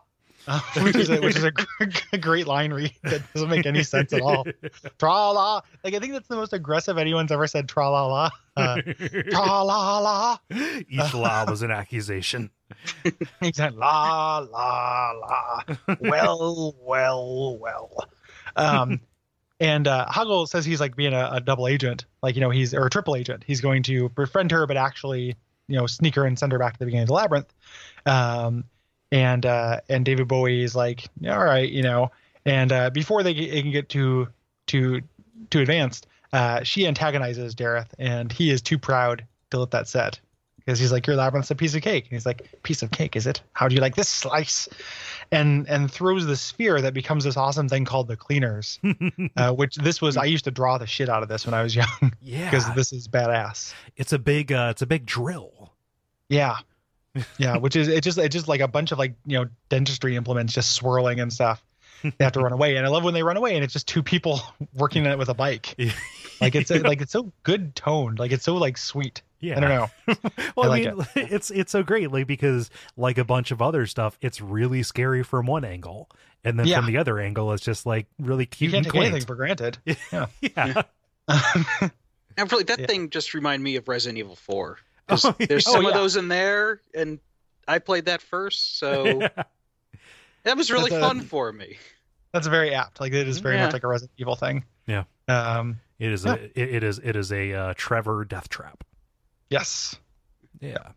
Uh, 0.47 0.59
which 0.81 0.95
is 0.95 1.09
a, 1.09 1.21
which 1.21 1.35
is 1.35 1.43
a, 1.43 1.51
a 2.11 2.17
great 2.17 2.47
line 2.47 2.73
read 2.73 2.93
that 3.03 3.21
doesn't 3.33 3.49
make 3.49 3.65
any 3.65 3.83
sense 3.83 4.13
at 4.13 4.21
all. 4.21 4.45
Tra 4.99 5.09
la, 5.09 5.61
like 5.83 5.93
I 5.93 5.99
think 5.99 6.13
that's 6.13 6.27
the 6.27 6.35
most 6.35 6.53
aggressive 6.53 6.97
anyone's 6.97 7.31
ever 7.31 7.47
said. 7.47 7.69
Tra 7.69 7.89
la 7.89 8.05
la, 8.05 8.29
uh, 8.57 8.81
tra 8.81 9.63
la 9.63 9.99
la. 9.99 10.37
Each 10.89 11.13
law 11.13 11.45
was 11.49 11.61
an 11.61 11.71
accusation. 11.71 12.49
He 13.41 13.53
said 13.53 13.75
la 13.75 14.39
la 14.39 15.11
la. 15.11 15.63
Well, 15.99 16.75
well, 16.79 17.57
well. 17.57 18.07
Um, 18.55 19.01
and 19.59 19.87
uh, 19.87 20.05
Hoggle 20.07 20.47
says 20.47 20.65
he's 20.65 20.79
like 20.79 20.95
being 20.95 21.13
a, 21.13 21.29
a 21.33 21.41
double 21.41 21.67
agent, 21.67 22.05
like 22.21 22.35
you 22.35 22.41
know 22.41 22.49
he's 22.49 22.73
or 22.73 22.87
a 22.87 22.89
triple 22.89 23.15
agent. 23.15 23.43
He's 23.45 23.61
going 23.61 23.83
to 23.83 24.09
befriend 24.09 24.51
her, 24.51 24.67
but 24.67 24.77
actually 24.77 25.35
you 25.67 25.77
know 25.77 25.87
sneak 25.87 26.15
her 26.15 26.25
and 26.25 26.37
send 26.37 26.51
her 26.51 26.59
back 26.59 26.73
to 26.73 26.79
the 26.79 26.85
beginning 26.85 27.03
of 27.03 27.07
the 27.07 27.13
labyrinth. 27.13 27.53
Um, 28.05 28.65
and 29.13 29.45
uh, 29.45 29.79
and 29.87 30.03
David 30.03 30.27
Bowie 30.27 30.63
is 30.63 30.75
like, 30.75 31.05
all 31.25 31.43
right, 31.45 31.69
you 31.69 31.83
know. 31.83 32.11
And 32.45 32.71
uh, 32.73 32.89
before 32.89 33.21
they, 33.23 33.33
get, 33.33 33.51
they 33.51 33.61
can 33.61 33.71
get 33.71 33.87
too 33.87 34.27
too 34.65 35.01
too 35.51 35.59
advanced, 35.61 36.07
uh, 36.33 36.63
she 36.63 36.87
antagonizes 36.87 37.53
Jareth, 37.55 37.89
and 37.99 38.31
he 38.31 38.49
is 38.49 38.61
too 38.61 38.77
proud 38.79 39.23
to 39.51 39.59
let 39.59 39.71
that 39.71 39.87
set 39.87 40.19
because 40.57 40.79
he's 40.79 40.91
like, 40.91 41.05
your 41.05 41.15
labyrinth's 41.15 41.51
a 41.51 41.55
piece 41.55 41.75
of 41.75 41.81
cake. 41.83 42.05
And 42.05 42.13
he's 42.13 42.25
like, 42.25 42.49
piece 42.63 42.81
of 42.81 42.89
cake, 42.89 43.15
is 43.15 43.27
it? 43.27 43.41
How 43.51 43.67
do 43.67 43.75
you 43.75 43.81
like 43.81 43.95
this 43.95 44.09
slice? 44.09 44.67
And 45.31 45.69
and 45.69 45.91
throws 45.91 46.25
the 46.25 46.35
sphere 46.35 46.81
that 46.81 46.93
becomes 46.95 47.23
this 47.23 47.37
awesome 47.37 47.69
thing 47.69 47.85
called 47.85 48.07
the 48.07 48.17
cleaners, 48.17 48.79
uh, 49.37 49.51
which 49.51 49.75
this 49.75 50.01
was. 50.01 50.17
I 50.17 50.25
used 50.25 50.45
to 50.45 50.51
draw 50.51 50.79
the 50.79 50.87
shit 50.87 51.07
out 51.07 51.21
of 51.21 51.29
this 51.29 51.45
when 51.45 51.53
I 51.53 51.61
was 51.61 51.75
young 51.81 52.11
Yeah, 52.19 52.45
because 52.49 52.73
this 52.73 52.91
is 52.91 53.07
badass. 53.07 53.73
it's 53.95 54.11
a 54.11 54.19
big 54.19 54.51
uh, 54.51 54.69
it's 54.71 54.81
a 54.81 54.87
big 54.87 55.05
drill. 55.05 55.71
Yeah. 56.29 56.57
Yeah, 57.37 57.57
which 57.57 57.75
is 57.75 57.87
it 57.87 58.03
just 58.03 58.17
it's 58.17 58.33
just 58.33 58.47
like 58.47 58.61
a 58.61 58.67
bunch 58.67 58.91
of 58.91 58.97
like, 58.99 59.13
you 59.25 59.37
know, 59.37 59.45
dentistry 59.69 60.15
implements 60.15 60.53
just 60.53 60.71
swirling 60.73 61.19
and 61.19 61.31
stuff. 61.31 61.63
They 62.01 62.11
have 62.19 62.33
to 62.33 62.41
run 62.41 62.51
away. 62.51 62.75
And 62.75 62.85
I 62.85 62.89
love 62.89 63.03
when 63.05 63.13
they 63.13 63.23
run 63.23 63.37
away 63.37 63.55
and 63.55 63.63
it's 63.63 63.71
just 63.71 63.87
two 63.87 64.03
people 64.03 64.41
working 64.73 65.05
on 65.05 65.13
it 65.13 65.17
with 65.17 65.29
a 65.29 65.33
bike. 65.33 65.75
Like 66.41 66.55
it's 66.55 66.69
like 66.71 67.01
it's 67.01 67.13
so 67.13 67.31
good 67.43 67.75
toned. 67.75 68.19
Like 68.19 68.31
it's 68.31 68.43
so 68.43 68.55
like 68.55 68.77
sweet. 68.77 69.21
Yeah, 69.39 69.57
I 69.57 69.59
don't 69.59 69.69
know. 69.69 69.87
well, 70.55 70.71
I 70.71 70.79
I, 70.79 70.91
like 70.91 71.15
mean, 71.15 71.27
it's 71.31 71.51
it's 71.51 71.71
so 71.71 71.83
great, 71.83 72.11
like 72.11 72.27
because 72.27 72.69
like 72.97 73.17
a 73.17 73.25
bunch 73.25 73.51
of 73.51 73.61
other 73.61 73.85
stuff, 73.85 74.17
it's 74.21 74.39
really 74.41 74.83
scary 74.83 75.21
from 75.23 75.45
one 75.47 75.65
angle, 75.65 76.09
and 76.45 76.57
then 76.57 76.65
Yeah. 76.65 76.77
from 76.77 76.85
the 76.87 76.97
other 76.97 77.19
angle, 77.19 77.51
it's 77.53 77.63
just 77.63 77.85
like 77.85 78.07
really 78.19 78.43
You 78.43 78.47
cute 78.47 78.71
can't 78.71 78.85
and 78.85 78.93
take 78.93 79.01
anything 79.01 79.25
for 79.25 79.35
granted. 79.35 79.77
Yeah. 80.11 80.27
yeah. 80.41 80.81
And 82.37 82.51
really, 82.51 82.63
that 82.63 82.79
Yeah. 82.79 82.85
thing 82.87 83.09
just 83.09 83.33
reminded 83.33 83.63
me 83.63 83.75
of 83.75 83.87
Resident 83.87 84.17
Evil 84.17 84.35
4. 84.35 84.77
'Cause 85.07 85.25
Oh, 85.25 85.35
there's 85.39 85.65
some 85.65 85.75
Oh, 85.85 85.89
of 85.89 85.93
yeah. 85.93 85.99
those 85.99 86.15
in 86.15 86.27
there, 86.27 86.81
and 86.95 87.19
I 87.67 87.79
played 87.79 88.05
that 88.05 88.21
first, 88.21 88.77
so 88.79 89.03
that 90.43 90.57
was 90.57 90.71
really 90.71 90.89
That's 90.89 91.03
a- 91.03 91.07
fun 91.07 91.21
for 91.21 91.51
me. 91.51 91.77
That's 92.31 92.47
very 92.47 92.73
apt. 92.73 92.99
Like 92.99 93.13
it 93.13 93.27
is 93.27 93.39
very 93.39 93.55
Yeah. 93.55 93.65
much 93.65 93.73
like 93.73 93.83
a 93.83 93.87
Resident 93.87 94.11
Evil 94.17 94.35
thing. 94.35 94.65
Yeah. 94.87 95.03
Um 95.27 95.79
It 95.99 96.11
is 96.11 96.25
Yeah. 96.25 96.33
a 96.35 96.43
it, 96.55 96.75
it 96.75 96.83
is 96.83 96.99
it 96.99 97.15
is 97.15 97.31
a 97.31 97.53
uh, 97.53 97.73
Trevor 97.77 98.25
death 98.25 98.49
trap. 98.49 98.83
yes. 99.49 99.95
Yeah. 100.59 100.91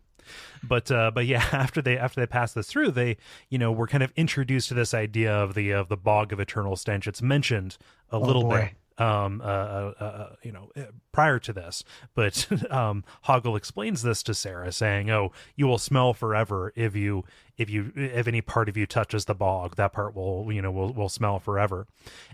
But 0.63 0.89
uh, 0.91 1.11
but 1.11 1.25
yeah, 1.25 1.45
after 1.51 1.81
they 1.81 1.97
after 1.97 2.19
they 2.19 2.25
pass 2.27 2.53
this 2.53 2.67
through, 2.67 2.91
they 2.91 3.17
you 3.49 3.57
know 3.57 3.71
we're 3.71 3.87
kind 3.87 4.03
of 4.03 4.11
introduced 4.15 4.67
to 4.69 4.73
this 4.73 4.93
idea 4.93 5.31
of 5.33 5.53
the 5.53 5.71
of 5.71 5.87
the 5.89 5.95
bog 5.97 6.33
of 6.33 6.39
eternal 6.39 6.75
stench. 6.75 7.07
It's 7.07 7.21
mentioned 7.21 7.77
a 8.09 8.17
little 8.19 8.45
Oh, 8.45 8.49
boy. 8.49 8.61
bit, 8.61 8.71
um, 8.97 9.41
uh, 9.41 9.43
uh, 9.43 9.93
uh, 9.99 10.35
you 10.43 10.51
know, 10.51 10.71
uh, 10.75 10.83
prior 11.11 11.39
to 11.39 11.53
this. 11.53 11.83
But 12.15 12.47
um, 12.71 13.03
Hoggle 13.25 13.57
explains 13.57 14.01
this 14.01 14.23
to 14.23 14.33
Sarah, 14.33 14.71
saying, 14.71 15.09
"Oh, 15.09 15.31
you 15.55 15.67
will 15.67 15.77
smell 15.77 16.13
forever 16.13 16.73
if 16.75 16.95
you 16.95 17.23
if 17.57 17.69
you 17.69 17.91
if 17.95 18.27
any 18.27 18.41
part 18.41 18.69
of 18.69 18.77
you 18.77 18.85
touches 18.85 19.25
the 19.25 19.35
bog. 19.35 19.75
That 19.75 19.93
part 19.93 20.15
will 20.15 20.51
you 20.51 20.61
know 20.61 20.71
will 20.71 20.93
will 20.93 21.09
smell 21.09 21.39
forever." 21.39 21.87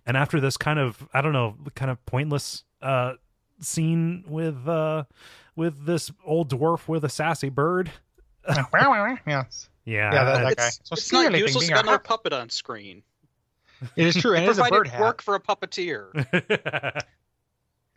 And 0.06 0.16
after 0.18 0.40
this 0.40 0.58
kind 0.58 0.80
of 0.80 1.08
I 1.14 1.22
don't 1.22 1.34
know, 1.34 1.56
kind 1.76 1.92
of 1.92 2.04
pointless 2.06 2.64
uh 2.82 3.14
scene 3.60 4.24
with 4.28 4.68
uh 4.68 5.04
with 5.56 5.86
this 5.86 6.12
old 6.26 6.50
dwarf 6.50 6.88
with 6.88 7.04
a 7.06 7.10
sassy 7.10 7.50
bird. 7.50 7.92
yes. 8.48 9.70
Yeah, 9.86 10.14
Yeah, 10.14 10.24
that, 10.24 10.44
that 10.44 10.56
guy. 10.58 10.68
It's, 10.68 10.80
So 10.86 10.94
it's 10.94 11.12
not 11.12 11.20
clearly 11.20 11.40
useless 11.40 11.56
to 11.56 11.60
thinking, 11.60 11.76
got 11.76 11.84
another 11.84 12.02
"Ah." 12.06 12.08
puppet 12.08 12.32
on 12.32 12.50
screen. 12.50 13.04
It 13.96 14.08
is 14.08 14.16
true, 14.16 14.36
and 14.36 14.44
it 14.46 14.50
is 14.50 14.60
a 14.60 14.64
bird 14.64 14.88
hat. 14.88 15.02
work 15.02 15.22
for 15.22 15.36
a 15.36 15.40
puppeteer. 15.40 17.02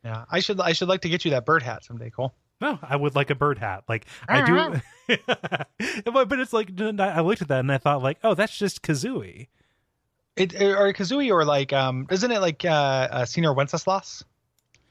Yeah, 0.04 0.24
I 0.30 0.38
should 0.38 0.60
I 0.60 0.72
should 0.72 0.88
like 0.88 1.00
to 1.00 1.08
get 1.08 1.24
you 1.24 1.32
that 1.32 1.44
bird 1.44 1.64
hat 1.64 1.82
someday, 1.84 2.10
Kole. 2.10 2.30
no, 2.60 2.78
I 2.80 2.94
would 2.94 3.16
like 3.16 3.30
a 3.30 3.34
bird 3.34 3.58
hat. 3.58 3.82
Like 3.88 4.06
I 4.28 4.44
do, 4.44 4.80
but 6.04 6.28
but 6.28 6.38
it's 6.38 6.52
like 6.52 6.70
I 6.80 7.20
looked 7.22 7.42
at 7.42 7.48
that 7.48 7.58
and 7.60 7.72
I 7.72 7.78
thought 7.78 8.02
like, 8.04 8.18
oh, 8.22 8.34
that's 8.34 8.56
just 8.56 8.82
Kazooie. 8.82 9.48
It 10.36 10.54
or 10.62 10.92
Kazooie 10.92 11.32
or 11.32 11.44
like 11.44 11.72
um 11.72 12.06
isn't 12.10 12.30
it 12.30 12.40
like 12.40 12.64
uh, 12.64 12.68
uh 13.10 13.24
Senor 13.24 13.56
Wences? 13.56 14.22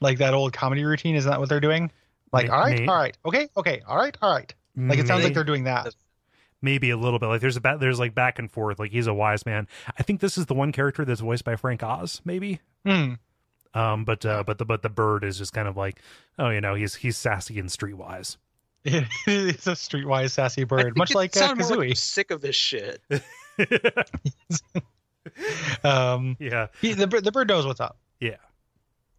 Like 0.00 0.18
that 0.18 0.34
old 0.34 0.52
comedy 0.52 0.84
routine, 0.84 1.14
isn't 1.14 1.30
that 1.30 1.40
what 1.40 1.48
they're 1.48 1.60
doing? 1.60 1.90
Like, 2.30 2.48
May- 2.48 2.52
all 2.52 2.60
right, 2.60 2.78
may- 2.80 2.86
all 2.86 2.96
right, 2.96 3.16
okay, 3.24 3.48
okay, 3.56 3.80
all 3.88 3.96
right, 3.96 4.14
all 4.20 4.34
right. 4.34 4.54
Like 4.76 4.98
it 4.98 5.06
sounds 5.06 5.20
May- 5.20 5.24
like 5.28 5.34
they're 5.34 5.44
doing 5.44 5.64
that. 5.64 5.94
Maybe 6.62 6.90
a 6.90 6.96
little 6.96 7.18
bit. 7.18 7.26
Like 7.26 7.40
there's 7.40 7.56
a 7.56 7.60
ba- 7.60 7.78
there's 7.78 7.98
like 7.98 8.14
back 8.14 8.38
and 8.38 8.50
forth. 8.50 8.78
Like 8.78 8.92
he's 8.92 9.06
a 9.06 9.14
wise 9.14 9.46
man. 9.46 9.68
I 9.98 10.02
think 10.02 10.20
this 10.20 10.38
is 10.38 10.46
the 10.46 10.54
one 10.54 10.72
character 10.72 11.04
that's 11.04 11.20
voiced 11.20 11.44
by 11.44 11.56
Frank 11.56 11.82
Oz, 11.82 12.20
maybe. 12.24 12.60
Hmm. 12.84 13.14
Um, 13.74 14.04
but 14.04 14.24
uh, 14.24 14.42
but 14.44 14.58
the 14.58 14.64
but 14.64 14.82
the 14.82 14.88
bird 14.88 15.22
is 15.24 15.38
just 15.38 15.52
kind 15.52 15.68
of 15.68 15.76
like, 15.76 16.00
oh, 16.38 16.48
you 16.48 16.60
know, 16.60 16.74
he's 16.74 16.94
he's 16.94 17.16
sassy 17.16 17.58
and 17.58 17.68
streetwise. 17.68 18.36
it's 18.84 19.66
a 19.66 19.72
streetwise 19.72 20.30
sassy 20.30 20.64
bird, 20.64 20.96
much 20.96 21.14
like 21.14 21.36
uh, 21.36 21.40
sounded 21.40 21.66
Kazooie. 21.66 21.90
I'm 21.90 21.94
sick 21.94 22.30
of 22.30 22.40
this 22.40 22.56
shit. 22.56 23.02
um, 25.84 26.36
yeah, 26.38 26.68
he, 26.80 26.94
the 26.94 27.06
the 27.06 27.32
bird 27.32 27.48
knows 27.48 27.66
what's 27.66 27.80
up. 27.80 27.98
yeah. 28.20 28.36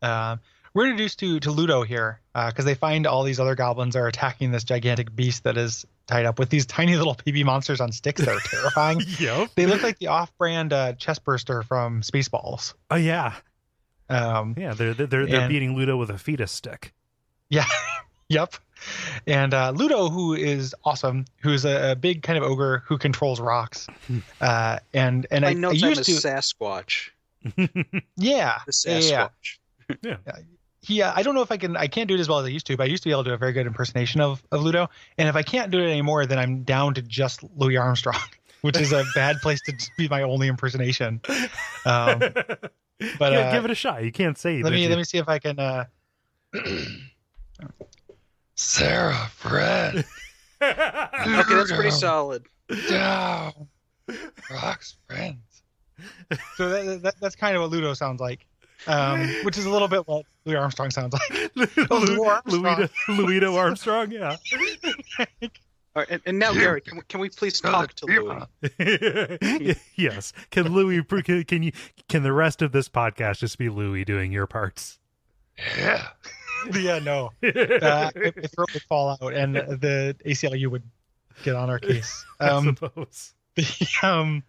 Um, 0.01 0.39
we're 0.73 0.85
introduced 0.85 1.19
to 1.19 1.39
to 1.41 1.51
Ludo 1.51 1.83
here 1.83 2.21
because 2.33 2.65
they 2.65 2.75
find 2.75 3.05
all 3.07 3.23
these 3.23 3.39
other 3.39 3.55
goblins 3.55 3.95
are 3.95 4.07
attacking 4.07 4.51
this 4.51 4.63
gigantic 4.63 5.15
beast 5.15 5.43
that 5.43 5.57
is 5.57 5.85
tied 6.07 6.25
up 6.25 6.39
with 6.39 6.49
these 6.49 6.65
tiny 6.77 6.95
little 6.97 7.15
PB 7.15 7.45
monsters 7.45 7.79
on 7.81 7.91
sticks 7.91 8.21
that 8.21 8.29
are 8.33 8.39
terrifying. 8.49 9.01
Yep. 9.19 9.49
They 9.55 9.65
look 9.65 9.83
like 9.83 9.99
the 9.99 10.07
off-brand 10.07 10.73
uh, 10.73 10.93
chest 10.93 11.23
burster 11.23 11.63
from 11.63 12.01
Spaceballs. 12.01 12.73
Oh 12.89 12.95
yeah, 12.95 13.35
Um, 14.09 14.55
yeah. 14.57 14.73
They're 14.73 14.93
they're 14.93 15.07
they're, 15.07 15.25
they're 15.27 15.39
And- 15.41 15.49
beating 15.49 15.75
Ludo 15.75 15.97
with 15.97 16.09
a 16.09 16.17
fetus 16.17 16.51
stick. 16.51 16.93
Yeah. 17.49 17.65
yep. 18.29 18.53
And 19.25 19.53
uh, 19.53 19.71
Ludo, 19.71 20.09
who 20.09 20.33
is 20.33 20.75
awesome, 20.85 21.25
who's 21.41 21.65
a, 21.65 21.91
a 21.91 21.95
big 21.95 22.21
kind 22.23 22.37
of 22.37 22.43
ogre 22.43 22.83
who 22.85 22.97
controls 22.97 23.39
rocks. 23.39 23.87
Uh, 24.39 24.77
and 24.93 25.25
and 25.31 25.45
I, 25.45 25.49
I 25.49 25.53
know 25.53 25.69
I 25.71 25.77
them 25.79 25.89
used 25.89 25.99
as 26.01 26.05
to, 26.05 26.11
Sasquatch. 26.27 27.09
yeah, 27.55 28.59
The 28.65 28.73
yeah, 28.85 29.29
Sasquatch. 29.29 29.57
yeah. 30.03 30.17
He, 30.79 31.01
uh, 31.01 31.11
I 31.15 31.23
don't 31.23 31.33
know 31.35 31.41
if 31.41 31.51
I 31.51 31.57
can. 31.57 31.75
I 31.75 31.87
can't 31.87 32.07
do 32.07 32.13
it 32.15 32.19
as 32.19 32.29
well 32.29 32.39
as 32.39 32.45
I 32.45 32.49
used 32.49 32.67
to, 32.67 32.77
but 32.77 32.83
I 32.83 32.85
used 32.87 33.03
to 33.03 33.09
be 33.09 33.11
able 33.13 33.23
to 33.23 33.31
do 33.31 33.33
a 33.33 33.37
very 33.37 33.51
good 33.51 33.65
impersonation 33.67 34.21
of 34.21 34.41
of 34.51 34.61
Ludo. 34.61 34.89
And 35.17 35.27
if 35.27 35.35
I 35.35 35.41
can't 35.43 35.71
do 35.71 35.79
it 35.79 35.89
anymore, 35.89 36.25
then 36.25 36.37
I'm 36.39 36.63
down 36.63 36.93
to 36.93 37.01
just 37.01 37.43
Louis 37.55 37.77
Armstrong, 37.77 38.19
which 38.61 38.77
is 38.77 38.91
a 38.93 39.03
bad 39.15 39.37
place 39.41 39.59
to 39.65 39.73
be 39.97 40.07
my 40.07 40.21
only 40.21 40.47
impersonation. 40.47 41.19
Um, 41.85 42.19
but 42.33 42.71
But, 43.19 43.33
uh, 43.33 43.51
give 43.51 43.65
it 43.65 43.71
a 43.71 43.75
shot. 43.75 44.03
You 44.03 44.11
can't 44.11 44.37
say. 44.37 44.61
let 44.63 44.71
me 44.71 44.83
you- 44.83 44.89
let 44.89 44.97
me 44.97 45.03
see 45.03 45.17
if 45.17 45.27
I 45.27 45.39
can. 45.39 45.59
Uh, 45.59 45.85
Sarah, 48.55 49.29
Fred. 49.35 50.05
Okay, 50.59 50.73
that's 51.55 51.71
pretty 51.71 51.91
solid. 51.91 52.43
down. 52.89 53.67
Rocks 54.49 54.97
friends. 55.07 55.61
So 56.55 56.69
that, 56.69 57.03
that, 57.03 57.15
that's 57.21 57.35
kind 57.35 57.55
of 57.55 57.61
what 57.61 57.69
Ludo 57.69 57.93
sounds 57.93 58.19
like, 58.19 58.47
um, 58.85 59.27
which 59.43 59.57
is 59.57 59.65
a 59.65 59.69
little 59.69 59.87
bit 59.87 60.07
what 60.07 60.25
Louis 60.45 60.55
Armstrong 60.57 60.91
sounds 60.91 61.13
like. 61.13 61.51
Oh, 61.89 61.99
Lou 62.07 62.23
Armstrong. 62.25 62.63
Luido, 62.63 62.89
Luido 63.09 63.55
Armstrong. 63.57 64.11
Yeah. 64.11 64.35
All 65.95 66.01
right, 66.03 66.07
and, 66.11 66.21
and 66.27 66.37
now, 66.37 66.53
Gary, 66.53 66.81
can 66.81 66.97
we, 66.97 67.03
can 67.09 67.19
we 67.19 67.29
please 67.29 67.59
talk 67.59 67.93
to 67.95 68.05
Louis? 68.05 69.79
yes. 69.95 70.31
Can 70.51 70.71
Louis? 70.71 71.01
Can, 71.03 71.43
can 71.43 71.63
you? 71.63 71.71
Can 72.07 72.21
the 72.21 72.33
rest 72.33 72.61
of 72.61 72.71
this 72.71 72.87
podcast 72.87 73.39
just 73.39 73.57
be 73.57 73.69
Louis 73.69 74.05
doing 74.05 74.31
your 74.31 74.45
parts? 74.45 74.99
Yeah. 75.75 76.07
yeah, 76.71 76.99
no. 76.99 77.31
Uh, 77.41 78.11
if, 78.15 78.37
if 78.37 78.51
throat 78.51 78.69
would 78.73 78.83
fall 78.83 79.17
out 79.19 79.33
and 79.33 79.55
the 79.55 80.15
ACLU 80.23 80.67
would 80.67 80.83
get 81.43 81.55
on 81.55 81.69
our 81.71 81.79
case. 81.79 82.23
I 82.39 82.49
Um, 82.49 82.65
suppose. 82.75 83.33
the, 83.55 83.87
um, 84.03 84.43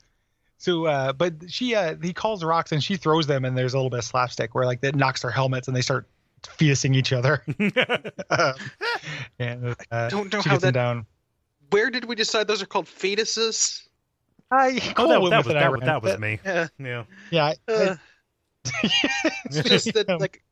so, 0.59 0.87
uh, 0.87 1.13
but 1.13 1.35
she, 1.49 1.75
uh, 1.75 1.95
he 2.03 2.13
calls 2.13 2.45
rocks 2.45 2.73
and 2.73 2.83
she 2.85 2.97
throws 2.97 3.27
them, 3.27 3.45
and 3.45 3.57
there's 3.57 3.75
a 3.75 3.77
little 3.77 3.91
bit 3.91 3.99
of 4.01 4.05
slapstick 4.05 4.55
where 4.55 4.67
like 4.67 4.81
that 4.83 4.95
knocks 4.95 5.23
their 5.23 5.31
helmets 5.31 5.69
and 5.69 5.77
they 5.77 5.81
start 5.83 6.07
fetusing 6.43 6.95
each 6.97 7.13
other. 7.13 7.43
um, 8.31 8.55
and 9.39 9.77
uh, 9.91 10.09
don't 10.09 10.33
know 10.33 10.41
she 10.43 10.49
how 10.49 10.55
gets 10.57 10.65
that- 10.65 10.73
down. 10.73 11.07
Where 11.71 11.91
did 11.91 12.07
we 12.07 12.15
decide 12.15 12.47
those 12.49 12.63
are 12.63 12.67
called 12.67 12.87
fetuses? 12.87 13.87
I, 14.51 14.81
Oh, 14.97 15.05
Kole 15.05 15.09
that, 15.09 15.21
went 15.21 15.31
that 15.33 15.45
was 15.45 15.55
that, 15.55 15.71
was- 15.71 15.81
that 15.83 16.03
was 16.03 16.13
with 16.13 16.15
it. 16.15 16.21
me. 16.21 16.39
Yeah. 16.45 16.69
Yeah. 16.79 17.05
Yeah, 17.31 17.45
I- 17.45 17.57
Uh, 17.71 17.97
I- 18.67 18.71
it's 19.45 19.69
just 19.69 19.93
that, 19.95 20.09
like, 20.21 20.43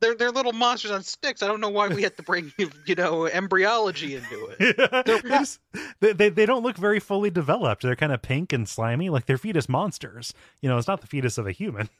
they're 0.00 0.14
they're 0.14 0.30
little 0.30 0.52
monsters 0.52 0.90
on 0.90 1.02
sticks. 1.02 1.42
I 1.42 1.46
don't 1.46 1.60
know 1.60 1.68
why 1.70 1.88
we 1.88 2.02
had 2.02 2.16
to 2.16 2.22
bring 2.22 2.52
you 2.86 2.94
know 2.94 3.26
embryology 3.26 4.14
into 4.16 4.54
it. 4.58 5.04
they, 5.06 5.20
just- 5.28 5.60
they, 6.00 6.12
they 6.12 6.28
they 6.28 6.46
don't 6.46 6.62
look 6.62 6.76
very 6.76 7.00
fully 7.00 7.30
developed. 7.30 7.82
They're 7.82 7.96
kind 7.96 8.12
of 8.12 8.22
pink 8.22 8.52
and 8.52 8.68
slimy, 8.68 9.08
like 9.10 9.26
they're 9.26 9.38
fetus 9.38 9.68
monsters. 9.68 10.34
You 10.60 10.68
know, 10.68 10.78
it's 10.78 10.88
not 10.88 11.00
the 11.00 11.06
fetus 11.06 11.38
of 11.38 11.46
a 11.46 11.52
human. 11.52 11.88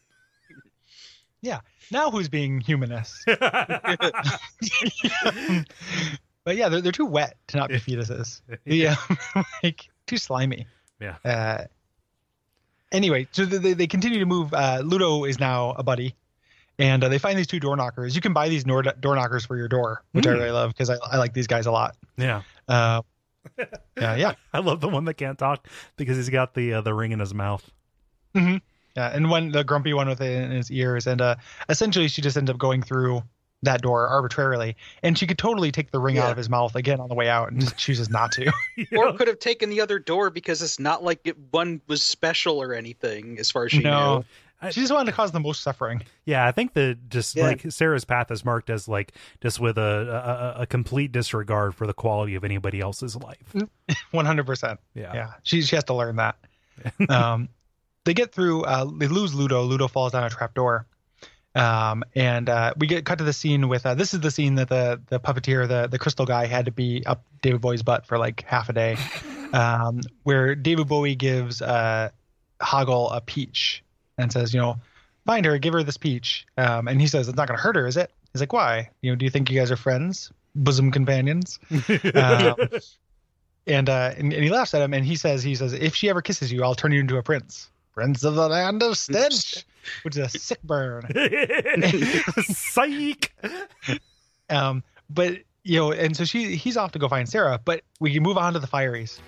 Yeah. 1.42 1.60
Now 1.92 2.10
who's 2.10 2.28
being 2.28 2.60
humanist? 2.60 3.14
but 6.44 6.56
yeah, 6.56 6.68
they're 6.68 6.80
they're 6.80 6.92
too 6.92 7.06
wet 7.06 7.36
to 7.48 7.56
not 7.56 7.68
be 7.68 7.76
fetuses. 7.76 8.40
Yeah, 8.64 8.96
like 9.62 9.88
too 10.06 10.16
slimy. 10.16 10.66
Yeah. 11.00 11.16
Uh, 11.24 11.64
anyway, 12.90 13.28
so 13.32 13.44
they, 13.44 13.74
they 13.74 13.86
continue 13.86 14.18
to 14.18 14.26
move. 14.26 14.52
Uh, 14.54 14.82
Ludo 14.84 15.24
is 15.24 15.38
now 15.38 15.70
a 15.72 15.82
buddy, 15.82 16.14
and 16.78 17.02
uh, 17.04 17.08
they 17.08 17.18
find 17.18 17.38
these 17.38 17.46
two 17.46 17.60
door 17.60 17.76
knockers. 17.76 18.14
You 18.14 18.20
can 18.20 18.32
buy 18.32 18.48
these 18.48 18.64
door, 18.64 18.82
door 18.82 19.14
knockers 19.16 19.44
for 19.46 19.56
your 19.56 19.68
door, 19.68 20.02
which 20.12 20.26
I 20.26 20.30
Mm. 20.30 20.38
really 20.38 20.50
love 20.50 20.70
because 20.70 20.90
I, 20.90 20.96
I 21.10 21.16
like 21.16 21.32
these 21.32 21.46
guys 21.46 21.66
a 21.66 21.72
lot. 21.72 21.96
Yeah. 22.16 22.42
Uh, 22.68 23.02
yeah, 23.96 24.16
yeah, 24.16 24.34
I 24.52 24.58
love 24.58 24.80
the 24.80 24.88
one 24.88 25.04
that 25.04 25.14
can't 25.14 25.38
talk 25.38 25.68
because 25.96 26.16
he's 26.16 26.30
got 26.30 26.54
the 26.54 26.74
uh, 26.74 26.80
the 26.80 26.92
ring 26.94 27.12
in 27.12 27.20
his 27.20 27.32
mouth. 27.32 27.68
yeah. 28.34 28.58
And 28.96 29.30
one 29.30 29.52
the 29.52 29.64
grumpy 29.64 29.92
one 29.94 30.08
with 30.08 30.20
it 30.20 30.42
in 30.42 30.50
his 30.50 30.70
ears, 30.70 31.06
and 31.06 31.20
uh, 31.20 31.36
essentially 31.68 32.08
she 32.08 32.22
just 32.22 32.36
ends 32.36 32.50
up 32.50 32.58
going 32.58 32.82
through 32.82 33.22
that 33.62 33.82
door 33.82 34.06
arbitrarily, 34.08 34.76
and 35.02 35.18
she 35.18 35.26
could 35.26 35.38
totally 35.38 35.72
take 35.72 35.90
the 35.90 35.98
ring 35.98 36.18
out 36.18 36.30
of 36.30 36.36
his 36.36 36.48
mouth 36.50 36.74
again 36.76 37.00
on 37.00 37.08
the 37.08 37.14
way 37.14 37.28
out, 37.28 37.50
and 37.50 37.60
just 37.60 37.76
chooses 37.76 38.10
not 38.10 38.32
to. 38.32 38.52
Or 38.96 39.12
could 39.14 39.28
have 39.28 39.38
taken 39.38 39.70
the 39.70 39.80
other 39.80 39.98
door 39.98 40.30
because 40.30 40.60
it's 40.62 40.78
not 40.78 41.02
like 41.02 41.20
it, 41.24 41.36
one 41.50 41.80
was 41.86 42.02
special 42.02 42.60
or 42.60 42.74
anything 42.74 43.38
as 43.38 43.50
far 43.50 43.64
as 43.64 43.72
she 43.72 43.80
no, 43.80 44.18
knew. 44.18 44.24
I- 44.60 44.70
she 44.70 44.80
just 44.80 44.92
wanted 44.92 45.10
to 45.10 45.16
cause 45.16 45.32
the 45.32 45.40
most 45.40 45.62
suffering. 45.62 46.02
Yeah, 46.24 46.46
I 46.46 46.52
think 46.52 46.72
that 46.74 47.08
just 47.08 47.36
Yeah. 47.36 47.44
like 47.44 47.64
Sarah's 47.70 48.04
path 48.04 48.30
is 48.30 48.44
marked 48.44 48.70
as 48.70 48.88
like 48.88 49.12
just 49.42 49.60
with 49.60 49.76
a, 49.78 50.54
a 50.56 50.62
a 50.62 50.66
complete 50.66 51.12
disregard 51.12 51.74
for 51.74 51.86
the 51.86 51.92
quality 51.94 52.34
of 52.36 52.44
anybody 52.44 52.80
else's 52.80 53.16
life. 53.16 53.54
One 54.12 54.24
hundred 54.26 54.46
percent. 54.46 54.80
Yeah. 54.94 55.12
Yeah, 55.14 55.30
she 55.42 55.62
she 55.62 55.76
has 55.76 55.84
to 55.84 55.94
learn 55.94 56.16
that. 56.16 56.36
um, 57.08 57.48
they 58.04 58.14
get 58.14 58.32
through. 58.32 58.62
Uh, 58.62 58.86
they 58.98 59.08
lose 59.08 59.34
Ludo. 59.34 59.62
Ludo 59.64 59.88
falls 59.88 60.12
down 60.12 60.24
a 60.24 60.30
trap 60.30 60.54
door. 60.54 60.86
Um, 61.54 62.04
and 62.14 62.50
uh, 62.50 62.74
we 62.76 62.86
get 62.86 63.06
cut 63.06 63.16
to 63.18 63.24
the 63.24 63.32
scene 63.32 63.68
with 63.68 63.86
uh, 63.86 63.94
this 63.94 64.12
is 64.12 64.20
the 64.20 64.30
scene 64.30 64.56
that 64.56 64.68
the 64.68 65.00
the 65.08 65.18
puppeteer, 65.18 65.66
the 65.66 65.86
the 65.86 65.98
crystal 65.98 66.26
guy, 66.26 66.44
had 66.46 66.66
to 66.66 66.70
be 66.70 67.02
up 67.06 67.24
David 67.40 67.62
Bowie's 67.62 67.82
butt 67.82 68.06
for 68.06 68.18
like 68.18 68.42
half 68.42 68.68
a 68.68 68.74
day, 68.74 68.98
um, 69.54 70.00
where 70.24 70.54
David 70.54 70.86
Bowie 70.86 71.14
gives 71.14 71.62
uh, 71.62 72.10
Hoggle 72.60 73.08
a 73.16 73.22
peach 73.22 73.82
and 74.18 74.32
says, 74.32 74.54
you 74.54 74.60
know, 74.60 74.78
find 75.24 75.44
her, 75.44 75.58
give 75.58 75.74
her 75.74 75.82
this 75.82 75.96
peach. 75.96 76.46
Um, 76.56 76.88
and 76.88 77.00
he 77.00 77.06
says 77.06 77.28
it's 77.28 77.36
not 77.36 77.48
going 77.48 77.58
to 77.58 77.62
hurt 77.62 77.76
her, 77.76 77.86
is 77.86 77.96
it? 77.96 78.10
He's 78.32 78.40
like, 78.40 78.52
why? 78.52 78.90
You 79.02 79.12
know, 79.12 79.16
do 79.16 79.24
you 79.24 79.30
think 79.30 79.50
you 79.50 79.58
guys 79.58 79.70
are 79.70 79.76
friends, 79.76 80.30
bosom 80.54 80.90
companions? 80.90 81.58
um, 82.14 82.56
and, 83.66 83.88
uh, 83.88 84.12
and 84.16 84.32
and 84.32 84.44
he 84.44 84.50
laughs 84.50 84.74
at 84.74 84.82
him 84.82 84.94
and 84.94 85.04
he 85.04 85.16
says 85.16 85.42
he 85.42 85.54
says 85.54 85.72
if 85.72 85.94
she 85.94 86.08
ever 86.08 86.22
kisses 86.22 86.52
you, 86.52 86.62
I'll 86.62 86.74
turn 86.74 86.92
you 86.92 87.00
into 87.00 87.16
a 87.16 87.22
prince, 87.22 87.68
prince 87.94 88.22
of 88.22 88.34
the 88.34 88.48
land 88.48 88.82
of 88.82 88.96
stench, 88.96 89.64
which 90.02 90.16
is 90.16 90.34
a 90.34 90.38
sick 90.38 90.62
burn. 90.62 91.04
Psych. 92.42 93.34
Um, 94.50 94.84
but 95.10 95.38
you 95.64 95.80
know, 95.80 95.92
and 95.92 96.16
so 96.16 96.24
she 96.24 96.54
he's 96.54 96.76
off 96.76 96.92
to 96.92 96.98
go 96.98 97.08
find 97.08 97.28
Sarah, 97.28 97.60
but 97.64 97.82
we 97.98 98.12
can 98.12 98.22
move 98.22 98.38
on 98.38 98.52
to 98.52 98.60
the 98.60 98.68
Fireys. 98.68 99.18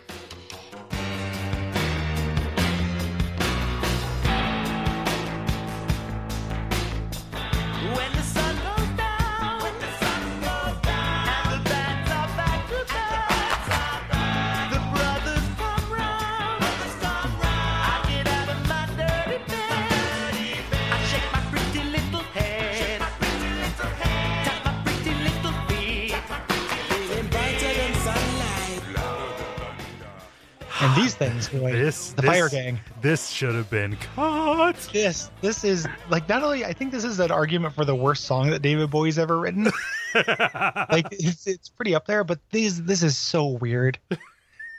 Things, 31.18 31.48
boy, 31.48 31.72
This 31.72 32.12
the 32.12 32.22
this, 32.22 32.30
Fire 32.30 32.48
Gang. 32.48 32.80
This 33.00 33.28
should 33.30 33.54
have 33.54 33.68
been 33.70 33.96
cut. 33.96 34.76
This 34.92 35.30
this 35.40 35.64
is 35.64 35.86
like 36.10 36.28
not 36.28 36.42
only 36.42 36.64
I 36.64 36.72
think 36.72 36.92
this 36.92 37.04
is 37.04 37.20
an 37.20 37.30
argument 37.30 37.74
for 37.74 37.84
the 37.84 37.94
worst 37.94 38.24
song 38.24 38.50
that 38.50 38.62
David 38.62 38.90
Bowie's 38.90 39.18
ever 39.18 39.38
written. 39.38 39.64
like 40.14 41.06
it's 41.12 41.46
it's 41.46 41.68
pretty 41.68 41.94
up 41.94 42.06
there, 42.06 42.24
but 42.24 42.38
these 42.50 42.82
this 42.84 43.02
is 43.02 43.16
so 43.16 43.46
weird. 43.46 43.98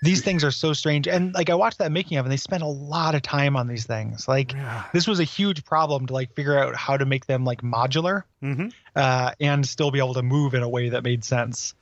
These 0.01 0.21
things 0.21 0.45
are 0.45 0.51
so 0.51 0.71
strange, 0.71 1.09
and 1.09 1.33
like 1.33 1.49
I 1.49 1.55
watched 1.55 1.79
that 1.79 1.91
making 1.91 2.17
of, 2.17 2.25
and 2.25 2.31
they 2.31 2.37
spent 2.37 2.63
a 2.63 2.67
lot 2.67 3.15
of 3.15 3.21
time 3.21 3.57
on 3.57 3.67
these 3.67 3.85
things. 3.85 4.29
Like 4.29 4.53
Yeah. 4.53 4.85
this 4.93 5.07
was 5.07 5.19
a 5.19 5.25
huge 5.25 5.65
problem 5.65 6.05
to 6.07 6.13
like 6.13 6.33
figure 6.35 6.57
out 6.57 6.73
how 6.75 6.95
to 6.95 7.05
make 7.05 7.25
them 7.25 7.43
like 7.43 7.61
modular 7.61 8.23
hmm 8.41 8.67
uh, 8.95 9.31
and 9.41 9.65
still 9.67 9.91
be 9.91 9.99
able 9.99 10.13
to 10.13 10.21
move 10.23 10.53
in 10.53 10.63
a 10.63 10.69
way 10.69 10.89
that 10.89 11.03
made 11.03 11.23
sense. 11.25 11.73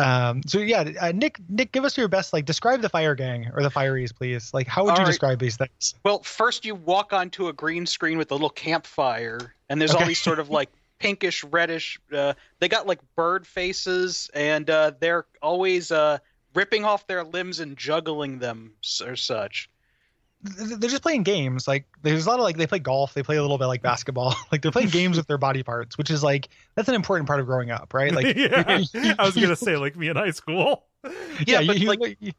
Um, 0.00 0.42
so 0.46 0.58
yeah, 0.58 0.90
uh, 1.00 1.12
Nick, 1.12 1.38
Nick, 1.48 1.72
give 1.72 1.84
us 1.84 1.96
your 1.96 2.08
best. 2.08 2.32
Like, 2.32 2.44
describe 2.44 2.80
the 2.82 2.88
fire 2.88 3.14
gang 3.14 3.50
or 3.54 3.62
the 3.62 3.70
fireys, 3.70 4.14
please. 4.14 4.52
Like, 4.54 4.66
how 4.66 4.84
would 4.84 4.92
All 4.92 4.96
you 4.98 5.02
right. 5.02 5.10
describe 5.10 5.38
these 5.38 5.56
things? 5.56 5.94
Well, 6.04 6.22
first 6.22 6.64
you 6.64 6.74
walk 6.74 7.12
onto 7.12 7.48
a 7.48 7.52
green 7.52 7.86
screen 7.86 8.18
with 8.18 8.30
a 8.30 8.34
little 8.34 8.50
campfire, 8.50 9.54
and 9.68 9.80
there's 9.80 9.94
all 9.94 10.06
these 10.06 10.20
sort 10.20 10.38
of 10.38 10.50
like 10.50 10.70
pinkish, 10.98 11.44
reddish. 11.44 12.00
Uh, 12.12 12.34
they 12.60 12.68
got 12.68 12.86
like 12.86 13.00
bird 13.16 13.46
faces, 13.46 14.30
and 14.34 14.68
uh, 14.70 14.92
they're 15.00 15.26
always 15.42 15.90
uh, 15.92 16.18
ripping 16.54 16.84
off 16.84 17.06
their 17.06 17.24
limbs 17.24 17.60
and 17.60 17.76
juggling 17.76 18.38
them 18.38 18.72
or 19.04 19.16
such. 19.16 19.68
They're 20.42 20.88
just 20.90 21.02
playing 21.02 21.22
games. 21.22 21.68
Like, 21.68 21.84
there's 22.02 22.26
a 22.26 22.30
lot 22.30 22.38
of 22.38 22.44
like 22.44 22.56
they 22.56 22.66
play 22.66 22.78
golf, 22.78 23.12
they 23.12 23.22
play 23.22 23.36
a 23.36 23.42
little 23.42 23.58
bit 23.58 23.66
like 23.66 23.82
basketball. 23.82 24.34
like, 24.52 24.62
they're 24.62 24.72
playing 24.72 24.88
games 24.88 25.16
with 25.16 25.26
their 25.26 25.36
body 25.38 25.62
parts, 25.62 25.98
which 25.98 26.10
is 26.10 26.22
like 26.22 26.48
that's 26.74 26.88
an 26.88 26.94
important 26.94 27.26
part 27.26 27.40
of 27.40 27.46
growing 27.46 27.70
up, 27.70 27.92
right? 27.92 28.12
Like, 28.14 28.34
yeah, 28.36 28.64
I 29.18 29.24
was 29.26 29.34
gonna 29.34 29.56
say 29.56 29.76
like 29.76 29.96
me 29.96 30.08
in 30.08 30.16
high 30.16 30.30
school. 30.30 30.84
Yeah, 31.46 31.60
you- 31.60 31.66
but 31.66 31.78
you- 31.78 31.88
like 31.88 32.16
you- 32.20 32.32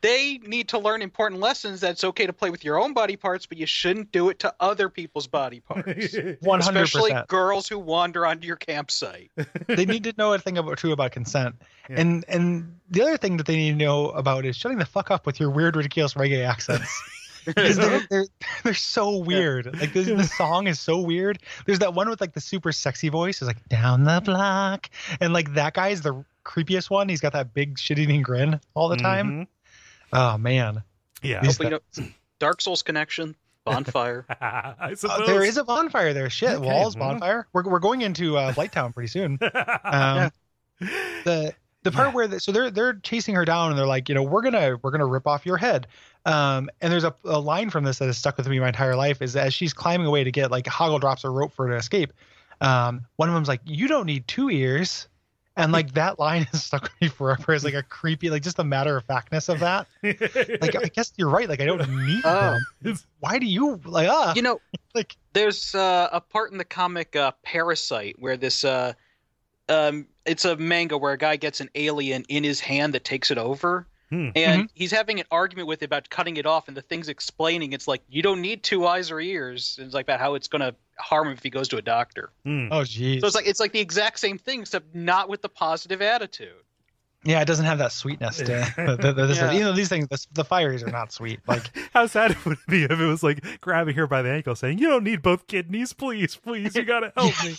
they 0.00 0.38
need 0.38 0.68
to 0.68 0.78
learn 0.78 1.02
important 1.02 1.40
lessons 1.40 1.80
that 1.80 1.92
it's 1.92 2.04
okay 2.04 2.26
to 2.26 2.32
play 2.32 2.50
with 2.50 2.64
your 2.64 2.80
own 2.80 2.92
body 2.92 3.16
parts, 3.16 3.46
but 3.46 3.58
you 3.58 3.66
shouldn't 3.66 4.12
do 4.12 4.28
it 4.28 4.38
to 4.40 4.54
other 4.60 4.88
people's 4.88 5.26
body 5.26 5.60
parts. 5.60 5.86
100%. 6.14 6.58
Especially 6.58 7.12
girls 7.28 7.68
who 7.68 7.78
wander 7.78 8.26
onto 8.26 8.46
your 8.46 8.56
campsite. 8.56 9.30
they 9.66 9.84
need 9.84 10.04
to 10.04 10.14
know 10.16 10.32
a 10.32 10.38
thing 10.38 10.58
about 10.58 10.78
true 10.78 10.92
about 10.92 11.12
consent. 11.12 11.56
Yeah. 11.88 12.00
And 12.00 12.24
and 12.28 12.80
the 12.90 13.02
other 13.02 13.16
thing 13.16 13.36
that 13.38 13.46
they 13.46 13.56
need 13.56 13.78
to 13.78 13.84
know 13.84 14.10
about 14.10 14.44
is 14.44 14.56
shutting 14.56 14.78
the 14.78 14.86
fuck 14.86 15.10
up 15.10 15.26
with 15.26 15.40
your 15.40 15.50
weird, 15.50 15.76
ridiculous 15.76 16.14
reggae 16.14 16.46
accents. 16.46 17.02
because 17.46 17.76
they're, 17.76 18.06
they're 18.08 18.26
they're 18.62 18.74
so 18.74 19.16
weird. 19.16 19.66
Like 19.80 19.92
this, 19.92 20.06
the 20.06 20.22
song 20.24 20.66
is 20.66 20.78
so 20.78 21.00
weird. 21.00 21.40
There's 21.66 21.80
that 21.80 21.94
one 21.94 22.08
with 22.08 22.20
like 22.20 22.34
the 22.34 22.40
super 22.40 22.70
sexy 22.72 23.08
voice. 23.08 23.42
Is 23.42 23.48
like 23.48 23.68
down 23.68 24.04
the 24.04 24.20
block, 24.24 24.88
and 25.20 25.32
like 25.32 25.54
that 25.54 25.74
guy's 25.74 26.02
the 26.02 26.24
creepiest 26.44 26.90
one. 26.90 27.08
He's 27.08 27.20
got 27.20 27.32
that 27.32 27.54
big 27.54 27.78
shit-eating 27.78 28.22
grin 28.22 28.60
all 28.74 28.88
the 28.88 28.96
time. 28.96 29.30
Mhm. 29.30 29.46
Oh 30.12 30.38
man, 30.38 30.82
Yeah, 31.22 31.40
These 31.42 31.58
But, 31.58 31.64
you 31.64 31.70
know, 31.70 32.08
Dark 32.38 32.60
Souls 32.60 32.82
connection, 32.82 33.34
bonfire. 33.64 34.26
I 34.40 34.94
Uh, 35.08 35.26
there 35.26 35.42
is 35.44 35.56
a 35.56 35.64
bonfire 35.64 36.12
there. 36.12 36.28
Shit, 36.30 36.50
Okay, 36.56 36.66
walls 36.66 36.96
well. 36.96 37.10
bonfire. 37.10 37.46
We're 37.52 37.62
we're 37.64 37.78
going 37.78 38.02
into 38.02 38.36
uh, 38.36 38.52
Blighttown 38.52 38.92
pretty 38.92 39.08
soon. 39.08 39.38
Um, 39.84 40.30
the 41.24 41.54
the 41.84 41.92
part 41.92 42.08
Yeah. 42.08 42.14
where 42.14 42.28
the, 42.28 42.40
so 42.40 42.50
they're 42.52 42.70
they're 42.70 42.94
chasing 42.94 43.34
her 43.36 43.44
down 43.44 43.70
and 43.70 43.78
they're 43.78 43.86
like 43.86 44.08
you 44.08 44.14
know 44.14 44.22
we're 44.22 44.42
gonna 44.42 44.78
we're 44.82 44.90
gonna 44.90 45.06
rip 45.06 45.26
off 45.28 45.46
your 45.46 45.56
head 45.56 45.86
um 46.26 46.68
and 46.80 46.92
there's 46.92 47.04
a, 47.04 47.14
a 47.24 47.38
line 47.38 47.70
from 47.70 47.84
this 47.84 47.98
that 47.98 48.06
has 48.06 48.18
stuck 48.18 48.36
with 48.36 48.48
me 48.48 48.58
my 48.58 48.68
entire 48.68 48.96
life 48.96 49.22
is 49.22 49.36
as 49.36 49.54
she's 49.54 49.72
climbing 49.72 50.06
away 50.08 50.24
to 50.24 50.32
get 50.32 50.50
like 50.50 50.64
hoggle 50.66 50.98
drops 51.00 51.22
a 51.24 51.30
rope 51.30 51.52
for 51.52 51.66
her 51.66 51.72
to 51.72 51.78
escape 51.78 52.12
um 52.60 53.02
one 53.16 53.28
of 53.28 53.34
them's 53.34 53.46
like 53.48 53.60
you 53.64 53.86
don't 53.86 54.06
need 54.06 54.26
two 54.26 54.50
ears 54.50 55.06
and 55.56 55.70
like 55.72 55.92
that 55.94 56.18
line 56.18 56.42
has 56.52 56.64
stuck 56.64 56.82
with 56.84 56.92
me 57.00 57.08
forever 57.08 57.52
as 57.52 57.64
like 57.64 57.74
a 57.74 57.82
creepy 57.82 58.30
like 58.30 58.42
just 58.42 58.56
the 58.56 58.64
matter 58.64 58.96
of 58.96 59.04
factness 59.06 59.48
of 59.48 59.60
that 59.60 59.86
like 60.02 60.74
i 60.76 60.88
guess 60.88 61.12
you're 61.16 61.28
right 61.28 61.48
like 61.48 61.60
i 61.60 61.64
don't 61.64 61.86
need 62.06 62.22
Oh. 62.24 62.58
them 62.82 62.96
why 63.20 63.38
do 63.38 63.46
you 63.46 63.80
like 63.84 64.08
ah 64.10 64.32
You 64.34 64.42
know, 64.42 64.60
like 64.94 65.16
there's 65.34 65.74
uh, 65.74 66.08
a 66.12 66.20
part 66.20 66.52
in 66.52 66.58
the 66.58 66.64
comic 66.64 67.14
uh, 67.16 67.32
Parasyte 67.46 68.14
where 68.18 68.36
this 68.36 68.64
uh, 68.64 68.92
um, 69.68 70.06
it's 70.26 70.44
a 70.44 70.56
manga 70.56 70.98
where 70.98 71.12
a 71.12 71.18
guy 71.18 71.36
gets 71.36 71.60
an 71.60 71.70
alien 71.74 72.24
in 72.28 72.44
his 72.44 72.60
hand 72.60 72.94
that 72.94 73.04
takes 73.04 73.30
it 73.30 73.38
over. 73.38 73.86
Hmm. 74.12 74.28
And 74.36 74.68
he's 74.74 74.90
having 74.90 75.20
an 75.20 75.26
argument 75.30 75.68
with 75.68 75.80
it 75.80 75.86
about 75.86 76.10
cutting 76.10 76.36
it 76.36 76.44
off, 76.44 76.68
and 76.68 76.76
the 76.76 76.82
thing's 76.82 77.08
explaining 77.08 77.72
it's 77.72 77.88
like 77.88 78.02
you 78.10 78.20
don't 78.20 78.42
need 78.42 78.62
two 78.62 78.86
eyes 78.86 79.10
or 79.10 79.18
ears. 79.20 79.76
And 79.78 79.86
it's 79.86 79.94
like 79.94 80.04
about 80.04 80.20
how 80.20 80.34
it's 80.34 80.48
going 80.48 80.60
to 80.60 80.74
harm 80.98 81.28
him 81.28 81.32
if 81.32 81.42
he 81.42 81.48
goes 81.48 81.66
to 81.68 81.78
a 81.78 81.82
doctor. 81.82 82.30
Hmm. 82.44 82.68
oh 82.70 82.82
jeez 82.82 83.20
So 83.22 83.26
it's 83.26 83.34
like 83.34 83.46
it's 83.46 83.58
like 83.58 83.72
the 83.72 83.80
exact 83.80 84.18
same 84.18 84.36
thing, 84.36 84.60
except 84.60 84.94
not 84.94 85.30
with 85.30 85.40
the 85.40 85.48
positive 85.48 86.02
attitude. 86.02 86.62
Yeah, 87.24 87.40
it 87.40 87.44
doesn't 87.44 87.66
have 87.66 87.78
that 87.78 87.92
sweetness 87.92 88.38
to 88.38 88.44
the, 88.44 88.98
the, 89.00 89.12
the, 89.12 89.34
Yeah. 89.34 89.52
you 89.52 89.60
know 89.60 89.72
these 89.72 89.88
things. 89.88 90.08
The, 90.08 90.26
the 90.32 90.44
Fireys 90.44 90.86
are 90.86 90.90
not 90.90 91.12
sweet. 91.12 91.40
Like 91.46 91.70
How 91.92 92.06
sad 92.06 92.32
it 92.32 92.44
would 92.46 92.58
be 92.66 92.84
if 92.84 92.90
it 92.90 93.04
was 93.04 93.22
like 93.22 93.60
grabbing 93.60 93.94
her 93.96 94.06
by 94.06 94.22
the 94.22 94.30
ankle, 94.30 94.54
saying, 94.54 94.78
"You 94.78 94.88
don't 94.88 95.04
need 95.04 95.22
both 95.22 95.46
kidneys, 95.46 95.92
please, 95.92 96.34
please, 96.34 96.74
you 96.74 96.84
gotta 96.84 97.12
help 97.16 97.32
me." 97.44 97.56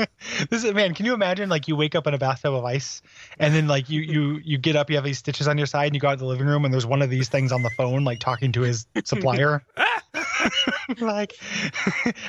this 0.50 0.64
is 0.64 0.74
man. 0.74 0.94
Can 0.94 1.06
you 1.06 1.14
imagine 1.14 1.48
like 1.48 1.68
you 1.68 1.76
wake 1.76 1.94
up 1.94 2.06
in 2.06 2.14
a 2.14 2.18
bathtub 2.18 2.54
of 2.54 2.64
ice, 2.64 3.02
and 3.38 3.54
then 3.54 3.68
like 3.68 3.88
you 3.88 4.00
you 4.00 4.40
you 4.44 4.58
get 4.58 4.76
up, 4.76 4.90
you 4.90 4.96
have 4.96 5.04
these 5.04 5.18
stitches 5.18 5.48
on 5.48 5.56
your 5.56 5.66
side, 5.66 5.86
and 5.86 5.94
you 5.94 6.00
go 6.00 6.08
out 6.08 6.14
to 6.14 6.18
the 6.18 6.26
living 6.26 6.46
room, 6.46 6.64
and 6.64 6.74
there's 6.74 6.86
one 6.86 7.02
of 7.02 7.08
these 7.10 7.28
things 7.28 7.52
on 7.52 7.62
the 7.62 7.70
phone, 7.76 8.04
like 8.04 8.18
talking 8.18 8.52
to 8.52 8.62
his 8.62 8.86
supplier. 9.04 9.62
like, 11.00 11.34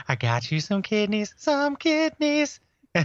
I 0.07 0.15
got 0.15 0.51
you 0.51 0.59
some 0.59 0.81
kidneys, 0.81 1.33
some 1.37 1.75
kidneys. 1.75 2.59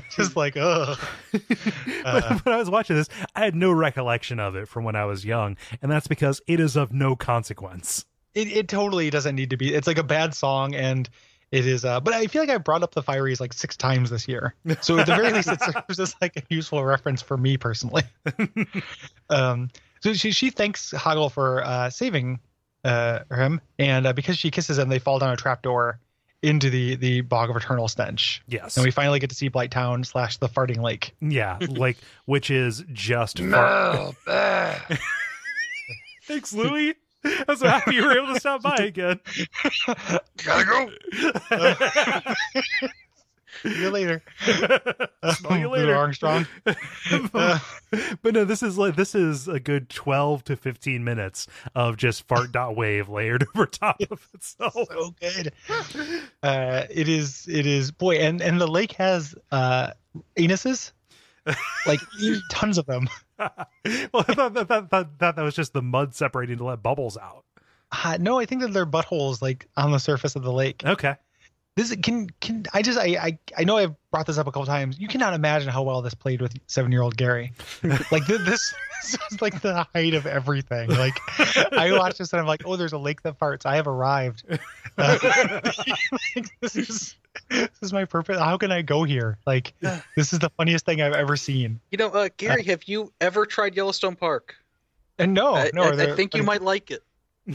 Just 0.10 0.36
like, 0.36 0.56
oh, 0.56 0.96
but 1.32 2.44
when 2.44 2.54
I 2.54 2.58
was 2.58 2.70
watching 2.70 2.96
this, 2.96 3.08
I 3.34 3.44
had 3.44 3.54
no 3.54 3.72
recollection 3.72 4.38
of 4.38 4.56
it 4.56 4.68
from 4.68 4.84
when 4.84 4.96
I 4.96 5.04
was 5.04 5.24
young, 5.24 5.56
and 5.80 5.90
that's 5.90 6.06
because 6.06 6.40
it 6.46 6.60
is 6.60 6.76
of 6.76 6.92
no 6.92 7.16
consequence. 7.16 8.04
it, 8.34 8.48
it 8.48 8.68
totally 8.68 9.10
doesn't 9.10 9.34
need 9.34 9.50
to 9.50 9.56
be. 9.56 9.74
It's 9.74 9.86
like 9.86 9.98
a 9.98 10.04
bad 10.04 10.34
song, 10.34 10.74
and 10.74 11.08
it 11.50 11.66
is. 11.66 11.84
Uh, 11.84 12.00
but 12.00 12.14
I 12.14 12.26
feel 12.26 12.42
like 12.42 12.50
I 12.50 12.58
brought 12.58 12.82
up 12.82 12.94
the 12.94 13.02
Fireys 13.02 13.40
like 13.40 13.52
six 13.52 13.76
times 13.76 14.10
this 14.10 14.26
year, 14.26 14.54
so 14.80 14.98
at 14.98 15.06
the 15.06 15.14
very 15.14 15.32
least, 15.32 15.48
it 15.48 15.60
serves 15.60 16.00
as 16.00 16.14
like 16.20 16.36
a 16.36 16.42
useful 16.48 16.82
reference 16.84 17.22
for 17.22 17.36
me 17.36 17.56
personally. 17.56 18.04
um, 19.30 19.70
so 20.00 20.14
she 20.14 20.32
she 20.32 20.50
thanks 20.50 20.92
Hoggle 20.92 21.30
for 21.30 21.62
uh, 21.64 21.90
saving 21.90 22.40
uh, 22.84 23.20
him, 23.30 23.60
and 23.78 24.06
uh, 24.06 24.12
because 24.12 24.38
she 24.38 24.50
kisses 24.50 24.78
him, 24.78 24.88
they 24.88 24.98
fall 24.98 25.18
down 25.18 25.32
a 25.32 25.36
trapdoor 25.36 26.00
into 26.42 26.68
the 26.70 26.96
the 26.96 27.20
bog 27.22 27.50
of 27.50 27.56
eternal 27.56 27.88
stench. 27.88 28.42
Yes, 28.48 28.76
And 28.76 28.84
we 28.84 28.90
finally 28.90 29.18
get 29.20 29.30
to 29.30 29.36
see 29.36 29.48
Blighttown 29.48 30.04
slash 30.04 30.36
the 30.38 30.48
farting 30.48 30.80
lake. 30.82 31.14
yeah, 31.20 31.58
like 31.68 31.96
which 32.26 32.50
is 32.50 32.84
just 32.92 33.38
far- 33.38 34.12
Thanks, 36.26 36.52
Louie. 36.52 36.94
I'm 37.24 37.56
so 37.56 37.68
happy 37.68 37.94
you 37.94 38.04
were 38.04 38.16
able 38.18 38.34
to 38.34 38.40
stop 38.40 38.62
by 38.62 38.76
again. 38.80 39.20
Gotta 40.44 40.90
go. 41.50 42.34
See 43.62 43.80
you 43.82 43.90
later. 43.90 44.22
Smell 45.34 45.58
you 45.58 45.68
later. 45.70 45.94
Armstrong. 45.94 46.46
Uh, 47.34 47.58
but 48.22 48.32
no, 48.34 48.44
this 48.44 48.62
is 48.62 48.78
like 48.78 48.96
this 48.96 49.14
is 49.14 49.46
a 49.48 49.60
good 49.60 49.88
twelve 49.90 50.42
to 50.44 50.56
fifteen 50.56 51.04
minutes 51.04 51.46
of 51.74 51.96
just 51.96 52.26
fart 52.26 52.52
dot 52.52 52.74
wave 52.76 53.08
layered 53.08 53.44
over 53.54 53.66
top 53.66 54.00
of 54.10 54.26
itself. 54.34 54.72
so 54.74 55.14
good. 55.20 55.52
Uh, 56.42 56.84
it 56.90 57.08
is. 57.08 57.46
It 57.50 57.66
is. 57.66 57.90
Boy, 57.90 58.16
and 58.16 58.40
and 58.40 58.60
the 58.60 58.66
lake 58.66 58.92
has 58.92 59.34
uh 59.50 59.90
anuses, 60.38 60.92
like 61.86 62.00
tons 62.50 62.78
of 62.78 62.86
them. 62.86 63.08
well, 63.38 63.50
I 63.84 64.34
thought 64.34 64.54
that, 64.54 64.68
that, 64.68 64.90
that, 64.90 65.18
that, 65.18 65.36
that 65.36 65.42
was 65.42 65.54
just 65.54 65.72
the 65.72 65.82
mud 65.82 66.14
separating 66.14 66.58
to 66.58 66.64
let 66.64 66.82
bubbles 66.82 67.16
out. 67.16 67.44
Uh, 67.90 68.16
no, 68.20 68.38
I 68.38 68.46
think 68.46 68.62
that 68.62 68.72
they're 68.72 68.86
buttholes 68.86 69.42
like 69.42 69.68
on 69.76 69.90
the 69.90 69.98
surface 69.98 70.36
of 70.36 70.42
the 70.42 70.52
lake. 70.52 70.82
Okay. 70.84 71.16
This 71.74 71.94
can 72.02 72.28
can 72.40 72.66
I 72.74 72.82
just 72.82 72.98
I 72.98 73.16
I, 73.16 73.38
I 73.56 73.64
know 73.64 73.78
I've 73.78 73.94
brought 74.10 74.26
this 74.26 74.36
up 74.36 74.46
a 74.46 74.52
couple 74.52 74.66
times. 74.66 75.00
You 75.00 75.08
cannot 75.08 75.32
imagine 75.32 75.70
how 75.70 75.82
well 75.82 76.02
this 76.02 76.12
played 76.12 76.42
with 76.42 76.54
seven 76.66 76.92
year 76.92 77.00
old 77.00 77.16
Gary. 77.16 77.54
like 78.12 78.26
this, 78.26 78.44
this 78.44 78.74
was 79.30 79.40
like 79.40 79.62
the 79.62 79.86
height 79.94 80.12
of 80.12 80.26
everything. 80.26 80.90
Like 80.90 81.18
I 81.72 81.96
watched 81.96 82.18
this 82.18 82.32
and 82.34 82.40
I'm 82.40 82.46
like, 82.46 82.66
oh, 82.66 82.76
there's 82.76 82.92
a 82.92 82.98
lake 82.98 83.22
that 83.22 83.38
farts. 83.38 83.64
I 83.64 83.76
have 83.76 83.86
arrived. 83.86 84.44
Uh, 84.98 85.16
like, 86.36 86.50
this 86.60 86.76
is 86.76 87.16
this 87.48 87.70
is 87.80 87.94
my 87.94 88.04
purpose. 88.04 88.38
How 88.38 88.58
can 88.58 88.70
I 88.70 88.82
go 88.82 89.04
here? 89.04 89.38
Like 89.46 89.72
this 90.16 90.34
is 90.34 90.38
the 90.38 90.50
funniest 90.50 90.84
thing 90.84 91.00
I've 91.00 91.14
ever 91.14 91.34
seen. 91.34 91.80
You 91.90 91.96
know, 91.96 92.08
uh, 92.10 92.28
Gary, 92.36 92.62
have 92.64 92.84
you 92.84 93.10
ever 93.18 93.46
tried 93.46 93.74
Yellowstone 93.74 94.16
Park? 94.16 94.54
And 95.18 95.32
no, 95.32 95.54
I, 95.54 95.70
no, 95.72 95.84
I- 95.84 95.88
are 95.88 96.12
I 96.12 96.14
think 96.14 96.34
you 96.34 96.42
might 96.42 96.60
like 96.60 96.90
it. 96.90 97.02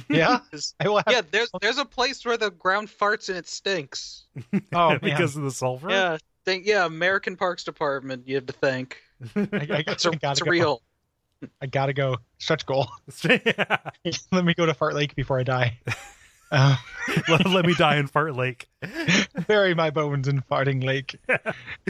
Yeah, 0.09 0.39
'Cause- 0.51 0.76
I 0.80 0.88
will 0.89 0.97
have. 0.97 1.05
yeah, 1.09 1.22
there's 1.31 1.49
there's 1.61 1.77
a 1.77 1.85
place 1.85 2.26
where 2.26 2.38
the 2.38 2.51
ground 2.51 2.89
farts 2.89 3.30
and 3.30 3.38
it 3.38 3.47
stinks. 3.47 4.26
Oh 4.73 4.89
man, 4.89 4.99
because 5.01 5.35
of 5.35 5.43
the 5.43 5.51
sulfur. 5.51 5.89
Yeah, 5.89 6.18
think 6.45 6.65
yeah, 6.65 6.85
American 6.85 7.35
Parks 7.35 7.64
Department. 7.64 8.27
You 8.27 8.35
have 8.35 8.45
to 8.47 8.53
thank. 8.53 8.97
I, 9.35 9.39
I, 9.51 9.84
It's, 9.88 10.05
a, 10.05 10.09
I 10.09 10.15
gotta 10.15 10.31
it's 10.31 10.41
go. 10.41 10.49
real. 10.51 10.81
I 11.61 11.68
gotta 11.68 11.93
go. 11.93 12.18
Stretch 12.39 12.65
goal. 12.65 12.88
Yeah. 13.23 13.77
Let 14.31 14.43
me 14.45 14.53
go 14.53 14.65
to 14.65 14.73
Fart 14.73 14.95
Lake 14.95 15.15
before 15.15 15.39
I 15.39 15.43
die. 15.43 15.80
Uh, 16.51 16.77
let, 17.27 17.45
let 17.45 17.65
me 17.65 17.73
die 17.76 17.97
in 17.97 18.07
Fart 18.07 18.35
Lake. 18.35 18.68
bury 19.47 19.73
my 19.76 19.89
bones 19.89 20.27
in 20.27 20.41
Farting 20.41 20.84
Lake. 20.84 21.19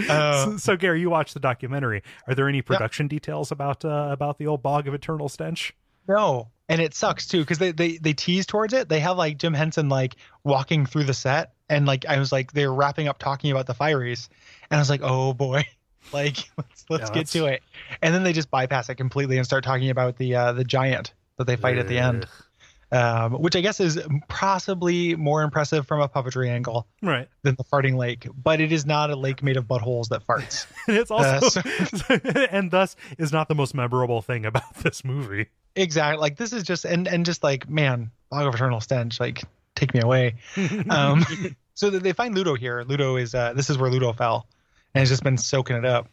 Uh, 0.10 0.45
so, 0.45 0.57
so, 0.57 0.76
Gary, 0.78 0.99
you 0.99 1.10
watched 1.10 1.34
the 1.34 1.40
documentary. 1.40 2.02
Are 2.28 2.34
there 2.36 2.49
any 2.49 2.61
production 2.61 3.07
details 3.07 3.52
about 3.52 3.86
uh, 3.86 4.10
about 4.11 4.38
the 4.38 4.48
old 4.48 4.61
bog 4.64 4.88
of 4.88 4.94
eternal 4.94 5.30
stench? 5.30 5.74
No, 6.07 6.49
and 6.69 6.81
it 6.81 6.94
sucks 6.94 7.27
too 7.27 7.39
because 7.41 7.60
they, 7.60 7.72
they 7.72 7.98
they 7.98 8.14
tease 8.14 8.45
towards 8.45 8.73
it. 8.73 8.89
They 8.89 8.99
have 8.99 9.18
like 9.18 9.38
Jim 9.38 9.53
Henson 9.53 9.89
like 9.89 10.15
walking 10.44 10.85
through 10.85 11.06
the 11.06 11.14
set, 11.14 11.53
and 11.69 11.85
like 11.85 12.06
I 12.06 12.19
was 12.19 12.31
like 12.31 12.52
they're 12.52 12.73
wrapping 12.73 13.07
up 13.07 13.19
talking 13.19 13.52
about 13.52 13.68
the 13.68 13.73
Fireys, 13.76 14.30
and 14.69 14.77
I 14.77 14.81
was 14.81 14.89
like, 14.89 15.02
oh 15.03 15.34
boy, 15.34 15.64
like 16.11 16.38
let's 16.57 16.85
let's 16.89 17.10
Yeah, 17.10 17.10
get 17.10 17.30
to 17.31 17.45
it. 17.45 17.64
And 18.02 18.14
then 18.14 18.23
they 18.23 18.34
just 18.34 18.52
bypass 18.52 18.89
it 18.89 18.95
completely 18.95 19.38
and 19.38 19.45
start 19.45 19.64
talking 19.64 19.89
about 19.89 20.18
the 20.18 20.35
uh, 20.35 20.53
the 20.53 20.64
giant 20.64 21.14
that 21.38 21.45
they 21.45 21.56
fight 21.56 21.77
at 21.77 21.88
the 21.88 21.99
end, 21.99 22.27
um, 22.91 23.34
which 23.34 23.55
I 23.55 23.61
guess 23.61 23.80
is 23.80 23.99
possibly 24.30 25.15
more 25.15 25.41
impressive 25.43 25.85
from 25.88 25.99
a 26.01 26.07
puppetry 26.07 26.49
angle 26.49 26.88
Right. 27.01 27.27
than 27.41 27.55
the 27.55 27.64
farting 27.64 27.95
lake. 27.97 28.27
But 28.41 28.61
it 28.61 28.72
is 28.72 28.85
not 28.85 29.09
a 29.09 29.15
lake 29.15 29.43
made 29.43 29.57
of 29.57 29.65
buttholes 29.65 30.09
that 30.09 30.26
farts. 30.26 30.65
And 30.88 30.97
it's 30.97 31.11
also, 31.11 31.61
Uh, 32.09 32.47
and 32.51 32.72
thus 32.72 32.95
is 33.18 33.31
not 33.34 33.47
the 33.49 33.55
most 33.55 33.73
memorable 33.76 34.22
thing 34.22 34.45
about 34.45 34.73
this 34.84 35.03
movie. 35.03 35.47
exactly. 35.76 36.19
Like 36.22 36.38
this 36.38 36.53
is 36.53 36.64
just 36.64 36.85
and 36.85 37.07
and 37.07 37.26
just 37.26 37.43
like 37.43 37.69
man, 37.69 38.09
log 38.31 38.47
of 38.47 38.55
eternal 38.55 38.80
stench. 38.80 39.19
Like 39.19 39.43
take 39.76 39.93
me 39.93 39.99
away. 39.99 40.35
um, 40.89 41.26
so 41.76 41.89
they 41.89 42.14
find 42.14 42.34
Ludo 42.35 42.55
here. 42.55 42.84
Ludo 42.88 43.18
is 43.18 43.35
uh, 43.35 43.53
this 43.53 43.69
is 43.69 43.77
where 43.77 43.91
Ludo 43.91 44.14
fell, 44.14 44.47
and 44.95 45.01
has 45.01 45.09
just 45.09 45.23
been 45.23 45.38
soaking 45.38 45.76
it 45.76 45.85
up. 45.85 46.07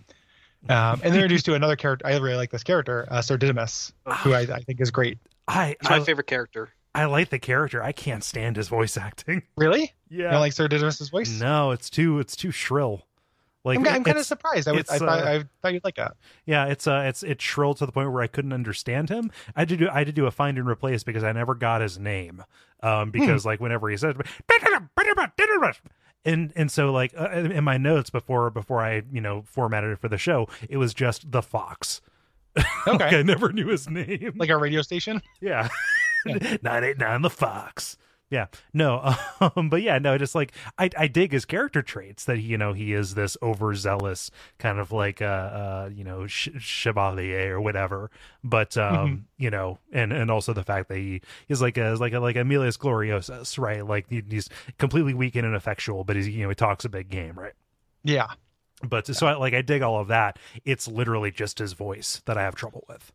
Um, 0.68 1.00
and 1.04 1.12
they're 1.14 1.22
introduced 1.22 1.44
to 1.46 1.54
another 1.54 1.76
character. 1.76 2.06
I 2.06 2.16
really 2.16 2.36
like 2.36 2.50
this 2.50 2.62
character, 2.64 3.06
uh, 3.10 3.20
Sir 3.20 3.36
Didymus, 3.36 3.92
who 4.22 4.32
I, 4.32 4.40
I 4.40 4.60
think 4.60 4.80
is 4.80 4.90
great. 4.90 5.18
I 5.46 5.76
He's 5.80 5.90
my 5.90 5.96
I, 5.96 6.00
favorite 6.00 6.26
character. 6.26 6.70
I 6.94 7.06
like 7.06 7.30
the 7.30 7.38
character. 7.38 7.82
I 7.82 7.92
can't 7.92 8.22
stand 8.22 8.56
his 8.56 8.68
voice 8.68 8.96
acting. 8.96 9.42
Really? 9.56 9.92
Yeah. 10.08 10.24
You 10.24 10.30
don't 10.30 10.40
like 10.40 10.52
Sir 10.52 10.68
Didymus's 10.68 11.10
voice? 11.10 11.40
no, 11.40 11.70
it's 11.70 11.90
too 11.90 12.18
it's 12.18 12.36
too 12.36 12.50
shrill. 12.50 13.06
Like 13.64 13.78
I'm, 13.78 13.88
I'm 13.88 14.04
kind 14.04 14.18
of 14.18 14.26
surprised. 14.26 14.68
I, 14.68 14.72
was, 14.72 14.88
I 14.90 14.98
thought 14.98 15.22
uh, 15.22 15.30
I 15.30 15.44
thought 15.62 15.72
you'd 15.72 15.84
like 15.84 15.96
that. 15.96 16.16
Yeah, 16.44 16.66
it's 16.66 16.86
uh 16.86 17.04
it's 17.06 17.22
it's 17.22 17.42
shrill 17.42 17.74
to 17.74 17.86
the 17.86 17.92
point 17.92 18.12
where 18.12 18.22
I 18.22 18.26
couldn't 18.26 18.52
understand 18.52 19.08
him. 19.08 19.30
I 19.56 19.60
had 19.62 19.68
to 19.70 19.76
do 19.78 19.88
I 19.88 19.98
had 19.98 20.06
to 20.06 20.12
do 20.12 20.26
a 20.26 20.30
find 20.30 20.58
and 20.58 20.68
replace 20.68 21.02
because 21.02 21.24
I 21.24 21.32
never 21.32 21.54
got 21.54 21.80
his 21.80 21.98
name. 21.98 22.44
Um 22.82 23.10
because 23.10 23.46
like 23.46 23.60
whenever 23.60 23.88
he 23.88 23.96
said 23.96 24.16
and 26.24 26.52
and 26.56 26.70
so 26.70 26.92
like 26.92 27.12
uh, 27.18 27.30
in 27.30 27.64
my 27.64 27.76
notes 27.76 28.10
before 28.10 28.50
before 28.50 28.80
I, 28.80 29.02
you 29.12 29.20
know, 29.20 29.42
formatted 29.46 29.92
it 29.92 29.98
for 29.98 30.08
the 30.08 30.18
show, 30.18 30.48
it 30.68 30.76
was 30.76 30.94
just 30.94 31.30
the 31.30 31.42
Fox. 31.42 32.00
like 32.86 33.00
Okay. 33.00 33.18
I 33.18 33.22
never 33.22 33.52
knew 33.52 33.68
his 33.68 33.88
name. 33.88 34.34
Like 34.36 34.50
a 34.50 34.56
radio 34.56 34.82
station. 34.82 35.22
Yeah. 35.40 35.68
989 36.26 37.22
the 37.22 37.30
Fox. 37.30 37.98
Yeah. 38.30 38.46
No. 38.72 39.14
Um, 39.56 39.68
but 39.68 39.82
yeah, 39.82 39.98
no, 39.98 40.16
just 40.16 40.34
like 40.34 40.52
I 40.78 40.88
I 40.96 41.06
dig 41.06 41.32
his 41.32 41.44
character 41.44 41.82
traits 41.82 42.24
that 42.24 42.38
he, 42.38 42.44
you 42.44 42.56
know, 42.56 42.72
he 42.72 42.94
is 42.94 43.14
this 43.14 43.36
overzealous 43.42 44.30
kind 44.58 44.78
of 44.78 44.90
like 44.90 45.20
uh 45.20 45.24
uh 45.24 45.90
you 45.94 46.02
know, 46.02 46.26
sh- 46.26 46.48
chevalier 46.58 47.54
or 47.56 47.60
whatever. 47.60 48.10
But 48.42 48.76
um, 48.78 49.26
you 49.36 49.50
know, 49.50 49.78
and 49.92 50.12
and 50.12 50.30
also 50.30 50.54
the 50.54 50.62
fact 50.62 50.88
that 50.88 50.96
he 50.96 51.20
is 51.48 51.60
like 51.60 51.76
a 51.76 51.96
like 52.00 52.14
a 52.14 52.20
like 52.20 52.36
Emilius 52.36 52.78
Gloriosus, 52.78 53.58
right? 53.58 53.86
Like 53.86 54.06
he, 54.08 54.22
he's 54.28 54.48
completely 54.78 55.12
weak 55.12 55.36
and 55.36 55.46
ineffectual, 55.46 56.04
but 56.04 56.16
he's 56.16 56.28
you 56.28 56.44
know, 56.44 56.48
he 56.48 56.54
talks 56.54 56.86
a 56.86 56.88
big 56.88 57.10
game, 57.10 57.38
right? 57.38 57.52
Yeah. 58.02 58.28
But 58.88 59.06
so 59.06 59.26
I, 59.26 59.34
like 59.34 59.54
I 59.54 59.62
dig 59.62 59.82
all 59.82 59.98
of 60.00 60.08
that. 60.08 60.38
It's 60.64 60.86
literally 60.88 61.30
just 61.30 61.58
his 61.58 61.72
voice 61.72 62.22
that 62.26 62.36
I 62.38 62.42
have 62.42 62.54
trouble 62.54 62.84
with. 62.88 63.12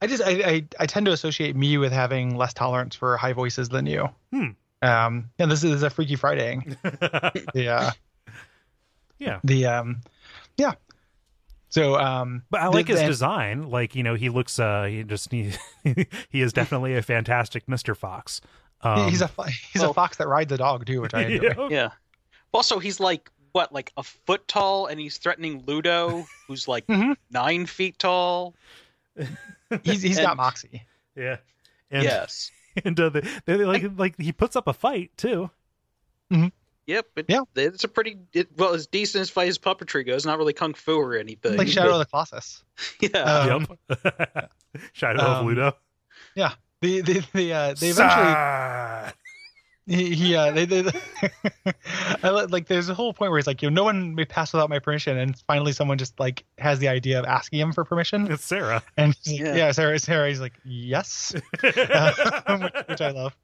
I 0.00 0.06
just 0.08 0.22
I, 0.22 0.30
I 0.30 0.64
I 0.80 0.86
tend 0.86 1.06
to 1.06 1.12
associate 1.12 1.54
me 1.56 1.78
with 1.78 1.92
having 1.92 2.36
less 2.36 2.52
tolerance 2.52 2.94
for 2.96 3.16
high 3.16 3.32
voices 3.32 3.68
than 3.68 3.86
you. 3.86 4.08
Hmm. 4.32 4.48
Um, 4.82 5.30
and 5.38 5.50
this 5.50 5.62
is 5.62 5.82
a 5.84 5.90
Freaky 5.90 6.16
Friday. 6.16 6.60
yeah. 7.54 7.92
yeah. 9.18 9.38
The 9.44 9.66
um, 9.66 10.00
yeah. 10.56 10.72
So 11.68 11.96
um, 11.98 12.42
But 12.50 12.60
I 12.60 12.64
the- 12.64 12.70
like 12.72 12.88
his 12.88 13.00
the- 13.00 13.06
design. 13.06 13.70
Like 13.70 13.94
you 13.94 14.02
know, 14.02 14.14
he 14.14 14.28
looks. 14.28 14.58
Uh, 14.58 14.84
he 14.84 15.04
just 15.04 15.30
he 15.30 15.52
he 16.30 16.40
is 16.42 16.52
definitely 16.52 16.96
a 16.96 17.02
fantastic 17.02 17.68
Mister 17.68 17.94
Fox. 17.94 18.40
Um, 18.80 19.08
he's 19.08 19.20
a 19.22 19.28
fo- 19.28 19.44
he's 19.72 19.82
a 19.82 19.94
fox 19.94 20.16
that 20.16 20.26
rides 20.26 20.50
a 20.50 20.56
dog 20.56 20.84
too, 20.86 21.00
which 21.00 21.14
I 21.14 21.22
enjoy. 21.26 21.46
yeah. 21.46 21.68
Yeah. 21.70 21.88
Also, 22.52 22.78
he's 22.80 22.98
like 23.00 23.30
what, 23.52 23.72
like 23.72 23.92
a 23.96 24.02
foot 24.02 24.46
tall, 24.48 24.86
and 24.86 24.98
he's 25.00 25.18
threatening 25.18 25.62
Ludo, 25.66 26.26
who's 26.48 26.66
like 26.68 26.86
Mhm. 26.86 27.16
nine 27.30 27.66
feet 27.66 27.98
tall. 27.98 28.54
He's 29.82 30.02
he's 30.02 30.18
And- 30.18 30.26
got 30.26 30.36
moxie. 30.36 30.82
yeah. 31.16 31.36
And, 31.90 32.02
yes. 32.04 32.50
and 32.84 32.98
uh, 32.98 33.08
they, 33.10 33.20
they, 33.46 33.56
like 33.64 33.84
like 33.96 34.18
he 34.18 34.32
puts 34.32 34.56
up 34.56 34.66
a 34.68 34.72
fight 34.72 35.10
too. 35.16 35.50
Mhm. 36.32 36.52
Yep. 36.86 37.06
It, 37.16 37.26
Yeah. 37.28 37.40
It's 37.54 37.84
a 37.84 37.88
pretty 37.88 38.18
it, 38.32 38.48
well 38.56 38.72
as 38.74 38.86
decent 38.86 39.20
as 39.22 39.30
far 39.30 39.44
as 39.44 39.58
puppetry 39.58 40.04
goes. 40.06 40.24
Not 40.26 40.38
really 40.38 40.52
kung 40.54 40.74
fu 40.74 40.96
or 40.98 41.16
anything. 41.16 41.56
like 41.56 41.68
Shadow 41.68 41.92
of 41.92 41.98
the 42.00 42.06
Colossus. 42.06 42.64
yeah. 43.00 43.18
Um, 43.18 43.66
yep. 43.88 44.50
Shadow 44.92 45.20
um, 45.22 45.30
of 45.36 45.46
Ludo. 45.46 45.76
Yeah. 46.34 46.52
The 46.80 47.00
the 47.02 47.24
the 47.32 47.52
uh, 47.52 47.74
they 47.78 47.88
eventually 47.90 49.12
Sigh. 49.88 49.96
he, 49.96 50.14
he 50.14 50.36
uh 50.36 50.50
they, 50.52 50.64
they 50.64 50.84
I 52.22 52.28
like 52.30 52.66
there's 52.68 52.88
a 52.88 52.94
whole 52.94 53.12
point 53.12 53.30
where 53.30 53.38
he's 53.38 53.46
like 53.46 53.62
you 53.62 53.70
know 53.70 53.74
no 53.74 53.84
one 53.84 54.14
may 54.14 54.24
pass 54.24 54.52
without 54.52 54.70
my 54.70 54.78
permission 54.78 55.16
and 55.18 55.36
finally 55.46 55.72
someone 55.72 55.98
just 55.98 56.18
like 56.20 56.44
has 56.58 56.78
the 56.78 56.88
idea 56.88 57.18
of 57.18 57.24
asking 57.26 57.58
him 57.60 57.72
for 57.72 57.84
permission 57.84 58.30
It's 58.30 58.44
Sarah. 58.44 58.82
and 58.96 59.14
he's 59.22 59.40
like, 59.40 59.48
Yeah. 59.48 59.54
yeah. 59.56 59.72
Sarah 59.72 59.98
Sarah 59.98 60.28
he's 60.28 60.40
like 60.40 60.54
yes 60.64 61.34
uh, 61.64 62.42
which, 62.60 62.88
which 62.88 63.00
I 63.00 63.10
love 63.10 63.36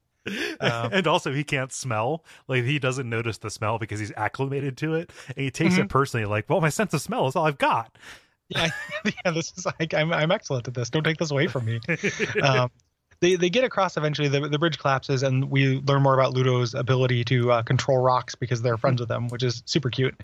Um, 0.59 0.89
and 0.91 1.07
also, 1.07 1.31
he 1.33 1.43
can't 1.45 1.71
smell. 1.71 2.23
Like 2.47 2.63
he 2.65 2.77
doesn't 2.77 3.09
notice 3.09 3.37
the 3.37 3.49
smell 3.49 3.79
because 3.79 3.99
he's 4.01 4.11
acclimated 4.17 4.75
to 4.77 4.93
it, 4.95 5.11
and 5.29 5.37
he 5.37 5.49
takes 5.49 5.75
Mhm. 5.75 5.85
it 5.85 5.89
personally. 5.89 6.25
Like, 6.25 6.47
well, 6.49 6.59
my 6.61 6.69
sense 6.69 6.93
of 6.93 7.01
smell 7.01 7.25
is 7.27 7.35
all 7.37 7.45
I've 7.47 7.57
got. 7.57 7.97
yeah 8.49 8.67
yeah 9.05 9.31
this 9.31 9.51
is 9.57 9.65
like 9.79 9.93
I'm 9.93 10.11
I'm 10.11 10.29
excellent 10.29 10.67
at 10.67 10.73
this 10.73 10.89
don't 10.89 11.03
take 11.03 11.17
this 11.17 11.31
away 11.31 11.47
from 11.47 11.65
me 11.65 11.79
um, 12.43 12.69
they 13.21 13.35
they 13.35 13.49
get 13.49 13.63
across 13.63 13.97
eventually. 13.97 14.27
The, 14.27 14.47
the 14.47 14.59
bridge 14.59 14.77
collapses, 14.77 15.23
and 15.23 15.49
we 15.49 15.79
learn 15.81 16.01
more 16.01 16.13
about 16.13 16.33
Ludo's 16.33 16.73
ability 16.73 17.23
to 17.25 17.51
uh, 17.51 17.61
control 17.63 17.97
rocks 17.99 18.35
because 18.35 18.61
they're 18.61 18.77
friends 18.77 18.99
with 18.99 19.09
them, 19.09 19.27
which 19.29 19.43
is 19.43 19.61
super 19.65 19.89
cute. 19.89 20.19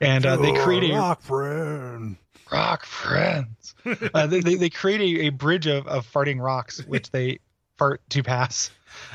And 0.00 0.24
uh, 0.26 0.36
they 0.36 0.52
create 0.62 0.90
a 0.90 0.94
rock 0.94 1.20
friend. 1.22 2.16
rock 2.50 2.84
friends. 2.84 3.74
Uh, 4.14 4.26
they, 4.26 4.40
they 4.40 4.54
they 4.54 4.70
create 4.70 5.00
a, 5.00 5.26
a 5.26 5.28
bridge 5.30 5.66
of, 5.66 5.86
of 5.86 6.10
farting 6.10 6.40
rocks, 6.40 6.84
which 6.86 7.10
they 7.10 7.38
fart 7.76 8.00
to 8.10 8.22
pass. 8.22 8.70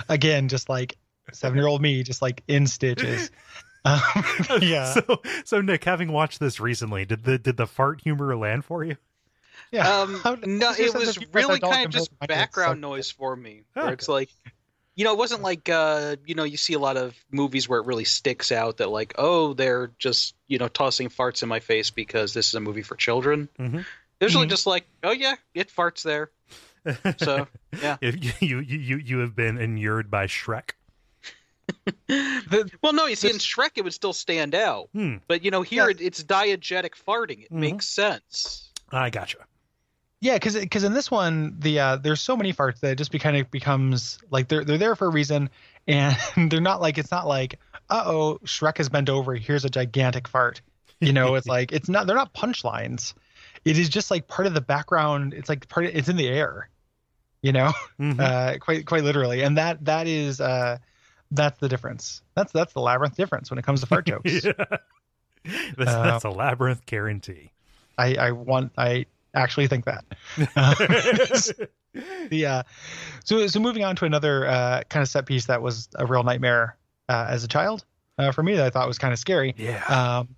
Again, 0.10 0.48
just 0.48 0.70
like 0.70 0.98
seven 1.32 1.58
year 1.58 1.68
old 1.68 1.82
me, 1.82 2.04
just 2.04 2.22
like 2.22 2.44
in 2.48 2.68
stitches. 2.68 3.32
Um, 3.86 4.00
yeah, 4.62 4.94
So, 4.94 5.22
so 5.44 5.60
Nick, 5.60 5.84
having 5.84 6.14
watched 6.14 6.40
this 6.40 6.62
recently, 6.62 7.04
did 7.04 7.26
the 7.26 7.38
did 7.38 7.58
the 7.58 7.68
fart 7.68 8.00
humor 8.00 8.34
land 8.38 8.64
for 8.64 8.86
you? 8.86 8.96
Yeah. 9.74 9.90
Um, 9.90 10.22
no, 10.46 10.72
it 10.78 10.94
was 10.94 11.18
really 11.34 11.60
kind 11.60 11.86
of 11.88 11.92
just 11.92 12.10
to 12.12 12.16
my 12.22 12.28
kids, 12.28 12.38
background 12.38 12.80
noise 12.80 13.12
for 13.12 13.36
me. 13.36 13.64
Oh, 13.76 13.82
Where 13.82 13.86
okay. 13.88 13.94
it's 13.94 14.08
like, 14.08 14.30
you 14.96 15.04
know, 15.04 15.12
it 15.12 15.18
wasn't 15.18 15.42
like, 15.42 15.68
uh, 15.70 16.16
you 16.26 16.36
know, 16.36 16.44
you 16.44 16.56
see 16.56 16.74
a 16.74 16.80
lot 16.80 16.96
of 16.98 17.16
movies 17.32 17.68
where 17.68 17.80
it 17.80 17.86
really 17.88 18.06
sticks 18.06 18.52
out 18.52 18.78
that 18.78 18.90
like, 18.90 19.16
oh, 19.18 19.54
they're 19.54 19.92
just, 20.00 20.36
you 20.48 20.60
know, 20.60 20.68
tossing 20.68 21.10
farts 21.10 21.42
in 21.44 21.50
my 21.50 21.60
face 21.60 21.90
because 21.90 22.34
this 22.34 22.48
is 22.48 22.54
a 22.54 22.60
movie 22.60 22.84
for 22.84 22.96
children. 22.96 23.50
Mhm. 23.60 23.84
It 24.20 24.24
was 24.26 24.36
really 24.36 24.48
Mhm. 24.48 24.52
just 24.52 24.68
like, 24.68 24.86
oh 25.04 25.12
yeah, 25.12 25.36
it 25.54 25.70
farts 25.70 26.04
there. 26.04 26.30
So 27.18 27.48
yeah. 27.82 27.98
If 28.02 28.42
you 28.42 28.60
you 28.60 28.78
you 28.78 28.98
you 28.98 29.18
have 29.20 29.36
been 29.36 29.58
inured 29.58 30.10
by 30.12 30.28
Shrek. 30.28 30.72
The- 32.08 32.70
Well, 32.84 32.94
no, 32.94 33.06
you 33.08 33.16
see, 33.16 33.30
in 33.30 33.34
This- 33.36 33.46
Shrek, 33.46 33.72
it 33.78 33.84
would 33.84 33.94
still 33.94 34.14
stand 34.14 34.54
out, 34.54 34.90
Hmm, 34.94 35.18
but 35.28 35.44
you 35.44 35.52
know, 35.52 35.62
here 35.62 35.86
Yeah. 35.86 35.92
it, 35.92 36.02
it's 36.02 36.24
diegetic 36.24 36.92
farting. 37.08 37.44
It 37.46 37.52
Mhm. 37.52 37.60
makes 37.60 37.88
sense. 37.88 38.70
I 38.92 39.10
gotcha. 39.10 39.38
Yeah, 40.24 40.36
because 40.36 40.56
because 40.56 40.86
in 40.86 40.94
this 40.94 41.12
one, 41.12 41.58
the 41.60 41.80
uh, 41.82 41.96
there's 41.98 42.22
so 42.22 42.38
many 42.38 42.54
farts 42.54 42.80
that 42.80 42.92
it 42.94 42.96
just 42.96 43.12
be 43.12 43.20
kind 43.20 43.36
of 43.36 43.52
becomes 43.52 44.20
like 44.32 44.48
they're 44.48 44.64
they're 44.64 44.78
there 44.78 44.96
for 44.96 45.08
a 45.08 45.12
reason, 45.12 45.50
and 45.88 46.16
they're 46.50 46.62
not 46.62 46.80
like 46.80 46.98
it's 46.98 47.12
not 47.12 47.28
like 47.28 47.60
uh 47.90 48.04
oh 48.06 48.40
Shrek 48.46 48.78
has 48.78 48.88
bent 48.88 49.10
over 49.10 49.36
here's 49.36 49.66
a 49.66 49.70
gigantic 49.70 50.30
fart, 50.30 50.62
you 51.02 51.12
know 51.12 51.36
it's 51.36 51.46
like 51.58 51.74
it's 51.74 51.90
not 51.90 52.08
they're 52.08 52.16
not 52.16 52.34
punchlines, 52.34 53.14
it 53.66 53.78
is 53.78 53.90
just 53.90 54.10
like 54.12 54.30
part 54.30 54.48
of 54.48 54.54
the 54.54 54.62
background. 54.62 55.34
It's 55.34 55.50
like 55.50 55.68
part 55.68 55.88
of, 55.88 55.94
it's 55.94 56.08
in 56.08 56.16
the 56.16 56.30
air, 56.30 56.70
you 57.42 57.52
know, 57.52 57.74
Mhm. 58.00 58.18
uh, 58.22 58.60
quite 58.60 58.86
quite 58.86 59.04
literally, 59.04 59.42
and 59.44 59.58
that 59.58 59.84
that 59.84 60.08
is 60.08 60.40
uh 60.40 60.78
that's 61.32 61.60
the 61.60 61.68
difference. 61.68 62.22
That's 62.34 62.54
that's 62.54 62.72
the 62.72 62.80
labyrinth 62.80 63.18
difference 63.18 63.52
when 63.52 63.58
it 63.58 63.66
comes 63.66 63.82
to 63.82 63.88
fart 63.88 64.06
jokes. 64.06 64.46
Yeah. 64.46 64.54
That's, 65.44 65.92
Uh, 65.92 66.04
that's 66.04 66.24
a 66.24 66.30
labyrinth 66.30 66.86
guarantee. 66.86 67.52
I 67.98 68.16
I 68.16 68.32
want 68.32 68.72
I 68.78 69.06
actually 69.34 69.68
think 69.68 69.86
that. 69.86 70.06
Uh, 70.56 70.76
the 72.30 72.46
uh 72.46 72.64
so 73.24 73.46
so 73.48 73.60
moving 73.60 73.84
on 73.84 73.96
to 73.96 74.06
another 74.06 74.48
uh 74.48 74.82
kind 74.90 75.04
of 75.04 75.10
set 75.10 75.26
piece 75.26 75.46
that 75.46 75.62
was 75.62 75.90
a 75.96 76.06
real 76.06 76.24
nightmare 76.24 76.76
uh, 77.10 77.28
as 77.30 77.44
a 77.44 77.48
child 77.48 77.86
uh, 78.18 78.32
for 78.32 78.42
me 78.44 78.56
that 78.56 78.66
I 78.66 78.70
thought 78.70 78.88
was 78.88 78.98
kind 78.98 79.14
of 79.14 79.20
scary. 79.20 79.54
Yeah. 79.58 79.84
Um, 79.86 80.30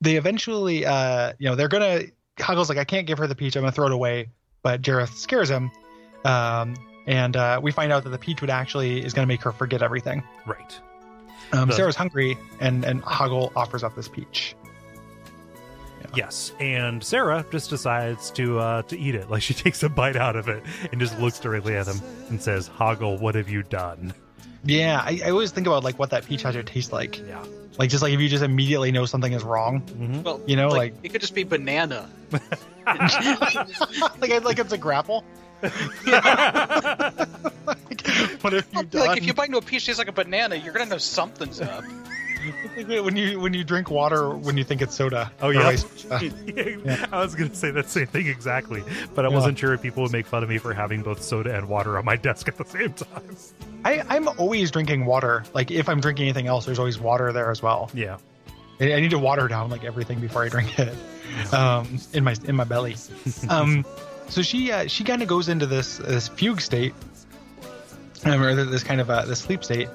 they 0.00 0.16
eventually 0.16 0.84
uh 0.84 1.32
you 1.38 1.48
know 1.48 1.54
they're 1.54 1.68
gonna 1.68 2.02
Hoggle's 2.38 2.68
like 2.68 2.78
I 2.78 2.84
can't 2.84 3.06
give 3.06 3.18
her 3.18 3.26
the 3.26 3.34
peach 3.36 3.54
I'm 3.56 3.62
gonna 3.62 3.72
throw 3.72 3.86
it 3.86 3.92
away, 3.92 4.30
but 4.62 4.82
Jareth 4.82 5.14
scares 5.14 5.48
him. 5.50 5.70
Um, 6.24 6.74
and 7.06 7.36
uh, 7.36 7.60
we 7.62 7.70
find 7.70 7.92
out 7.92 8.02
that 8.02 8.10
the 8.10 8.18
peach 8.18 8.40
would 8.40 8.50
actually 8.50 9.04
is 9.04 9.12
gonna 9.14 9.28
make 9.28 9.42
her 9.42 9.52
forget 9.52 9.82
everything. 9.82 10.22
right. 10.44 10.80
Um, 11.52 11.68
The- 11.68 11.74
Sarah's 11.76 11.94
hungry, 11.96 12.36
and 12.58 12.84
and 12.84 13.00
Hoggle 13.02 13.52
offers 13.54 13.84
up 13.84 13.94
this 13.94 14.08
peach. 14.08 14.56
Yes, 16.14 16.52
and 16.60 17.02
Sarah 17.04 17.44
just 17.50 17.68
decides 17.68 18.30
to 18.32 18.58
uh, 18.58 18.82
to 18.82 18.98
eat 18.98 19.14
it. 19.14 19.28
Like 19.36 19.42
she 19.42 19.54
takes 19.54 19.82
a 19.82 19.88
bite 19.88 20.16
out 20.16 20.36
of 20.36 20.48
it 20.48 20.62
and 20.90 21.00
just 21.00 21.18
looks 21.18 21.38
directly 21.38 21.76
at 21.76 21.86
him 21.86 22.00
and 22.30 22.40
says, 22.40 22.68
"Hoggle, 22.68 23.20
what 23.20 23.34
have 23.34 23.48
you 23.48 23.62
done?" 23.62 24.14
Yeah, 24.64 25.00
I, 25.04 25.20
I 25.24 25.30
always 25.30 25.50
think 25.52 25.66
about 25.66 25.84
like 25.84 25.98
what 25.98 26.10
that 26.10 26.24
peach 26.26 26.42
has 26.42 26.54
to 26.54 26.62
taste 26.62 26.92
like. 26.92 27.18
Yeah. 27.18 27.44
Like 27.78 27.90
just 27.90 28.02
like 28.02 28.12
if 28.14 28.20
you 28.20 28.28
just 28.28 28.42
immediately 28.42 28.90
know 28.90 29.04
something 29.04 29.32
is 29.32 29.44
wrong, 29.44 29.82
Mm-hmm. 29.82 30.22
Well, 30.22 30.40
you 30.46 30.56
know, 30.56 30.68
like, 30.68 30.94
like 30.94 31.04
it 31.04 31.08
could 31.10 31.20
just 31.20 31.34
be 31.34 31.44
banana. 31.44 32.08
like 32.86 34.44
like 34.44 34.58
it's 34.58 34.72
a 34.72 34.78
grapple. 34.78 35.24
like, 35.62 35.72
what 38.40 38.52
have 38.52 38.66
you 38.72 38.82
done? 38.84 39.06
Like 39.06 39.18
if 39.18 39.26
you 39.26 39.34
bite 39.34 39.48
into 39.48 39.58
a 39.58 39.62
peach 39.62 39.86
tastes 39.86 39.98
like 39.98 40.08
a 40.08 40.12
banana, 40.12 40.56
you're 40.56 40.72
gonna 40.72 40.86
know 40.86 40.98
something's 40.98 41.60
up. 41.60 41.84
When 43.02 43.16
you 43.16 43.40
when 43.40 43.54
you 43.54 43.64
drink 43.64 43.90
water 43.90 44.30
when 44.30 44.56
you 44.56 44.64
think 44.64 44.82
it's 44.82 44.94
soda. 44.94 45.30
Oh, 45.40 45.50
yeah? 45.50 45.70
versa. 45.70 47.08
I 47.12 47.18
was 47.20 47.34
going 47.34 47.50
to 47.50 47.56
say 47.56 47.70
that 47.72 47.88
same 47.88 48.06
thing 48.06 48.26
exactly, 48.26 48.82
but 49.14 49.24
I 49.24 49.28
Yeah. 49.28 49.34
wasn't 49.34 49.58
sure 49.58 49.74
if 49.74 49.82
people 49.82 50.02
would 50.02 50.12
make 50.12 50.26
fun 50.26 50.42
of 50.42 50.48
me 50.48 50.58
for 50.58 50.72
having 50.74 51.02
both 51.02 51.22
soda 51.22 51.54
and 51.56 51.68
water 51.68 51.98
on 51.98 52.04
my 52.04 52.16
desk 52.16 52.48
at 52.48 52.56
the 52.56 52.64
same 52.64 52.92
time. 52.92 53.36
I 53.84 54.02
I'm 54.08 54.28
always 54.28 54.70
drinking 54.70 55.04
water. 55.06 55.44
Like 55.54 55.70
if 55.70 55.88
I'm 55.88 56.00
drinking 56.00 56.24
anything 56.26 56.46
else, 56.46 56.64
there's 56.66 56.78
always 56.78 56.98
water 56.98 57.32
there 57.32 57.50
as 57.50 57.62
well. 57.62 57.90
Yeah. 57.94 58.18
I, 58.80 58.92
I 58.94 59.00
need 59.00 59.10
to 59.10 59.18
water 59.18 59.48
down 59.48 59.70
like 59.70 59.84
everything 59.84 60.20
before 60.20 60.42
I 60.44 60.48
drink 60.48 60.78
it. 60.78 60.94
Um, 61.52 61.98
in 62.12 62.24
my 62.24 62.34
in 62.44 62.54
my 62.56 62.64
belly. 62.64 62.96
Um, 63.48 63.84
so 64.28 64.42
she 64.42 64.70
uh, 64.72 64.86
she 64.86 65.04
kind 65.04 65.22
of 65.22 65.28
goes 65.28 65.48
into 65.48 65.66
this 65.66 65.98
this 65.98 66.28
fugue 66.28 66.60
state, 66.60 66.94
um, 68.24 68.42
or 68.42 68.54
this 68.64 68.82
kind 68.82 69.00
of 69.00 69.10
uh, 69.10 69.24
this 69.24 69.40
sleep 69.40 69.62
state, 69.64 69.88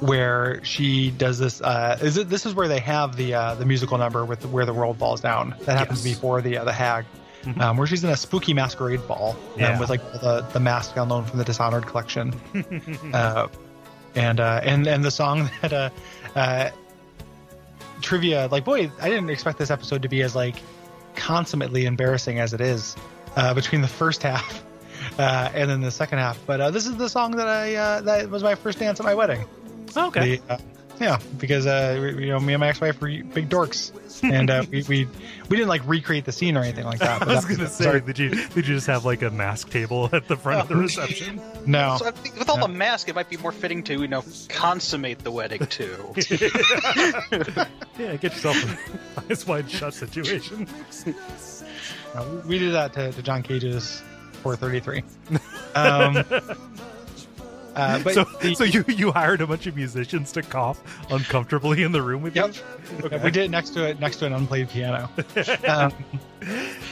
where 0.00 0.62
she 0.64 1.10
does 1.10 1.38
this. 1.38 1.60
Uh, 1.60 1.98
is 2.02 2.16
it 2.16 2.28
this 2.28 2.46
is 2.46 2.54
where 2.54 2.68
they 2.68 2.80
have 2.80 3.16
the 3.16 3.34
uh, 3.34 3.54
the 3.54 3.64
musical 3.64 3.98
number 3.98 4.24
with 4.24 4.44
where 4.46 4.66
the 4.66 4.72
world 4.74 4.98
falls 4.98 5.20
down? 5.20 5.54
That 5.62 5.78
happens 5.78 6.04
Yes. 6.06 6.14
before 6.16 6.40
the 6.42 6.58
uh, 6.58 6.64
the 6.64 6.72
hag. 6.72 7.04
Mhm. 7.44 7.60
Um, 7.60 7.76
where 7.76 7.86
she's 7.86 8.02
in 8.02 8.08
a 8.08 8.16
spooky 8.16 8.54
masquerade 8.54 9.06
ball 9.06 9.36
Yeah. 9.56 9.72
um, 9.74 9.78
with 9.78 9.90
like 9.90 10.00
the 10.12 10.40
the 10.54 10.60
mask 10.60 10.96
known 10.96 11.24
from 11.26 11.38
the 11.38 11.44
Dishonored 11.44 11.86
collection, 11.86 12.32
uh, 13.12 13.48
and 14.14 14.40
uh, 14.40 14.60
and 14.62 14.86
and 14.86 15.04
the 15.04 15.10
song 15.10 15.50
that 15.60 15.72
uh, 15.74 15.90
uh, 16.34 16.70
trivia 18.00 18.48
like 18.50 18.64
boy 18.64 18.90
I 19.00 19.08
didn't 19.08 19.30
expect 19.30 19.58
this 19.58 19.70
episode 19.70 20.02
to 20.02 20.08
be 20.08 20.22
as 20.22 20.34
like 20.34 20.56
consummately 21.16 21.84
embarrassing 21.86 22.38
as 22.40 22.52
it 22.54 22.60
is 22.60 22.96
uh, 23.36 23.54
between 23.54 23.80
the 23.82 23.88
first 23.88 24.22
half 24.22 24.64
uh, 25.18 25.50
and 25.54 25.70
then 25.70 25.80
the 25.80 25.90
second 25.90 26.18
half. 26.18 26.38
But 26.46 26.60
uh, 26.60 26.70
this 26.70 26.86
is 26.86 26.96
the 26.96 27.08
song 27.08 27.32
that 27.36 27.46
I 27.48 27.74
uh, 27.76 28.00
that 28.02 28.30
was 28.30 28.42
my 28.42 28.54
first 28.54 28.78
dance 28.78 29.00
at 29.00 29.04
my 29.06 29.14
wedding. 29.14 29.44
Okay. 29.96 30.36
The, 30.36 30.52
uh, 30.54 30.58
yeah, 31.00 31.18
because 31.38 31.66
uh, 31.66 31.98
we- 32.00 32.26
you 32.26 32.30
know 32.32 32.38
me 32.38 32.52
and 32.54 32.60
my 32.60 32.68
ex-wife 32.68 33.00
were 33.00 33.08
big 33.08 33.48
dorks, 33.48 33.90
and 34.22 34.48
uh, 34.48 34.64
we, 34.70 34.82
we 34.84 35.08
we 35.48 35.56
didn't 35.56 35.68
like 35.68 35.82
recreate 35.86 36.24
the 36.24 36.30
scene 36.30 36.56
or 36.56 36.60
anything 36.60 36.84
like 36.84 37.00
that. 37.00 37.20
I 37.28 37.34
was 37.34 37.42
that 37.44 37.48
going 37.48 37.60
to 37.60 37.66
say, 37.68 37.84
sorry. 37.84 38.00
did 38.00 38.16
you 38.18 38.30
did 38.30 38.56
you 38.68 38.74
just 38.76 38.86
have 38.86 39.04
like 39.04 39.22
a 39.22 39.30
mask 39.30 39.70
table 39.70 40.08
at 40.12 40.28
the 40.28 40.36
front 40.36 40.60
of 40.60 40.68
the 40.68 40.76
reception? 40.76 41.40
no. 41.66 41.96
So 41.98 42.12
with 42.38 42.48
all 42.48 42.58
the 42.58 42.68
mask, 42.68 43.08
it 43.08 43.16
might 43.16 43.28
be 43.28 43.36
more 43.38 43.50
fitting 43.50 43.82
to 43.84 44.00
you 44.02 44.06
know 44.08 44.22
consummate 44.48 45.18
the 45.20 45.32
wedding 45.32 45.66
too. 45.66 46.14
yeah, 47.98 48.16
get 48.16 48.22
yourself 48.22 48.62
an 48.64 48.78
eyes 49.30 49.46
wide 49.46 49.68
shut 49.70 49.94
situation. 49.94 50.68
No, 52.14 52.42
we 52.46 52.58
did 52.60 52.72
that 52.74 52.92
to, 52.92 53.10
to 53.10 53.22
John 53.22 53.42
Cage's 53.42 54.00
433. 54.42 55.02
Um, 55.74 56.24
uh, 57.74 57.98
but 58.02 58.14
so, 58.14 58.24
the- 58.40 58.54
so 58.54 58.64
you 58.64 58.84
you 58.88 59.12
hired 59.12 59.40
a 59.40 59.46
bunch 59.46 59.66
of 59.66 59.76
musicians 59.76 60.32
to 60.32 60.42
cough 60.42 60.80
uncomfortably 61.10 61.82
in 61.82 61.92
the 61.92 62.02
room 62.02 62.22
with 62.22 62.34
Yep. 62.36 62.54
you? 62.54 63.08
we 63.22 63.30
did 63.30 63.44
it 63.44 63.50
next 63.50 63.70
to 63.70 63.84
it 63.88 64.00
next 64.00 64.16
to 64.18 64.26
an 64.26 64.32
unplayed 64.32 64.68
piano. 64.68 65.08
Um, 65.66 65.92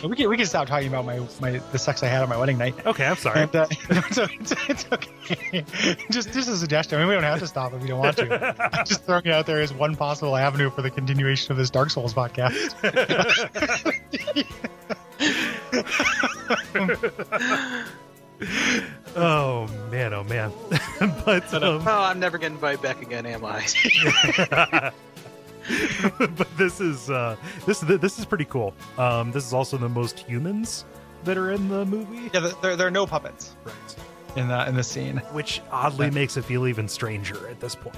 we 0.08 0.16
can 0.16 0.30
we 0.30 0.36
can 0.38 0.46
stop 0.46 0.66
talking 0.66 0.88
about 0.88 1.04
my, 1.04 1.20
my 1.40 1.58
the 1.72 1.78
sex 1.78 2.02
I 2.02 2.06
had 2.06 2.22
on 2.22 2.28
my 2.30 2.38
wedding 2.38 2.56
night. 2.56 2.74
Okay, 2.86 3.04
I'm 3.04 3.16
sorry. 3.16 3.42
And, 3.42 3.54
uh, 3.54 3.66
so 4.10 4.26
it's, 4.40 4.54
it's 4.66 4.86
okay. 4.90 5.62
just 6.10 6.32
just 6.32 6.48
a 6.48 6.56
suggestion. 6.56 6.96
I 6.98 7.02
mean, 7.02 7.08
we 7.08 7.14
don't 7.14 7.22
have 7.24 7.38
to 7.40 7.46
stop 7.46 7.74
if 7.74 7.82
we 7.82 7.88
don't 7.88 7.98
want 7.98 8.16
to. 8.16 8.54
I'm 8.78 8.86
just 8.86 9.04
throwing 9.04 9.26
it 9.26 9.32
out 9.32 9.44
there 9.44 9.60
as 9.60 9.70
one 9.74 9.94
possible 9.94 10.36
avenue 10.36 10.70
for 10.70 10.80
the 10.80 10.90
continuation 10.90 11.52
of 11.52 11.58
this 11.58 11.68
Dark 11.68 11.90
Souls 11.90 12.14
podcast. 12.14 12.72
Oh 19.16 19.68
man, 19.90 20.14
oh 20.14 20.24
man. 20.24 20.52
but 21.24 21.52
um, 21.54 21.86
oh, 21.86 22.02
I'm 22.02 22.18
never 22.20 22.38
getting 22.38 22.54
invited 22.56 22.82
back 22.82 23.02
again, 23.02 23.26
am 23.26 23.44
I? 23.44 23.66
but 26.18 26.56
this 26.58 26.80
is 26.80 27.10
uh, 27.10 27.36
this 27.66 27.80
this 27.80 28.18
is 28.18 28.24
pretty 28.24 28.44
cool. 28.46 28.74
Um, 28.98 29.32
this 29.32 29.46
is 29.46 29.52
also 29.52 29.76
the 29.76 29.88
most 29.88 30.18
humans 30.20 30.84
that 31.24 31.38
are 31.38 31.52
in 31.52 31.68
the 31.68 31.84
movie, 31.84 32.30
Yeah, 32.34 32.50
there- 32.62 32.76
there, 32.76 32.86
are 32.88 32.90
no 32.90 33.06
puppets 33.06 33.54
right? 33.64 33.74
in 34.36 34.48
the 34.48 34.68
in 34.68 34.74
the 34.74 34.82
scene. 34.82 35.18
Which 35.32 35.60
oddly 35.70 36.10
makes 36.10 36.36
it 36.36 36.44
feel 36.44 36.66
even 36.66 36.88
stranger 36.88 37.48
at 37.48 37.60
this 37.60 37.74
point. 37.76 37.96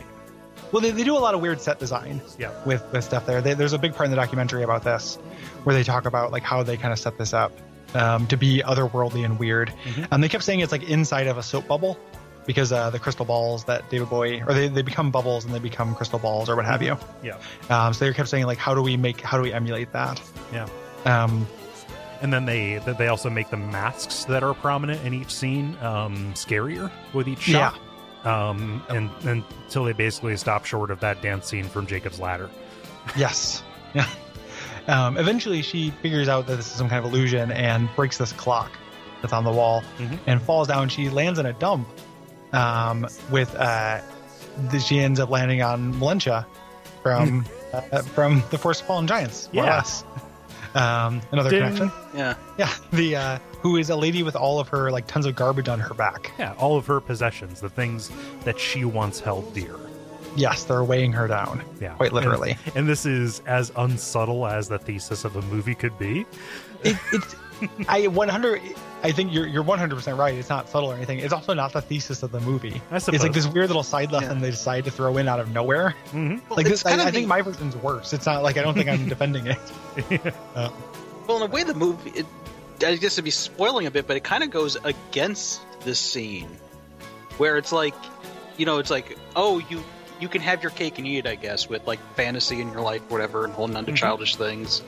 Well, 0.72 0.82
they, 0.82 0.90
they 0.90 1.04
do 1.04 1.16
a 1.16 1.18
lot 1.20 1.34
of 1.34 1.40
weird 1.40 1.60
set 1.60 1.78
design 1.78 2.20
Yeah. 2.38 2.50
with 2.66 2.82
with 2.92 3.04
stuff 3.04 3.24
there. 3.26 3.40
They, 3.40 3.54
there's 3.54 3.72
a 3.72 3.78
big 3.78 3.94
part 3.94 4.06
in 4.06 4.10
the 4.10 4.16
documentary 4.16 4.62
about 4.62 4.82
this, 4.84 5.16
where 5.62 5.74
they 5.74 5.84
talk 5.84 6.04
about 6.04 6.32
like 6.32 6.42
how 6.42 6.62
they 6.62 6.76
kind 6.76 6.92
of 6.92 6.98
set 6.98 7.16
this 7.16 7.32
up 7.32 7.52
um, 7.94 8.26
to 8.28 8.36
be 8.36 8.62
otherworldly 8.64 9.24
and 9.24 9.38
weird. 9.38 9.72
And 10.10 10.22
they 10.22 10.28
kept 10.28 10.44
saying 10.44 10.60
it's 10.60 10.72
like 10.72 10.82
inside 10.88 11.26
of 11.26 11.38
a 11.38 11.42
soap 11.42 11.66
bubble 11.68 11.98
because 12.46 12.72
uh, 12.72 12.90
the 12.90 12.98
crystal 12.98 13.24
balls 13.24 13.64
that 13.64 13.88
David 13.88 14.10
Bowie 14.10 14.42
or 14.46 14.52
they, 14.52 14.68
they 14.68 14.82
become 14.82 15.10
bubbles 15.10 15.44
and 15.46 15.54
they 15.54 15.58
become 15.58 15.94
crystal 15.94 16.18
balls 16.18 16.48
or 16.50 16.56
what 16.56 16.66
have 16.66 16.82
you. 16.82 16.96
Yeah, 17.22 17.38
Um, 17.70 17.94
so 17.94 18.04
they 18.04 18.12
kept 18.12 18.28
saying 18.28 18.44
like 18.46 18.58
how 18.58 18.74
do 18.74 18.82
we 18.82 18.96
make 18.98 19.20
how 19.22 19.36
do 19.38 19.42
we 19.42 19.52
emulate 19.52 19.92
that? 19.92 20.20
yeah. 20.52 20.68
Um, 21.06 21.46
And 22.20 22.32
then 22.32 22.44
they 22.46 22.78
they 22.98 23.08
also 23.08 23.30
make 23.30 23.50
the 23.50 23.56
masks 23.56 24.24
that 24.26 24.42
are 24.42 24.54
prominent 24.54 25.04
in 25.06 25.14
each 25.14 25.30
scene 25.30 25.76
um, 25.82 26.32
scarier 26.34 26.90
with 27.12 27.28
each 27.28 27.40
shot. 27.40 27.78
Um, 28.24 28.82
and, 28.88 29.10
and 29.26 29.44
until 29.66 29.84
they 29.84 29.92
basically 29.92 30.34
stop 30.38 30.64
short 30.64 30.90
of 30.90 31.00
that 31.00 31.20
dance 31.20 31.46
scene 31.46 31.64
from 31.64 31.86
Jacob's 31.86 32.18
Ladder. 32.20 32.48
Yes. 33.16 33.62
Yeah. 33.94 34.06
Um, 34.86 35.16
eventually, 35.16 35.62
she 35.62 35.90
figures 36.02 36.28
out 36.28 36.46
that 36.46 36.56
this 36.56 36.66
is 36.66 36.72
some 36.72 36.88
kind 36.88 37.04
of 37.04 37.10
illusion 37.12 37.50
and 37.52 37.88
breaks 37.96 38.18
this 38.18 38.32
clock 38.32 38.70
that's 39.22 39.32
on 39.32 39.44
the 39.44 39.50
wall 39.52 39.82
Mhm. 39.98 40.18
and 40.26 40.42
falls 40.42 40.68
down. 40.68 40.88
She 40.88 41.08
lands 41.08 41.38
in 41.38 41.46
a 41.46 41.52
dump 41.54 41.88
um, 42.52 43.06
with. 43.30 43.54
Uh, 43.54 44.00
the, 44.70 44.78
she 44.78 45.00
ends 45.00 45.18
up 45.18 45.30
landing 45.30 45.62
on 45.62 45.92
Valentia 45.94 46.46
from 47.02 47.44
uh, 47.72 48.02
from 48.02 48.42
the 48.50 48.58
Forest 48.58 48.82
of 48.82 48.86
Fallen 48.86 49.06
Giants. 49.06 49.48
More 49.52 49.64
or 49.64 49.66
Yeah. 49.66 49.82
Um, 50.76 51.20
another 51.32 51.50
Ding. 51.50 51.60
connection. 51.62 51.92
Yeah. 52.14 52.34
Yeah. 52.58 52.70
The 52.92 53.16
uh, 53.16 53.38
who 53.62 53.76
is 53.76 53.90
a 53.90 53.96
lady 53.96 54.22
with 54.22 54.36
all 54.36 54.60
of 54.60 54.68
her 54.68 54.90
like 54.90 55.06
tons 55.06 55.24
of 55.26 55.34
garbage 55.34 55.68
on 55.68 55.80
her 55.80 55.94
back. 55.94 56.30
Yeah, 56.38 56.52
all 56.58 56.76
of 56.76 56.86
her 56.86 57.00
possessions, 57.00 57.60
the 57.60 57.68
things 57.68 58.10
that 58.44 58.58
she 58.60 58.84
once 58.84 59.18
held 59.20 59.52
dear. 59.54 59.74
Yes, 60.36 60.64
they're 60.64 60.84
weighing 60.84 61.12
her 61.12 61.28
down. 61.28 61.62
Yeah, 61.80 61.94
Quite 61.94 62.12
literally. 62.12 62.56
And, 62.66 62.76
and 62.76 62.88
this 62.88 63.06
is 63.06 63.40
as 63.46 63.70
unsubtle 63.76 64.46
as 64.46 64.68
the 64.68 64.78
thesis 64.78 65.24
of 65.24 65.36
a 65.36 65.42
movie 65.42 65.74
could 65.74 65.96
be. 65.98 66.26
it, 66.82 66.96
it's 67.12 67.36
I 67.88 68.08
100 68.08 68.60
I 69.02 69.12
think 69.12 69.32
you're 69.32 69.46
you're 69.46 69.62
100% 69.64 70.18
right. 70.18 70.34
It's 70.34 70.48
not 70.48 70.68
subtle 70.68 70.90
or 70.90 70.94
anything. 70.96 71.18
It's 71.18 71.32
also 71.32 71.52
not 71.54 71.72
the 71.72 71.82
thesis 71.82 72.22
of 72.22 72.32
the 72.32 72.40
movie. 72.40 72.80
I 72.90 72.96
It's 72.96 73.08
like 73.08 73.32
this 73.32 73.46
weird 73.46 73.68
little 73.68 73.82
side 73.82 74.10
lesson 74.12 74.40
they 74.40 74.50
decide 74.50 74.84
to 74.86 74.90
throw 74.90 75.16
in 75.18 75.28
out 75.28 75.40
of 75.40 75.50
nowhere. 75.52 75.90
hmm 76.10 76.36
Well, 76.48 76.56
like 76.56 76.66
this, 76.66 76.84
I, 76.86 76.92
I 76.92 77.08
of 77.08 77.12
think 77.14 77.28
my 77.28 77.42
version's 77.42 77.76
worse. 77.76 78.12
It's 78.12 78.26
not 78.26 78.42
like 78.42 78.56
I 78.56 78.62
don't 78.62 78.74
think 78.74 78.88
I'm 78.88 79.08
defending 79.08 79.46
it. 79.46 79.58
Uh, 80.54 80.70
Well, 81.28 81.36
in 81.38 81.42
a 81.44 81.52
way, 81.52 81.62
the 81.62 81.74
movie, 81.74 82.10
it, 82.10 82.26
I 82.84 82.96
guess 82.96 83.14
to 83.16 83.22
be 83.22 83.30
spoiling 83.30 83.86
a 83.86 83.90
bit, 83.90 84.06
but 84.06 84.16
it 84.16 84.24
kind 84.24 84.42
of 84.42 84.50
goes 84.50 84.76
against 84.84 85.60
this 85.80 85.98
scene, 85.98 86.48
where 87.38 87.56
it's 87.56 87.72
like, 87.72 87.94
you 88.56 88.66
know, 88.66 88.78
it's 88.78 88.90
like, 88.90 89.16
oh, 89.36 89.58
you 89.70 89.82
you 90.20 90.28
can 90.28 90.40
have 90.42 90.62
your 90.62 90.70
cake 90.70 90.98
and 90.98 91.06
eat 91.06 91.18
it, 91.18 91.26
I 91.26 91.34
guess, 91.34 91.68
with 91.68 91.86
like 91.86 91.98
fantasy 92.16 92.60
in 92.60 92.70
your 92.72 92.80
life, 92.82 93.02
whatever, 93.10 93.44
and 93.44 93.52
holding 93.52 93.76
on 93.76 93.84
to 93.86 93.92
Mhm. 93.92 93.96
childish 93.96 94.36
things. 94.36 94.82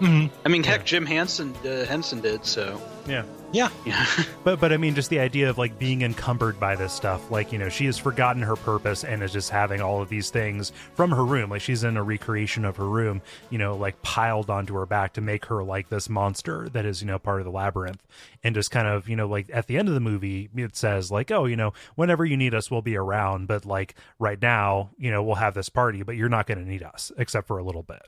mhm. 0.00 0.30
I 0.44 0.48
mean, 0.48 0.64
heck, 0.64 0.84
Jim 0.84 1.06
Henson 1.06 1.54
uh, 1.64 1.84
Henson 1.84 2.20
did 2.20 2.44
so. 2.44 2.80
Yeah. 3.06 3.22
Yeah. 3.52 3.68
But 4.44 4.58
but 4.58 4.72
I 4.72 4.76
mean, 4.76 4.96
just 4.96 5.08
the 5.08 5.20
idea 5.20 5.48
of 5.50 5.56
like 5.56 5.78
being 5.78 6.02
encumbered 6.02 6.58
by 6.58 6.74
this 6.74 6.92
stuff, 6.92 7.30
like 7.30 7.52
you 7.52 7.58
know, 7.60 7.68
she 7.68 7.86
has 7.86 7.96
forgotten 7.96 8.42
her 8.42 8.56
purpose 8.56 9.04
and 9.04 9.22
is 9.22 9.32
just 9.32 9.50
having 9.50 9.80
all 9.80 10.02
of 10.02 10.08
these 10.08 10.30
things 10.30 10.72
from 10.94 11.12
her 11.12 11.24
room. 11.24 11.50
Like 11.50 11.60
she's 11.62 11.84
in 11.84 11.96
a 11.96 12.02
recreation 12.02 12.64
of 12.64 12.76
her 12.76 12.88
room, 12.88 13.22
you 13.50 13.58
know, 13.58 13.76
like 13.76 14.02
piled 14.02 14.50
onto 14.50 14.74
her 14.74 14.84
back 14.84 15.12
to 15.12 15.20
make 15.20 15.44
her 15.44 15.62
like 15.62 15.90
this 15.90 16.08
monster 16.08 16.68
that 16.70 16.84
is 16.84 17.02
you 17.02 17.06
know 17.06 17.20
part 17.20 17.38
of 17.40 17.44
the 17.44 17.52
labyrinth, 17.52 18.04
and 18.42 18.52
just 18.52 18.72
kind 18.72 18.88
of 18.88 19.08
you 19.08 19.14
know 19.14 19.28
like 19.28 19.48
at 19.52 19.68
the 19.68 19.78
end 19.78 19.86
of 19.86 19.94
the 19.94 20.00
movie 20.00 20.50
it 20.56 20.74
says 20.74 21.12
like 21.12 21.30
oh 21.30 21.44
you 21.44 21.54
know 21.54 21.72
whenever 21.94 22.24
you 22.24 22.36
need 22.36 22.54
us 22.54 22.68
we'll 22.68 22.82
be 22.82 22.96
around, 22.96 23.46
but 23.46 23.64
like 23.64 23.94
right 24.18 24.42
now 24.42 24.90
you 24.98 25.12
know 25.12 25.22
we'll 25.22 25.36
have 25.36 25.54
this 25.54 25.68
party, 25.68 26.02
but 26.02 26.16
you're 26.16 26.28
not 26.28 26.48
going 26.48 26.58
to 26.58 26.68
need 26.68 26.82
us 26.82 27.12
except 27.16 27.46
for 27.46 27.58
a 27.58 27.64
little 27.64 27.84
bit. 27.84 28.02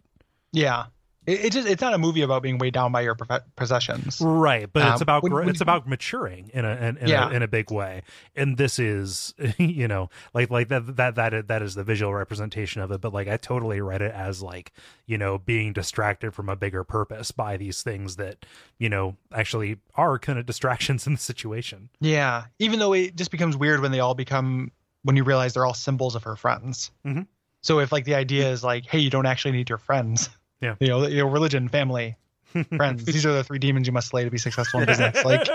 Yeah. 0.53 0.87
It, 1.27 1.47
it 1.47 1.53
just 1.53 1.67
it's 1.69 1.81
not 1.81 1.95
a 1.95 1.99
movie 1.99 2.23
about 2.23 2.43
being 2.43 2.59
weighed 2.59 2.75
down 2.75 2.93
by 2.93 3.01
your 3.01 3.17
possessions. 3.57 4.21
right 4.21 4.69
but 4.73 4.83
it's 4.83 4.97
Um, 5.01 5.03
about 5.03 5.23
when- 5.23 5.33
when 5.33 5.49
it's 5.49 5.61
you- 5.61 5.65
about 5.65 5.89
maturing 5.89 6.51
in 6.53 6.65
a 6.65 6.71
in, 6.77 6.97
in, 6.99 7.09
Yeah. 7.09 7.29
a 7.29 7.33
in 7.33 7.43
a 7.43 7.49
big 7.49 7.71
way 7.71 8.03
and 8.37 8.57
this 8.57 8.79
is 8.79 9.35
you 9.59 9.89
know 9.89 10.11
like 10.35 10.51
like 10.51 10.69
that 10.69 10.97
that 10.97 11.15
that 11.15 11.33
is, 11.35 11.45
that 11.47 11.63
is 11.63 11.75
the 11.75 11.85
visual 11.85 12.13
representation 12.15 12.83
of 12.83 12.91
it 12.91 13.01
but 13.01 13.13
like 13.13 13.29
i 13.29 13.37
totally 13.37 13.81
read 13.81 14.03
it 14.03 14.13
as 14.13 14.43
like 14.43 14.73
you 15.07 15.17
know 15.19 15.39
being 15.39 15.73
distracted 15.73 16.33
from 16.35 16.49
a 16.49 16.57
bigger 16.57 16.85
purpose 16.85 17.31
by 17.31 17.57
these 17.57 17.83
things 17.83 18.17
that 18.17 18.45
you 18.79 18.89
know 18.89 19.17
actually 19.33 19.79
are 19.95 20.19
kind 20.19 20.39
of 20.39 20.47
distractions 20.53 21.07
in 21.07 21.15
the 21.15 21.19
situation 21.21 21.89
Yeah. 22.01 22.45
Even 22.59 22.79
though 22.79 22.93
it 22.93 23.17
just 23.17 23.31
becomes 23.31 23.57
weird 23.57 23.81
when 23.81 23.93
they 23.93 24.01
all 24.01 24.15
become 24.15 24.71
when 25.03 25.17
you 25.17 25.25
realize 25.25 25.55
they're 25.55 25.67
all 25.67 25.75
symbols 25.75 26.15
of 26.15 26.23
her 26.25 26.37
friends. 26.37 26.91
Mhm. 27.07 27.27
So 27.63 27.79
if 27.81 27.93
like 27.93 28.05
the 28.05 28.15
idea 28.15 28.51
is 28.51 28.63
like, 28.63 28.87
hey, 28.87 28.99
you 28.99 29.11
don't 29.11 29.27
actually 29.27 29.53
need 29.53 29.69
your 29.69 29.79
friends. 29.79 30.29
Yeah. 30.61 30.75
You 30.81 30.89
know, 30.89 31.07
your 31.07 31.29
religion, 31.29 31.69
family, 31.69 32.17
friends. 32.77 33.05
These 33.05 33.27
are 33.27 33.33
the 33.33 33.45
three 33.45 33.59
demons 33.59 33.87
you 33.87 33.93
must 33.93 34.09
slay 34.09 34.25
to 34.25 34.31
be 34.31 34.39
successful 34.39 34.81
in 34.81 34.87
business. 34.87 35.25
Like 35.25 35.47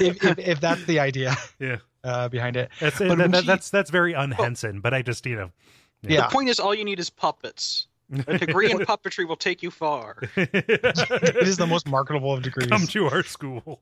if, 0.00 0.22
if, 0.24 0.38
if 0.38 0.60
that's 0.60 0.84
the 0.84 1.00
idea 1.00 1.34
yeah 1.58 1.76
uh, 2.04 2.28
behind 2.28 2.56
it. 2.56 2.70
that's 2.80 2.98
But 2.98 3.16
that, 3.18 3.30
that- 3.32 3.40
she- 3.42 3.46
that's 3.46 3.70
that's 3.70 3.90
very 3.90 4.12
unhenson 4.12 4.80
but 4.80 4.94
i 4.94 5.02
just 5.02 5.26
you 5.26 5.36
know 5.36 5.50
Yeah. 6.02 6.22
The 6.28 6.32
point 6.32 6.48
is, 6.48 6.60
all 6.60 6.74
you 6.74 6.84
need 6.84 7.00
is 7.00 7.10
puppets. 7.10 7.86
A 8.26 8.38
degree 8.38 8.70
in 8.70 8.78
puppetry 8.86 9.26
will 9.26 9.36
take 9.36 9.62
you 9.62 9.70
far. 9.70 10.16
it 10.36 11.36
is 11.46 11.56
the 11.56 11.66
most 11.66 11.86
marketable 11.88 12.32
of 12.32 12.42
degrees. 12.42 12.68
come 12.68 12.86
to 12.86 13.06
our 13.06 13.22
school 13.22 13.80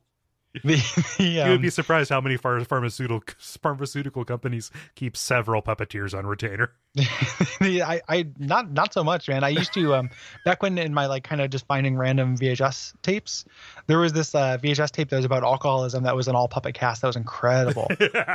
the, 0.64 0.76
the, 1.18 1.24
you 1.24 1.42
um, 1.42 1.50
would 1.50 1.62
be 1.62 1.70
surprised 1.70 2.10
how 2.10 2.20
many 2.20 2.36
phar- 2.36 2.64
pharmaceutical 2.64 3.22
pharmaceutical 3.38 4.24
companies 4.24 4.70
keep 4.94 5.16
several 5.16 5.62
puppeteers 5.62 6.16
on 6.16 6.26
retainer 6.26 6.72
the- 7.60 7.82
I, 7.82 8.00
I 8.08 8.26
not 8.38 8.72
not 8.72 8.94
so 8.94 9.04
much, 9.04 9.28
man. 9.28 9.44
I 9.44 9.50
used 9.50 9.74
to 9.74 9.94
um 9.94 10.10
back 10.46 10.62
when 10.62 10.78
in 10.78 10.94
my 10.94 11.06
like 11.06 11.24
kind 11.24 11.42
of 11.42 11.50
just 11.50 11.66
finding 11.66 11.96
random 11.96 12.38
VHS 12.38 12.94
tapes, 13.02 13.44
there 13.86 13.98
was 13.98 14.14
this 14.14 14.34
uh, 14.34 14.56
VHS 14.58 14.92
tape 14.92 15.10
that 15.10 15.16
was 15.16 15.26
about 15.26 15.44
alcoholism 15.44 16.04
that 16.04 16.16
was 16.16 16.26
an 16.26 16.34
all 16.34 16.48
puppet 16.48 16.74
cast 16.74 17.02
that 17.02 17.08
was 17.08 17.16
incredible. 17.16 17.86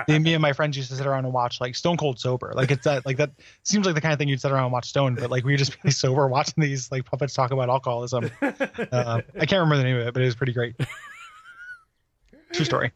me, 0.07 0.19
me 0.19 0.33
and 0.33 0.41
my 0.41 0.53
friends 0.53 0.77
used 0.77 0.89
to 0.91 0.95
sit 0.95 1.07
around 1.07 1.25
and 1.25 1.33
watch 1.33 1.59
like 1.59 1.75
Stone 1.75 1.97
Cold 1.97 2.19
sober. 2.19 2.53
Like 2.55 2.69
it's 2.69 2.83
that 2.83 3.03
like 3.05 3.17
that 3.17 3.31
seems 3.63 3.85
like 3.85 3.95
the 3.95 4.01
kind 4.01 4.13
of 4.13 4.19
thing 4.19 4.27
you'd 4.27 4.41
sit 4.41 4.51
around 4.51 4.65
and 4.65 4.73
watch 4.73 4.89
Stone, 4.89 5.15
but 5.15 5.31
like 5.31 5.43
we 5.43 5.53
would 5.53 5.59
just 5.59 5.81
be 5.81 5.89
sober 5.89 6.27
watching 6.27 6.61
these 6.61 6.91
like 6.91 7.05
puppets 7.05 7.33
talk 7.33 7.51
about 7.51 7.69
alcoholism. 7.69 8.29
Uh, 8.41 9.21
I 9.39 9.45
can't 9.45 9.53
remember 9.53 9.77
the 9.77 9.83
name 9.83 9.97
of 9.97 10.07
it, 10.07 10.13
but 10.13 10.21
it 10.21 10.25
was 10.25 10.35
pretty 10.35 10.53
great. 10.53 10.75
True 12.53 12.65
story. 12.65 12.91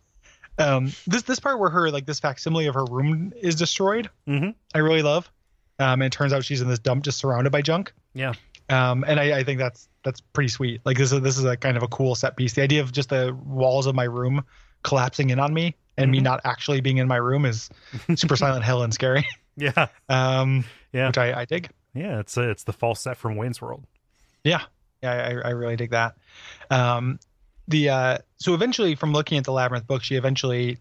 Um, 0.57 0.91
this 1.07 1.23
this 1.23 1.39
part 1.39 1.59
where 1.59 1.69
her 1.69 1.91
like 1.91 2.05
this 2.05 2.19
facsimile 2.19 2.67
of 2.67 2.75
her 2.75 2.85
room 2.85 3.33
is 3.41 3.55
destroyed, 3.55 4.09
Mhm. 4.27 4.55
I 4.73 4.77
really 4.79 5.01
love. 5.01 5.29
Um, 5.79 6.01
and 6.01 6.03
it 6.03 6.11
turns 6.13 6.31
out 6.31 6.45
she's 6.45 6.61
in 6.61 6.69
this 6.69 6.79
dump 6.79 7.03
just 7.03 7.17
surrounded 7.17 7.49
by 7.51 7.61
junk. 7.61 7.93
Yeah. 8.13 8.33
Um, 8.69 9.03
and 9.05 9.19
I, 9.19 9.39
I 9.39 9.43
think 9.43 9.59
that's 9.59 9.89
that's 10.03 10.21
pretty 10.21 10.47
sweet. 10.47 10.81
Like 10.85 10.97
this 10.97 11.11
is 11.11 11.21
this 11.21 11.37
is 11.37 11.43
a 11.43 11.57
kind 11.57 11.75
of 11.77 11.83
a 11.83 11.87
cool 11.89 12.15
set 12.15 12.37
piece. 12.37 12.53
The 12.53 12.61
idea 12.61 12.81
of 12.81 12.91
just 12.93 13.09
the 13.09 13.37
walls 13.45 13.85
of 13.85 13.95
my 13.95 14.05
room 14.05 14.45
collapsing 14.83 15.29
in 15.31 15.39
on 15.39 15.53
me 15.53 15.75
and 15.97 16.09
me 16.11 16.19
Mhm. 16.19 16.23
not 16.23 16.41
actually 16.45 16.79
being 16.81 16.97
in 16.97 17.07
my 17.07 17.17
room 17.17 17.45
is 17.45 17.69
super 18.15 18.35
Silent 18.37 18.63
Hill 18.65 18.83
and 18.83 18.93
scary. 18.93 19.25
Yeah, 19.57 19.87
Um, 20.09 20.65
yeah, 20.91 21.07
which 21.07 21.17
I, 21.17 21.31
I 21.41 21.45
dig. 21.45 21.69
yeah. 21.93 22.19
It's 22.19 22.37
uh, 22.37 22.41
it's 22.49 22.65
the 22.65 22.73
false 22.73 22.99
set 22.99 23.15
from 23.15 23.37
Wayne's 23.37 23.61
World. 23.61 23.85
Yeah, 24.43 24.61
yeah, 25.01 25.11
I, 25.45 25.47
I 25.47 25.51
really 25.51 25.77
dig 25.77 25.91
that. 25.91 26.17
Um, 26.69 27.19
the 27.67 27.89
uh, 27.89 28.17
so 28.37 28.53
eventually, 28.53 28.95
from 28.95 29.11
looking 29.13 29.37
at 29.37 29.43
the 29.43 29.51
labyrinth 29.51 29.87
book, 29.87 30.03
she 30.03 30.15
eventually 30.15 30.77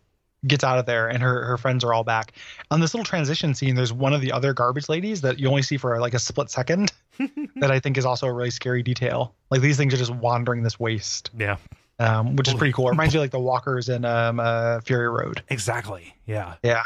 gets 0.46 0.62
out 0.62 0.78
of 0.78 0.86
there, 0.86 1.08
and 1.08 1.22
her 1.22 1.44
her 1.44 1.56
friends 1.56 1.84
are 1.84 1.92
all 1.94 2.04
back. 2.04 2.32
On 2.70 2.80
this 2.80 2.92
little 2.94 3.04
transition 3.04 3.54
scene, 3.54 3.74
there's 3.74 3.92
one 3.92 4.12
of 4.12 4.20
the 4.20 4.32
other 4.32 4.52
garbage 4.52 4.88
ladies 4.88 5.22
that 5.22 5.38
you 5.38 5.48
only 5.48 5.62
see 5.62 5.76
for 5.76 5.98
like 6.00 6.14
a 6.14 6.18
split 6.18 6.50
second. 6.50 6.92
that 7.56 7.70
I 7.70 7.78
think 7.78 7.96
is 7.96 8.04
also 8.04 8.26
a 8.26 8.32
really 8.32 8.50
scary 8.50 8.82
detail. 8.82 9.34
Like 9.50 9.60
these 9.60 9.76
things 9.76 9.94
are 9.94 9.96
just 9.96 10.10
wandering 10.12 10.64
this 10.64 10.80
waste, 10.80 11.30
Yeah, 11.38 11.58
um, 12.00 12.34
which 12.34 12.48
is 12.48 12.54
pretty 12.54 12.72
cool. 12.72 12.88
It 12.88 12.90
reminds 12.90 13.14
me 13.14 13.18
of 13.20 13.22
like 13.24 13.30
the 13.30 13.38
walkers 13.38 13.88
in 13.88 14.04
um, 14.04 14.40
uh, 14.40 14.80
Fury 14.80 15.08
Road. 15.08 15.40
exactly. 15.48 16.12
Yeah, 16.26 16.54
Yeah. 16.64 16.82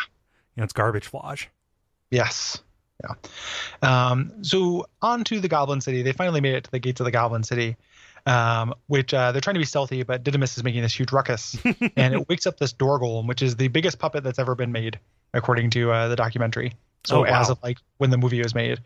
you 0.54 0.60
know, 0.60 0.64
it's 0.64 0.74
garbage 0.74 1.10
flage. 1.10 1.46
Yes. 2.10 2.58
Yeah. 3.02 3.14
Um, 3.82 4.32
so 4.44 4.86
on 5.00 5.24
to 5.24 5.40
the 5.40 5.48
Goblin 5.48 5.80
City. 5.80 6.02
They 6.02 6.12
finally 6.12 6.40
made 6.42 6.54
it 6.56 6.64
to 6.64 6.70
the 6.70 6.78
gates 6.78 7.00
of 7.00 7.04
the 7.06 7.10
Goblin 7.10 7.42
City, 7.44 7.76
um, 8.28 8.74
which 8.86 9.12
uh, 9.14 9.32
they're 9.32 9.40
trying 9.40 9.54
to 9.54 9.60
be 9.60 9.64
stealthy, 9.66 10.02
but 10.02 10.22
Didymus 10.22 10.56
is 10.56 10.62
making 10.64 10.82
this 10.82 10.98
huge 10.98 11.10
ruckus, 11.12 11.56
and 11.96 12.14
it 12.14 12.28
wakes 12.28 12.46
up 12.46 12.58
this 12.58 12.72
door 12.72 13.00
golem, 13.00 13.26
which 13.26 13.42
is 13.42 13.56
the 13.56 13.68
biggest 13.68 13.98
puppet 13.98 14.22
that's 14.22 14.38
ever 14.38 14.54
been 14.54 14.70
made, 14.72 14.98
according 15.34 15.70
to 15.70 15.90
uh, 15.90 16.08
the 16.08 16.16
documentary. 16.16 16.74
So 17.04 17.18
Oh, 17.18 17.20
wow. 17.30 17.40
as 17.40 17.48
of 17.50 17.58
like 17.62 17.78
when 17.98 18.10
the 18.10 18.18
movie 18.18 18.42
was 18.42 18.54
made, 18.54 18.80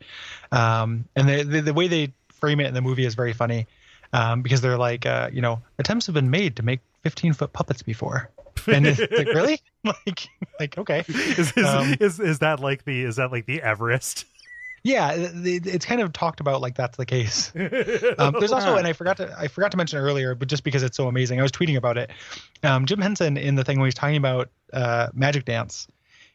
um, 0.52 1.06
and 1.16 1.28
the, 1.28 1.42
the 1.42 1.60
the 1.62 1.74
way 1.74 1.88
they 1.88 2.12
frame 2.32 2.60
it 2.60 2.66
in 2.66 2.74
the 2.74 2.80
movie 2.82 3.04
is 3.04 3.14
very 3.14 3.32
funny, 3.32 3.66
um, 4.12 4.42
because 4.42 4.60
they're 4.60 4.78
like, 4.78 5.06
uh, 5.06 5.28
you 5.32 5.40
know, 5.40 5.60
attempts 5.78 6.06
have 6.06 6.14
been 6.14 6.30
made 6.30 6.56
to 6.56 6.62
make 6.62 6.80
15 7.02 7.32
foot 7.32 7.52
puppets 7.52 7.82
before, 7.82 8.30
and 8.68 8.86
it's 8.86 9.00
like 9.00 9.26
really, 9.34 9.60
like, 9.84 10.28
like 10.60 10.78
okay, 10.78 11.04
Is 11.08 11.52
is, 11.56 11.64
Um, 11.64 11.96
is 12.00 12.20
is 12.20 12.38
that 12.40 12.60
like 12.60 12.84
the 12.84 13.02
is 13.02 13.16
that 13.16 13.32
like 13.32 13.46
the 13.46 13.60
Everest? 13.62 14.26
Yeah, 14.84 15.12
it- 15.12 15.46
it- 15.46 15.66
it's 15.66 15.86
kind 15.86 16.00
of 16.00 16.12
talked 16.12 16.40
about 16.40 16.60
like 16.60 16.74
that's 16.74 16.96
the 16.96 17.06
case. 17.06 17.52
Um, 18.18 18.34
there's 18.38 18.52
also, 18.52 18.76
and 18.76 18.86
I 18.86 18.92
forgot 18.92 19.16
to 19.18 19.34
I 19.38 19.48
forgot 19.48 19.70
to 19.72 19.76
mention 19.76 19.98
earlier, 19.98 20.34
but 20.34 20.48
just 20.48 20.64
because 20.64 20.82
it's 20.82 20.96
so 20.96 21.08
amazing, 21.08 21.38
I 21.38 21.42
was 21.42 21.52
tweeting 21.52 21.76
about 21.76 21.96
it. 21.98 22.10
Um, 22.62 22.86
Jim 22.86 23.00
Henson 23.00 23.36
in 23.36 23.54
the 23.54 23.64
thing 23.64 23.78
when 23.78 23.86
he's 23.86 23.94
talking 23.94 24.16
about 24.16 24.50
uh, 24.72 25.08
Magic 25.14 25.44
Dance, 25.44 25.86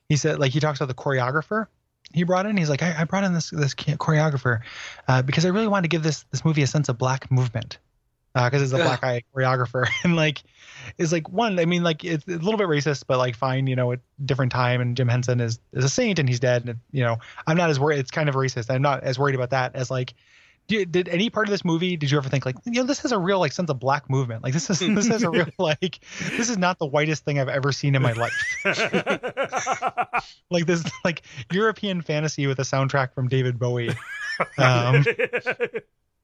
he 0.10 0.15
said 0.15 0.40
like 0.40 0.52
he 0.52 0.60
talks 0.60 0.80
about 0.80 0.88
the 0.88 1.02
choreographer 1.02 1.68
he 2.14 2.24
brought 2.24 2.45
in. 2.45 2.56
He's 2.56 2.69
like, 2.69 2.82
I, 2.82 2.95
I 2.99 3.03
brought 3.03 3.26
in 3.26 3.34
this 3.34 3.49
this 3.49 3.76
choreographer 3.76 4.61
uh, 5.10 5.22
because 5.24 5.45
I 5.45 5.49
really 5.49 5.68
wanted 5.68 5.84
to 5.84 5.90
give 5.90 6.03
this 6.03 6.24
this 6.32 6.45
movie 6.45 6.61
a 6.61 6.68
sense 6.68 6.88
of 6.90 6.98
black 6.98 7.30
movement 7.30 7.80
because 8.46 8.62
it's 8.62 8.74
a 8.74 8.78
black 8.78 9.02
guy 9.02 9.24
choreographer 9.36 9.88
and 10.04 10.16
like 10.16 10.42
is 10.98 11.12
like 11.12 11.30
one. 11.30 11.60
I 11.60 11.66
mean, 11.66 11.84
like 11.84 12.04
it's 12.04 12.26
a 12.28 12.32
little 12.32 12.58
bit 12.58 12.68
racist, 12.68 13.06
but 13.08 13.18
like 13.18 13.36
fine, 13.36 13.68
you 13.68 13.76
know, 13.76 13.92
at 13.94 14.00
different 14.24 14.52
time. 14.52 14.82
And 14.82 14.96
Jim 14.96 15.08
Henson 15.08 15.40
is 15.40 15.60
is 15.74 15.84
a 15.84 15.90
saint 15.90 16.20
and 16.20 16.28
he's 16.28 16.40
dead. 16.40 16.68
And 16.68 16.80
you 16.92 17.04
know, 17.04 17.18
I'm 17.46 17.58
not 17.58 17.70
as 17.70 17.80
worried. 17.80 18.00
It's 18.00 18.12
kind 18.12 18.30
of 18.30 18.36
racist. 18.36 18.74
I'm 18.74 18.82
not 18.82 19.04
as 19.04 19.20
worried 19.20 19.36
about 19.36 19.52
that 19.52 19.76
as 19.76 19.92
like. 19.92 20.14
Did, 20.68 20.92
did 20.92 21.08
any 21.08 21.30
part 21.30 21.48
of 21.48 21.52
this 21.52 21.64
movie 21.64 21.96
did 21.96 22.12
you 22.12 22.18
ever 22.18 22.28
think 22.28 22.46
like 22.46 22.58
you 22.66 22.74
know 22.74 22.84
this 22.84 23.00
has 23.00 23.14
a 23.14 23.18
real 23.18 23.40
like 23.40 23.54
sense 23.54 23.70
of 23.70 23.80
black 23.80 24.10
movement 24.10 24.44
like 24.44 24.52
this 24.52 24.70
is 24.70 24.80
this 24.96 25.08
has 25.08 25.24
a 25.24 25.30
real 25.30 25.48
like 25.58 26.02
this 26.36 26.50
is 26.50 26.58
not 26.58 26.78
the 26.78 26.86
whitest 26.86 27.24
thing 27.24 27.40
I've 27.40 27.48
ever 27.48 27.72
seen 27.72 27.96
in 27.96 28.02
my 28.02 28.12
life 28.12 28.34
like 30.52 30.66
this 30.66 30.84
like 31.06 31.22
European 31.54 32.02
fantasy 32.02 32.48
with 32.48 32.60
a 32.60 32.64
soundtrack 32.64 33.14
from 33.14 33.30
David 33.30 33.58
Bowie 33.58 33.96
um 34.58 35.06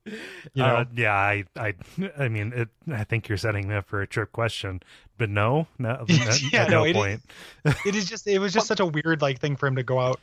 you 0.05 0.17
know 0.55 0.65
Uh, 0.65 0.85
yeah, 0.95 1.13
I, 1.13 1.43
I, 1.55 1.73
I 2.17 2.27
mean, 2.27 2.51
it, 2.53 2.69
I 2.91 3.03
think 3.03 3.27
you're 3.30 3.38
setting 3.38 3.67
me 3.67 3.75
up 3.75 3.88
for 3.88 4.01
a 4.01 4.07
trick 4.07 4.31
question, 4.31 4.81
but 5.17 5.30
no, 5.30 5.67
no, 5.80 5.91
at, 6.09 6.41
Yeah, 6.51 6.63
at 6.63 6.69
no, 6.69 6.80
no, 6.80 6.84
it 6.85 6.89
is- 6.89 6.95
point. 6.95 7.21
it 7.85 7.95
is 7.95 8.05
just 8.09 8.27
it 8.27 8.39
was 8.39 8.53
just 8.53 8.67
such 8.67 8.80
a 8.80 8.85
weird 8.85 9.21
like 9.21 9.39
thing 9.39 9.55
for 9.55 9.67
him 9.67 9.75
to 9.75 9.84
go 9.84 9.99
out 9.99 10.19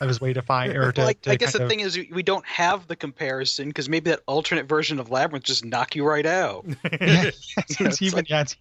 of 0.00 0.08
his 0.08 0.20
way 0.20 0.32
to 0.34 0.42
find 0.42 0.76
or 0.76 0.92
to, 0.92 1.00
Well, 1.00 1.08
I, 1.08 1.12
to 1.14 1.30
I 1.32 1.36
guess 1.36 1.54
the 1.54 1.62
of- 1.62 1.68
thing 1.70 1.80
is 1.80 1.98
we 2.12 2.22
don't 2.22 2.44
have 2.46 2.86
the 2.86 2.96
comparison 2.96 3.68
because 3.68 3.88
maybe 3.88 4.10
that 4.10 4.20
alternate 4.26 4.66
version 4.68 5.00
of 5.00 5.10
Labyrinth 5.10 5.44
just 5.46 5.64
knock 5.64 5.96
you 5.96 6.04
right 6.06 6.26
out. 6.26 6.64
yeah, 6.66 6.76
it's, 6.90 7.56
know, 7.56 7.62
it's 7.68 7.80
it's 7.80 8.02
even 8.02 8.16
like- 8.18 8.28
yeah 8.30 8.42
it's, 8.42 8.56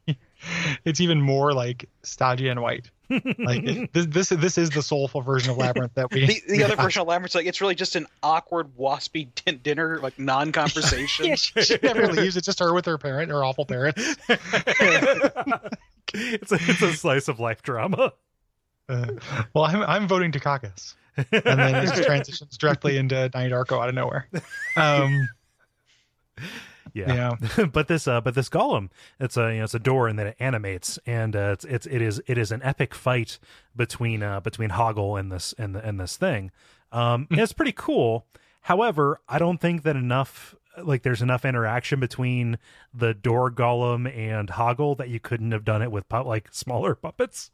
it's 0.85 0.99
even 1.01 1.21
more 1.21 1.53
like 1.53 1.89
stodgy 2.03 2.47
and 2.49 2.61
white 2.61 2.89
like 3.09 3.63
it- 3.63 3.93
this 3.93 4.05
this 4.07 4.29
this 4.29 4.57
is 4.57 4.69
the 4.71 4.81
soulful 4.81 5.21
version 5.21 5.51
of 5.51 5.57
labyrinth 5.57 5.93
that 5.95 6.11
we 6.11 6.25
The, 6.25 6.41
the 6.47 6.57
we 6.57 6.63
other 6.63 6.75
got. 6.77 6.83
version 6.83 7.01
of 7.01 7.07
Labyrinth, 7.07 7.35
like 7.35 7.45
it's 7.45 7.61
really 7.61 7.75
just 7.75 7.95
an 7.95 8.07
awkward 8.23 8.75
waspy 8.77 9.27
din- 9.45 9.59
dinner 9.61 9.99
like 10.01 10.17
non-conversation. 10.17 11.25
yeah, 11.29 11.35
she, 11.35 11.61
she 11.61 11.77
never 11.83 12.07
leaves 12.07 12.35
it's 12.37 12.45
just 12.45 12.59
her 12.59 12.73
with 12.73 12.85
her 12.85 12.97
parent 12.97 13.29
her 13.29 13.43
awful 13.43 13.65
parents 13.65 14.15
it's 16.13 16.51
a, 16.51 16.55
it's 16.55 16.81
a 16.81 16.93
slice 16.93 17.27
of 17.27 17.39
life 17.39 17.61
drama. 17.61 18.13
uh, 18.89 19.05
well 19.53 19.65
i'm 19.65 19.81
i'm 19.83 20.07
voting 20.07 20.31
to 20.31 20.39
caucus 20.39 20.95
and 21.15 21.25
then 21.31 21.75
it 21.75 21.87
just 21.87 22.03
transitions 22.03 22.57
directly 22.57 22.97
into 22.97 23.29
Donnie 23.29 23.49
Darko 23.49 23.81
out 23.81 23.89
of 23.89 23.95
nowhere 23.95 24.27
um 24.75 25.29
yeah, 26.93 27.65
but 27.73 27.87
this 27.87 28.07
uh 28.07 28.21
but 28.21 28.35
this 28.35 28.49
golem 28.49 28.89
it's 29.19 29.35
a 29.37 29.51
you 29.51 29.57
know 29.57 29.63
it's 29.63 29.73
a 29.73 29.79
door 29.79 30.07
and 30.07 30.17
then 30.17 30.27
it 30.27 30.35
animates 30.39 30.99
and 31.05 31.35
uh, 31.35 31.51
it's 31.53 31.65
it's 31.65 31.85
it 31.87 32.01
is 32.01 32.21
it 32.27 32.37
is 32.37 32.51
an 32.51 32.61
epic 32.63 32.93
fight 32.93 33.39
between 33.75 34.21
uh 34.23 34.39
between 34.39 34.69
hoggle 34.69 35.19
and 35.19 35.31
this 35.31 35.53
and 35.57 35.75
the 35.75 35.85
and 35.85 35.99
this 35.99 36.17
thing. 36.17 36.51
Um 36.91 37.27
it's 37.31 37.53
pretty 37.53 37.73
cool. 37.73 38.25
However 38.61 39.19
i 39.27 39.37
don't 39.39 39.59
think 39.59 39.83
that 39.83 39.95
enough 39.95 40.55
like 40.81 41.03
there's 41.03 41.21
enough 41.21 41.45
interaction 41.45 41.99
between 41.99 42.57
the 42.93 43.13
door 43.13 43.51
golem 43.51 44.11
and 44.15 44.49
hoggle 44.49 44.97
that 44.97 45.09
you 45.09 45.19
couldn't 45.19 45.51
have 45.51 45.65
done 45.65 45.81
it 45.81 45.91
with 45.91 46.07
pu- 46.09 46.23
like 46.23 46.47
smaller 46.51 46.95
puppets 46.95 47.51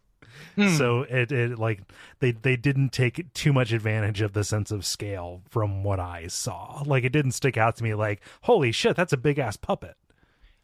Hmm. 0.55 0.69
so 0.75 1.01
it, 1.03 1.31
it 1.31 1.57
like 1.59 1.81
they 2.19 2.31
they 2.31 2.55
didn't 2.55 2.89
take 2.91 3.33
too 3.33 3.53
much 3.53 3.71
advantage 3.71 4.21
of 4.21 4.33
the 4.33 4.43
sense 4.43 4.71
of 4.71 4.85
scale 4.85 5.41
from 5.49 5.83
what 5.83 5.99
i 5.99 6.27
saw. 6.27 6.81
Like 6.85 7.03
it 7.03 7.11
didn't 7.11 7.31
stick 7.31 7.57
out 7.57 7.75
to 7.77 7.83
me 7.83 7.93
like 7.93 8.21
holy 8.41 8.71
shit 8.71 8.95
that's 8.95 9.13
a 9.13 9.17
big 9.17 9.39
ass 9.39 9.57
puppet. 9.57 9.95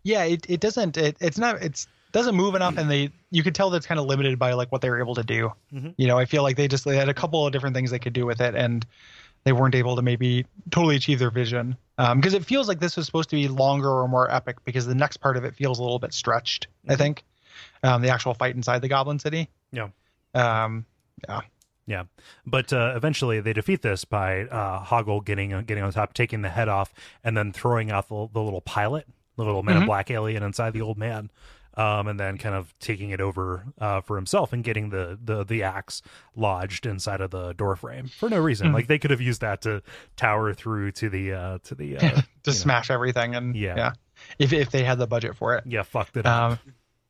Yeah 0.04 0.24
it, 0.24 0.46
it 0.50 0.60
doesn't 0.60 0.98
it, 0.98 1.18
it's 1.20 1.38
not 1.38 1.62
it's 1.62 1.88
doesn't 2.12 2.36
move 2.36 2.56
enough 2.56 2.78
and 2.78 2.90
they 2.90 3.10
you 3.32 3.44
could 3.44 3.54
tell 3.56 3.70
that's 3.70 3.86
kind 3.86 4.00
of 4.00 4.06
limited 4.06 4.40
by 4.40 4.54
like 4.54 4.72
what 4.72 4.82
they 4.82 4.90
were 4.90 5.00
able 5.00 5.16
to 5.16 5.24
do. 5.24 5.52
Mhm. 5.74 5.94
you 5.98 6.08
know 6.08 6.18
i 6.18 6.26
feel 6.26 6.44
like 6.44 6.56
they 6.58 6.68
just 6.68 6.86
they 6.86 6.96
had 6.96 7.10
a 7.10 7.14
couple 7.14 7.46
of 7.46 7.52
different 7.52 7.76
things 7.76 7.92
they 7.92 8.00
could 8.00 8.14
do 8.14 8.26
with 8.26 8.40
it 8.42 8.56
and 8.56 8.86
they 9.44 9.52
weren't 9.54 9.76
able 9.76 9.96
to 9.96 10.02
maybe 10.02 10.46
totally 10.72 10.96
achieve 10.96 11.20
their 11.20 11.30
vision. 11.32 11.76
Um 11.98 12.20
because 12.20 12.34
it 12.34 12.46
feels 12.46 12.68
like 12.68 12.80
this 12.80 12.96
was 12.98 13.06
supposed 13.06 13.30
to 13.30 13.36
be 13.36 13.48
longer 13.48 13.90
or 13.90 14.08
more 14.08 14.32
epic 14.34 14.58
because 14.66 14.86
the 14.86 14.96
next 14.96 15.18
part 15.18 15.38
of 15.38 15.44
it 15.44 15.56
feels 15.56 15.80
a 15.80 15.84
little 15.84 16.00
bit 16.00 16.14
stretched 16.14 16.68
i 16.90 16.96
think 16.96 17.24
um 17.84 18.02
the 18.02 18.10
actual 18.10 18.34
fight 18.34 18.56
inside 18.56 18.82
the 18.82 18.88
goblin 18.88 19.20
city 19.20 19.50
Yeah. 19.72 19.90
um 20.34 20.86
Yeah, 21.88 22.06
but 22.48 22.74
uh, 22.74 22.94
eventually 22.96 23.42
they 23.42 23.54
defeat 23.54 23.84
this 23.84 24.06
by 24.06 24.42
uh, 24.46 24.84
Hoggle 24.84 25.24
getting 25.24 25.54
uh, 25.54 25.62
getting 25.62 25.84
on 25.84 25.92
top, 25.92 26.16
taking 26.16 26.42
the 26.42 26.50
head 26.50 26.68
off, 26.68 26.92
and 27.24 27.38
then 27.38 27.52
throwing 27.54 27.92
out 27.92 28.10
the, 28.10 28.28
the 28.34 28.42
little 28.42 28.62
pilot, 28.62 29.06
the 29.38 29.44
little 29.44 29.62
Man 29.62 29.84
Mhm. 29.84 29.86
Black 29.86 30.10
alien 30.10 30.42
inside 30.42 30.74
the 30.74 30.82
old 30.82 30.98
man, 30.98 31.30
um, 31.78 32.08
and 32.08 32.20
then 32.20 32.40
kind 32.40 32.56
of 32.56 32.74
taking 32.80 33.12
it 33.12 33.22
over 33.22 33.66
uh, 33.80 34.02
for 34.02 34.16
himself 34.16 34.52
and 34.52 34.64
getting 34.64 34.90
the, 34.90 35.20
the 35.24 35.44
the 35.44 35.62
axe 35.62 36.02
lodged 36.36 36.88
inside 36.88 37.22
of 37.22 37.30
the 37.30 37.54
door 37.54 37.76
frame 37.76 38.08
for 38.08 38.30
no 38.32 38.40
reason. 38.40 38.70
Mhm. 38.70 38.74
Like 38.74 38.88
they 38.88 38.98
could 38.98 39.12
have 39.12 39.22
used 39.22 39.42
that 39.42 39.62
to 39.62 39.84
tower 40.16 40.56
through 40.56 40.92
to 40.94 41.08
the 41.10 41.34
uh, 41.34 41.58
to 41.66 41.76
the 41.76 41.98
uh, 41.98 42.00
to 42.00 42.08
you 42.08 42.24
know. 42.48 42.52
smash 42.54 42.90
everything 42.90 43.36
and 43.36 43.56
Yeah. 43.56 43.76
yeah 43.78 43.92
if 44.40 44.54
if 44.54 44.72
they 44.72 44.84
had 44.84 44.98
the 44.98 45.06
budget 45.06 45.36
for 45.36 45.54
it 45.56 45.66
yeah 45.68 45.84
fucked 45.84 46.18
it 46.18 46.26
up. 46.26 46.58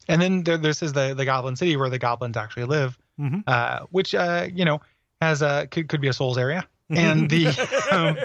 And 0.08 0.22
then 0.22 0.44
there, 0.44 0.58
this 0.58 0.82
is 0.84 0.94
the 0.94 1.14
the 1.14 1.26
Goblin 1.26 1.56
City 1.56 1.76
where 1.78 1.90
the 1.90 2.00
goblins 2.00 2.38
actually 2.38 2.66
live, 2.66 2.98
Mhm. 3.20 3.44
uh, 3.48 3.86
which 3.92 4.14
uh, 4.16 4.48
you 4.54 4.66
know 4.66 4.82
has 5.22 5.42
a 5.42 5.68
could, 5.72 5.88
could 5.90 6.02
be 6.02 6.08
a 6.10 6.14
Souls 6.14 6.38
area. 6.38 6.68
And 6.90 7.30
the 7.30 7.48
um, 7.92 8.18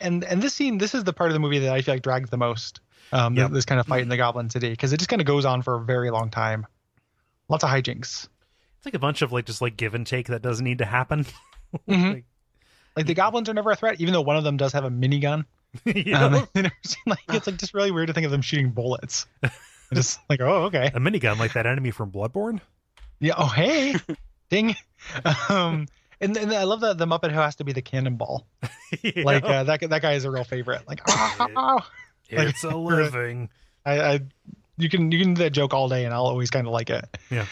and 0.00 0.24
and 0.24 0.42
this 0.42 0.54
scene, 0.54 0.78
this 0.78 0.94
is 0.94 1.04
the 1.04 1.12
part 1.12 1.30
of 1.30 1.34
the 1.34 1.40
movie 1.40 1.60
that 1.60 1.72
I 1.72 1.82
feel 1.82 1.94
like 1.94 2.02
drags 2.02 2.30
the 2.30 2.36
most. 2.36 2.80
Um, 3.12 3.36
Yep. 3.36 3.50
this 3.52 3.64
kind 3.64 3.78
of 3.80 3.86
fight 3.86 4.02
in 4.02 4.08
the 4.08 4.16
Goblin 4.16 4.50
City 4.50 4.70
because 4.70 4.92
it 4.92 4.96
just 4.96 5.08
kind 5.08 5.20
of 5.22 5.26
goes 5.26 5.44
on 5.44 5.62
for 5.62 5.74
a 5.76 5.80
very 5.84 6.10
long 6.10 6.30
time. 6.30 6.66
Lots 7.48 7.62
of 7.62 7.70
hijinks. 7.70 8.26
it's 8.78 8.84
like 8.86 8.94
a 8.94 8.98
bunch 8.98 9.22
of 9.22 9.30
like 9.30 9.44
just 9.46 9.60
like 9.62 9.76
give 9.76 9.94
and 9.94 10.06
take 10.06 10.28
that 10.28 10.42
doesn't 10.42 10.64
need 10.64 10.78
to 10.78 10.84
happen. 10.86 11.26
Mhm. 11.88 12.14
Like, 12.14 12.24
Like 12.96 13.06
the 13.06 13.14
goblins 13.14 13.48
are 13.48 13.54
never 13.54 13.70
a 13.72 13.76
threat, 13.76 14.00
even 14.00 14.14
though 14.14 14.20
one 14.22 14.36
of 14.36 14.44
them 14.44 14.56
does 14.56 14.72
have 14.72 14.84
a 14.84 14.90
minigun. 14.90 15.44
know? 15.84 16.46
Um, 16.54 16.70
like 17.06 17.20
it's 17.28 17.46
like 17.48 17.56
just 17.56 17.74
really 17.74 17.90
weird 17.90 18.06
to 18.06 18.12
think 18.14 18.24
of 18.26 18.30
them 18.32 18.42
shooting 18.42 18.70
bullets. 18.70 19.26
just 19.92 20.20
like 20.28 20.40
oh 20.40 20.64
okay. 20.64 20.86
a 20.94 21.00
minigun 21.00 21.38
like 21.38 21.52
that 21.54 21.66
enemy 21.66 21.90
from 21.90 22.10
Bloodborne. 22.10 22.60
Yeah. 23.20 23.34
Oh, 23.38 23.46
hey, 23.46 23.94
ding. 24.50 24.76
Um, 25.48 25.86
and, 26.20 26.36
and 26.36 26.52
I 26.52 26.64
love 26.64 26.80
the 26.80 26.94
the 26.94 27.06
Muppet 27.06 27.30
who 27.30 27.38
has 27.38 27.56
to 27.56 27.64
be 27.64 27.72
the 27.72 27.82
cannonball. 27.82 28.46
Yeah. 29.02 29.24
Like 29.24 29.42
uh, 29.44 29.64
that 29.64 29.80
that 29.90 30.02
guy 30.02 30.12
is 30.12 30.24
a 30.24 30.30
real 30.30 30.44
favorite. 30.44 30.86
Like, 30.86 31.00
oh, 31.08 31.80
it's 32.28 32.62
a 32.62 32.76
living. 32.76 33.48
I, 33.84 34.00
I, 34.00 34.20
you 34.76 34.88
can 34.88 35.10
you 35.10 35.18
can 35.20 35.34
do 35.34 35.42
that 35.42 35.50
joke 35.50 35.74
all 35.74 35.88
day, 35.88 36.04
and 36.04 36.14
I'll 36.14 36.26
always 36.26 36.48
kind 36.50 36.66
of 36.68 36.72
like 36.72 36.90
it. 36.90 37.04
Yeah. 37.28 37.46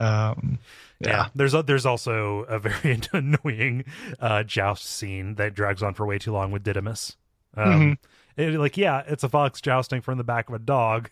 Um. 0.00 0.58
Yeah. 1.00 1.08
Yeah. 1.08 1.28
There's 1.34 1.52
a, 1.52 1.62
there's 1.62 1.84
also 1.84 2.40
a 2.44 2.58
very 2.58 2.98
annoying 3.12 3.84
uh, 4.18 4.42
joust 4.42 4.86
scene 4.86 5.34
that 5.34 5.52
drags 5.54 5.82
on 5.82 5.92
for 5.92 6.06
way 6.06 6.18
too 6.18 6.32
long 6.32 6.50
with 6.50 6.62
Didymus. 6.62 7.16
Um, 7.54 7.98
Mm-hmm. 8.38 8.40
it- 8.54 8.58
like, 8.58 8.76
yeah, 8.78 9.02
it's 9.06 9.22
a 9.24 9.28
fox 9.28 9.60
jousting 9.60 10.00
from 10.00 10.16
the 10.16 10.24
back 10.24 10.48
of 10.48 10.54
a 10.54 10.58
dog. 10.58 11.10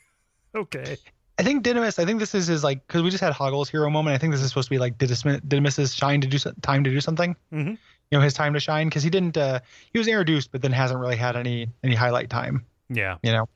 Okay. 0.65 0.97
I 1.39 1.43
think 1.43 1.65
Didymus. 1.65 1.99
I 1.99 2.05
think 2.05 2.21
this 2.21 2.33
is 2.35 2.47
his 2.47 2.63
like 2.63 2.87
because 2.87 3.03
we 3.03 3.11
just 3.11 3.21
had 3.23 3.33
Hoggle's 3.33 3.69
hero 3.69 3.91
moment. 3.91 4.15
I 4.15 4.19
think 4.19 4.33
this 4.33 4.41
is 4.41 4.49
supposed 4.49 4.67
to 4.67 4.71
be 4.71 4.79
like 4.79 4.99
Didymus, 4.99 5.41
Didymus's 5.49 5.93
shine 5.95 6.21
to 6.21 6.29
do 6.29 6.39
so- 6.39 6.53
time 6.63 6.85
to 6.85 6.91
do 6.91 7.01
something. 7.01 7.35
Mhm. 7.53 7.71
You 8.11 8.19
know, 8.19 8.21
his 8.21 8.35
time 8.35 8.53
to 8.55 8.61
shine 8.61 8.89
because 8.89 9.03
he 9.03 9.11
didn't. 9.11 9.37
uh 9.37 9.59
He 9.93 9.99
was 9.99 10.07
introduced, 10.07 10.53
but 10.53 10.63
then 10.63 10.71
hasn't 10.71 11.01
really 11.01 11.17
had 11.17 11.35
any 11.37 11.69
any 11.83 11.97
highlight 11.97 12.31
time. 12.31 12.65
Yeah. 12.89 13.17
You 13.25 13.33
know. 13.33 13.49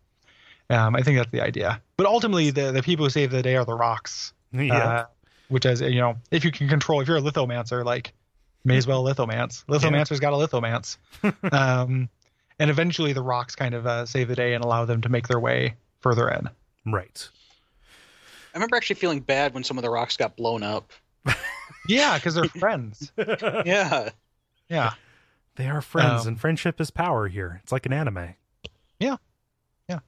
Um, 0.71 0.97
I 0.97 1.03
think 1.03 1.17
that's 1.19 1.31
the 1.31 1.41
idea. 1.41 1.81
But 1.97 2.07
ultimately, 2.07 2.51
the 2.51 2.73
the 2.73 2.83
people 2.83 3.07
who 3.07 3.11
save 3.11 3.31
the 3.31 3.43
day 3.43 3.55
are 3.57 3.65
the 3.65 3.75
rocks. 3.77 4.33
Yeah. 4.53 4.77
Uh, 4.79 5.05
which 5.49 5.65
is 5.67 5.81
you 5.81 6.01
know 6.01 6.17
if 6.31 6.45
you 6.45 6.51
can 6.51 6.69
control 6.69 7.01
if 7.01 7.07
you're 7.09 7.19
a 7.19 7.23
lithomancer 7.23 7.85
like 7.85 8.13
may 8.65 8.77
as 8.77 8.87
well 8.87 9.03
lithomance 9.05 9.65
lithomancer's 9.69 10.21
got 10.21 10.33
a 10.33 10.37
lithomance 10.37 10.97
um 11.53 12.09
and 12.59 12.71
eventually 12.71 13.13
the 13.13 13.23
rocks 13.23 13.55
kind 13.57 13.75
of 13.75 13.87
uh, 13.87 14.05
save 14.05 14.29
the 14.29 14.35
day 14.35 14.53
and 14.55 14.63
allow 14.65 14.85
them 14.85 15.01
to 15.03 15.09
make 15.09 15.29
their 15.29 15.39
way 15.41 15.75
further 16.01 16.29
in 16.29 16.49
right. 16.95 17.29
I 18.55 18.57
remember 18.59 18.77
actually 18.77 18.97
feeling 18.97 19.21
bad 19.21 19.55
when 19.55 19.63
some 19.65 19.79
of 19.79 19.83
the 19.83 19.91
rocks 19.91 20.17
got 20.17 20.37
blown 20.37 20.63
up. 20.63 20.91
yeah 21.89 22.17
because 22.17 22.35
they're 22.35 22.45
friends 22.45 23.13
Yeah. 23.67 24.11
yeah 24.69 24.93
They 25.57 25.69
are 25.69 25.81
friends, 25.83 26.23
Um, 26.23 26.29
and 26.29 26.41
friendship 26.41 26.81
is 26.81 26.91
power 26.91 27.29
here. 27.29 27.61
It's 27.63 27.73
like 27.73 27.87
an 27.87 27.93
anime. 27.93 28.35
Yeah. 29.01 29.17
Yeah. 29.89 29.99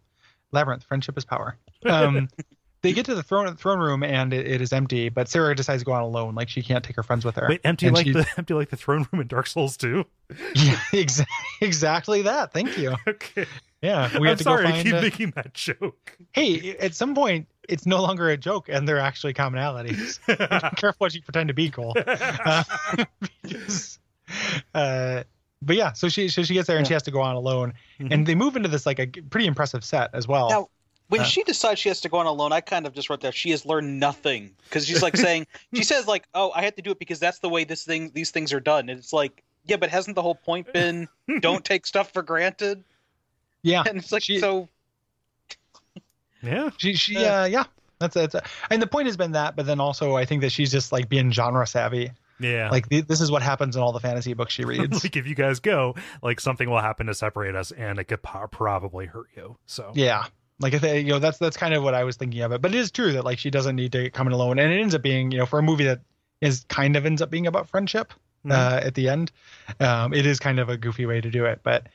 Labyrinth 0.53 0.85
friendship 0.85 1.17
is 1.19 1.25
power 1.25 1.57
um 1.87 2.29
they 2.83 2.93
get 2.93 3.05
to 3.07 3.15
the 3.15 3.23
throne 3.23 3.55
throne 3.57 3.79
room 3.79 4.03
and 4.03 4.33
it, 4.33 4.47
it 4.47 4.61
is 4.61 4.73
empty 4.73 5.09
but 5.09 5.29
sarah 5.29 5.55
decides 5.55 5.83
to 5.83 5.87
go 5.87 5.93
on 5.93 6.03
alone 6.03 6.35
like 6.35 6.49
she 6.49 6.63
can't 6.63 6.83
take 6.85 6.97
her 6.97 7.03
friends 7.03 7.25
with 7.25 7.37
her 7.37 7.47
Wait, 7.49 7.61
empty 7.65 7.87
And 7.87 7.97
like 7.97 8.07
she- 8.07 8.13
the 8.13 8.27
empty 8.39 8.55
like 8.55 8.71
the 8.71 8.77
throne 8.77 9.07
room 9.13 9.21
in 9.23 9.27
Dark 9.29 9.47
Souls 9.47 9.77
too. 9.77 10.05
yeah 10.55 10.77
exa- 10.93 11.27
exactly 11.61 12.23
that 12.23 12.53
thank 12.53 12.77
you 12.79 12.95
Okay. 13.07 13.47
yeah 13.83 14.09
we 14.13 14.21
I'm 14.21 14.25
have 14.27 14.39
to 14.39 14.45
sorry, 14.45 14.63
go 14.65 14.69
I 14.69 14.73
find 14.73 14.85
keep 14.85 14.95
uh, 14.95 15.01
making 15.03 15.31
that 15.37 15.55
joke. 15.55 16.17
hey, 16.33 16.77
at 16.79 16.95
some 16.95 17.15
point, 17.15 17.47
it's 17.69 17.87
no 17.87 18.03
longer 18.03 18.29
a 18.31 18.37
joke, 18.37 18.69
and 18.69 18.87
they're 18.87 18.99
actually 18.99 19.33
commonalities. 19.33 20.19
Careful 20.77 20.97
what 20.99 21.15
you 21.15 21.23
pretend 21.23 21.49
to 21.49 21.55
be, 21.55 21.71
Kole. 21.71 21.95
Uh, 21.97 23.05
because, 23.43 23.99
uh, 24.75 25.23
but 25.63 25.77
yeah, 25.77 25.93
so 25.93 26.09
she 26.09 26.29
so 26.29 26.43
she 26.43 26.55
gets 26.55 26.67
there 26.67 26.77
and 26.77 26.85
Yeah. 26.87 26.89
she 26.89 26.95
has 26.95 27.03
to 27.05 27.11
go 27.11 27.21
on 27.21 27.37
alone, 27.37 27.73
Mhm. 28.01 28.13
and 28.13 28.27
they 28.27 28.35
move 28.35 28.57
into 28.57 28.69
this 28.69 28.87
like 28.87 28.99
a 28.99 29.07
pretty 29.07 29.47
impressive 29.47 29.85
set 29.85 30.11
as 30.15 30.27
well. 30.29 30.49
Now, 30.51 30.69
when 31.11 31.21
Uh, 31.21 31.25
she 31.25 31.43
decides 31.45 31.79
she 31.79 31.89
has 31.91 32.01
to 32.01 32.09
go 32.09 32.17
on 32.19 32.27
alone, 32.27 32.53
I 32.53 32.61
kind 32.63 32.87
of 32.87 32.95
just 32.95 33.11
wrote 33.11 33.21
that 33.21 33.35
she 33.35 33.51
has 33.51 33.67
learned 33.67 34.01
nothing 34.01 34.57
because 34.65 34.87
she's 34.87 35.03
like 35.03 35.17
saying 35.17 35.47
she 35.75 35.85
says 35.85 36.07
like, 36.07 36.27
"Oh, 36.35 36.51
I 36.55 36.63
had 36.63 36.75
to 36.77 36.83
do 36.83 36.91
it 36.91 36.99
because 36.99 37.19
that's 37.21 37.41
the 37.41 37.49
way 37.49 37.65
this 37.65 37.85
thing 37.85 38.11
these 38.15 38.31
things 38.31 38.53
are 38.53 38.61
done." 38.61 38.89
And 38.89 38.99
it's 38.99 39.13
like, 39.13 39.43
yeah, 39.67 39.77
but 39.77 39.91
hasn't 39.91 40.15
the 40.17 40.23
whole 40.23 40.35
point 40.35 40.73
been 40.73 41.07
don't 41.41 41.65
take 41.65 41.85
stuff 41.87 42.13
for 42.13 42.23
granted? 42.23 42.83
yeah, 43.63 43.85
And 43.87 43.99
it's 43.99 44.11
like 44.11 44.23
She- 44.23 44.39
so. 44.39 44.69
Yeah. 46.43 46.71
she 46.79 46.95
she 46.95 47.15
Yeah. 47.15 47.43
uh, 47.43 47.45
yeah. 47.45 47.65
That's 47.99 48.15
that's 48.15 48.35
and 48.71 48.81
the 48.81 48.87
point 48.87 49.07
has 49.07 49.17
been 49.19 49.33
that, 49.33 49.57
but 49.57 49.67
then 49.67 49.79
also 49.79 50.17
I 50.17 50.25
think 50.25 50.41
that 50.41 50.51
she's 50.53 50.71
just 50.73 50.91
like 50.91 51.09
being 51.11 51.31
genre 51.31 51.67
savvy. 51.67 52.13
Yeah. 52.39 52.71
Like 52.71 52.89
th- 52.89 53.07
this 53.07 53.21
is 53.21 53.31
what 53.31 53.43
happens 53.43 53.77
in 53.77 53.83
all 53.83 53.93
the 53.93 54.01
fantasy 54.01 54.33
books 54.33 54.55
she 54.55 54.65
reads. 54.65 55.05
like 55.05 55.17
if 55.17 55.27
you 55.27 55.35
guys 55.35 55.61
go, 55.61 55.95
like 56.23 56.41
something 56.41 56.71
will 56.71 56.81
happen 56.81 57.07
to 57.09 57.15
separate 57.15 57.55
us, 57.55 57.73
and 57.73 57.99
it 57.99 58.05
could 58.05 58.23
po- 58.23 58.47
probably 58.51 59.05
hurt 59.05 59.27
you. 59.37 59.59
So 59.67 59.93
yeah, 59.95 60.25
like 60.61 60.73
if 60.75 60.81
they, 60.83 61.01
you 61.01 61.09
know 61.09 61.19
that's 61.19 61.39
that's 61.39 61.57
kind 61.57 61.75
of 61.75 61.83
what 61.83 61.95
I 61.95 62.05
was 62.05 62.17
thinking 62.17 62.43
of 62.43 62.53
it. 62.53 62.61
But 62.63 62.75
it 62.75 62.79
is 62.79 62.91
true 62.91 63.13
that 63.13 63.25
like 63.25 63.39
she 63.39 63.51
doesn't 63.51 63.75
need 63.77 63.93
to 63.93 64.11
come 64.11 64.27
in 64.27 64.33
alone, 64.33 64.59
and 64.59 64.73
it 64.73 64.81
ends 64.81 64.95
up 64.95 65.03
being 65.03 65.31
you 65.33 65.39
know 65.39 65.47
for 65.47 65.59
a 65.59 65.63
movie 65.63 65.85
that 65.85 66.01
is 66.41 66.65
kind 66.69 66.97
of 66.97 67.05
ends 67.07 67.21
up 67.23 67.31
being 67.31 67.47
about 67.47 67.69
friendship 67.69 68.13
Mhm. 68.47 68.53
uh, 68.53 68.81
at 68.87 68.95
the 68.95 69.09
end. 69.11 69.33
Um, 69.81 70.15
it 70.15 70.25
is 70.25 70.39
kind 70.39 70.59
of 70.59 70.69
a 70.71 70.77
goofy 70.79 71.05
way 71.05 71.21
to 71.21 71.31
do 71.31 71.45
it, 71.45 71.61
but 71.63 71.87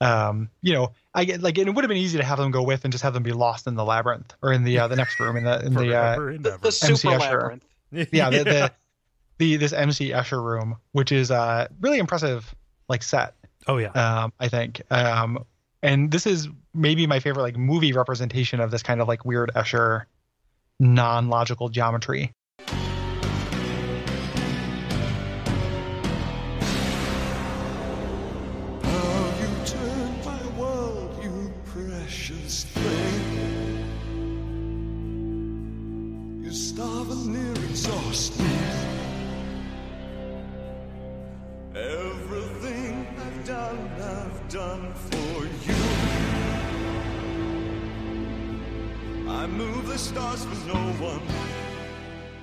um, 0.00 0.48
you 0.62 0.72
know, 0.72 0.90
I 1.14 1.24
get 1.24 1.42
like 1.42 1.58
it 1.58 1.72
would 1.72 1.84
have 1.84 1.88
been 1.88 1.96
easy 1.96 2.18
to 2.18 2.24
have 2.24 2.38
them 2.38 2.50
go 2.50 2.62
with 2.64 2.84
and 2.84 2.90
just 2.92 3.04
have 3.04 3.14
them 3.14 3.22
be 3.22 3.30
lost 3.32 3.66
in 3.68 3.76
the 3.76 3.84
labyrinth 3.84 4.34
or 4.42 4.52
in 4.52 4.64
the 4.64 4.78
uh, 4.80 4.88
the 4.88 4.96
next 4.96 5.20
room 5.20 5.36
in 5.36 5.44
the 5.44 5.64
in 5.64 5.74
the 5.74 5.96
uh, 5.96 6.14
Forever 6.16 6.30
and 6.30 6.44
The, 6.44 6.58
the 6.60 6.72
super 6.72 7.16
Escher. 7.16 7.20
labyrinth. 7.20 7.64
yeah 8.12 8.30
the, 8.30 8.42
the 8.44 8.72
the 9.38 9.56
this 9.58 9.72
MC 9.72 10.10
Escher 10.10 10.42
room, 10.42 10.76
which 10.90 11.12
is 11.12 11.30
uh 11.30 11.68
really 11.80 11.98
impressive 11.98 12.52
like 12.88 13.02
set. 13.04 13.34
oh 13.68 13.76
yeah. 13.78 13.90
Um, 13.90 14.32
I 14.40 14.48
think. 14.48 14.82
Um, 14.90 15.44
and 15.84 16.10
this 16.10 16.26
is 16.26 16.48
maybe 16.74 17.06
my 17.06 17.20
favorite 17.20 17.42
like 17.42 17.56
movie 17.56 17.92
representation 17.92 18.60
of 18.60 18.70
this 18.70 18.82
kind 18.82 19.00
of 19.00 19.08
like 19.08 19.24
weird 19.24 19.50
Escher 19.54 20.04
non-logical 20.80 21.68
geometry. 21.68 22.32
Stars 50.02 50.44
for 50.44 50.66
no 50.68 50.74
one. 51.04 51.20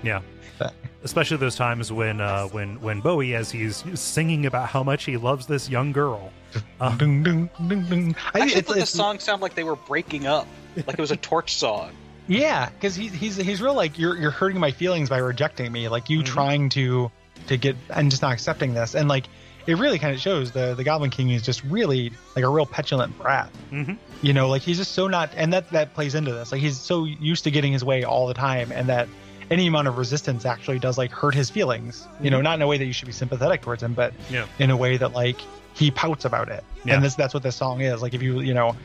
Yeah. 0.04 0.22
Especially 1.04 1.38
those 1.38 1.56
times 1.56 1.92
when 1.92 2.20
uh, 2.20 2.46
when 2.48 2.80
when 2.82 3.00
Bowie, 3.00 3.34
as 3.36 3.50
he's 3.52 3.84
singing 4.00 4.46
about 4.46 4.68
how 4.70 4.84
much 4.84 5.06
he 5.06 5.16
loves 5.18 5.48
this 5.48 5.70
young 5.70 5.92
girl. 5.92 6.32
Uh, 6.82 6.96
Ding, 6.98 7.22
ding, 7.22 7.48
ding, 7.68 7.84
ding. 7.84 8.16
I, 8.34 8.40
I 8.40 8.42
actually 8.44 8.62
thought 8.62 8.78
the 8.78 8.86
song 8.88 9.20
sounded 9.20 9.44
like 9.44 9.54
they 9.54 9.64
were 9.64 9.76
breaking 9.76 10.26
up, 10.26 10.48
like 10.88 10.98
it 10.98 11.00
was 11.00 11.12
a 11.12 11.16
torch 11.32 11.54
song. 11.56 11.92
Yeah, 12.28 12.70
because 12.70 12.96
he's 12.96 13.14
he's 13.14 13.36
he's 13.36 13.62
real 13.62 13.76
like 13.76 14.00
you're 14.00 14.18
you're 14.18 14.32
hurting 14.32 14.60
my 14.60 14.72
feelings 14.72 15.10
by 15.10 15.18
rejecting 15.20 15.72
me, 15.72 15.88
like 15.90 16.10
you 16.10 16.22
Mhm. 16.22 16.26
trying 16.26 16.70
to 16.70 17.12
to 17.48 17.56
get 17.58 17.76
and 17.92 18.10
just 18.10 18.24
not 18.24 18.34
accepting 18.34 18.74
this, 18.74 18.96
and 18.96 19.08
like 19.08 19.26
it 19.68 19.78
really 19.78 20.00
kind 20.00 20.14
of 20.14 20.20
shows 20.22 20.52
the 20.52 20.74
the 20.76 20.84
Goblin 20.84 21.10
King 21.10 21.30
is 21.32 21.42
just 21.42 21.64
really 21.66 22.12
like 22.36 22.44
a 22.46 22.50
real 22.50 22.66
petulant 22.66 23.18
brat. 23.18 23.50
mhm. 23.72 23.98
You 24.22 24.34
know, 24.34 24.50
like 24.50 24.62
he's 24.62 24.78
just 24.78 24.92
so 24.94 25.08
not, 25.08 25.32
and 25.36 25.54
that 25.54 25.70
that 25.72 25.94
plays 25.94 26.16
into 26.16 26.32
this. 26.34 26.52
Like 26.52 26.62
he's 26.62 26.78
so 26.80 27.06
used 27.06 27.44
to 27.46 27.52
getting 27.52 27.72
his 27.72 27.84
way 27.86 28.04
all 28.04 28.28
the 28.28 28.34
time, 28.34 28.72
and 28.72 28.88
that 28.90 29.08
any 29.52 29.66
amount 29.68 29.88
of 29.88 29.98
resistance 29.98 30.46
actually 30.46 30.78
does 30.80 30.98
like 30.98 31.12
hurt 31.12 31.34
his 31.34 31.50
feelings. 31.50 32.08
You 32.22 32.30
know, 32.30 32.42
not 32.42 32.56
in 32.56 32.62
a 32.62 32.68
way 32.68 32.78
that 32.78 32.86
you 32.86 32.94
should 32.94 33.06
be 33.08 33.12
sympathetic 33.14 33.62
towards 33.62 33.82
him, 33.84 33.94
but 33.94 34.14
Yeah. 34.30 34.46
in 34.60 34.70
a 34.72 34.78
way 34.78 34.98
that 34.98 35.14
like 35.14 35.40
he 35.74 35.90
pouts 35.92 36.26
about 36.26 36.50
it. 36.50 36.64
Yeah. 36.84 36.96
And 36.96 37.04
this 37.04 37.16
that's 37.16 37.34
what 37.34 37.44
this 37.44 37.56
song 37.56 37.82
is. 37.82 38.02
Like 38.02 38.14
if 38.14 38.22
you 38.22 38.42
you 38.42 38.54
know 38.54 38.76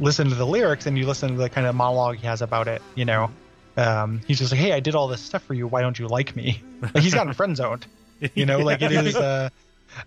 listen 0.00 0.28
to 0.30 0.34
the 0.34 0.46
lyrics 0.46 0.86
and 0.86 0.96
you 0.98 1.06
listen 1.06 1.28
to 1.30 1.36
the 1.36 1.48
kind 1.50 1.66
of 1.66 1.74
monologue 1.74 2.16
he 2.16 2.26
has 2.26 2.42
about 2.42 2.66
it, 2.66 2.80
you 2.94 3.04
know, 3.04 3.30
um, 3.76 4.20
he's 4.26 4.38
just 4.38 4.50
like, 4.50 4.60
hey, 4.60 4.72
I 4.72 4.80
did 4.80 4.94
all 4.94 5.06
this 5.06 5.20
stuff 5.20 5.42
for 5.44 5.54
you. 5.54 5.66
Why 5.66 5.80
don't 5.82 5.98
you 5.98 6.08
like 6.08 6.34
me? 6.36 6.62
Like 6.82 6.96
he's 7.04 7.14
gotten 7.14 7.32
friend 7.34 7.56
zoned. 7.56 7.86
You 8.34 8.46
know, 8.46 8.58
like 8.58 8.82
it 8.82 8.92
is. 8.92 9.16
Uh, 9.16 9.48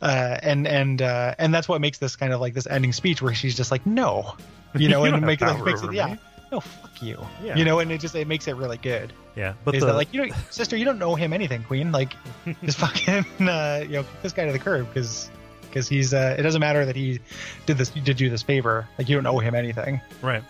uh, 0.02 0.38
and 0.42 0.68
and 0.68 1.02
uh, 1.02 1.36
and 1.38 1.54
that's 1.54 1.68
what 1.68 1.82
makes 1.82 1.98
this 1.98 2.16
kind 2.16 2.34
of 2.34 2.42
like 2.42 2.54
this 2.54 2.68
ending 2.68 2.94
speech 2.94 3.22
where 3.22 3.34
she's 3.34 3.56
just 3.56 3.72
like, 3.72 3.86
no, 3.86 4.36
you 4.76 4.90
know, 4.90 5.06
You 5.06 5.14
and 5.14 5.26
make, 5.26 5.42
like, 5.42 5.64
makes 5.64 5.82
it 5.82 5.86
over 5.86 5.94
yeah, 5.94 6.16
no, 6.52 6.60
fuck 6.60 7.02
you, 7.02 7.18
Yeah. 7.44 7.56
you 7.56 7.66
know, 7.66 7.80
and 7.80 7.92
it 7.92 8.00
just 8.00 8.16
it 8.16 8.28
makes 8.28 8.48
it 8.48 8.56
really 8.56 8.78
good. 8.78 9.14
Yeah. 9.36 9.54
But 9.64 9.76
is 9.76 9.82
the, 9.82 9.88
that 9.88 9.96
like 9.96 10.14
you 10.14 10.26
know, 10.26 10.36
sister, 10.50 10.78
you 10.78 10.86
don't 10.86 11.00
know 11.00 11.16
him 11.16 11.34
anything, 11.34 11.64
Queen? 11.64 11.92
Like, 11.92 12.14
just 12.64 12.78
fucking 12.78 13.26
uh, 13.48 13.80
you 13.84 13.90
know, 13.90 14.04
kick 14.04 14.22
this 14.22 14.34
guy 14.34 14.46
to 14.46 14.52
the 14.52 14.60
curb 14.60 14.88
because 14.88 15.30
because 15.62 15.88
he's 15.90 16.14
uh, 16.14 16.36
it 16.38 16.44
doesn't 16.44 16.62
matter 16.62 16.86
that 16.86 16.96
he 16.96 17.20
did 17.66 17.78
this 17.78 17.90
did 17.90 18.20
you 18.20 18.30
this 18.30 18.44
favor, 18.44 18.88
like 18.98 19.10
you 19.10 19.16
don't 19.16 19.26
owe 19.26 19.40
him 19.40 19.56
anything. 19.56 20.00
Right. 20.22 20.44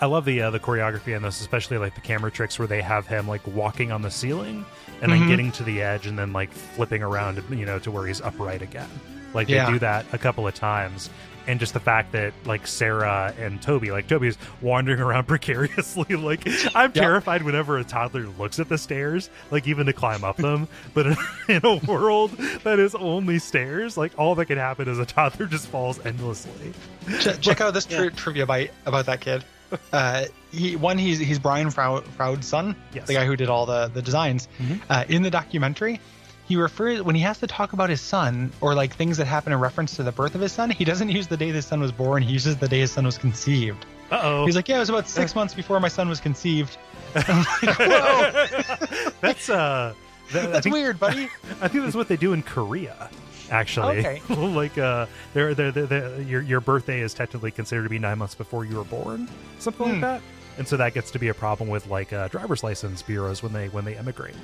I 0.00 0.06
love 0.06 0.24
the 0.26 0.42
uh, 0.42 0.50
the 0.50 0.60
choreography 0.60 1.16
in 1.16 1.22
this, 1.22 1.40
especially 1.40 1.78
like 1.78 1.94
the 1.94 2.00
camera 2.00 2.30
tricks 2.30 2.58
where 2.58 2.68
they 2.68 2.82
have 2.82 3.06
him 3.06 3.26
like 3.26 3.46
walking 3.46 3.92
on 3.92 4.02
the 4.02 4.10
ceiling 4.10 4.64
and 5.02 5.12
then 5.12 5.20
Mhm. 5.22 5.28
getting 5.28 5.52
to 5.52 5.62
the 5.64 5.82
edge 5.82 6.06
and 6.06 6.18
then 6.18 6.32
like 6.32 6.52
flipping 6.52 7.02
around, 7.02 7.42
you 7.50 7.66
know, 7.66 7.78
to 7.80 7.90
where 7.90 8.06
he's 8.06 8.20
upright 8.20 8.62
again. 8.62 8.88
Like 9.32 9.48
they 9.48 9.54
Yeah. 9.54 9.70
do 9.70 9.78
that 9.80 10.06
a 10.12 10.18
couple 10.18 10.46
of 10.46 10.54
times, 10.54 11.10
and 11.46 11.58
just 11.60 11.74
the 11.74 11.80
fact 11.80 12.12
that 12.12 12.32
like 12.46 12.66
Sarah 12.66 13.34
and 13.38 13.60
Toby, 13.60 13.90
like 13.90 14.06
Toby's 14.06 14.38
wandering 14.62 15.00
around 15.00 15.24
precariously. 15.28 16.14
Like 16.16 16.46
I'm 16.74 16.92
terrified 16.92 17.42
whenever 17.42 17.76
a 17.76 17.84
toddler 17.84 18.26
looks 18.38 18.60
at 18.60 18.68
the 18.68 18.78
stairs, 18.78 19.28
like 19.50 19.66
even 19.66 19.86
to 19.86 19.92
climb 19.92 20.22
up 20.24 20.36
them. 20.36 20.68
But 20.94 21.06
in, 21.08 21.16
in 21.48 21.60
a 21.66 21.74
world 21.76 22.30
that 22.62 22.78
is 22.78 22.94
only 22.94 23.38
stairs, 23.40 23.96
like 23.96 24.12
all 24.16 24.34
that 24.36 24.46
could 24.46 24.56
happen 24.58 24.88
is 24.88 24.98
a 25.00 25.04
toddler 25.06 25.46
just 25.46 25.66
falls 25.66 25.98
endlessly. 26.06 26.72
Check, 27.20 27.40
check 27.40 27.60
out 27.60 27.74
this 27.74 27.84
tri- 27.86 28.08
trivia 28.10 28.46
bite 28.46 28.70
about 28.86 29.06
that 29.06 29.20
kid. 29.20 29.44
Uh, 29.92 30.24
he 30.52 30.76
one 30.76 30.98
he's 30.98 31.18
he's 31.18 31.38
Brian 31.38 31.68
Froud, 31.70 32.04
Froud's 32.16 32.46
son, 32.46 32.76
Yes. 32.92 33.06
the 33.08 33.14
guy 33.14 33.24
who 33.26 33.34
did 33.36 33.48
all 33.48 33.66
the 33.66 33.88
the 33.88 34.02
designs. 34.02 34.46
Mhm. 34.60 34.80
Uh, 34.88 35.04
in 35.08 35.22
the 35.22 35.30
documentary, 35.30 36.00
he 36.46 36.56
refers 36.56 37.02
when 37.02 37.14
he 37.16 37.22
has 37.22 37.38
to 37.38 37.46
talk 37.46 37.72
about 37.72 37.90
his 37.90 38.00
son 38.00 38.52
or 38.60 38.74
like 38.74 38.94
things 38.94 39.16
that 39.16 39.26
happen 39.26 39.52
in 39.52 39.58
reference 39.58 39.96
to 39.96 40.02
the 40.02 40.12
birth 40.12 40.34
of 40.34 40.40
his 40.40 40.52
son. 40.52 40.70
He 40.70 40.84
doesn't 40.84 41.08
use 41.08 41.26
the 41.26 41.36
day 41.36 41.50
his 41.50 41.66
son 41.66 41.80
was 41.80 41.90
born. 41.90 42.22
He 42.22 42.32
uses 42.32 42.56
the 42.56 42.68
day 42.68 42.80
his 42.80 42.92
son 42.92 43.04
was 43.04 43.18
conceived. 43.18 43.84
Uh 44.12 44.20
oh. 44.22 44.46
He's 44.46 44.54
like, 44.54 44.68
yeah, 44.68 44.76
it 44.76 44.80
was 44.80 44.90
about 44.90 45.08
six 45.08 45.34
months 45.38 45.54
before 45.54 45.80
my 45.80 45.88
son 45.88 46.08
was 46.08 46.20
conceived. 46.20 46.76
I'm 47.16 47.44
like, 47.62 47.76
Whoa, 47.78 49.12
that's 49.20 49.48
uh 49.50 49.94
that, 50.32 50.52
that's 50.52 50.64
think, 50.64 50.72
weird, 50.74 50.98
buddy. 51.00 51.28
I 51.60 51.68
think 51.68 51.84
that's 51.84 51.96
what 51.96 52.08
they 52.08 52.16
do 52.16 52.32
in 52.32 52.42
Korea. 52.42 53.10
Actually, 53.54 53.98
Okay. 54.00 54.20
like 54.34 54.76
uh, 54.78 55.06
they're, 55.32 55.54
they're, 55.54 55.70
they're, 55.70 55.86
they're- 55.86 56.20
your 56.22 56.42
your 56.42 56.60
birthday 56.60 57.00
is 57.00 57.14
technically 57.14 57.50
considered 57.52 57.84
to 57.84 57.88
be 57.88 57.98
nine 58.00 58.18
months 58.18 58.34
before 58.34 58.64
you 58.64 58.76
were 58.76 58.84
born, 58.84 59.28
something 59.60 59.86
like 59.86 59.94
Hmm. 59.94 60.00
that, 60.00 60.22
and 60.58 60.66
so 60.66 60.76
that 60.76 60.92
gets 60.94 61.10
to 61.12 61.18
be 61.18 61.28
a 61.28 61.34
problem 61.34 61.68
with 61.68 61.86
like 61.86 62.12
uh, 62.12 62.26
driver's 62.28 62.62
license 62.64 63.00
bureaus 63.02 63.42
when 63.42 63.52
they 63.52 63.68
when 63.68 63.84
they 63.84 63.94
emigrate. 63.96 64.34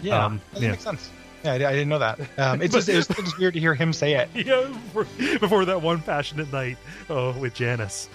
Yeah, 0.00 0.24
Um, 0.24 0.40
that 0.52 0.62
yeah. 0.62 0.70
makes 0.70 0.84
sense. 0.84 1.10
Yeah, 1.44 1.52
I, 1.52 1.54
I 1.56 1.72
didn't 1.72 1.88
know 1.88 1.98
that. 1.98 2.20
Um, 2.38 2.62
it's 2.62 2.72
just 2.72 2.88
it 2.88 2.94
was 2.94 3.08
just 3.08 3.36
weird 3.38 3.54
to 3.54 3.60
hear 3.60 3.74
him 3.74 3.92
say 3.92 4.14
it. 4.14 4.28
Yeah, 4.46 4.68
before, 4.94 5.06
before 5.40 5.64
that 5.64 5.82
one 5.82 6.00
passionate 6.00 6.52
night 6.52 6.76
oh, 7.10 7.32
with 7.40 7.54
Janice. 7.54 8.08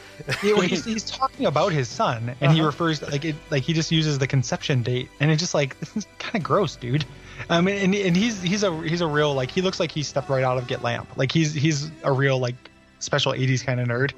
Yeah, 0.44 0.54
well, 0.54 0.62
he's, 0.62 0.86
he's 0.86 1.04
talking 1.04 1.46
about 1.46 1.74
his 1.74 1.90
son, 1.90 2.34
and 2.40 2.54
he 2.54 2.60
Uh-huh. 2.60 2.68
refers 2.68 3.02
like 3.02 3.26
it 3.26 3.36
like 3.52 3.64
he 3.64 3.74
just 3.74 3.92
uses 3.92 4.18
the 4.18 4.28
conception 4.28 4.82
date, 4.82 5.10
and 5.20 5.30
it's 5.30 5.42
just 5.42 5.54
like 5.54 5.78
this 5.82 5.94
is 5.98 6.08
kind 6.20 6.36
of 6.36 6.44
gross, 6.44 6.78
dude. 6.78 7.04
Um, 7.50 7.68
and 7.68 7.94
and 7.96 8.16
he's 8.16 8.42
he's 8.42 8.64
a 8.64 8.82
he's 8.84 9.02
a 9.02 9.08
real 9.08 9.34
like 9.34 9.52
he 9.52 9.62
looks 9.62 9.80
like 9.80 9.92
he 9.92 10.04
stepped 10.04 10.30
right 10.30 10.44
out 10.44 10.58
of 10.58 10.68
Get 10.68 10.82
Lamp. 10.84 11.08
Like 11.18 11.32
he's 11.32 11.54
he's 11.54 11.92
a 12.04 12.12
real 12.12 12.40
like 12.40 12.56
special 13.00 13.32
'80s 13.34 13.64
kind 13.66 13.80
of 13.80 13.88
nerd 13.88 14.12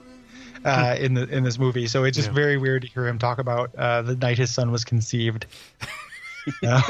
uh, 0.66 0.96
in 1.00 1.14
the 1.14 1.24
in 1.30 1.44
this 1.44 1.60
movie. 1.60 1.88
So 1.88 2.04
it's 2.06 2.16
just 2.16 2.30
Hmm. 2.30 2.36
Yeah. 2.36 2.42
very 2.44 2.58
weird 2.58 2.82
to 2.84 2.88
hear 2.88 3.08
him 3.08 3.20
talk 3.20 3.40
about 3.40 3.74
uh, 3.76 4.02
the 4.02 4.16
night 4.16 4.38
his 4.38 4.52
son 4.54 4.72
was 4.72 4.84
conceived. 4.86 5.46
Uh, 6.66 6.82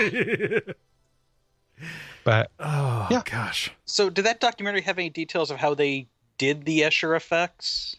but 2.23 2.51
oh 2.59 3.07
Yeah. 3.09 3.21
gosh. 3.25 3.71
So, 3.85 4.09
did 4.09 4.25
that 4.25 4.39
documentary 4.39 4.81
have 4.81 4.97
any 4.97 5.09
details 5.09 5.51
of 5.51 5.57
how 5.57 5.73
they 5.73 6.07
did 6.37 6.65
the 6.65 6.81
Escher 6.81 7.15
effects? 7.15 7.95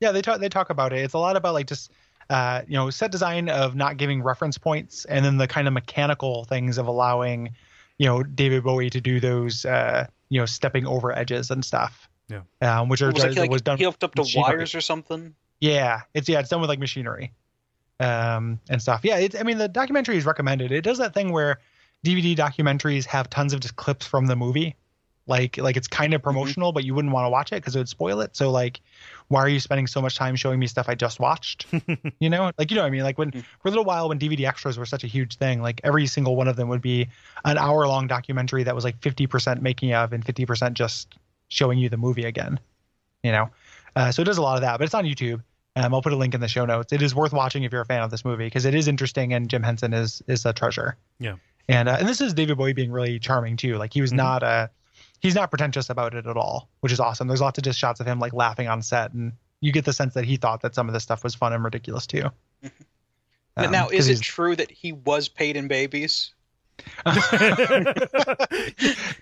Yeah, 0.00 0.12
they 0.12 0.22
talk 0.22 0.40
they 0.40 0.48
talk 0.48 0.70
about 0.70 0.92
it. 0.92 0.98
It's 1.00 1.14
a 1.14 1.18
lot 1.18 1.36
about 1.36 1.54
like 1.54 1.66
just 1.66 1.90
uh, 2.30 2.62
you 2.66 2.74
know 2.74 2.90
set 2.90 3.10
design 3.12 3.48
of 3.48 3.74
not 3.74 3.96
giving 3.96 4.22
reference 4.22 4.58
points, 4.58 5.04
and 5.06 5.24
then 5.24 5.36
the 5.36 5.46
kind 5.46 5.66
of 5.68 5.74
mechanical 5.74 6.44
things 6.44 6.78
of 6.78 6.86
allowing 6.86 7.54
you 7.98 8.06
know 8.06 8.22
David 8.22 8.64
Bowie 8.64 8.90
to 8.90 9.00
do 9.00 9.20
those 9.20 9.64
uh, 9.64 10.06
you 10.28 10.40
know 10.40 10.46
stepping 10.46 10.86
over 10.86 11.12
edges 11.16 11.50
and 11.50 11.64
stuff. 11.64 12.08
Yeah. 12.28 12.40
um, 12.60 12.88
which 12.88 13.02
are 13.02 13.12
Was, 13.12 13.22
like, 13.22 13.36
like, 13.36 13.50
was 13.52 13.62
done. 13.62 13.78
he 13.78 13.84
hooked 13.84 14.02
up 14.02 14.16
to 14.16 14.22
machinery. 14.22 14.56
wires 14.56 14.74
or 14.74 14.80
something? 14.80 15.36
Yeah, 15.60 16.00
it's 16.12 16.28
yeah, 16.28 16.40
it's 16.40 16.48
done 16.48 16.60
with 16.60 16.68
like 16.68 16.80
machinery, 16.80 17.32
um, 18.00 18.58
and 18.68 18.82
stuff. 18.82 19.02
Yeah, 19.04 19.18
it's 19.18 19.36
I 19.38 19.42
mean 19.44 19.58
the 19.58 19.68
documentary 19.68 20.16
is 20.16 20.26
recommended. 20.26 20.72
It 20.72 20.82
does 20.82 20.98
that 20.98 21.14
thing 21.14 21.30
where 21.32 21.60
DVD 22.04 22.36
documentaries 22.36 23.04
have 23.06 23.30
tons 23.30 23.52
of 23.52 23.60
just 23.60 23.76
clips 23.76 24.06
from 24.06 24.26
the 24.26 24.36
movie. 24.36 24.74
Like 25.26 25.58
like 25.58 25.76
it's 25.76 25.88
kind 25.88 26.14
of 26.14 26.22
promotional, 26.22 26.72
but 26.72 26.84
you 26.84 26.94
wouldn't 26.94 27.12
want 27.12 27.26
to 27.26 27.30
watch 27.30 27.52
it 27.52 27.56
because 27.56 27.74
it 27.74 27.78
would 27.78 27.88
spoil 27.88 28.20
it. 28.20 28.36
So 28.36 28.50
like, 28.50 28.80
why 29.28 29.40
are 29.40 29.48
you 29.48 29.60
spending 29.60 29.86
so 29.86 30.00
much 30.00 30.16
time 30.16 30.36
showing 30.36 30.58
me 30.58 30.66
stuff 30.66 30.88
I 30.88 30.94
just 30.94 31.18
watched? 31.18 31.66
you 32.20 32.30
know, 32.30 32.52
like 32.58 32.70
you 32.70 32.76
know 32.76 32.82
what 32.82 32.88
I 32.88 32.90
mean. 32.90 33.02
Like 33.02 33.18
when 33.18 33.32
for 33.32 33.66
a 33.66 33.70
little 33.70 33.84
while 33.84 34.08
when 34.08 34.18
DVD 34.18 34.46
extras 34.46 34.78
were 34.78 34.86
such 34.86 35.04
a 35.04 35.08
huge 35.08 35.36
thing, 35.36 35.62
like 35.62 35.80
every 35.84 36.06
single 36.06 36.36
one 36.36 36.48
of 36.48 36.56
them 36.56 36.68
would 36.68 36.82
be 36.82 37.08
an 37.44 37.58
hour 37.58 37.86
long 37.88 38.06
documentary 38.06 38.62
that 38.62 38.74
was 38.74 38.84
like 38.84 39.00
fifty 39.02 39.26
percent 39.26 39.62
making 39.62 39.92
of 39.92 40.12
and 40.12 40.24
fifty 40.24 40.46
percent 40.46 40.74
just 40.74 41.16
showing 41.48 41.78
you 41.78 41.88
the 41.88 41.96
movie 41.96 42.24
again. 42.24 42.60
You 43.22 43.32
know, 43.32 43.50
uh, 43.96 44.12
so 44.12 44.22
it 44.22 44.26
does 44.26 44.38
a 44.38 44.42
lot 44.42 44.56
of 44.56 44.60
that, 44.62 44.78
but 44.78 44.84
it's 44.84 44.94
on 44.94 45.04
YouTube. 45.04 45.42
Um, 45.74 45.92
I'll 45.92 46.02
put 46.02 46.12
a 46.12 46.16
link 46.16 46.34
in 46.34 46.40
the 46.40 46.48
show 46.48 46.64
notes. 46.64 46.92
It 46.92 47.02
is 47.02 47.14
worth 47.14 47.32
watching 47.32 47.64
if 47.64 47.72
you're 47.72 47.82
a 47.82 47.86
fan 47.86 48.02
of 48.02 48.10
this 48.10 48.24
movie 48.24 48.46
because 48.46 48.64
it 48.64 48.74
is 48.74 48.88
interesting 48.88 49.34
and 49.34 49.50
Jim 49.50 49.62
Henson 49.62 49.92
is 49.92 50.22
is 50.26 50.46
a 50.46 50.52
treasure. 50.52 50.96
Yeah. 51.18 51.34
And 51.68 51.88
uh, 51.88 51.96
and 51.98 52.08
this 52.08 52.20
is 52.20 52.32
David 52.32 52.56
Bowie 52.56 52.72
being 52.72 52.92
really 52.92 53.18
charming 53.18 53.56
too. 53.56 53.76
Like 53.76 53.92
he 53.92 54.00
was 54.00 54.12
not 54.12 54.42
uh 54.42 54.68
he's 55.20 55.34
not 55.34 55.50
pretentious 55.50 55.90
about 55.90 56.14
it 56.14 56.26
at 56.26 56.36
all, 56.36 56.68
which 56.80 56.92
is 56.92 57.00
awesome. 57.00 57.28
There's 57.28 57.40
lots 57.40 57.58
of 57.58 57.64
just 57.64 57.78
shots 57.78 58.00
of 58.00 58.06
him 58.06 58.18
like 58.18 58.32
laughing 58.32 58.68
on 58.68 58.82
set, 58.82 59.12
and 59.12 59.32
you 59.60 59.72
get 59.72 59.84
the 59.84 59.92
sense 59.92 60.14
that 60.14 60.24
he 60.24 60.36
thought 60.36 60.62
that 60.62 60.74
some 60.74 60.88
of 60.88 60.92
this 60.94 61.02
stuff 61.02 61.24
was 61.24 61.34
fun 61.34 61.52
and 61.52 61.62
ridiculous 61.64 62.06
too. 62.06 62.30
Um, 63.58 63.70
now, 63.72 63.84
'cause 63.88 64.08
is 64.10 64.20
it 64.20 64.22
true 64.22 64.54
that 64.54 64.70
he 64.70 64.92
was 64.92 65.30
paid 65.30 65.56
in 65.56 65.66
babies? 65.66 66.34
Not 67.06 67.14
for 67.24 67.38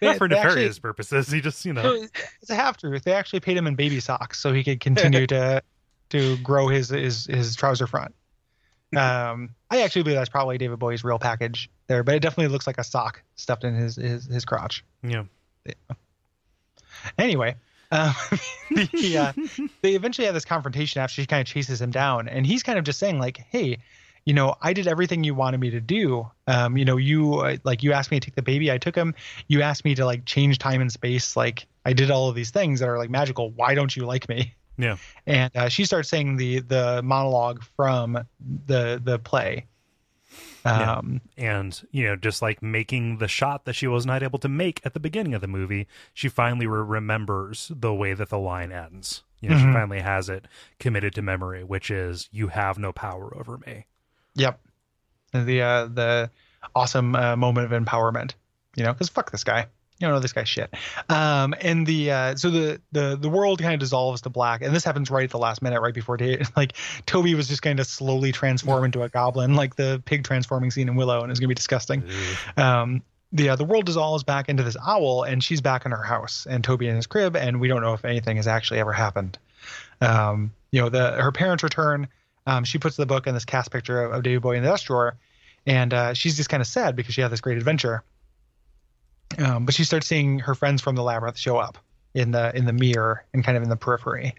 they 0.00 0.08
actually- 0.10 0.28
nefarious 0.28 0.78
purposes. 0.78 1.30
He 1.30 1.40
just, 1.40 1.64
you 1.64 1.72
know. 1.72 2.06
it's 2.42 2.50
a 2.50 2.54
half 2.54 2.76
truth. 2.78 3.04
They 3.04 3.12
actually 3.12 3.40
paid 3.40 3.56
him 3.56 3.66
in 3.66 3.74
baby 3.76 4.00
socks 4.00 4.40
so 4.40 4.52
he 4.52 4.64
could 4.64 4.80
continue 4.80 5.26
to 5.28 5.62
to 6.10 6.36
grow 6.38 6.68
his 6.68 6.88
his 6.88 7.26
his 7.26 7.54
trouser 7.54 7.86
front. 7.86 8.14
Um, 8.96 9.50
I 9.70 9.82
actually 9.82 10.02
believe 10.04 10.18
that's 10.18 10.28
probably 10.30 10.56
David 10.58 10.78
Bowie's 10.78 11.02
real 11.02 11.18
package 11.18 11.68
there, 11.88 12.02
but 12.04 12.14
it 12.14 12.20
definitely 12.20 12.52
looks 12.52 12.66
like 12.66 12.78
a 12.78 12.84
sock 12.84 13.22
stuffed 13.36 13.64
in 13.64 13.74
his 13.74 13.96
his, 13.96 14.26
his 14.26 14.44
crotch. 14.44 14.84
Yeah. 15.02 15.24
Anyway, 17.18 17.56
um, 17.90 18.14
the, 18.70 19.18
uh, 19.18 19.68
they 19.82 19.94
eventually 19.94 20.26
have 20.26 20.34
this 20.34 20.44
confrontation 20.44 21.00
after 21.00 21.14
she 21.20 21.26
kind 21.26 21.40
of 21.40 21.46
chases 21.46 21.80
him 21.80 21.90
down, 21.90 22.28
and 22.28 22.46
he's 22.46 22.62
kind 22.62 22.78
of 22.78 22.84
just 22.84 22.98
saying 22.98 23.18
like, 23.18 23.38
"Hey, 23.50 23.78
you 24.24 24.34
know, 24.34 24.54
I 24.60 24.72
did 24.72 24.86
everything 24.86 25.24
you 25.24 25.34
wanted 25.34 25.60
me 25.60 25.70
to 25.70 25.80
do. 25.80 26.30
Um, 26.46 26.76
you 26.76 26.84
know, 26.84 26.96
you 26.96 27.34
uh, 27.34 27.56
like 27.64 27.82
you 27.82 27.92
asked 27.92 28.10
me 28.10 28.20
to 28.20 28.26
take 28.26 28.34
the 28.34 28.42
baby, 28.42 28.72
I 28.72 28.78
took 28.78 28.94
him. 28.94 29.14
You 29.48 29.62
asked 29.62 29.84
me 29.84 29.94
to 29.96 30.04
like 30.04 30.24
change 30.24 30.58
time 30.58 30.80
and 30.80 30.90
space, 30.90 31.36
like 31.36 31.66
I 31.84 31.92
did 31.92 32.10
all 32.10 32.28
of 32.28 32.34
these 32.34 32.50
things 32.50 32.80
that 32.80 32.88
are 32.88 32.98
like 32.98 33.10
magical. 33.10 33.50
Why 33.50 33.74
don't 33.74 33.94
you 33.94 34.06
like 34.06 34.28
me?" 34.28 34.54
Yeah. 34.76 34.96
And 35.26 35.56
uh, 35.56 35.68
she 35.68 35.84
starts 35.84 36.08
saying 36.08 36.36
the 36.36 36.60
the 36.60 37.02
monologue 37.02 37.62
from 37.76 38.18
the 38.66 39.00
the 39.02 39.18
play. 39.18 39.66
Yeah. 40.64 40.94
Um, 40.94 41.20
and 41.36 41.86
you 41.90 42.06
know 42.06 42.16
just 42.16 42.40
like 42.40 42.62
making 42.62 43.18
the 43.18 43.28
shot 43.28 43.66
that 43.66 43.74
she 43.74 43.86
was 43.86 44.06
not 44.06 44.22
able 44.22 44.38
to 44.38 44.48
make 44.48 44.80
at 44.84 44.94
the 44.94 45.00
beginning 45.00 45.34
of 45.34 45.42
the 45.42 45.46
movie 45.46 45.86
she 46.14 46.28
finally 46.30 46.66
re- 46.66 46.80
remembers 46.80 47.70
the 47.74 47.92
way 47.92 48.14
that 48.14 48.30
the 48.30 48.38
line 48.38 48.72
ends 48.72 49.24
you 49.40 49.50
know 49.50 49.58
she 49.58 49.64
Mhm. 49.64 49.74
finally 49.74 50.00
has 50.00 50.30
it 50.30 50.46
committed 50.78 51.14
to 51.16 51.22
memory 51.22 51.62
which 51.64 51.90
is 51.90 52.30
you 52.32 52.48
have 52.48 52.78
no 52.78 52.92
power 52.92 53.36
over 53.36 53.58
me 53.58 53.84
Yep. 54.36 54.58
The 55.32 55.60
uh, 55.62 55.84
the 55.86 56.30
awesome 56.74 57.14
uh, 57.14 57.36
moment 57.36 57.70
of 57.70 57.82
empowerment, 57.84 58.32
you 58.74 58.84
know, 58.84 58.92
because 58.92 59.08
fuck 59.08 59.30
this 59.32 59.44
guy. 59.44 59.66
You 60.04 60.08
don't 60.08 60.16
know 60.16 60.20
this 60.20 60.34
guy's 60.34 60.50
shit. 60.50 60.68
Um, 61.08 61.54
and 61.62 61.86
the 61.86 62.10
uh, 62.10 62.36
so 62.36 62.50
the 62.50 62.78
the 62.92 63.16
the 63.16 63.30
world 63.30 63.60
kind 63.60 63.72
of 63.72 63.80
dissolves 63.80 64.20
to 64.20 64.28
black, 64.28 64.60
and 64.60 64.76
this 64.76 64.84
happens 64.84 65.10
right 65.10 65.24
at 65.24 65.30
the 65.30 65.38
last 65.38 65.62
minute, 65.62 65.80
right 65.80 65.94
before 65.94 66.18
Dave, 66.18 66.50
like 66.56 66.74
Toby 67.06 67.34
was 67.34 67.48
just 67.48 67.62
going 67.62 67.78
to 67.78 67.84
slowly 67.84 68.30
transform 68.30 68.84
into 68.84 69.02
a 69.02 69.08
goblin, 69.08 69.54
like 69.54 69.76
the 69.76 70.02
pig 70.04 70.24
transforming 70.24 70.70
scene 70.70 70.90
in 70.90 70.94
Willow, 70.94 71.22
and 71.22 71.30
it's 71.30 71.40
going 71.40 71.46
to 71.46 71.52
be 71.52 71.54
disgusting. 71.54 72.02
Um, 72.58 73.02
the 73.32 73.48
uh, 73.48 73.56
the 73.56 73.64
world 73.64 73.86
dissolves 73.86 74.24
back 74.24 74.50
into 74.50 74.62
this 74.62 74.76
owl, 74.86 75.22
and 75.22 75.42
she's 75.42 75.62
back 75.62 75.86
in 75.86 75.92
her 75.92 76.02
house, 76.02 76.46
and 76.48 76.62
Toby 76.62 76.86
in 76.88 76.96
his 76.96 77.06
crib, 77.06 77.34
and 77.34 77.62
we 77.62 77.68
don't 77.68 77.80
know 77.80 77.94
if 77.94 78.04
anything 78.04 78.36
has 78.36 78.46
actually 78.46 78.80
ever 78.80 78.92
happened. 78.92 79.38
Um, 80.02 80.52
you 80.70 80.82
know, 80.82 80.90
the 80.90 81.12
her 81.12 81.32
parents 81.32 81.62
return. 81.62 82.08
Um, 82.46 82.64
she 82.64 82.76
puts 82.76 82.96
the 82.96 83.06
book 83.06 83.26
and 83.26 83.34
this 83.34 83.46
cast 83.46 83.70
picture 83.70 84.04
of, 84.04 84.12
of 84.12 84.22
David 84.22 84.42
Bowie 84.42 84.58
in 84.58 84.62
the 84.62 84.68
dust 84.68 84.84
drawer, 84.84 85.16
and 85.66 85.94
uh, 85.94 86.12
she's 86.12 86.36
just 86.36 86.50
kind 86.50 86.60
of 86.60 86.66
sad 86.66 86.94
because 86.94 87.14
she 87.14 87.22
had 87.22 87.30
this 87.30 87.40
great 87.40 87.56
adventure. 87.56 88.04
Um, 89.38 89.64
but 89.64 89.74
she 89.74 89.84
starts 89.84 90.06
seeing 90.06 90.38
her 90.40 90.54
friends 90.54 90.80
from 90.80 90.94
the 90.94 91.02
labyrinth 91.02 91.38
show 91.38 91.56
up 91.56 91.78
in 92.14 92.30
the 92.30 92.56
in 92.56 92.66
the 92.66 92.72
mirror 92.72 93.24
and 93.32 93.42
kind 93.44 93.56
of 93.56 93.62
in 93.62 93.68
the 93.68 93.76
periphery 93.76 94.34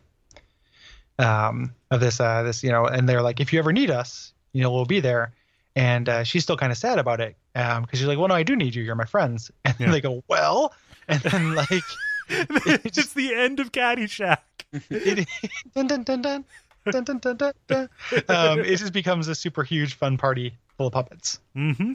um, 1.19 1.73
of 1.91 1.99
this 1.99 2.19
uh, 2.19 2.43
this 2.43 2.63
you 2.63 2.71
know, 2.71 2.85
and 2.85 3.07
they're 3.07 3.21
like, 3.21 3.39
if 3.39 3.53
you 3.53 3.59
ever 3.59 3.71
need 3.71 3.91
us, 3.91 4.33
you 4.53 4.61
know, 4.61 4.71
we'll 4.71 4.85
be 4.85 4.99
there. 4.99 5.33
And 5.77 6.07
uh, 6.07 6.23
she's 6.23 6.43
still 6.43 6.55
kind 6.55 6.71
of 6.71 6.77
sad 6.77 6.99
about 6.99 7.19
it 7.19 7.35
because 7.53 7.77
um, 7.77 7.87
she's 7.93 8.05
like, 8.05 8.17
well, 8.17 8.29
no, 8.29 8.35
I 8.35 8.43
do 8.43 8.55
need 8.55 8.75
you. 8.75 8.83
You're 8.83 8.95
my 8.95 9.05
friends. 9.05 9.51
And 9.65 9.75
yeah. 9.79 9.91
they 9.91 9.99
go, 9.99 10.23
well, 10.29 10.73
and 11.09 11.19
then 11.21 11.55
like, 11.69 11.83
it's, 12.29 12.91
just 12.95 13.13
the 13.13 13.33
end 13.33 13.59
of 13.59 13.73
Caddyshack. 13.73 14.37
it, 14.71 15.27
dun, 15.73 15.87
dun, 15.87 16.03
dun, 16.03 16.21
dun. 16.21 16.45
Dun, 16.89 17.03
dun, 17.03 17.17
dun, 17.17 17.35
dun, 17.35 17.53
dun. 17.67 17.89
Um, 18.29 18.59
it 18.59 18.77
just 18.77 18.93
becomes 18.93 19.27
a 19.27 19.35
super 19.35 19.63
huge 19.63 19.95
fun 19.95 20.17
party 20.17 20.55
full 20.77 20.87
of 20.87 20.93
puppets. 20.93 21.39
Mm-hmm. 21.57 21.93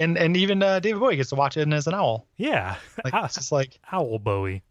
And 0.00 0.18
and 0.18 0.36
even 0.36 0.62
uh, 0.62 0.80
David 0.80 1.00
Bowie 1.00 1.16
gets 1.16 1.28
to 1.30 1.36
watch 1.36 1.56
it 1.56 1.72
as 1.72 1.86
an 1.86 1.94
owl. 1.94 2.26
yeah 2.36 2.76
Like 3.04 3.14
it's 3.14 3.34
just 3.36 3.52
like 3.52 3.78
owl 3.92 4.18
bowie 4.18 4.62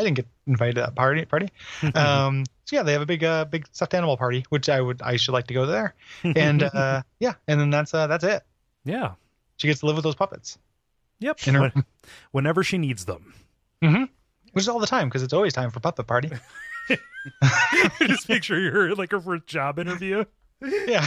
I 0.00 0.04
didn't 0.04 0.16
get 0.16 0.26
invited 0.46 0.74
to 0.76 0.80
that 0.82 0.94
party 0.96 1.24
party. 1.24 1.48
Um, 1.94 2.44
so 2.64 2.76
yeah, 2.76 2.82
they 2.82 2.92
have 2.92 3.02
a 3.02 3.06
big 3.06 3.22
uh, 3.22 3.44
big 3.44 3.66
stuffed 3.72 3.94
animal 3.94 4.16
party, 4.16 4.44
which 4.48 4.68
I 4.68 4.80
would 4.80 5.00
I 5.02 5.16
should 5.16 5.32
like 5.32 5.46
to 5.48 5.54
go 5.54 5.66
there. 5.66 5.94
And 6.24 6.62
uh, 6.74 7.02
yeah, 7.20 7.34
and 7.46 7.60
then 7.60 7.70
that's 7.70 7.92
uh, 7.94 8.06
that's 8.06 8.24
it. 8.24 8.42
yeah 8.84 9.12
She 9.58 9.68
gets 9.68 9.80
to 9.80 9.86
live 9.86 9.96
with 9.96 10.04
those 10.04 10.14
puppets, 10.14 10.58
yep 11.20 11.38
her- 11.40 11.60
When- 11.60 11.84
whenever 12.32 12.64
she 12.64 12.78
needs 12.78 13.04
them 13.04 13.34
Mm-hmm. 13.82 14.04
which 14.52 14.62
is 14.62 14.68
all 14.68 14.78
the 14.80 14.86
time 14.86 15.08
because 15.08 15.22
it's 15.22 15.32
always 15.32 15.52
time 15.52 15.70
for 15.70 15.80
puppet 15.80 16.06
party. 16.06 16.30
just 18.00 18.28
make 18.28 18.42
sure 18.42 18.58
you're 18.58 18.94
like 18.94 19.10
her 19.12 19.20
first 19.20 19.46
job 19.46 19.78
interview 19.78 20.24
Yeah, 20.86 21.06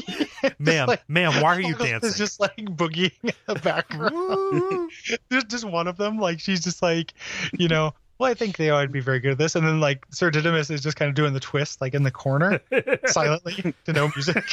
ma'am 0.58 0.88
like- 0.88 1.08
ma'am 1.08 1.40
why 1.42 1.56
are 1.56 1.60
you 1.60 1.74
dancing? 1.74 1.94
It's 1.94 2.02
dancing 2.02 2.18
just 2.18 2.40
like 2.40 2.56
boogieing 2.56 3.12
in 3.22 3.32
the 3.46 3.54
background. 3.56 4.90
There's 5.28 5.44
just 5.44 5.64
one 5.64 5.86
of 5.88 5.96
them, 5.96 6.18
like 6.18 6.40
she's 6.40 6.62
just 6.62 6.82
like, 6.82 7.12
you 7.52 7.68
know, 7.68 7.94
well, 8.18 8.30
I 8.30 8.34
think 8.34 8.56
they 8.56 8.70
would 8.72 8.90
be 8.92 9.00
very 9.00 9.20
good 9.20 9.32
at 9.32 9.38
this. 9.38 9.54
And 9.54 9.64
then 9.66 9.80
like 9.80 10.04
Sir 10.10 10.30
Didymus 10.30 10.70
is 10.70 10.80
just 10.82 10.96
kind 10.96 11.08
of 11.08 11.14
doing 11.14 11.32
the 11.32 11.40
twist, 11.40 11.80
like 11.80 11.94
in 11.94 12.02
the 12.02 12.10
corner, 12.10 12.60
silently 13.06 13.74
to 13.84 13.92
no 13.92 14.10
music. 14.14 14.44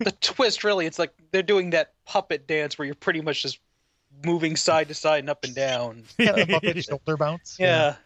the 0.00 0.12
twist 0.20 0.64
really 0.64 0.86
it's 0.86 0.98
like 0.98 1.12
they're 1.32 1.42
doing 1.42 1.70
that 1.70 1.92
puppet 2.06 2.46
dance 2.46 2.78
where 2.78 2.86
you're 2.86 2.94
pretty 2.94 3.20
much 3.20 3.42
just 3.42 3.58
moving 4.24 4.56
side 4.56 4.88
to 4.88 4.94
side 4.94 5.20
and 5.20 5.28
up 5.30 5.44
and 5.44 5.54
down 5.54 6.02
yeah, 6.18 6.32
the 6.32 6.46
puppet 6.46 6.84
shoulder 6.84 7.16
bounce. 7.16 7.56
yeah, 7.60 7.96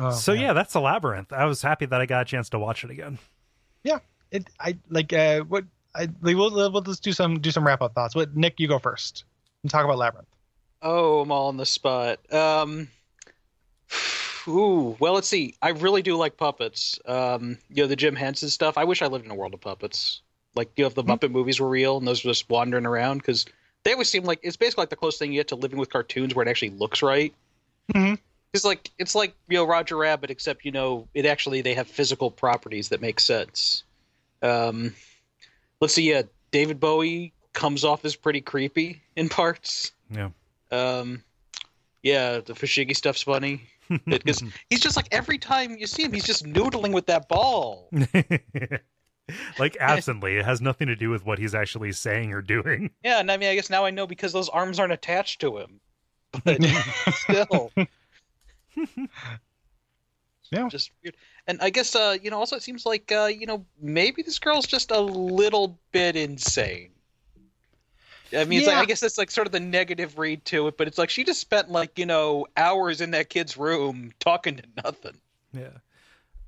Oh, 0.00 0.10
so 0.12 0.32
man. 0.32 0.42
yeah 0.42 0.52
that's 0.52 0.74
a 0.74 0.80
labyrinth 0.80 1.32
i 1.32 1.44
was 1.44 1.60
happy 1.60 1.84
that 1.86 2.00
i 2.00 2.06
got 2.06 2.22
a 2.22 2.24
chance 2.24 2.48
to 2.50 2.58
watch 2.58 2.84
it 2.84 2.90
again 2.90 3.18
Yeah, 3.82 3.98
it, 4.30 4.48
I 4.60 4.76
like 4.88 5.12
uh, 5.12 5.40
what 5.40 5.64
I 5.94 6.02
like. 6.22 6.36
We'll, 6.36 6.50
we'll 6.52 6.80
just 6.82 7.02
do 7.02 7.12
some 7.12 7.40
do 7.40 7.50
some 7.50 7.66
wrap 7.66 7.80
up 7.82 7.94
thoughts. 7.94 8.14
What 8.14 8.36
Nick, 8.36 8.60
you 8.60 8.68
go 8.68 8.78
first 8.78 9.24
and 9.62 9.70
talk 9.70 9.84
about 9.84 9.98
labyrinth. 9.98 10.28
oh 10.82 11.20
i'm 11.22 11.32
all 11.32 11.48
on 11.48 11.56
the 11.56 11.66
spot 11.66 12.20
um 12.32 12.88
ooh 14.46 14.96
well 15.00 15.12
let's 15.14 15.28
see 15.28 15.54
i 15.62 15.70
really 15.70 16.02
do 16.02 16.16
like 16.16 16.36
puppets 16.36 16.98
um 17.06 17.58
you 17.70 17.82
know 17.82 17.86
the 17.86 17.96
jim 17.96 18.14
henson 18.14 18.48
stuff 18.48 18.78
i 18.78 18.84
wish 18.84 19.02
i 19.02 19.06
lived 19.06 19.24
in 19.24 19.30
a 19.30 19.34
world 19.34 19.52
of 19.54 19.60
puppets 19.60 20.22
like 20.54 20.70
you 20.76 20.84
know 20.84 20.88
if 20.88 20.94
the 20.94 21.04
muppet 21.04 21.30
movies 21.30 21.60
were 21.60 21.68
real 21.68 21.98
and 21.98 22.06
those 22.06 22.24
were 22.24 22.30
just 22.30 22.48
wandering 22.48 22.86
around 22.86 23.18
because 23.18 23.44
they 23.84 23.92
always 23.92 24.08
seem 24.08 24.24
like 24.24 24.38
it's 24.42 24.56
basically 24.56 24.82
like 24.82 24.90
the 24.90 24.96
closest 24.96 25.18
thing 25.18 25.32
you 25.32 25.40
get 25.40 25.48
to 25.48 25.56
living 25.56 25.78
with 25.78 25.90
cartoons 25.90 26.34
where 26.34 26.46
it 26.46 26.48
actually 26.50 26.70
looks 26.70 27.02
right 27.02 27.34
Mhm. 27.94 28.18
It's 28.52 28.64
like 28.64 28.90
it's 28.98 29.14
like 29.14 29.34
you 29.48 29.56
know 29.56 29.64
roger 29.64 29.96
rabbit 29.96 30.30
except 30.30 30.64
you 30.64 30.72
know 30.72 31.06
it 31.14 31.26
actually 31.26 31.60
they 31.60 31.74
have 31.74 31.86
physical 31.86 32.30
properties 32.30 32.88
that 32.90 33.00
make 33.00 33.20
sense. 33.20 33.84
Um 34.42 34.94
let's 35.80 35.94
see 35.94 36.10
yeah 36.10 36.22
david 36.50 36.80
bowie 36.80 37.32
comes 37.58 37.84
off 37.84 38.04
as 38.04 38.14
pretty 38.14 38.40
creepy 38.40 39.02
in 39.16 39.28
parts. 39.28 39.92
Yeah. 40.10 40.30
Um, 40.70 41.24
yeah, 42.02 42.38
the 42.38 42.52
Fushigi 42.52 42.96
stuff's 42.96 43.22
funny. 43.22 43.62
Because 44.04 44.44
he's 44.68 44.80
just 44.80 44.96
like 44.96 45.08
every 45.12 45.38
time 45.38 45.78
you 45.78 45.86
see 45.86 46.02
him, 46.02 46.12
he's 46.12 46.26
just 46.26 46.44
noodling 46.44 46.92
with 46.92 47.06
that 47.06 47.26
ball. 47.26 47.88
like 49.58 49.78
absently. 49.80 50.36
It 50.36 50.44
has 50.44 50.60
nothing 50.60 50.88
to 50.88 50.94
do 50.94 51.08
with 51.08 51.24
what 51.24 51.38
he's 51.38 51.54
actually 51.54 51.92
saying 51.92 52.34
or 52.34 52.42
doing. 52.42 52.90
Yeah, 53.02 53.18
and 53.20 53.32
I 53.32 53.38
mean, 53.38 53.48
I 53.48 53.54
guess 53.54 53.70
now 53.70 53.86
I 53.86 53.90
know 53.90 54.06
because 54.06 54.34
those 54.34 54.50
arms 54.50 54.78
aren't 54.78 54.92
attached 54.92 55.40
to 55.40 55.56
him. 55.56 55.80
But 56.44 56.62
still, 57.14 57.72
Yeah. 60.50 60.66
just 60.68 60.92
weird. 61.04 61.14
And 61.46 61.60
I 61.60 61.68
guess 61.68 61.94
uh, 61.94 62.16
you 62.22 62.30
know, 62.30 62.38
also 62.38 62.56
it 62.56 62.62
seems 62.62 62.86
like 62.86 63.12
uh, 63.12 63.26
you 63.26 63.44
know, 63.46 63.66
maybe 63.80 64.22
this 64.22 64.38
girl's 64.38 64.66
just 64.66 64.90
a 64.90 64.98
little 65.00 65.78
bit 65.92 66.16
insane. 66.16 66.90
I 68.34 68.44
mean, 68.44 68.58
it's 68.58 68.66
like, 68.66 68.76
I 68.76 68.84
guess 68.86 69.00
that's 69.00 69.18
like 69.18 69.30
sort 69.30 69.46
of 69.46 69.52
the 69.52 69.60
negative 69.60 70.18
read 70.18 70.44
to 70.46 70.66
it, 70.68 70.76
but 70.76 70.86
it's 70.86 70.98
like 70.98 71.10
she 71.10 71.22
just 71.24 71.40
spent 71.40 71.70
like 71.70 71.98
you 71.98 72.06
know 72.06 72.46
hours 72.56 73.00
in 73.02 73.10
that 73.10 73.28
kid's 73.28 73.56
room 73.58 74.12
talking 74.20 74.56
to 74.56 74.62
nothing. 74.84 75.16
yeah 75.52 75.68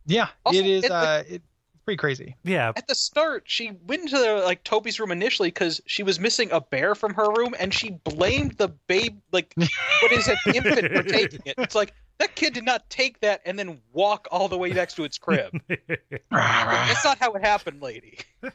Yeah, 0.06 0.28
Also, 0.46 0.58
it 0.60 0.66
is. 0.66 0.84
it- 0.84 0.90
uh, 0.90 1.22
it's 1.28 1.44
pretty 1.84 1.96
crazy. 1.98 2.36
Yeah, 2.44 2.72
At 2.76 2.86
the 2.88 2.94
start, 2.94 3.44
she 3.46 3.72
went 3.86 4.02
into 4.02 4.16
the, 4.18 4.42
like 4.44 4.64
Toby's 4.64 4.98
room 5.00 5.10
initially 5.10 5.48
because 5.48 5.80
she 5.86 6.02
was 6.02 6.18
missing 6.20 6.50
a 6.52 6.60
bear 6.60 6.94
from 6.94 7.12
her 7.14 7.30
room, 7.32 7.54
and 7.58 7.72
she 7.74 7.90
blamed 7.90 8.52
the 8.58 8.68
babe, 8.68 9.18
like 9.32 9.54
what 9.56 10.12
is 10.12 10.26
it, 10.28 10.38
infant 10.54 10.90
for 10.92 11.02
taking 11.02 11.40
it. 11.44 11.54
It's 11.58 11.74
like 11.74 11.92
that 12.20 12.36
kid 12.36 12.52
did 12.54 12.64
not 12.64 12.88
take 12.88 13.18
that 13.20 13.40
and 13.44 13.58
then 13.58 13.80
walk 13.92 14.28
all 14.30 14.46
the 14.48 14.56
way 14.56 14.70
next 14.70 14.94
to 14.94 15.04
its 15.04 15.18
crib. 15.18 15.52
That's 16.30 17.04
not 17.04 17.18
how 17.18 17.32
it 17.32 17.42
happened, 17.42 17.82
lady. 17.82 18.18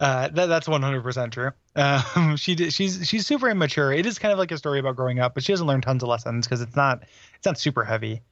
Uh, 0.00 0.28
that, 0.28 0.46
that's 0.46 0.66
100% 0.66 1.30
true. 1.30 1.50
Um, 1.76 2.34
she 2.38 2.54
did, 2.54 2.72
she's 2.72 3.06
she's 3.06 3.26
super 3.26 3.50
immature. 3.50 3.92
It 3.92 4.06
is 4.06 4.18
kind 4.18 4.32
of 4.32 4.38
like 4.38 4.50
a 4.50 4.56
story 4.56 4.78
about 4.78 4.96
growing 4.96 5.18
up, 5.18 5.34
but 5.34 5.44
she 5.44 5.52
doesn't 5.52 5.66
learn 5.66 5.82
tons 5.82 6.02
of 6.02 6.08
lessons 6.08 6.46
because 6.46 6.62
it's 6.62 6.74
not 6.74 7.02
it's 7.36 7.44
not 7.44 7.58
super 7.58 7.84
heavy. 7.84 8.22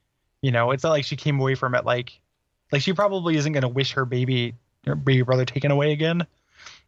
You 0.41 0.51
know, 0.51 0.71
it's 0.71 0.83
not 0.83 0.93
like 0.93 1.05
she 1.05 1.15
came 1.15 1.39
away 1.39 1.55
from 1.57 1.75
it 1.75 1.85
like 1.85 2.19
like 2.73 2.81
she 2.81 2.95
probably 2.95 3.37
isn't 3.37 3.53
going 3.53 3.61
to 3.65 3.69
wish 3.69 3.93
her 3.93 4.07
baby 4.07 4.55
her 4.87 4.95
baby 4.95 5.21
brother 5.21 5.45
taken 5.45 5.71
away 5.71 5.93
again. 5.93 6.21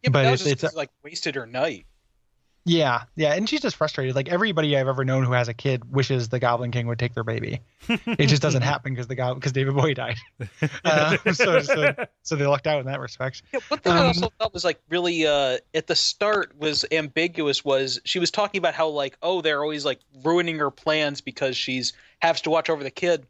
Yeah, 0.01 0.09
but, 0.09 0.13
But 0.13 0.23
that 0.23 0.31
was 0.31 0.41
it's- 0.41 0.49
just 0.49 0.63
it's 0.63 0.71
'cause, 0.71 0.75
like 0.75 0.89
wasted 1.03 1.35
her 1.35 1.45
night. 1.45 1.85
Yeah, 2.63 3.03
yeah, 3.15 3.33
and 3.33 3.49
she's 3.49 3.61
just 3.61 3.75
frustrated. 3.75 4.15
Like 4.15 4.29
everybody 4.29 4.77
I've 4.77 4.87
ever 4.87 5.03
known 5.03 5.23
who 5.23 5.31
has 5.31 5.47
a 5.47 5.53
kid 5.53 5.91
wishes 5.91 6.29
the 6.29 6.39
Goblin 6.39 6.69
King 6.69 6.85
would 6.87 6.99
take 6.99 7.15
their 7.15 7.23
baby. 7.23 7.59
it 7.89 8.27
just 8.27 8.41
doesn't 8.41 8.61
happen 8.73 8.93
because 8.93 9.07
the 9.07 9.15
goblin 9.15 9.39
because 9.39 9.51
David 9.51 9.75
Bowie 9.75 9.93
died. 9.95 10.17
Uh, 10.85 11.17
so, 11.33 11.61
so 11.61 11.93
so 12.23 12.35
they 12.35 12.45
lucked 12.45 12.67
out 12.67 12.79
in 12.79 12.85
that 12.85 12.99
respect. 12.99 13.41
Yeah, 13.53 13.59
one 13.67 13.79
thing 13.79 13.93
I 13.93 13.99
Um, 14.01 14.07
also 14.07 14.29
thought 14.39 14.53
was 14.53 14.63
like 14.63 14.79
really 14.89 15.25
uh 15.25 15.57
at 15.73 15.87
the 15.87 15.95
start 15.95 16.53
was 16.57 16.85
ambiguous 16.91 17.65
was 17.65 17.99
she 18.05 18.19
was 18.19 18.29
talking 18.31 18.59
about 18.59 18.73
how 18.75 18.87
like 18.89 19.17
oh 19.23 19.41
they're 19.41 19.61
always 19.63 19.83
like 19.85 19.99
ruining 20.23 20.59
her 20.59 20.69
plans 20.71 21.21
because 21.21 21.57
she's 21.57 21.93
has 22.19 22.41
to 22.41 22.49
watch 22.51 22.69
over 22.69 22.83
the 22.83 22.91
kid, 22.91 23.25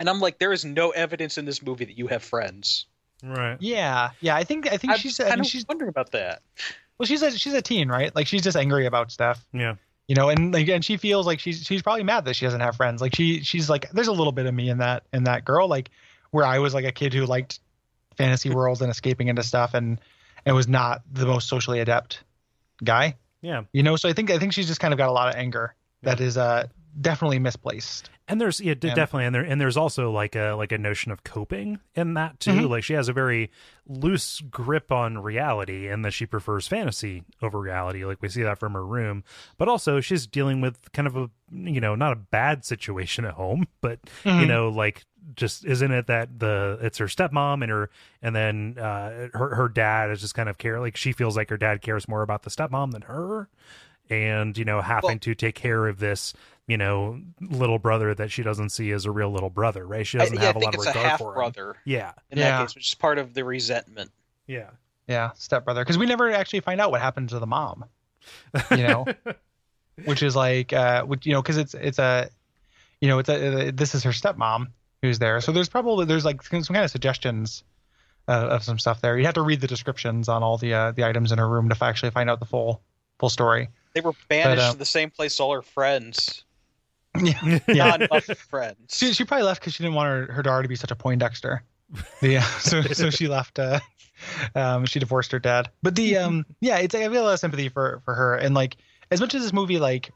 and 0.00 0.08
I'm 0.10 0.20
like 0.20 0.38
there 0.38 0.52
is 0.52 0.64
no 0.64 0.90
evidence 0.90 1.38
in 1.38 1.44
this 1.44 1.62
movie 1.62 1.84
that 1.84 1.96
you 1.98 2.08
have 2.08 2.22
friends. 2.24 2.86
right. 3.22 3.56
Yeah, 3.60 4.10
yeah. 4.20 4.34
I 4.36 4.42
think 4.44 4.66
I 4.72 4.76
think 4.78 4.92
I'm 4.94 4.98
she's 4.98 5.18
I 5.20 5.24
kind 5.28 5.36
mean, 5.36 5.40
of 5.42 5.46
she's 5.46 5.66
wondering 5.68 5.90
about 5.90 6.10
that. 6.12 6.42
Well 6.98 7.06
she's 7.06 7.22
a 7.22 7.30
she's 7.36 7.54
a 7.54 7.62
teen 7.62 7.88
right? 7.88 8.14
Like 8.14 8.26
she's 8.26 8.42
just 8.42 8.56
angry 8.56 8.86
about 8.86 9.10
stuff. 9.12 9.44
Yeah. 9.52 9.74
you 10.08 10.14
know 10.14 10.28
and 10.28 10.52
like 10.54 10.68
and 10.68 10.84
she 10.84 10.96
feels 10.96 11.26
like 11.26 11.38
she's 11.40 11.62
she's 11.64 11.82
probably 11.82 12.02
mad 12.04 12.24
that 12.24 12.34
she 12.34 12.44
doesn't 12.46 12.60
have 12.60 12.76
friends 12.76 13.00
like 13.02 13.14
she 13.14 13.42
she's 13.42 13.68
like 13.68 13.90
there's 13.90 14.08
a 14.08 14.12
little 14.12 14.32
bit 14.32 14.46
of 14.46 14.54
me 14.54 14.68
in 14.70 14.78
that 14.78 15.04
in 15.12 15.24
that 15.24 15.44
girl 15.44 15.68
like 15.68 15.90
where 16.30 16.46
i 16.46 16.58
was 16.58 16.72
like 16.74 16.84
a 16.86 16.92
kid 16.92 17.12
who 17.12 17.26
liked 17.26 17.60
fantasy 18.16 18.48
worlds 18.50 18.80
and 18.80 18.90
escaping 18.90 19.28
into 19.28 19.42
stuff 19.42 19.74
and 19.74 20.00
and 20.46 20.56
was 20.56 20.66
not 20.66 21.02
the 21.12 21.26
most 21.26 21.46
socially 21.48 21.80
adept 21.80 22.24
guy 22.82 23.14
Yeah. 23.42 23.64
you 23.72 23.82
know 23.82 23.96
so 23.96 24.08
i 24.08 24.12
think 24.14 24.30
i 24.30 24.38
think 24.38 24.52
she's 24.54 24.66
just 24.66 24.80
kind 24.80 24.94
of 24.94 24.98
got 24.98 25.08
a 25.10 25.12
lot 25.12 25.28
of 25.28 25.34
anger 25.34 25.74
that 26.02 26.20
is 26.20 26.36
uh 26.38 26.66
definitely 27.00 27.38
misplaced 27.38 28.10
and 28.26 28.40
there's 28.40 28.60
yeah, 28.60 28.74
d- 28.74 28.88
Yeah. 28.88 28.94
definitely 28.94 29.26
and 29.26 29.34
there 29.34 29.42
and 29.42 29.60
there's 29.60 29.76
also 29.76 30.10
like 30.10 30.34
a 30.36 30.52
like 30.52 30.72
a 30.72 30.78
notion 30.78 31.12
of 31.12 31.22
coping 31.24 31.78
in 31.94 32.14
that 32.14 32.40
too 32.40 32.50
Mhm. 32.52 32.70
like 32.70 32.84
she 32.84 32.94
has 32.94 33.08
a 33.08 33.12
very 33.12 33.50
loose 33.86 34.40
grip 34.50 34.90
on 34.92 35.18
reality 35.18 35.88
and 35.88 36.04
that 36.04 36.12
she 36.12 36.26
prefers 36.26 36.66
fantasy 36.66 37.22
over 37.42 37.58
reality 37.60 38.04
like 38.04 38.20
we 38.20 38.28
see 38.28 38.42
that 38.42 38.58
from 38.58 38.72
her 38.74 38.84
room 38.84 39.22
but 39.58 39.68
also 39.68 40.00
she's 40.00 40.26
dealing 40.26 40.60
with 40.60 40.90
kind 40.92 41.06
of 41.08 41.16
a 41.16 41.30
you 41.52 41.80
know 41.80 41.94
not 41.94 42.12
a 42.12 42.16
bad 42.16 42.64
situation 42.64 43.24
at 43.24 43.34
home 43.34 43.66
but 43.80 43.98
you 44.24 44.32
Mhm. 44.32 44.48
know 44.48 44.68
like 44.68 45.04
just 45.34 45.64
isn't 45.64 45.92
it 45.92 46.06
that 46.06 46.38
the 46.38 46.78
it's 46.80 46.98
her 46.98 47.06
stepmom 47.06 47.62
and 47.62 47.70
her 47.70 47.90
and 48.22 48.34
then 48.34 48.76
uh 48.78 49.28
her 49.34 49.54
her 49.54 49.68
dad 49.68 50.10
is 50.10 50.20
just 50.20 50.34
kind 50.34 50.48
of 50.48 50.58
care 50.58 50.80
like 50.80 50.96
she 50.96 51.12
feels 51.12 51.36
like 51.36 51.50
her 51.50 51.56
dad 51.58 51.80
cares 51.82 52.08
more 52.08 52.22
about 52.22 52.42
the 52.42 52.50
stepmom 52.50 52.92
than 52.92 53.02
her 53.02 53.48
and 54.10 54.56
you 54.56 54.64
know 54.64 54.80
having 54.80 55.08
Well- 55.08 55.18
to 55.18 55.34
take 55.34 55.54
care 55.54 55.86
of 55.86 55.98
this 55.98 56.32
you 56.68 56.76
know 56.76 57.20
little 57.40 57.78
brother 57.80 58.14
that 58.14 58.30
she 58.30 58.44
doesn't 58.44 58.68
see 58.68 58.92
as 58.92 59.04
a 59.06 59.10
real 59.10 59.30
little 59.32 59.50
brother 59.50 59.84
right? 59.86 60.06
She 60.06 60.18
doesn't 60.18 60.36
yeah, 60.36 60.42
I 60.42 60.44
have 60.46 60.56
a 60.56 60.58
lot 60.60 60.74
of 60.74 60.80
it's 60.80 60.84
a 60.86 60.90
regard 60.90 61.06
half 61.06 61.18
for 61.18 61.30
him. 61.30 61.34
brother. 61.34 61.76
Yeah. 61.84 62.12
In 62.30 62.38
Yeah. 62.38 62.58
that 62.58 62.66
case, 62.68 62.74
which 62.76 62.88
is 62.88 62.94
part 62.94 63.18
of 63.18 63.34
the 63.34 63.44
resentment. 63.44 64.10
yeah. 64.46 64.70
Yeah 65.08 65.30
stepbrother. 65.34 65.82
Because 65.82 65.98
we 65.98 66.06
never 66.06 66.30
actually 66.30 66.60
find 66.60 66.80
out 66.80 66.90
what 66.92 67.00
happened 67.00 67.30
to 67.30 67.38
the 67.40 67.46
mom 67.46 67.86
you 68.70 68.86
know? 68.86 69.06
Which 70.04 70.22
is 70.22 70.36
like 70.36 70.72
uh 70.72 71.02
which 71.04 71.26
you 71.26 71.32
know 71.32 71.42
because 71.42 71.56
it's 71.56 71.74
it's 71.74 71.98
a 71.98 72.30
you 73.00 73.08
know 73.08 73.18
it's 73.18 73.28
a 73.28 73.70
this 73.72 73.96
is 73.96 74.04
her 74.04 74.10
stepmom 74.10 74.66
who's 75.02 75.18
there. 75.18 75.40
So 75.40 75.50
there's 75.50 75.68
probably 75.68 76.04
there's 76.04 76.24
like 76.24 76.42
some 76.44 76.62
kind 76.62 76.84
of 76.84 76.90
suggestions 76.90 77.64
uh, 78.28 78.48
of 78.50 78.62
some 78.62 78.78
stuff 78.78 79.00
there. 79.00 79.18
You 79.18 79.24
have 79.24 79.34
to 79.34 79.42
read 79.42 79.60
the 79.60 79.66
descriptions 79.66 80.28
on 80.28 80.42
all 80.44 80.56
the 80.58 80.72
uh, 80.74 80.92
the 80.92 81.04
items 81.04 81.32
in 81.32 81.38
her 81.38 81.48
room 81.48 81.68
to 81.70 81.74
f- 81.74 81.82
actually 81.82 82.10
find 82.10 82.28
out 82.30 82.38
the 82.38 82.46
full 82.46 82.80
full 83.18 83.28
story. 83.30 83.70
They 83.94 84.00
were 84.02 84.12
banished 84.28 84.62
uh, 84.62 84.72
to 84.72 84.78
the 84.78 84.84
same 84.84 85.10
place 85.10 85.40
all 85.40 85.52
her 85.54 85.62
friends, 85.62 86.44
yeah. 87.24 87.58
Yeah. 87.68 87.96
non-Muppet 87.96 88.36
friends. 88.36 88.96
she, 88.96 89.12
she 89.12 89.24
probably 89.24 89.44
left 89.44 89.60
because 89.60 89.74
she 89.74 89.82
didn't 89.82 89.94
want 89.96 90.08
her, 90.08 90.32
her 90.32 90.42
daughter 90.42 90.62
to 90.62 90.68
be 90.68 90.76
such 90.76 90.90
a 90.90 90.96
poindexter. 90.96 91.62
Yeah 92.20 92.42
so 92.60 92.82
so 92.82 93.08
she 93.10 93.28
left 93.28 93.58
uh 93.58 93.80
um 94.54 94.84
she 94.84 94.98
divorced 94.98 95.32
her 95.32 95.38
dad. 95.38 95.70
But 95.82 95.94
the 95.94 96.18
um 96.18 96.44
yeah 96.60 96.78
it's 96.78 96.94
i 96.94 97.08
feel 97.08 97.22
a 97.22 97.24
lot 97.24 97.32
of 97.34 97.40
sympathy 97.40 97.68
for 97.68 98.00
for 98.04 98.14
her. 98.14 98.34
And 98.34 98.54
like 98.54 98.76
as 99.10 99.20
much 99.20 99.34
as 99.34 99.42
this 99.42 99.52
movie 99.52 99.78
like 99.78 100.10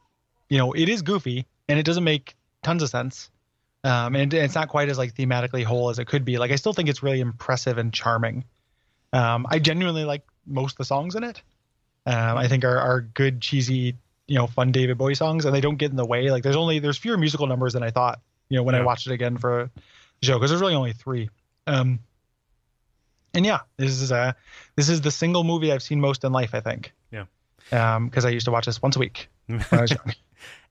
you 0.48 0.58
know 0.58 0.72
it 0.72 0.88
is 0.88 1.02
goofy 1.02 1.46
and 1.68 1.78
it 1.78 1.84
doesn't 1.84 2.04
make 2.04 2.34
tons 2.62 2.82
of 2.82 2.90
sense 2.90 3.30
um 3.84 4.14
and 4.14 4.32
it's 4.34 4.54
not 4.54 4.68
quite 4.68 4.88
as 4.88 4.98
like 4.98 5.14
thematically 5.14 5.64
whole 5.64 5.88
as 5.88 5.98
it 5.98 6.06
could 6.06 6.24
be 6.24 6.36
like 6.38 6.50
i 6.50 6.56
still 6.56 6.72
think 6.72 6.88
it's 6.88 7.02
really 7.02 7.20
impressive 7.20 7.78
and 7.78 7.92
charming. 7.92 8.44
Um 9.12 9.46
i 9.48 9.58
genuinely 9.58 10.04
like 10.04 10.22
most 10.46 10.72
of 10.74 10.78
the 10.78 10.84
songs 10.84 11.14
in 11.14 11.24
it. 11.24 11.42
Um 12.06 12.36
i 12.36 12.48
think 12.48 12.64
are 12.64 12.78
are 12.78 13.00
good 13.00 13.40
cheesy 13.40 13.96
you 14.28 14.36
know 14.36 14.46
fun 14.46 14.72
david 14.72 14.96
bowie 14.98 15.14
songs 15.14 15.44
and 15.44 15.54
they 15.54 15.60
don't 15.60 15.76
get 15.76 15.90
in 15.90 15.96
the 15.96 16.06
way 16.06 16.30
like 16.30 16.42
there's 16.42 16.56
only 16.56 16.78
there's 16.78 16.96
fewer 16.98 17.16
musical 17.18 17.46
numbers 17.46 17.72
than 17.72 17.82
i 17.82 17.90
thought 17.90 18.20
you 18.48 18.56
know 18.56 18.62
when 18.62 18.74
i 18.74 18.78
Yeah. 18.78 18.84
watched 18.84 19.06
it 19.06 19.12
again 19.12 19.36
for 19.36 19.70
the 20.20 20.26
show 20.26 20.34
because 20.38 20.50
there's 20.50 20.60
really 20.60 20.74
only 20.74 20.92
three 20.92 21.28
um 21.66 21.98
and 23.34 23.44
yeah 23.44 23.60
this 23.78 24.00
is 24.00 24.12
uh 24.12 24.32
this 24.76 24.88
is 24.88 25.00
the 25.00 25.10
single 25.10 25.44
movie 25.44 25.72
i've 25.72 25.82
seen 25.82 26.00
most 26.00 26.24
in 26.24 26.32
life 26.32 26.54
i 26.54 26.60
think 26.60 26.92
Yeah. 27.10 27.24
um 27.72 28.08
because 28.08 28.24
i 28.24 28.28
used 28.28 28.44
to 28.46 28.52
watch 28.52 28.66
this 28.66 28.80
once 28.80 28.96
a 28.96 28.98
week 28.98 29.28
when 29.46 29.64
i 29.72 29.80
was 29.80 29.90
young 29.96 30.14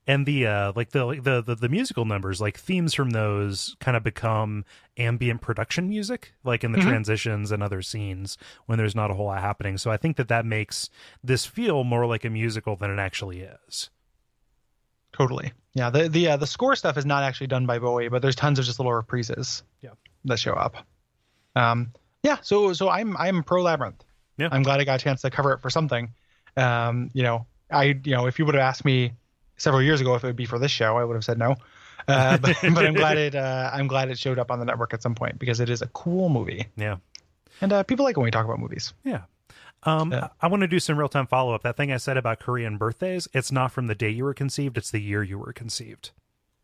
and 0.08 0.26
the 0.26 0.48
uh 0.48 0.72
like 0.76 0.90
the, 0.92 1.06
like 1.06 1.24
the 1.24 1.42
the 1.42 1.56
the 1.56 1.70
musical 1.70 2.06
numbers 2.06 2.42
like 2.42 2.58
themes 2.58 2.94
from 2.94 3.12
those 3.12 3.76
kind 3.80 3.96
of 3.96 4.04
become 4.04 4.66
ambient 4.98 5.42
production 5.42 5.88
music 5.88 6.34
like 6.44 6.64
in 6.64 6.72
the 6.72 6.80
Mhm. 6.80 6.84
transitions 6.84 7.52
and 7.52 7.62
other 7.62 7.82
scenes 7.82 8.38
when 8.66 8.78
there's 8.78 8.96
not 8.96 9.12
a 9.12 9.14
whole 9.14 9.28
lot 9.28 9.40
happening 9.42 9.78
so 9.78 9.92
i 9.92 9.98
think 9.98 10.18
that 10.18 10.28
that 10.28 10.46
makes 10.46 10.90
this 11.24 11.46
feel 11.46 11.84
more 11.84 12.06
like 12.06 12.26
a 12.26 12.30
musical 12.30 12.76
than 12.76 12.90
it 12.90 13.00
actually 13.00 13.42
is 13.42 13.90
totally 15.14 15.52
yeah 15.74 15.90
the 15.90 16.08
the 16.10 16.30
uh, 16.30 16.38
the 16.38 16.48
score 16.48 16.76
stuff 16.76 16.98
is 16.98 17.06
not 17.06 17.24
actually 17.24 17.48
done 17.48 17.66
by 17.66 17.78
bowie 17.80 18.08
but 18.08 18.22
there's 18.22 18.36
tons 18.36 18.58
of 18.60 18.66
just 18.66 18.80
little 18.80 18.92
reprises 18.92 19.62
Yeah. 19.82 19.92
that 20.26 20.40
show 20.40 20.54
up 20.54 20.78
um 21.56 21.92
yeah 22.24 22.38
so 22.42 22.74
so 22.74 22.90
i'm 22.90 23.16
i'm 23.18 23.44
pro 23.44 23.62
labyrinth 23.62 24.04
Yeah. 24.38 24.50
i'm 24.52 24.64
glad 24.64 24.80
i 24.80 24.84
got 24.84 25.00
a 25.00 25.04
chance 25.04 25.22
to 25.22 25.30
cover 25.30 25.54
it 25.54 25.62
for 25.62 25.70
something 25.70 26.14
um 26.58 27.12
you 27.14 27.24
know 27.24 27.46
i 27.70 28.00
you 28.04 28.14
know 28.16 28.26
if 28.28 28.40
you 28.40 28.46
would 28.46 28.56
have 28.56 28.64
asked 28.64 28.86
me 28.86 29.14
several 29.62 29.82
years 29.82 30.02
ago 30.02 30.16
if 30.16 30.24
it 30.24 30.28
would 30.28 30.36
be 30.36 30.46
for 30.46 30.60
this 30.60 30.72
show 30.72 30.98
i 30.98 31.04
would 31.04 31.14
have 31.16 31.24
said 31.24 31.38
no. 31.38 31.56
Uh, 32.08 32.38
but, 32.38 32.58
but 32.74 32.86
i'm 32.86 32.94
glad 32.96 33.18
it 33.18 33.36
uh, 33.36 33.70
i'm 33.74 33.88
glad 33.88 34.10
it 34.10 34.18
showed 34.18 34.40
up 34.40 34.50
on 34.52 34.60
the 34.60 34.66
network 34.66 34.94
at 34.94 35.02
some 35.04 35.14
point 35.16 35.38
because 35.38 35.60
it 35.60 35.70
is 35.70 35.82
a 35.82 35.88
cool 35.88 36.30
movie. 36.30 36.66
Yeah. 36.76 36.98
And 37.62 37.72
uh, 37.72 37.84
people 37.84 38.04
like 38.06 38.18
when 38.18 38.24
we 38.24 38.32
talk 38.32 38.44
about 38.46 38.60
movies. 38.60 38.94
Yeah. 39.04 39.22
Um 39.84 40.12
Yeah. 40.12 40.30
i 40.42 40.48
want 40.48 40.62
to 40.62 40.68
do 40.68 40.80
some 40.80 40.98
real-time 40.98 41.28
follow-up. 41.28 41.62
That 41.64 41.78
thing 41.78 41.92
i 41.92 41.98
said 41.98 42.18
about 42.18 42.40
korean 42.40 42.78
birthdays 42.78 43.28
it's 43.34 43.52
not 43.52 43.72
from 43.72 43.86
the 43.88 43.96
day 43.96 44.10
you 44.10 44.24
were 44.24 44.34
conceived 44.34 44.78
it's 44.78 44.90
the 44.92 45.00
year 45.02 45.22
you 45.24 45.38
were 45.38 45.54
conceived. 45.54 46.12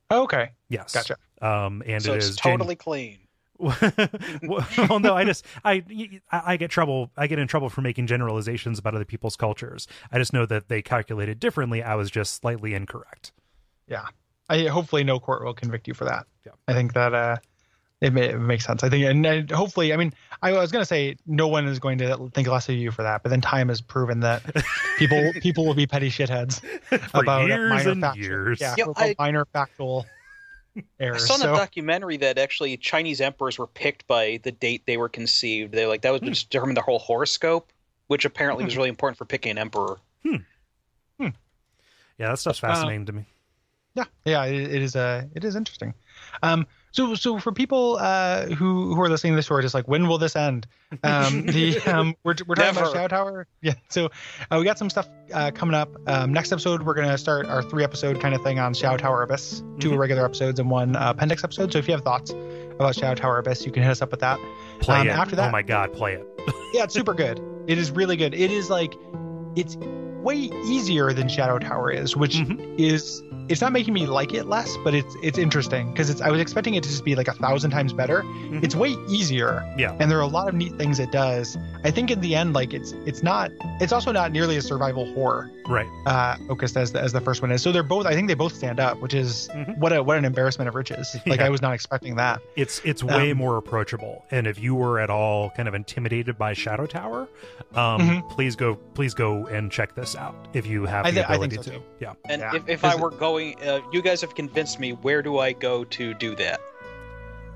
Oh, 0.09 0.23
okay. 0.23 0.51
Yes. 0.69 0.93
Gotcha. 0.93 1.17
um 1.41 1.83
and 1.85 2.01
so 2.03 2.13
it 2.13 2.17
it's 2.17 2.29
is 2.29 2.35
Jan- 2.37 2.53
totally 2.53 2.75
clean. 2.75 3.19
well, 4.43 4.99
no, 4.99 5.15
I 5.15 5.23
just 5.23 5.45
I 5.65 5.83
I 6.31 6.57
get 6.57 6.69
trouble. 6.71 7.11
I 7.17 7.27
get 7.27 7.39
in 7.39 7.47
trouble 7.47 7.69
for 7.69 7.81
making 7.81 8.07
generalizations 8.07 8.79
about 8.79 8.95
other 8.95 9.05
people's 9.05 9.35
cultures. 9.35 9.87
I 10.11 10.17
just 10.19 10.33
know 10.33 10.45
that 10.45 10.69
they 10.69 10.81
calculated 10.81 11.39
differently. 11.39 11.81
I 11.83 11.95
was 11.95 12.11
just 12.11 12.35
slightly 12.35 12.73
incorrect. 12.73 13.31
yeah 13.87 14.05
i 14.49 14.63
hopefully 14.67 15.03
no 15.03 15.19
court 15.19 15.43
will 15.43 15.53
convict 15.53 15.87
you 15.89 15.93
for 15.93 16.05
that 16.05 16.25
Yeah. 16.45 16.53
i 16.69 16.73
think 16.73 16.93
that 16.93 17.13
uh 17.13 17.35
it, 17.99 18.13
may, 18.13 18.29
it 18.29 18.37
makes 18.39 18.63
sense 18.65 18.81
i 18.81 18.87
think 18.89 19.03
and 19.05 19.25
uh, 19.51 19.55
hopefully 19.55 19.91
i 19.91 19.97
mean 19.97 20.13
i 20.41 20.53
was 20.53 20.71
going 20.71 20.81
to 20.81 20.85
say 20.85 21.17
no 21.25 21.49
one 21.49 21.67
is 21.67 21.79
going 21.79 21.97
to 21.97 22.29
think 22.33 22.47
less 22.47 22.69
of 22.69 22.75
you 22.75 22.91
for 22.91 23.03
that 23.03 23.23
but 23.23 23.29
then 23.29 23.41
time 23.41 23.67
has 23.67 23.81
proven 23.81 24.21
that 24.21 24.41
people 24.97 25.31
people 25.41 25.65
will 25.65 25.73
be 25.73 25.85
petty 25.85 26.09
shitheads 26.09 26.61
For 27.11 27.19
about 27.23 27.47
years 27.47 27.69
minor 27.69 27.91
and 27.91 28.01
factual, 28.01 28.23
years. 28.25 28.61
yeah, 28.61 28.75
Yeah, 28.77 28.85
I- 28.95 29.15
minor 29.19 29.43
factual 29.51 30.05
I 31.01 31.17
saw 31.17 31.35
in 31.35 31.41
so 31.41 31.53
a 31.53 31.57
documentary 31.57 32.17
that 32.17 32.37
actually 32.37 32.75
Chinese 32.77 33.21
emperors 33.21 33.57
were 33.57 33.67
picked 33.67 34.07
by 34.07 34.39
the 34.43 34.51
date 34.51 34.83
they 34.85 34.97
were 34.97 35.09
conceived. 35.09 35.73
They 35.73 35.85
like 35.85 36.01
that 36.01 36.11
was 36.11 36.21
to 36.21 36.31
determine 36.31 36.75
their 36.75 36.83
whole 36.83 36.99
horoscope, 36.99 37.71
which 38.07 38.25
apparently 38.25 38.65
was 38.65 38.75
really 38.77 38.89
important 38.89 39.17
for 39.17 39.25
picking 39.25 39.51
an 39.51 39.57
emperor. 39.57 39.97
Yeah, 42.19 42.29
that 42.29 42.39
stuff's 42.39 42.63
Uh, 42.63 42.67
fascinating 42.67 43.05
to 43.05 43.13
me. 43.13 43.25
yeah 43.93 44.05
yeah 44.25 44.45
it, 44.45 44.55
it 44.75 44.81
is 44.81 44.95
uh 44.95 45.23
it 45.35 45.43
is 45.43 45.55
interesting 45.55 45.93
um 46.43 46.65
so 46.97 47.13
so 47.15 47.37
for 47.39 47.51
people 47.51 47.97
uh 48.01 48.45
who 48.47 48.93
who 48.95 49.01
are 49.01 49.09
listening 49.09 49.33
to 49.33 49.35
this 49.37 49.47
who 49.47 49.53
are 49.55 49.61
just 49.61 49.73
like 49.75 49.87
when 49.87 50.07
will 50.07 50.17
this 50.17 50.35
end 50.35 50.65
um 51.03 51.45
the 51.45 51.79
um 51.85 52.15
we're, 52.23 52.33
we're 52.47 52.55
talking 52.55 52.75
about 52.77 52.91
shadow 52.93 53.07
tower 53.07 53.47
yeah 53.61 53.73
so 53.89 54.09
uh, 54.51 54.57
we 54.57 54.63
got 54.65 54.77
some 54.79 54.89
stuff 54.89 55.07
uh 55.33 55.51
coming 55.51 55.75
up 55.75 55.89
um 56.07 56.33
next 56.33 56.51
episode 56.51 56.81
we're 56.83 56.93
gonna 56.95 57.17
start 57.17 57.45
our 57.45 57.61
three 57.61 57.83
episode 57.83 58.19
kind 58.19 58.33
of 58.33 58.41
thing 58.41 58.57
on 58.59 58.73
shadow 58.73 58.97
tower 58.97 59.21
abyss 59.21 59.59
2 59.79 59.91
Mhm. 59.91 59.97
regular 59.97 60.25
episodes 60.25 60.59
and 60.59 60.69
one 60.71 60.95
uh, 60.95 61.11
appendix 61.11 61.43
episode 61.43 61.71
so 61.71 61.77
if 61.79 61.87
you 61.87 61.93
have 61.93 62.03
thoughts 62.03 62.31
about 62.31 62.95
shadow 62.95 63.13
tower 63.15 63.37
abyss 63.37 63.65
you 63.65 63.71
can 63.71 63.83
hit 63.83 63.91
us 63.91 64.01
up 64.01 64.11
with 64.11 64.21
that 64.21 64.39
Play 64.79 64.99
Um, 65.01 65.07
it. 65.07 65.11
after 65.11 65.35
that- 65.35 65.49
oh 65.49 65.51
my 65.51 65.61
god, 65.63 65.91
play 65.93 66.13
it. 66.13 66.23
yeah, 66.73 66.83
it's 66.83 66.93
super 66.93 67.13
good. 67.15 67.41
It 67.67 67.77
is 67.79 67.89
really 67.91 68.15
good. 68.15 68.33
It 68.35 68.51
is 68.51 68.69
like 68.69 68.93
it's 69.55 69.75
way 69.75 70.35
easier 70.35 71.13
than 71.13 71.27
Shadow 71.29 71.57
Tower 71.57 71.89
is, 71.91 72.15
which 72.15 72.35
Mhm. 72.37 72.79
is 72.79 73.23
it's 73.49 73.61
not 73.61 73.71
making 73.71 73.93
me 73.93 74.05
like 74.05 74.33
it 74.33 74.45
less, 74.45 74.75
but 74.83 74.93
it's 74.93 75.15
it's 75.23 75.37
interesting 75.37 75.91
because 75.91 76.09
it's 76.09 76.21
I 76.21 76.29
was 76.29 76.39
expecting 76.41 76.75
it 76.75 76.83
to 76.83 76.89
just 76.89 77.05
be 77.05 77.15
like 77.15 77.27
a 77.27 77.33
thousand 77.33 77.71
times 77.71 77.93
better. 77.93 78.23
It's 78.63 78.75
way 78.75 78.95
easier. 79.09 79.63
Yeah. 79.77 79.95
And 79.99 80.09
there 80.11 80.17
are 80.17 80.21
a 80.21 80.27
lot 80.27 80.47
of 80.47 80.53
neat 80.55 80.75
things 80.77 80.99
it 80.99 81.11
does. 81.11 81.57
I 81.83 81.91
think 81.91 82.11
in 82.11 82.19
the 82.21 82.35
end, 82.35 82.53
like 82.53 82.73
it's 82.73 82.91
it's 83.05 83.23
not 83.23 83.51
it's 83.81 83.91
also 83.93 84.11
not 84.11 84.31
nearly 84.31 84.57
as 84.57 84.65
survival 84.65 85.11
horror 85.13 85.51
Right. 85.67 85.87
uh 86.05 86.37
focused 86.47 86.77
as 86.77 86.93
the, 86.93 87.01
as 87.01 87.11
the 87.13 87.21
first 87.21 87.41
one 87.41 87.51
is. 87.51 87.61
So 87.61 87.71
they're 87.71 87.83
both 87.83 88.05
I 88.05 88.13
think 88.13 88.27
they 88.27 88.33
both 88.33 88.53
stand 88.55 88.79
up, 88.79 88.99
which 89.01 89.13
is 89.13 89.49
Mhm. 89.53 89.77
what 89.77 89.93
a 89.93 90.01
what 90.03 90.17
an 90.17 90.25
embarrassment 90.25 90.67
of 90.67 90.75
riches. 90.75 91.15
Like 91.25 91.39
Yeah. 91.39 91.47
I 91.47 91.49
was 91.49 91.61
not 91.61 91.73
expecting 91.73 92.15
that. 92.15 92.41
It's 92.55 92.81
it's 92.85 93.03
way 93.03 93.31
Um, 93.31 93.37
more 93.37 93.57
approachable. 93.57 94.23
And 94.31 94.47
if 94.47 94.59
you 94.59 94.75
were 94.75 94.99
at 94.99 95.09
all 95.09 95.49
kind 95.51 95.67
of 95.67 95.73
intimidated 95.75 96.37
by 96.37 96.53
Shadow 96.53 96.85
Tower, 96.85 97.27
um, 97.75 98.01
Mhm. 98.01 98.29
please 98.29 98.55
go 98.55 98.75
please 98.93 99.13
go 99.13 99.45
and 99.47 99.71
check 99.71 99.93
this 99.95 100.15
out 100.15 100.35
if 100.53 100.65
you 100.65 100.85
have 100.85 101.05
I 101.05 101.11
the 101.11 101.21
thi- 101.21 101.25
I 101.25 101.37
think 101.37 101.53
ability 101.53 101.55
so, 101.57 101.61
to. 101.71 101.77
too. 101.79 101.83
Yeah. 101.99 102.13
And 102.29 102.41
Yeah. 102.41 102.55
if, 102.55 102.69
if 102.69 102.85
I 102.85 102.95
were 102.95 103.11
going, 103.11 103.36
uh, 103.37 103.79
you 103.91 104.01
guys 104.01 104.21
have 104.21 104.35
convinced 104.35 104.79
me. 104.79 104.91
Where 104.93 105.21
do 105.21 105.39
I 105.39 105.53
go 105.53 105.83
to 105.85 106.13
do 106.13 106.35
that? 106.35 106.59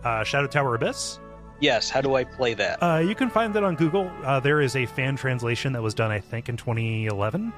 Uh, 0.03 0.23
Shadow 0.23 0.47
Tower 0.47 0.75
Abyss. 0.75 1.19
Yes, 1.59 1.89
how 1.89 2.01
do 2.01 2.15
I 2.15 2.23
play 2.23 2.53
that? 2.55 2.81
Uh, 2.81 2.97
you 2.99 3.13
can 3.13 3.29
find 3.29 3.53
that 3.53 3.63
on 3.63 3.75
Google. 3.75 4.09
Uh, 4.23 4.39
there 4.39 4.61
is 4.61 4.75
a 4.75 4.85
fan 4.87 5.15
translation 5.15 5.73
that 5.73 5.81
was 5.83 5.93
done, 5.93 6.09
I 6.11 6.19
think, 6.19 6.49
in 6.49 6.57
2011. 6.57 7.53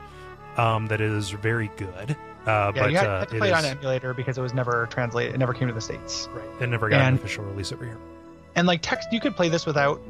Um, 0.58 0.88
that 0.88 1.00
is 1.00 1.30
very 1.32 1.72
good. 1.78 2.12
Uh, 2.46 2.72
Yeah, 2.76 2.82
but 2.82 2.92
you 2.92 2.98
had, 2.98 3.08
uh, 3.08 3.20
had 3.20 3.30
to 3.30 3.38
play 3.38 3.48
it 3.50 3.54
on 3.54 3.64
is- 3.64 3.72
emulator 3.72 4.14
because 4.14 4.38
it 4.38 4.42
was 4.42 4.54
never 4.54 4.88
translated. 4.92 5.34
It 5.34 5.38
never 5.38 5.54
came 5.54 5.70
to 5.70 5.74
the 5.74 5.80
states. 5.82 6.28
right. 6.34 6.44
It 6.62 6.68
never 6.68 6.90
got 6.90 7.02
an 7.02 7.16
official 7.16 7.46
release 7.46 7.72
over 7.72 7.86
here. 7.86 7.98
and 8.56 8.68
like 8.68 8.82
text 8.82 9.08
you 9.14 9.20
could 9.22 9.36
play 9.36 9.48
this 9.50 9.66
without 9.66 10.02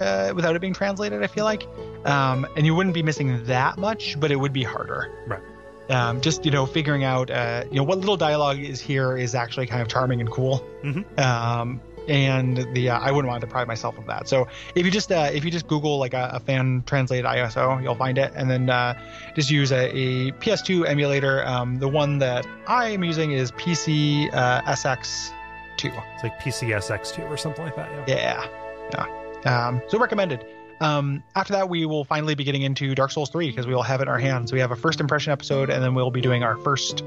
uh, 0.00 0.32
without 0.36 0.54
it 0.54 0.60
being 0.60 0.72
translated 0.74 1.20
i 1.24 1.26
feel 1.26 1.42
like 1.44 1.66
um, 2.04 2.46
and 2.56 2.64
you 2.64 2.72
wouldn't 2.72 2.94
be 2.94 3.02
missing 3.02 3.42
that 3.46 3.76
much 3.78 4.20
but 4.20 4.30
it 4.30 4.36
would 4.36 4.52
be 4.52 4.62
harder 4.62 5.10
Right. 5.26 5.42
Um, 5.90 6.20
just 6.20 6.44
you 6.44 6.50
know 6.50 6.66
figuring 6.66 7.04
out 7.04 7.30
uh, 7.30 7.64
you 7.70 7.76
know 7.76 7.82
what 7.84 7.98
little 7.98 8.16
dialogue 8.16 8.58
is 8.58 8.80
here 8.80 9.16
is 9.16 9.34
actually 9.34 9.66
kind 9.66 9.82
of 9.82 9.88
charming 9.88 10.20
and 10.20 10.30
cool 10.30 10.64
Mhm. 10.84 11.18
um, 11.18 11.80
and 12.08 12.66
the 12.74 12.88
uh, 12.88 12.98
i 13.00 13.10
wouldn't 13.10 13.28
want 13.28 13.40
to 13.40 13.46
deprive 13.46 13.66
myself 13.68 13.98
of 13.98 14.06
that 14.06 14.26
so 14.28 14.48
if 14.74 14.84
you 14.86 14.90
just 14.90 15.12
uh, 15.12 15.28
if 15.32 15.44
you 15.44 15.50
just 15.50 15.66
google 15.68 15.98
like 15.98 16.14
a, 16.14 16.30
a 16.32 16.40
fan 16.40 16.82
translated 16.86 17.26
iso 17.26 17.82
you'll 17.82 17.94
find 17.94 18.16
it 18.18 18.32
and 18.34 18.50
then 18.50 18.70
uh, 18.70 18.94
just 19.34 19.50
use 19.50 19.72
a, 19.72 19.90
a 19.94 20.32
ps2 20.32 20.86
emulator 20.88 21.46
um, 21.46 21.76
the 21.78 21.88
one 21.88 22.18
that 22.18 22.46
i 22.66 22.88
am 22.88 23.04
using 23.04 23.32
is 23.32 23.50
pc 23.52 24.32
uh, 24.32 24.62
sx2 24.62 25.32
It's 25.84 26.22
like 26.24 26.40
PCSX2 26.40 27.28
or 27.30 27.36
something 27.36 27.64
like 27.64 27.76
that. 27.76 27.88
Yeah. 28.08 28.44
yeah. 28.92 29.06
Yeah. 29.44 29.68
Um, 29.68 29.80
so 29.88 29.96
recommended. 29.98 30.44
Um, 30.80 31.22
after 31.34 31.52
that, 31.54 31.68
we 31.68 31.86
will 31.86 32.04
finally 32.04 32.34
be 32.34 32.44
getting 32.44 32.62
into 32.62 32.94
Dark 32.94 33.10
Souls 33.10 33.30
3 33.30 33.48
because 33.50 33.66
we 33.66 33.74
will 33.74 33.82
have 33.82 34.00
it 34.00 34.04
in 34.04 34.08
our 34.08 34.18
hands. 34.18 34.52
We 34.52 34.60
have 34.60 34.70
a 34.70 34.76
first 34.76 35.00
impression 35.00 35.32
episode, 35.32 35.70
and 35.70 35.82
then 35.82 35.94
we'll 35.94 36.10
be 36.10 36.20
doing 36.20 36.42
our 36.42 36.56
first, 36.58 37.04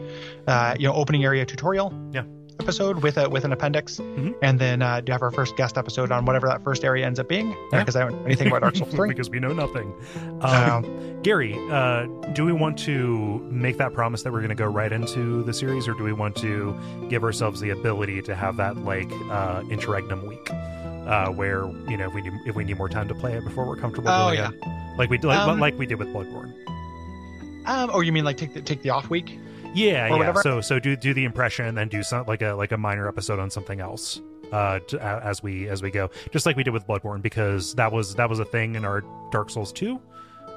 uh, 0.48 0.76
you 0.78 0.88
know, 0.88 0.94
opening 0.94 1.24
area 1.24 1.46
tutorial. 1.46 1.94
Yeah. 2.12 2.24
Episode 2.60 3.02
with 3.02 3.18
a 3.18 3.28
with 3.28 3.44
an 3.44 3.52
appendix, 3.54 3.98
Mhm. 3.98 4.36
and 4.44 4.60
then 4.60 4.84
uh, 4.84 5.02
have 5.08 5.24
our 5.24 5.32
first 5.32 5.56
guest 5.56 5.80
episode 5.80 6.12
on 6.12 6.26
whatever 6.26 6.48
that 6.48 6.62
first 6.64 6.84
area 6.84 7.06
ends 7.08 7.18
up 7.20 7.28
being. 7.28 7.56
Yeah. 7.72 7.80
Because 7.80 7.96
I 7.96 8.02
don't 8.02 8.12
know 8.20 8.26
anything 8.26 8.50
about 8.50 8.62
Dark 8.62 8.76
Souls 8.76 8.94
3. 8.94 9.08
because 9.16 9.30
we 9.32 9.40
know 9.40 9.54
nothing. 9.54 9.94
Um, 10.42 10.44
Um, 10.86 11.22
Gary, 11.24 11.56
uh, 11.72 12.08
do 12.34 12.46
we 12.46 12.52
want 12.52 12.78
to 12.80 13.40
make 13.52 13.78
that 13.78 13.94
promise 13.94 14.24
that 14.24 14.32
we're 14.34 14.40
going 14.40 14.50
to 14.50 14.56
go 14.56 14.66
right 14.66 14.92
into 14.92 15.44
the 15.44 15.54
series, 15.54 15.88
or 15.88 15.94
do 15.94 16.04
we 16.04 16.14
want 16.14 16.36
to 16.38 16.76
give 17.10 17.24
ourselves 17.24 17.62
the 17.62 17.70
ability 17.72 18.22
to 18.24 18.34
have 18.36 18.58
that 18.58 18.78
like 18.78 19.12
uh, 19.32 19.62
interregnum 19.70 20.28
week, 20.28 20.50
uh, 21.08 21.30
where 21.30 21.66
you 21.90 21.98
know 21.98 22.08
if 22.08 22.14
we 22.14 22.22
need, 22.22 22.34
if 22.46 22.56
we 22.56 22.64
need 22.64 22.78
more 22.78 22.90
time 22.90 23.08
to 23.08 23.16
play 23.16 23.34
it 23.34 23.44
before 23.44 23.66
we're 23.66 23.76
comfortable 23.76 24.10
Oh, 24.10 24.28
doing 24.30 24.40
yeah. 24.40 24.50
it, 24.52 24.98
like 24.98 25.10
we 25.10 25.18
like, 25.20 25.40
Um, 25.40 25.60
like 25.60 25.78
we 25.78 25.86
did 25.86 26.00
with 26.00 26.08
Bloodborne. 26.10 26.54
um, 27.66 27.90
oh, 27.94 28.02
you 28.02 28.12
mean 28.12 28.24
like 28.26 28.38
take 28.38 28.54
the 28.54 28.62
take 28.62 28.82
the 28.82 28.90
off 28.90 29.10
week? 29.10 29.38
Yeah, 29.74 30.08
yeah. 30.08 30.10
whatever? 30.12 30.42
So 30.42 30.62
so 30.62 30.80
do 30.80 30.96
do 30.96 31.14
the 31.14 31.24
impression 31.26 31.66
and 31.66 31.78
then 31.78 31.88
do 31.88 32.04
some 32.04 32.26
like 32.28 32.42
a 32.42 32.54
like 32.54 32.72
a 32.72 32.78
minor 32.78 33.08
episode 33.08 33.40
on 33.40 33.50
something 33.50 33.80
else 33.80 34.22
uh 34.52 34.80
to, 34.80 34.98
a- 34.98 35.22
as 35.26 35.42
we 35.42 35.70
as 35.70 35.82
we 35.82 35.90
go 35.90 36.10
just 36.32 36.46
like 36.46 36.58
we 36.58 36.64
did 36.64 36.72
with 36.72 36.86
bloodborne 36.86 37.22
because 37.22 37.74
that 37.76 37.90
was 37.90 38.16
that 38.16 38.30
was 38.30 38.40
a 38.40 38.44
thing 38.44 38.76
in 38.76 38.84
our 38.84 39.02
dark 39.32 39.50
souls 39.50 39.72
2 39.72 39.98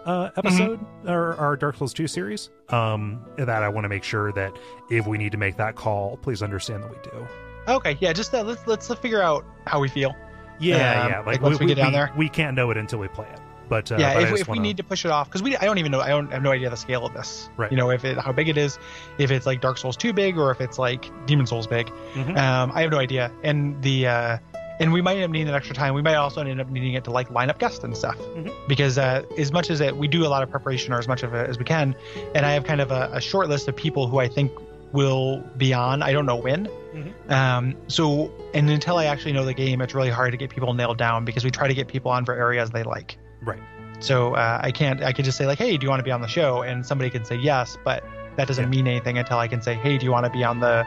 uh 0.05 0.31
episode 0.37 0.85
or 1.07 1.37
our 1.37 1.55
dark 1.57 1.77
souls 1.77 1.95
2 1.95 2.09
series 2.09 2.51
um 2.71 3.25
that 3.37 3.49
i 3.62 3.69
want 3.69 3.85
to 3.85 3.89
make 3.89 4.03
sure 4.03 4.33
that 4.33 4.53
if 4.91 5.07
we 5.07 5.16
need 5.16 5.31
to 5.31 5.39
make 5.39 5.57
that 5.57 5.77
call 5.77 6.16
please 6.16 6.43
understand 6.43 6.83
that 6.83 6.91
we 6.91 6.97
do 7.05 7.27
Okay, 7.66 7.97
yeah. 7.99 8.12
Just 8.12 8.35
uh, 8.35 8.43
let's 8.43 8.66
let's 8.66 8.91
uh, 8.91 8.95
figure 8.95 9.23
out 9.23 9.43
how 9.66 9.81
we 9.81 9.89
feel. 9.89 10.15
Yeah 10.60 11.02
Um, 11.05 11.10
yeah 11.10 11.20
like, 11.20 11.40
once 11.43 11.59
we 11.60 11.66
get 11.66 11.76
down 11.76 11.93
there? 11.93 12.10
we 12.16 12.28
can't 12.28 12.56
know 12.56 12.70
it 12.70 12.76
until 12.76 12.98
we 12.98 13.09
play 13.09 13.26
it 13.32 13.40
but 13.66 13.90
uh, 13.90 13.97
yeah, 13.98 14.12
but 14.14 14.22
if, 14.24 14.40
if 14.40 14.47
we 14.47 14.51
wanna- 14.52 14.60
need 14.60 14.76
to 14.76 14.82
push 14.85 15.06
it 15.06 15.10
off, 15.10 15.26
because 15.26 15.43
we 15.43 15.56
I 15.56 15.64
don't 15.64 15.78
even 15.78 15.90
know 15.90 16.01
I 16.01 16.09
don't 16.09 16.28
I 16.31 16.35
have 16.35 16.43
no 16.43 16.51
idea 16.52 16.68
the 16.68 16.76
scale 16.76 17.06
of 17.06 17.14
this. 17.14 17.48
Right. 17.56 17.70
You 17.70 17.78
know, 17.78 17.90
if 17.90 18.05
it 18.05 18.18
how 18.18 18.31
big 18.31 18.51
it 18.51 18.59
is, 18.59 18.78
if 19.16 19.31
it's 19.31 19.47
like 19.47 19.62
Dark 19.62 19.78
Souls 19.78 19.97
too 19.97 20.12
big 20.12 20.36
or 20.36 20.51
if 20.51 20.60
it's 20.60 20.78
like 20.78 21.10
Demon 21.24 21.47
Souls 21.47 21.66
big. 21.66 21.90
Mhm. 22.12 22.36
Um, 22.36 22.72
I 22.74 22.82
have 22.82 22.90
no 22.90 22.98
idea. 22.98 23.32
And 23.43 23.81
the 23.82 24.06
uh, 24.06 24.39
and 24.81 24.93
we 24.93 25.01
might 25.01 25.14
end 25.16 25.24
up 25.24 25.31
needing 25.31 25.47
that 25.47 25.55
extra 25.55 25.74
time. 25.74 25.94
We 25.94 26.02
might 26.02 26.16
also 26.16 26.43
end 26.43 26.60
up 26.60 26.68
needing 26.68 26.93
it 26.93 27.05
to 27.05 27.10
like 27.10 27.31
line 27.31 27.48
up 27.48 27.59
guests 27.59 27.82
and 27.82 27.97
stuff. 27.97 28.18
Mhm. 28.18 28.52
Because 28.68 28.98
uh, 28.98 29.22
as 29.39 29.51
much 29.51 29.70
as 29.70 29.81
it, 29.81 29.97
we 29.97 30.09
do 30.09 30.26
a 30.26 30.28
lot 30.28 30.43
of 30.43 30.51
preparation 30.51 30.93
or 30.93 30.98
as 30.98 31.09
much 31.09 31.22
of 31.22 31.32
it 31.32 31.48
as 31.48 31.59
we 31.59 31.64
can, 31.64 31.97
and 32.35 32.44
I 32.44 32.52
have 32.52 32.64
kind 32.64 32.82
of 32.82 32.90
a, 32.90 33.09
a 33.14 33.20
short 33.20 33.48
list 33.48 33.66
of 33.68 33.74
people 33.74 34.09
who 34.09 34.18
I 34.18 34.28
think 34.28 34.52
will 34.95 35.41
be 35.59 35.75
on. 35.75 36.03
I 36.03 36.12
don't 36.12 36.25
know 36.25 36.37
when. 36.37 36.69
Mhm. 36.95 37.31
Um, 37.31 37.75
so 37.89 38.31
and 38.55 38.71
until 38.71 38.97
I 38.97 39.07
actually 39.07 39.33
know 39.33 39.45
the 39.45 39.53
game, 39.53 39.83
it's 39.83 39.93
really 39.95 40.09
hard 40.11 40.31
to 40.31 40.37
get 40.39 40.49
people 40.51 40.73
nailed 40.73 40.97
down 40.97 41.25
because 41.27 41.45
we 41.45 41.51
try 41.51 41.69
to 41.69 41.75
get 41.75 41.89
people 41.89 42.11
on 42.11 42.25
for 42.25 42.33
areas 42.35 42.71
they 42.71 42.85
like. 42.85 43.19
right 43.43 43.59
So 43.99 44.35
uh, 44.35 44.61
I 44.62 44.71
can't. 44.71 45.03
I 45.03 45.12
can 45.12 45.25
just 45.25 45.37
say 45.37 45.47
like, 45.47 45.59
"Hey, 45.59 45.77
do 45.77 45.85
you 45.85 45.91
want 45.91 46.01
to 46.01 46.05
be 46.05 46.12
on 46.12 46.21
the 46.23 46.29
show?" 46.29 46.62
And 46.62 46.87
somebody 46.87 47.11
can 47.11 47.25
say 47.25 47.37
yes, 47.37 47.77
but 47.85 48.03
that 48.37 48.47
doesn't 48.49 48.65
Yeah. 48.65 48.71
mean 48.71 48.87
anything 48.87 49.19
until 49.19 49.39
I 49.39 49.49
can 49.49 49.61
say, 49.61 49.75
"Hey, 49.75 49.99
do 49.99 50.05
you 50.07 50.12
want 50.12 50.25
to 50.27 50.31
be 50.33 50.45
on 50.45 50.61
the, 50.61 50.87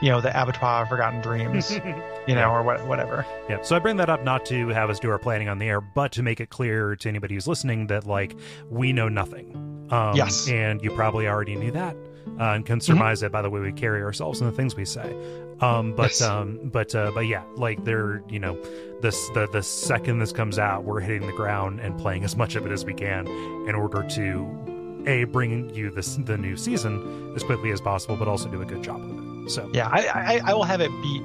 you 0.00 0.10
know, 0.10 0.20
the 0.20 0.30
Abattoir 0.30 0.82
of 0.82 0.88
Forgotten 0.88 1.20
Dreams?" 1.20 1.70
you 2.26 2.34
know, 2.34 2.50
or 2.50 2.62
what, 2.64 2.84
whatever. 2.86 3.24
Yeah. 3.48 3.58
So 3.62 3.76
I 3.76 3.78
bring 3.78 3.96
that 3.98 4.10
up 4.10 4.24
not 4.24 4.44
to 4.46 4.68
have 4.70 4.90
us 4.90 4.98
do 4.98 5.08
our 5.10 5.18
planning 5.18 5.48
on 5.48 5.58
the 5.58 5.68
air, 5.68 5.80
but 5.80 6.10
to 6.12 6.22
make 6.24 6.40
it 6.40 6.50
clear 6.50 6.96
to 6.96 7.08
anybody 7.08 7.34
who's 7.34 7.46
listening 7.46 7.86
that 7.88 8.04
like 8.06 8.34
we 8.68 8.92
know 8.92 9.08
nothing. 9.08 9.54
Um, 9.90 10.16
Yes. 10.16 10.48
And 10.48 10.82
you 10.82 10.90
probably 10.90 11.28
already 11.28 11.54
knew 11.54 11.70
that. 11.72 11.96
Uh, 12.38 12.52
and 12.54 12.66
can 12.66 12.80
surmise 12.80 13.22
it 13.22 13.32
by 13.32 13.40
the 13.40 13.48
way 13.48 13.60
we 13.60 13.72
carry 13.72 14.02
ourselves 14.02 14.40
and 14.40 14.50
the 14.50 14.54
things 14.56 14.74
we 14.76 14.84
say. 14.84 15.14
Um, 15.60 15.92
but 15.94 16.10
Yes. 16.10 16.20
um, 16.22 16.58
but 16.64 16.94
uh, 16.94 17.10
but 17.14 17.26
yeah, 17.26 17.42
like 17.56 17.82
they're 17.84 18.22
you 18.28 18.38
know, 18.38 18.58
this 19.00 19.16
the 19.30 19.48
the 19.52 19.62
second 19.62 20.18
this 20.18 20.32
comes 20.32 20.58
out, 20.58 20.84
we're 20.84 21.00
hitting 21.00 21.26
the 21.26 21.32
ground 21.36 21.80
and 21.80 21.98
playing 21.98 22.24
as 22.24 22.36
much 22.36 22.54
of 22.56 22.66
it 22.66 22.72
as 22.72 22.84
we 22.84 22.92
can 22.92 23.26
in 23.68 23.74
order 23.74 24.02
to 24.02 25.02
a 25.06 25.24
bring 25.24 25.72
you 25.74 25.88
this 25.90 26.16
the 26.16 26.36
new 26.36 26.56
season 26.56 27.32
as 27.36 27.42
quickly 27.42 27.70
as 27.70 27.80
possible, 27.80 28.16
but 28.16 28.28
also 28.28 28.48
do 28.50 28.60
a 28.60 28.66
good 28.66 28.82
job 28.82 29.00
of 29.00 29.46
it. 29.46 29.50
So 29.50 29.70
Yeah, 29.72 29.88
I, 29.90 30.06
I, 30.08 30.50
I 30.50 30.54
will 30.54 30.64
have 30.64 30.80
it 30.80 30.90
beat 31.02 31.22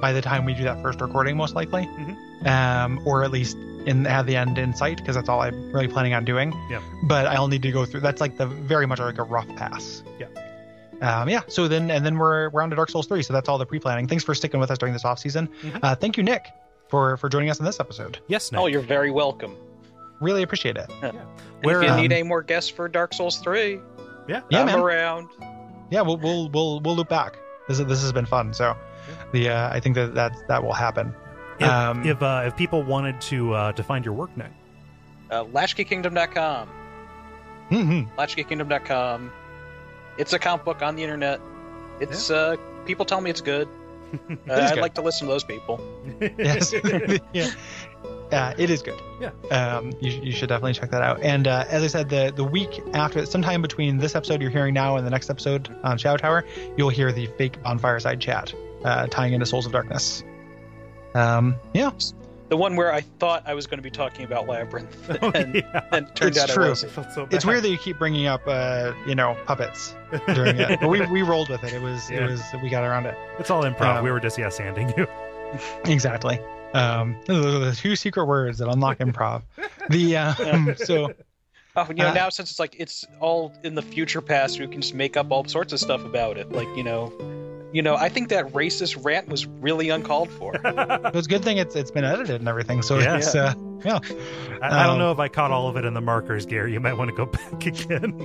by 0.00 0.12
the 0.12 0.22
time 0.22 0.44
we 0.44 0.54
do 0.54 0.62
that 0.64 0.80
first 0.80 1.00
recording, 1.00 1.36
most 1.36 1.54
likely, 1.56 1.84
Mhm. 1.84 2.46
um, 2.46 3.00
or 3.04 3.24
at 3.24 3.32
least 3.32 3.56
in 3.88 4.04
have 4.04 4.26
the 4.26 4.36
end 4.36 4.58
in 4.58 4.74
sight 4.74 4.98
because 4.98 5.16
that's 5.16 5.28
all 5.28 5.40
I'm 5.40 5.72
really 5.72 5.88
planning 5.88 6.14
on 6.14 6.24
doing. 6.24 6.52
Yeah. 6.70 6.80
But 7.04 7.26
I'll 7.26 7.48
need 7.48 7.62
to 7.62 7.72
go 7.72 7.84
through. 7.84 8.00
That's 8.00 8.20
like 8.20 8.36
the 8.36 8.46
very 8.46 8.86
much 8.86 9.00
like 9.00 9.18
a 9.18 9.22
rough 9.22 9.48
pass. 9.56 10.02
Yeah. 10.18 10.26
Um, 11.00 11.28
yeah. 11.28 11.40
So 11.48 11.68
then 11.68 11.90
and 11.90 12.04
then 12.04 12.18
we're 12.18 12.50
we're 12.50 12.62
on 12.62 12.70
to 12.70 12.76
Dark 12.76 12.90
Souls 12.90 13.06
three. 13.06 13.22
So 13.22 13.32
that's 13.32 13.48
all 13.48 13.58
the 13.58 13.66
pre-planning. 13.66 14.06
Thanks 14.06 14.24
for 14.24 14.34
sticking 14.34 14.60
with 14.60 14.70
us 14.70 14.78
during 14.78 14.92
this 14.92 15.04
off 15.04 15.18
season. 15.18 15.48
Mhm. 15.62 15.80
Uh, 15.82 15.94
thank 15.94 16.16
you, 16.16 16.22
Nick, 16.22 16.46
for 16.88 17.16
for 17.16 17.28
joining 17.28 17.50
us 17.50 17.58
in 17.58 17.64
this 17.64 17.80
episode. 17.80 18.18
yes, 18.28 18.52
Nick. 18.52 18.60
Oh, 18.60 18.66
you're 18.66 18.80
very 18.82 19.10
welcome. 19.10 19.56
Really 20.20 20.42
appreciate 20.42 20.76
it. 20.76 20.90
And 21.02 21.16
Where, 21.62 21.80
if 21.80 21.86
you 21.86 21.92
um, 21.92 22.00
need 22.00 22.12
any 22.12 22.24
more 22.24 22.42
guests 22.42 22.68
for 22.68 22.88
Dark 22.88 23.14
Souls 23.14 23.38
3, 23.38 23.80
yeah. 24.28 24.40
Yeah, 24.50 24.60
I'm 24.60 24.66
man. 24.66 24.80
around. 24.80 25.28
Yeah, 25.90 26.02
we'll 26.02 26.16
we'll 26.18 26.48
we'll 26.50 26.80
we'll 26.80 26.96
loop 26.96 27.08
back. 27.08 27.38
This 27.68 27.78
is, 27.78 27.86
this 27.86 28.02
has 28.02 28.12
been 28.12 28.26
fun. 28.26 28.52
So 28.52 28.76
the 29.32 29.48
uh, 29.50 29.70
I 29.72 29.80
think 29.80 29.94
that 29.94 30.14
that 30.14 30.32
that 30.48 30.62
will 30.62 30.72
happen. 30.72 31.14
If 31.58 31.68
Um, 31.68 32.04
if, 32.06 32.22
uh, 32.22 32.44
if 32.46 32.56
people 32.56 32.82
wanted 32.82 33.20
to 33.22 33.54
uh, 33.54 33.72
to 33.72 33.82
find 33.82 34.04
your 34.04 34.14
work, 34.14 34.36
Nick. 34.36 34.50
Uh, 35.30 35.44
LatchkeyKingdom.com. 35.44 36.68
mhm. 37.70 38.08
LatchkeyKingdom.com. 38.16 39.30
It's 40.18 40.32
a 40.32 40.38
comic 40.38 40.64
book 40.64 40.82
on 40.82 40.96
the 40.96 41.02
internet. 41.02 41.40
It's 42.00 42.30
uh, 42.30 42.56
people 42.86 43.04
tell 43.04 43.20
me 43.20 43.30
it's 43.30 43.40
good. 43.40 43.68
Uh, 44.10 44.54
I'd 44.54 44.74
good. 44.74 44.80
like 44.80 44.94
to 44.94 45.02
listen 45.02 45.26
to 45.26 45.32
those 45.34 45.44
people. 45.44 45.78
yes 46.38 46.72
yeah 47.34 47.50
uh, 48.32 48.54
it 48.56 48.70
is 48.70 48.80
good 48.82 48.98
Yeah. 49.20 49.32
um 49.50 49.92
you, 50.00 50.10
you 50.22 50.32
should 50.32 50.48
definitely 50.48 50.72
check 50.72 50.90
that 50.92 51.02
out 51.02 51.20
and 51.22 51.46
uh, 51.46 51.66
as 51.68 51.82
i 51.82 51.88
said 51.88 52.08
the 52.08 52.32
the 52.34 52.42
week 52.44 52.80
after 52.94 53.26
sometime 53.26 53.60
between 53.60 53.98
this 53.98 54.14
episode 54.14 54.40
you're 54.40 54.50
hearing 54.50 54.72
now 54.72 54.96
and 54.96 55.06
the 55.06 55.10
next 55.10 55.28
episode 55.28 55.68
on 55.84 55.98
shadow 55.98 56.16
tower 56.16 56.46
you'll 56.78 56.88
hear 56.88 57.12
the 57.12 57.26
fake 57.36 57.62
bonfireside 57.62 58.18
chat 58.18 58.54
uh, 58.82 59.06
tying 59.08 59.34
into 59.34 59.44
souls 59.44 59.66
of 59.66 59.72
darkness 59.72 60.24
um 61.18 61.56
yeah 61.74 61.90
The 62.48 62.56
one 62.56 62.76
where 62.76 62.90
I 62.92 63.02
thought 63.18 63.42
I 63.46 63.52
was 63.54 63.66
going 63.66 63.76
to 63.78 63.82
be 63.82 63.90
talking 63.90 64.24
about 64.24 64.46
Labyrinth, 64.48 65.10
and, 65.34 65.54
yeah. 65.56 65.84
and 65.92 66.06
turned 66.16 66.34
It's 66.36 66.42
out 66.44 66.48
true. 66.48 66.64
I 66.64 66.66
I 66.68 66.70
wasn't. 66.70 66.92
felt 66.92 67.12
so 67.12 67.28
it's 67.30 67.44
weird 67.44 67.62
that 67.64 67.68
you 67.70 67.76
keep 67.78 67.98
bringing 67.98 68.26
up 68.26 68.40
uh 68.46 68.92
you 69.06 69.14
know 69.14 69.36
puppets 69.46 69.94
during 70.34 70.56
it 70.58 70.80
but 70.80 70.88
we, 70.88 71.04
we 71.08 71.20
rolled 71.22 71.50
with 71.50 71.62
it 71.64 71.72
it 71.74 71.82
was 71.82 72.10
Yeah. 72.10 72.24
it 72.24 72.30
was 72.30 72.42
we 72.62 72.70
got 72.70 72.84
around 72.84 73.04
it 73.06 73.16
It's 73.38 73.50
all 73.50 73.64
improv. 73.64 73.96
Um, 73.98 74.04
we 74.04 74.10
were 74.10 74.20
just 74.20 74.38
yes 74.38 74.56
handing 74.58 74.92
you. 74.96 75.06
exactly 75.84 76.40
Um, 76.74 77.16
the 77.26 77.74
two 77.76 77.96
secret 77.96 78.26
words 78.26 78.58
that 78.58 78.68
unlock 78.68 78.98
improv. 78.98 79.42
The 79.90 80.16
um, 80.16 80.74
so 80.76 81.12
Oh, 81.76 81.86
you 81.88 81.94
know, 81.94 82.08
Uh, 82.08 82.12
now 82.14 82.28
since 82.28 82.50
it's 82.50 82.58
like 82.58 82.74
it's 82.78 83.06
all 83.20 83.52
in 83.62 83.74
the 83.76 83.82
future 83.82 84.20
past, 84.20 84.58
we 84.58 84.66
can 84.66 84.80
just 84.80 84.94
make 84.94 85.16
up 85.16 85.30
all 85.30 85.44
sorts 85.46 85.72
of 85.72 85.78
stuff 85.78 86.04
about 86.04 86.36
it. 86.36 86.50
Like, 86.50 86.66
you 86.76 86.82
know, 86.82 87.12
you 87.72 87.82
know, 87.82 87.96
I 87.96 88.08
think 88.08 88.28
that 88.30 88.46
racist 88.52 89.04
rant 89.04 89.28
was 89.28 89.46
really 89.46 89.90
uncalled 89.90 90.30
for. 90.30 90.54
it's 90.64 91.26
a 91.26 91.30
good 91.30 91.42
thing 91.44 91.58
it's 91.58 91.76
it's 91.76 91.90
been 91.90 92.04
edited 92.04 92.40
and 92.40 92.48
everything. 92.48 92.82
So 92.82 92.98
Yeah. 92.98 93.16
it's 93.18 93.34
uh, 93.34 93.52
yeah. 93.84 93.98
I, 94.62 94.66
I 94.82 94.82
don't 94.84 94.94
Um, 94.94 94.98
know 94.98 95.12
if 95.12 95.18
I 95.18 95.28
caught 95.28 95.50
all 95.50 95.68
of 95.68 95.76
it 95.76 95.84
in 95.84 95.94
the 95.94 96.00
markers, 96.00 96.46
Gary. 96.46 96.72
You 96.72 96.80
might 96.80 96.94
want 96.94 97.10
to 97.10 97.16
go 97.16 97.26
back 97.32 97.66
again. 97.66 98.16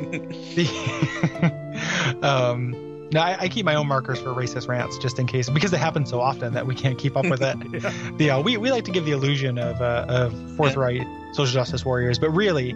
The, 0.55 2.19
um, 2.21 2.71
no, 3.11 3.19
I, 3.19 3.37
I 3.41 3.47
keep 3.49 3.65
my 3.65 3.75
own 3.75 3.87
markers 3.87 4.19
for 4.19 4.29
racist 4.29 4.67
rants 4.67 4.97
just 4.97 5.19
in 5.19 5.27
case 5.27 5.49
because 5.49 5.69
they 5.71 5.77
happen 5.77 6.05
so 6.05 6.19
often 6.19 6.53
that 6.53 6.65
we 6.65 6.73
can't 6.73 6.97
keep 6.97 7.15
up 7.15 7.25
with 7.25 7.41
it. 7.43 8.17
the 8.17 8.31
uh, 8.31 8.41
we 8.41 8.57
we 8.57 8.71
like 8.71 8.85
to 8.85 8.91
give 8.91 9.05
the 9.05 9.11
illusion 9.11 9.57
of 9.59 9.81
uh, 9.81 10.05
of 10.07 10.33
forthright 10.57 11.01
social 11.33 11.53
justice 11.53 11.85
warriors, 11.85 12.17
but 12.17 12.29
really, 12.31 12.73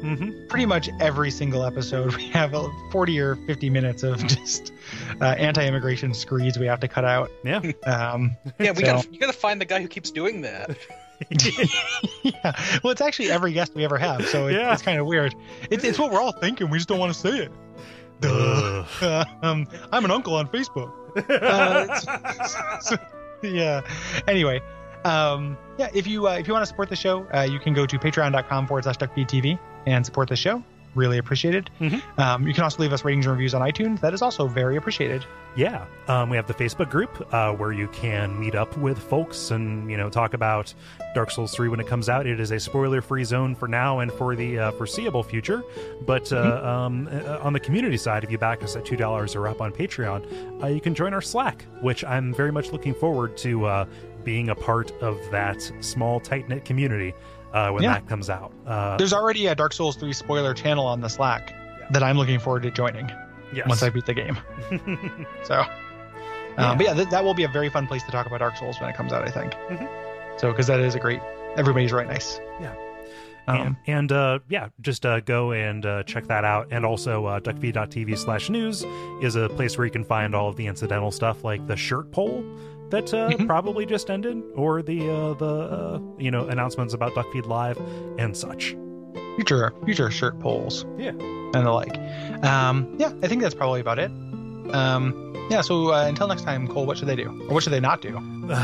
hmm 0.00 0.46
pretty 0.48 0.66
much 0.66 0.88
every 1.00 1.30
single 1.30 1.64
episode 1.64 2.14
we 2.16 2.26
have 2.28 2.54
uh, 2.54 2.68
40 2.90 3.20
or 3.20 3.36
50 3.46 3.70
minutes 3.70 4.02
of 4.02 4.26
just 4.26 4.72
uh, 5.20 5.24
anti-immigration 5.26 6.12
screeds 6.14 6.58
we 6.58 6.66
have 6.66 6.80
to 6.80 6.88
cut 6.88 7.04
out. 7.04 7.30
Yeah. 7.44 7.60
Um, 7.84 8.36
yeah, 8.58 8.70
we 8.72 8.76
So- 8.84 8.92
gotta 8.94 9.08
you 9.12 9.18
gotta 9.20 9.32
find 9.32 9.60
the 9.60 9.64
guy 9.64 9.80
who 9.80 9.88
keeps 9.88 10.10
doing 10.10 10.40
that. 10.42 10.76
yeah. 12.22 12.52
Well, 12.82 12.90
it's 12.92 13.00
actually 13.00 13.30
every 13.30 13.52
guest 13.52 13.74
we 13.74 13.84
ever 13.84 13.98
have, 13.98 14.26
so 14.26 14.46
it, 14.48 14.54
Yeah. 14.54 14.72
it's 14.72 14.82
kind 14.82 14.98
of 14.98 15.06
weird. 15.06 15.34
It's, 15.70 15.84
it's 15.84 15.98
what 15.98 16.10
we're 16.12 16.20
all 16.20 16.32
thinking. 16.32 16.70
We 16.70 16.78
just 16.78 16.88
don't 16.88 16.98
want 16.98 17.12
to 17.12 17.18
say 17.18 17.38
it. 17.40 17.52
Duh. 18.20 18.84
Ugh. 19.02 19.26
um, 19.42 19.66
I'm 19.92 20.04
an 20.04 20.10
uncle 20.10 20.34
on 20.34 20.48
Facebook. 20.48 20.92
Uh, 21.28 22.80
so- 22.80 22.96
yeah. 23.42 23.80
Anyway, 24.28 24.60
um, 25.04 25.56
yeah. 25.78 25.88
If 25.94 26.06
you 26.06 26.28
uh, 26.28 26.32
if 26.32 26.46
you 26.46 26.52
want 26.52 26.62
to 26.62 26.66
support 26.66 26.88
the 26.90 26.96
show, 26.96 27.26
uh, 27.34 27.42
you 27.42 27.58
can 27.58 27.72
go 27.74 27.86
to 27.86 27.98
patreon.com 27.98 28.66
forward 28.66 28.84
slash 28.84 28.96
duckfeedtv 28.98 29.58
and 29.86 30.04
support 30.04 30.28
the 30.28 30.36
show. 30.36 30.62
Really 30.96 31.18
appreciated. 31.18 31.70
Mhm. 31.80 32.02
Um, 32.18 32.48
you 32.48 32.52
can 32.52 32.64
also 32.64 32.82
leave 32.82 32.92
us 32.92 33.04
ratings 33.04 33.24
and 33.24 33.32
reviews 33.32 33.54
on 33.54 33.62
iTunes. 33.62 34.00
That 34.00 34.12
is 34.12 34.22
also 34.22 34.48
very 34.48 34.76
appreciated. 34.76 35.24
Yeah, 35.54 35.84
um, 36.08 36.30
we 36.30 36.36
have 36.36 36.48
the 36.48 36.54
Facebook 36.54 36.90
group 36.90 37.32
uh, 37.32 37.52
where 37.52 37.70
you 37.72 37.86
can 37.88 38.38
meet 38.40 38.56
up 38.56 38.76
with 38.76 38.98
folks 38.98 39.52
and 39.52 39.88
you 39.88 39.96
know 39.96 40.10
talk 40.10 40.34
about 40.34 40.74
Dark 41.14 41.30
Souls 41.30 41.52
three 41.54 41.68
when 41.68 41.78
it 41.78 41.86
comes 41.86 42.08
out. 42.08 42.26
It 42.26 42.40
is 42.40 42.50
a 42.50 42.58
spoiler-free 42.58 43.22
zone 43.22 43.54
for 43.54 43.68
now 43.68 44.00
and 44.00 44.12
for 44.12 44.34
the 44.34 44.58
uh, 44.58 44.70
foreseeable 44.72 45.22
future. 45.22 45.62
But 46.06 46.32
uh, 46.32 46.60
um, 46.64 47.08
uh, 47.12 47.38
on 47.40 47.52
the 47.52 47.60
community 47.60 47.96
side, 47.96 48.24
if 48.24 48.30
you 48.32 48.38
back 48.38 48.62
us 48.64 48.74
at 48.74 48.84
two 48.84 48.96
dollars 48.96 49.36
or 49.36 49.46
up 49.46 49.60
on 49.60 49.70
Patreon, 49.72 50.60
uh, 50.62 50.66
you 50.66 50.80
can 50.80 50.94
join 50.94 51.14
our 51.14 51.22
Slack, 51.22 51.64
which 51.82 52.04
I'm 52.04 52.34
very 52.34 52.50
much 52.50 52.72
looking 52.72 52.94
forward 52.94 53.36
to 53.38 53.64
uh, 53.66 53.84
being 54.24 54.50
a 54.50 54.54
part 54.56 54.90
of 55.02 55.18
that 55.30 55.62
small, 55.80 56.18
tight 56.18 56.48
knit 56.48 56.64
community 56.64 57.14
uh, 57.52 57.70
when 57.70 57.82
Yeah. 57.82 57.94
that 57.94 58.06
comes 58.08 58.28
out. 58.30 58.52
Uh, 58.66 58.96
There's 58.96 59.12
already 59.12 59.46
a 59.46 59.54
Dark 59.54 59.72
Souls 59.72 59.96
3 59.96 60.12
spoiler 60.12 60.54
channel 60.54 60.86
on 60.86 61.00
the 61.00 61.08
Slack 61.08 61.54
that 61.92 62.02
I'm 62.02 62.16
looking 62.16 62.38
forward 62.38 62.62
to 62.64 62.70
joining 62.70 63.10
yes. 63.52 63.66
once 63.68 63.82
I 63.82 63.90
beat 63.90 64.06
the 64.06 64.14
game. 64.14 64.38
So, 65.44 65.54
um, 65.60 65.66
Yeah. 66.58 66.74
but 66.74 66.86
yeah, 66.86 66.94
th- 66.94 67.08
that 67.10 67.24
will 67.24 67.34
be 67.34 67.44
a 67.44 67.48
very 67.48 67.68
fun 67.70 67.86
place 67.86 68.02
to 68.04 68.10
talk 68.12 68.26
about 68.26 68.38
Dark 68.38 68.56
Souls 68.56 68.80
when 68.80 68.90
it 68.90 68.96
comes 68.96 69.12
out. 69.12 69.26
I 69.26 69.30
think. 69.30 69.54
Mhm. 69.70 69.88
So, 70.40 70.50
because 70.50 70.66
that 70.68 70.80
is 70.80 70.94
a 70.94 71.00
great. 71.00 71.20
Everybody's 71.56 71.92
right 71.92 72.06
nice. 72.06 72.40
Yeah. 72.60 72.72
Um, 73.48 73.56
and, 73.60 73.76
and 73.86 74.12
uh, 74.12 74.38
yeah, 74.48 74.68
just 74.80 75.04
uh, 75.04 75.20
go 75.20 75.50
and 75.52 75.84
uh, 75.84 76.02
check 76.04 76.26
that 76.28 76.44
out. 76.44 76.68
And 76.70 76.84
also, 76.86 77.24
uh, 77.26 77.40
duckfeed.tv 77.40 78.16
slash 78.18 78.48
news 78.50 78.84
is 79.22 79.34
a 79.34 79.48
place 79.48 79.76
where 79.76 79.84
you 79.86 79.90
can 79.90 80.04
find 80.04 80.34
all 80.34 80.48
of 80.48 80.56
the 80.56 80.66
incidental 80.66 81.10
stuff, 81.10 81.42
like 81.42 81.66
the 81.66 81.76
shirt 81.76 82.12
poll 82.12 82.44
that 82.90 83.12
uh, 83.14 83.30
Mhm. 83.30 83.46
probably 83.46 83.86
just 83.86 84.10
ended, 84.10 84.42
or 84.54 84.82
the 84.82 85.08
uh, 85.10 85.34
the 85.34 85.46
uh, 85.46 86.00
you 86.18 86.30
know 86.30 86.46
announcements 86.46 86.94
about 86.94 87.12
Duckfeed 87.14 87.46
Live 87.46 87.78
and 88.18 88.36
such. 88.36 88.76
future 89.36 89.72
future 89.84 90.10
shirt 90.10 90.38
polls. 90.40 90.84
Yeah. 90.98 91.10
And 91.54 91.66
the 91.66 91.72
like. 91.72 91.96
Um, 92.44 92.94
yeah, 92.98 93.12
I 93.22 93.26
think 93.28 93.42
that's 93.42 93.54
probably 93.54 93.80
about 93.80 93.98
it. 93.98 94.10
Um, 94.72 95.34
yeah. 95.50 95.62
So 95.62 95.92
uh, 95.92 96.04
until 96.06 96.28
next 96.28 96.42
time, 96.42 96.68
Kole, 96.68 96.86
what 96.86 96.96
should 96.98 97.08
they 97.08 97.16
do, 97.16 97.28
or 97.48 97.54
what 97.54 97.62
should 97.62 97.72
they 97.72 97.80
not 97.80 98.00
do? 98.02 98.18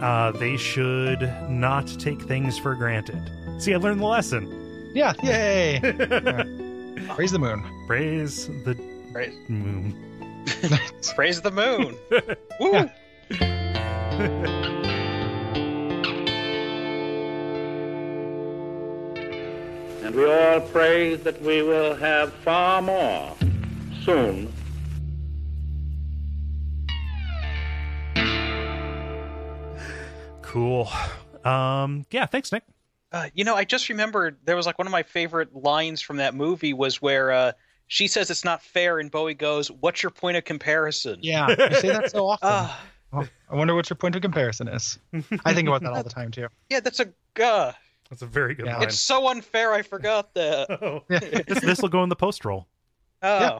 Uh, 0.00 0.32
they 0.32 0.56
should 0.56 1.20
not 1.50 1.86
take 2.00 2.22
things 2.22 2.58
for 2.58 2.74
granted. 2.74 3.20
See, 3.58 3.74
I 3.74 3.76
learned 3.76 4.00
the 4.00 4.06
lesson. 4.06 4.48
Yeah. 4.94 5.12
Yay! 5.22 5.78
Praise 7.14 7.32
the 7.32 7.38
moon. 7.38 7.62
Praise 7.86 8.46
the 8.64 8.74
Praise, 9.12 9.34
moon. 9.48 9.94
praise 11.14 11.42
the 11.42 11.50
moon. 11.50 11.96
Woo! 12.60 12.72
Yeah. 12.72 12.88
And 20.02 20.14
we 20.14 20.24
all 20.24 20.60
pray 20.60 21.14
that 21.14 21.40
we 21.40 21.62
will 21.62 21.94
have 21.94 22.32
far 22.32 22.82
more 22.82 23.36
soon 24.02 24.52
Cool. 30.50 30.90
Um, 31.44 32.04
yeah, 32.10 32.26
thanks, 32.26 32.50
Nick. 32.50 32.64
Uh, 33.12 33.28
you 33.34 33.44
know, 33.44 33.54
I 33.54 33.62
just 33.62 33.88
remembered 33.88 34.38
there 34.44 34.56
was 34.56 34.66
like 34.66 34.78
one 34.78 34.88
of 34.88 34.90
my 34.90 35.04
favorite 35.04 35.54
lines 35.54 36.00
from 36.00 36.16
that 36.16 36.34
movie 36.34 36.72
was 36.72 37.00
where 37.00 37.30
uh, 37.30 37.52
she 37.86 38.08
says 38.08 38.30
it's 38.30 38.44
not 38.44 38.60
fair, 38.60 38.98
and 38.98 39.12
Bowie 39.12 39.34
goes, 39.34 39.70
"What's 39.70 40.02
your 40.02 40.10
point 40.10 40.36
of 40.36 40.44
comparison?" 40.44 41.20
Yeah, 41.22 41.48
you 41.50 41.76
say 41.76 41.88
that 41.90 42.10
so 42.10 42.26
often. 42.30 42.48
Ah, 42.48 42.80
Oh, 43.12 43.26
I 43.50 43.54
wonder 43.56 43.74
what 43.74 43.90
your 43.90 43.96
point 43.96 44.14
of 44.16 44.22
comparison 44.22 44.68
is. 44.68 44.98
I 45.44 45.52
think 45.54 45.66
about 45.68 45.82
that 45.82 45.92
all 45.92 46.02
the 46.02 46.10
time 46.10 46.30
too. 46.30 46.46
yeah, 46.70 46.80
that's 46.80 47.00
a. 47.00 47.08
Uh, 47.42 47.72
That's 48.08 48.22
a 48.22 48.26
very 48.26 48.54
good 48.54 48.66
Yeah. 48.66 48.74
line. 48.78 48.82
it's 48.88 48.98
so 49.00 49.28
unfair. 49.28 49.72
I 49.72 49.82
forgot 49.82 50.34
that. 50.34 50.68
Oh, 50.82 51.02
Yeah. 51.08 51.20
this 51.46 51.60
this 51.60 51.80
will 51.82 51.88
go 51.88 52.02
in 52.02 52.08
the 52.08 52.16
post 52.16 52.44
roll. 52.44 52.66
Oh, 53.22 53.38
Yeah. 53.40 53.58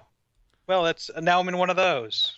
well, 0.66 0.82
that's 0.84 1.10
now 1.20 1.38
I'm 1.40 1.48
in 1.48 1.56
one 1.58 1.70
of 1.70 1.76
those. 1.76 2.36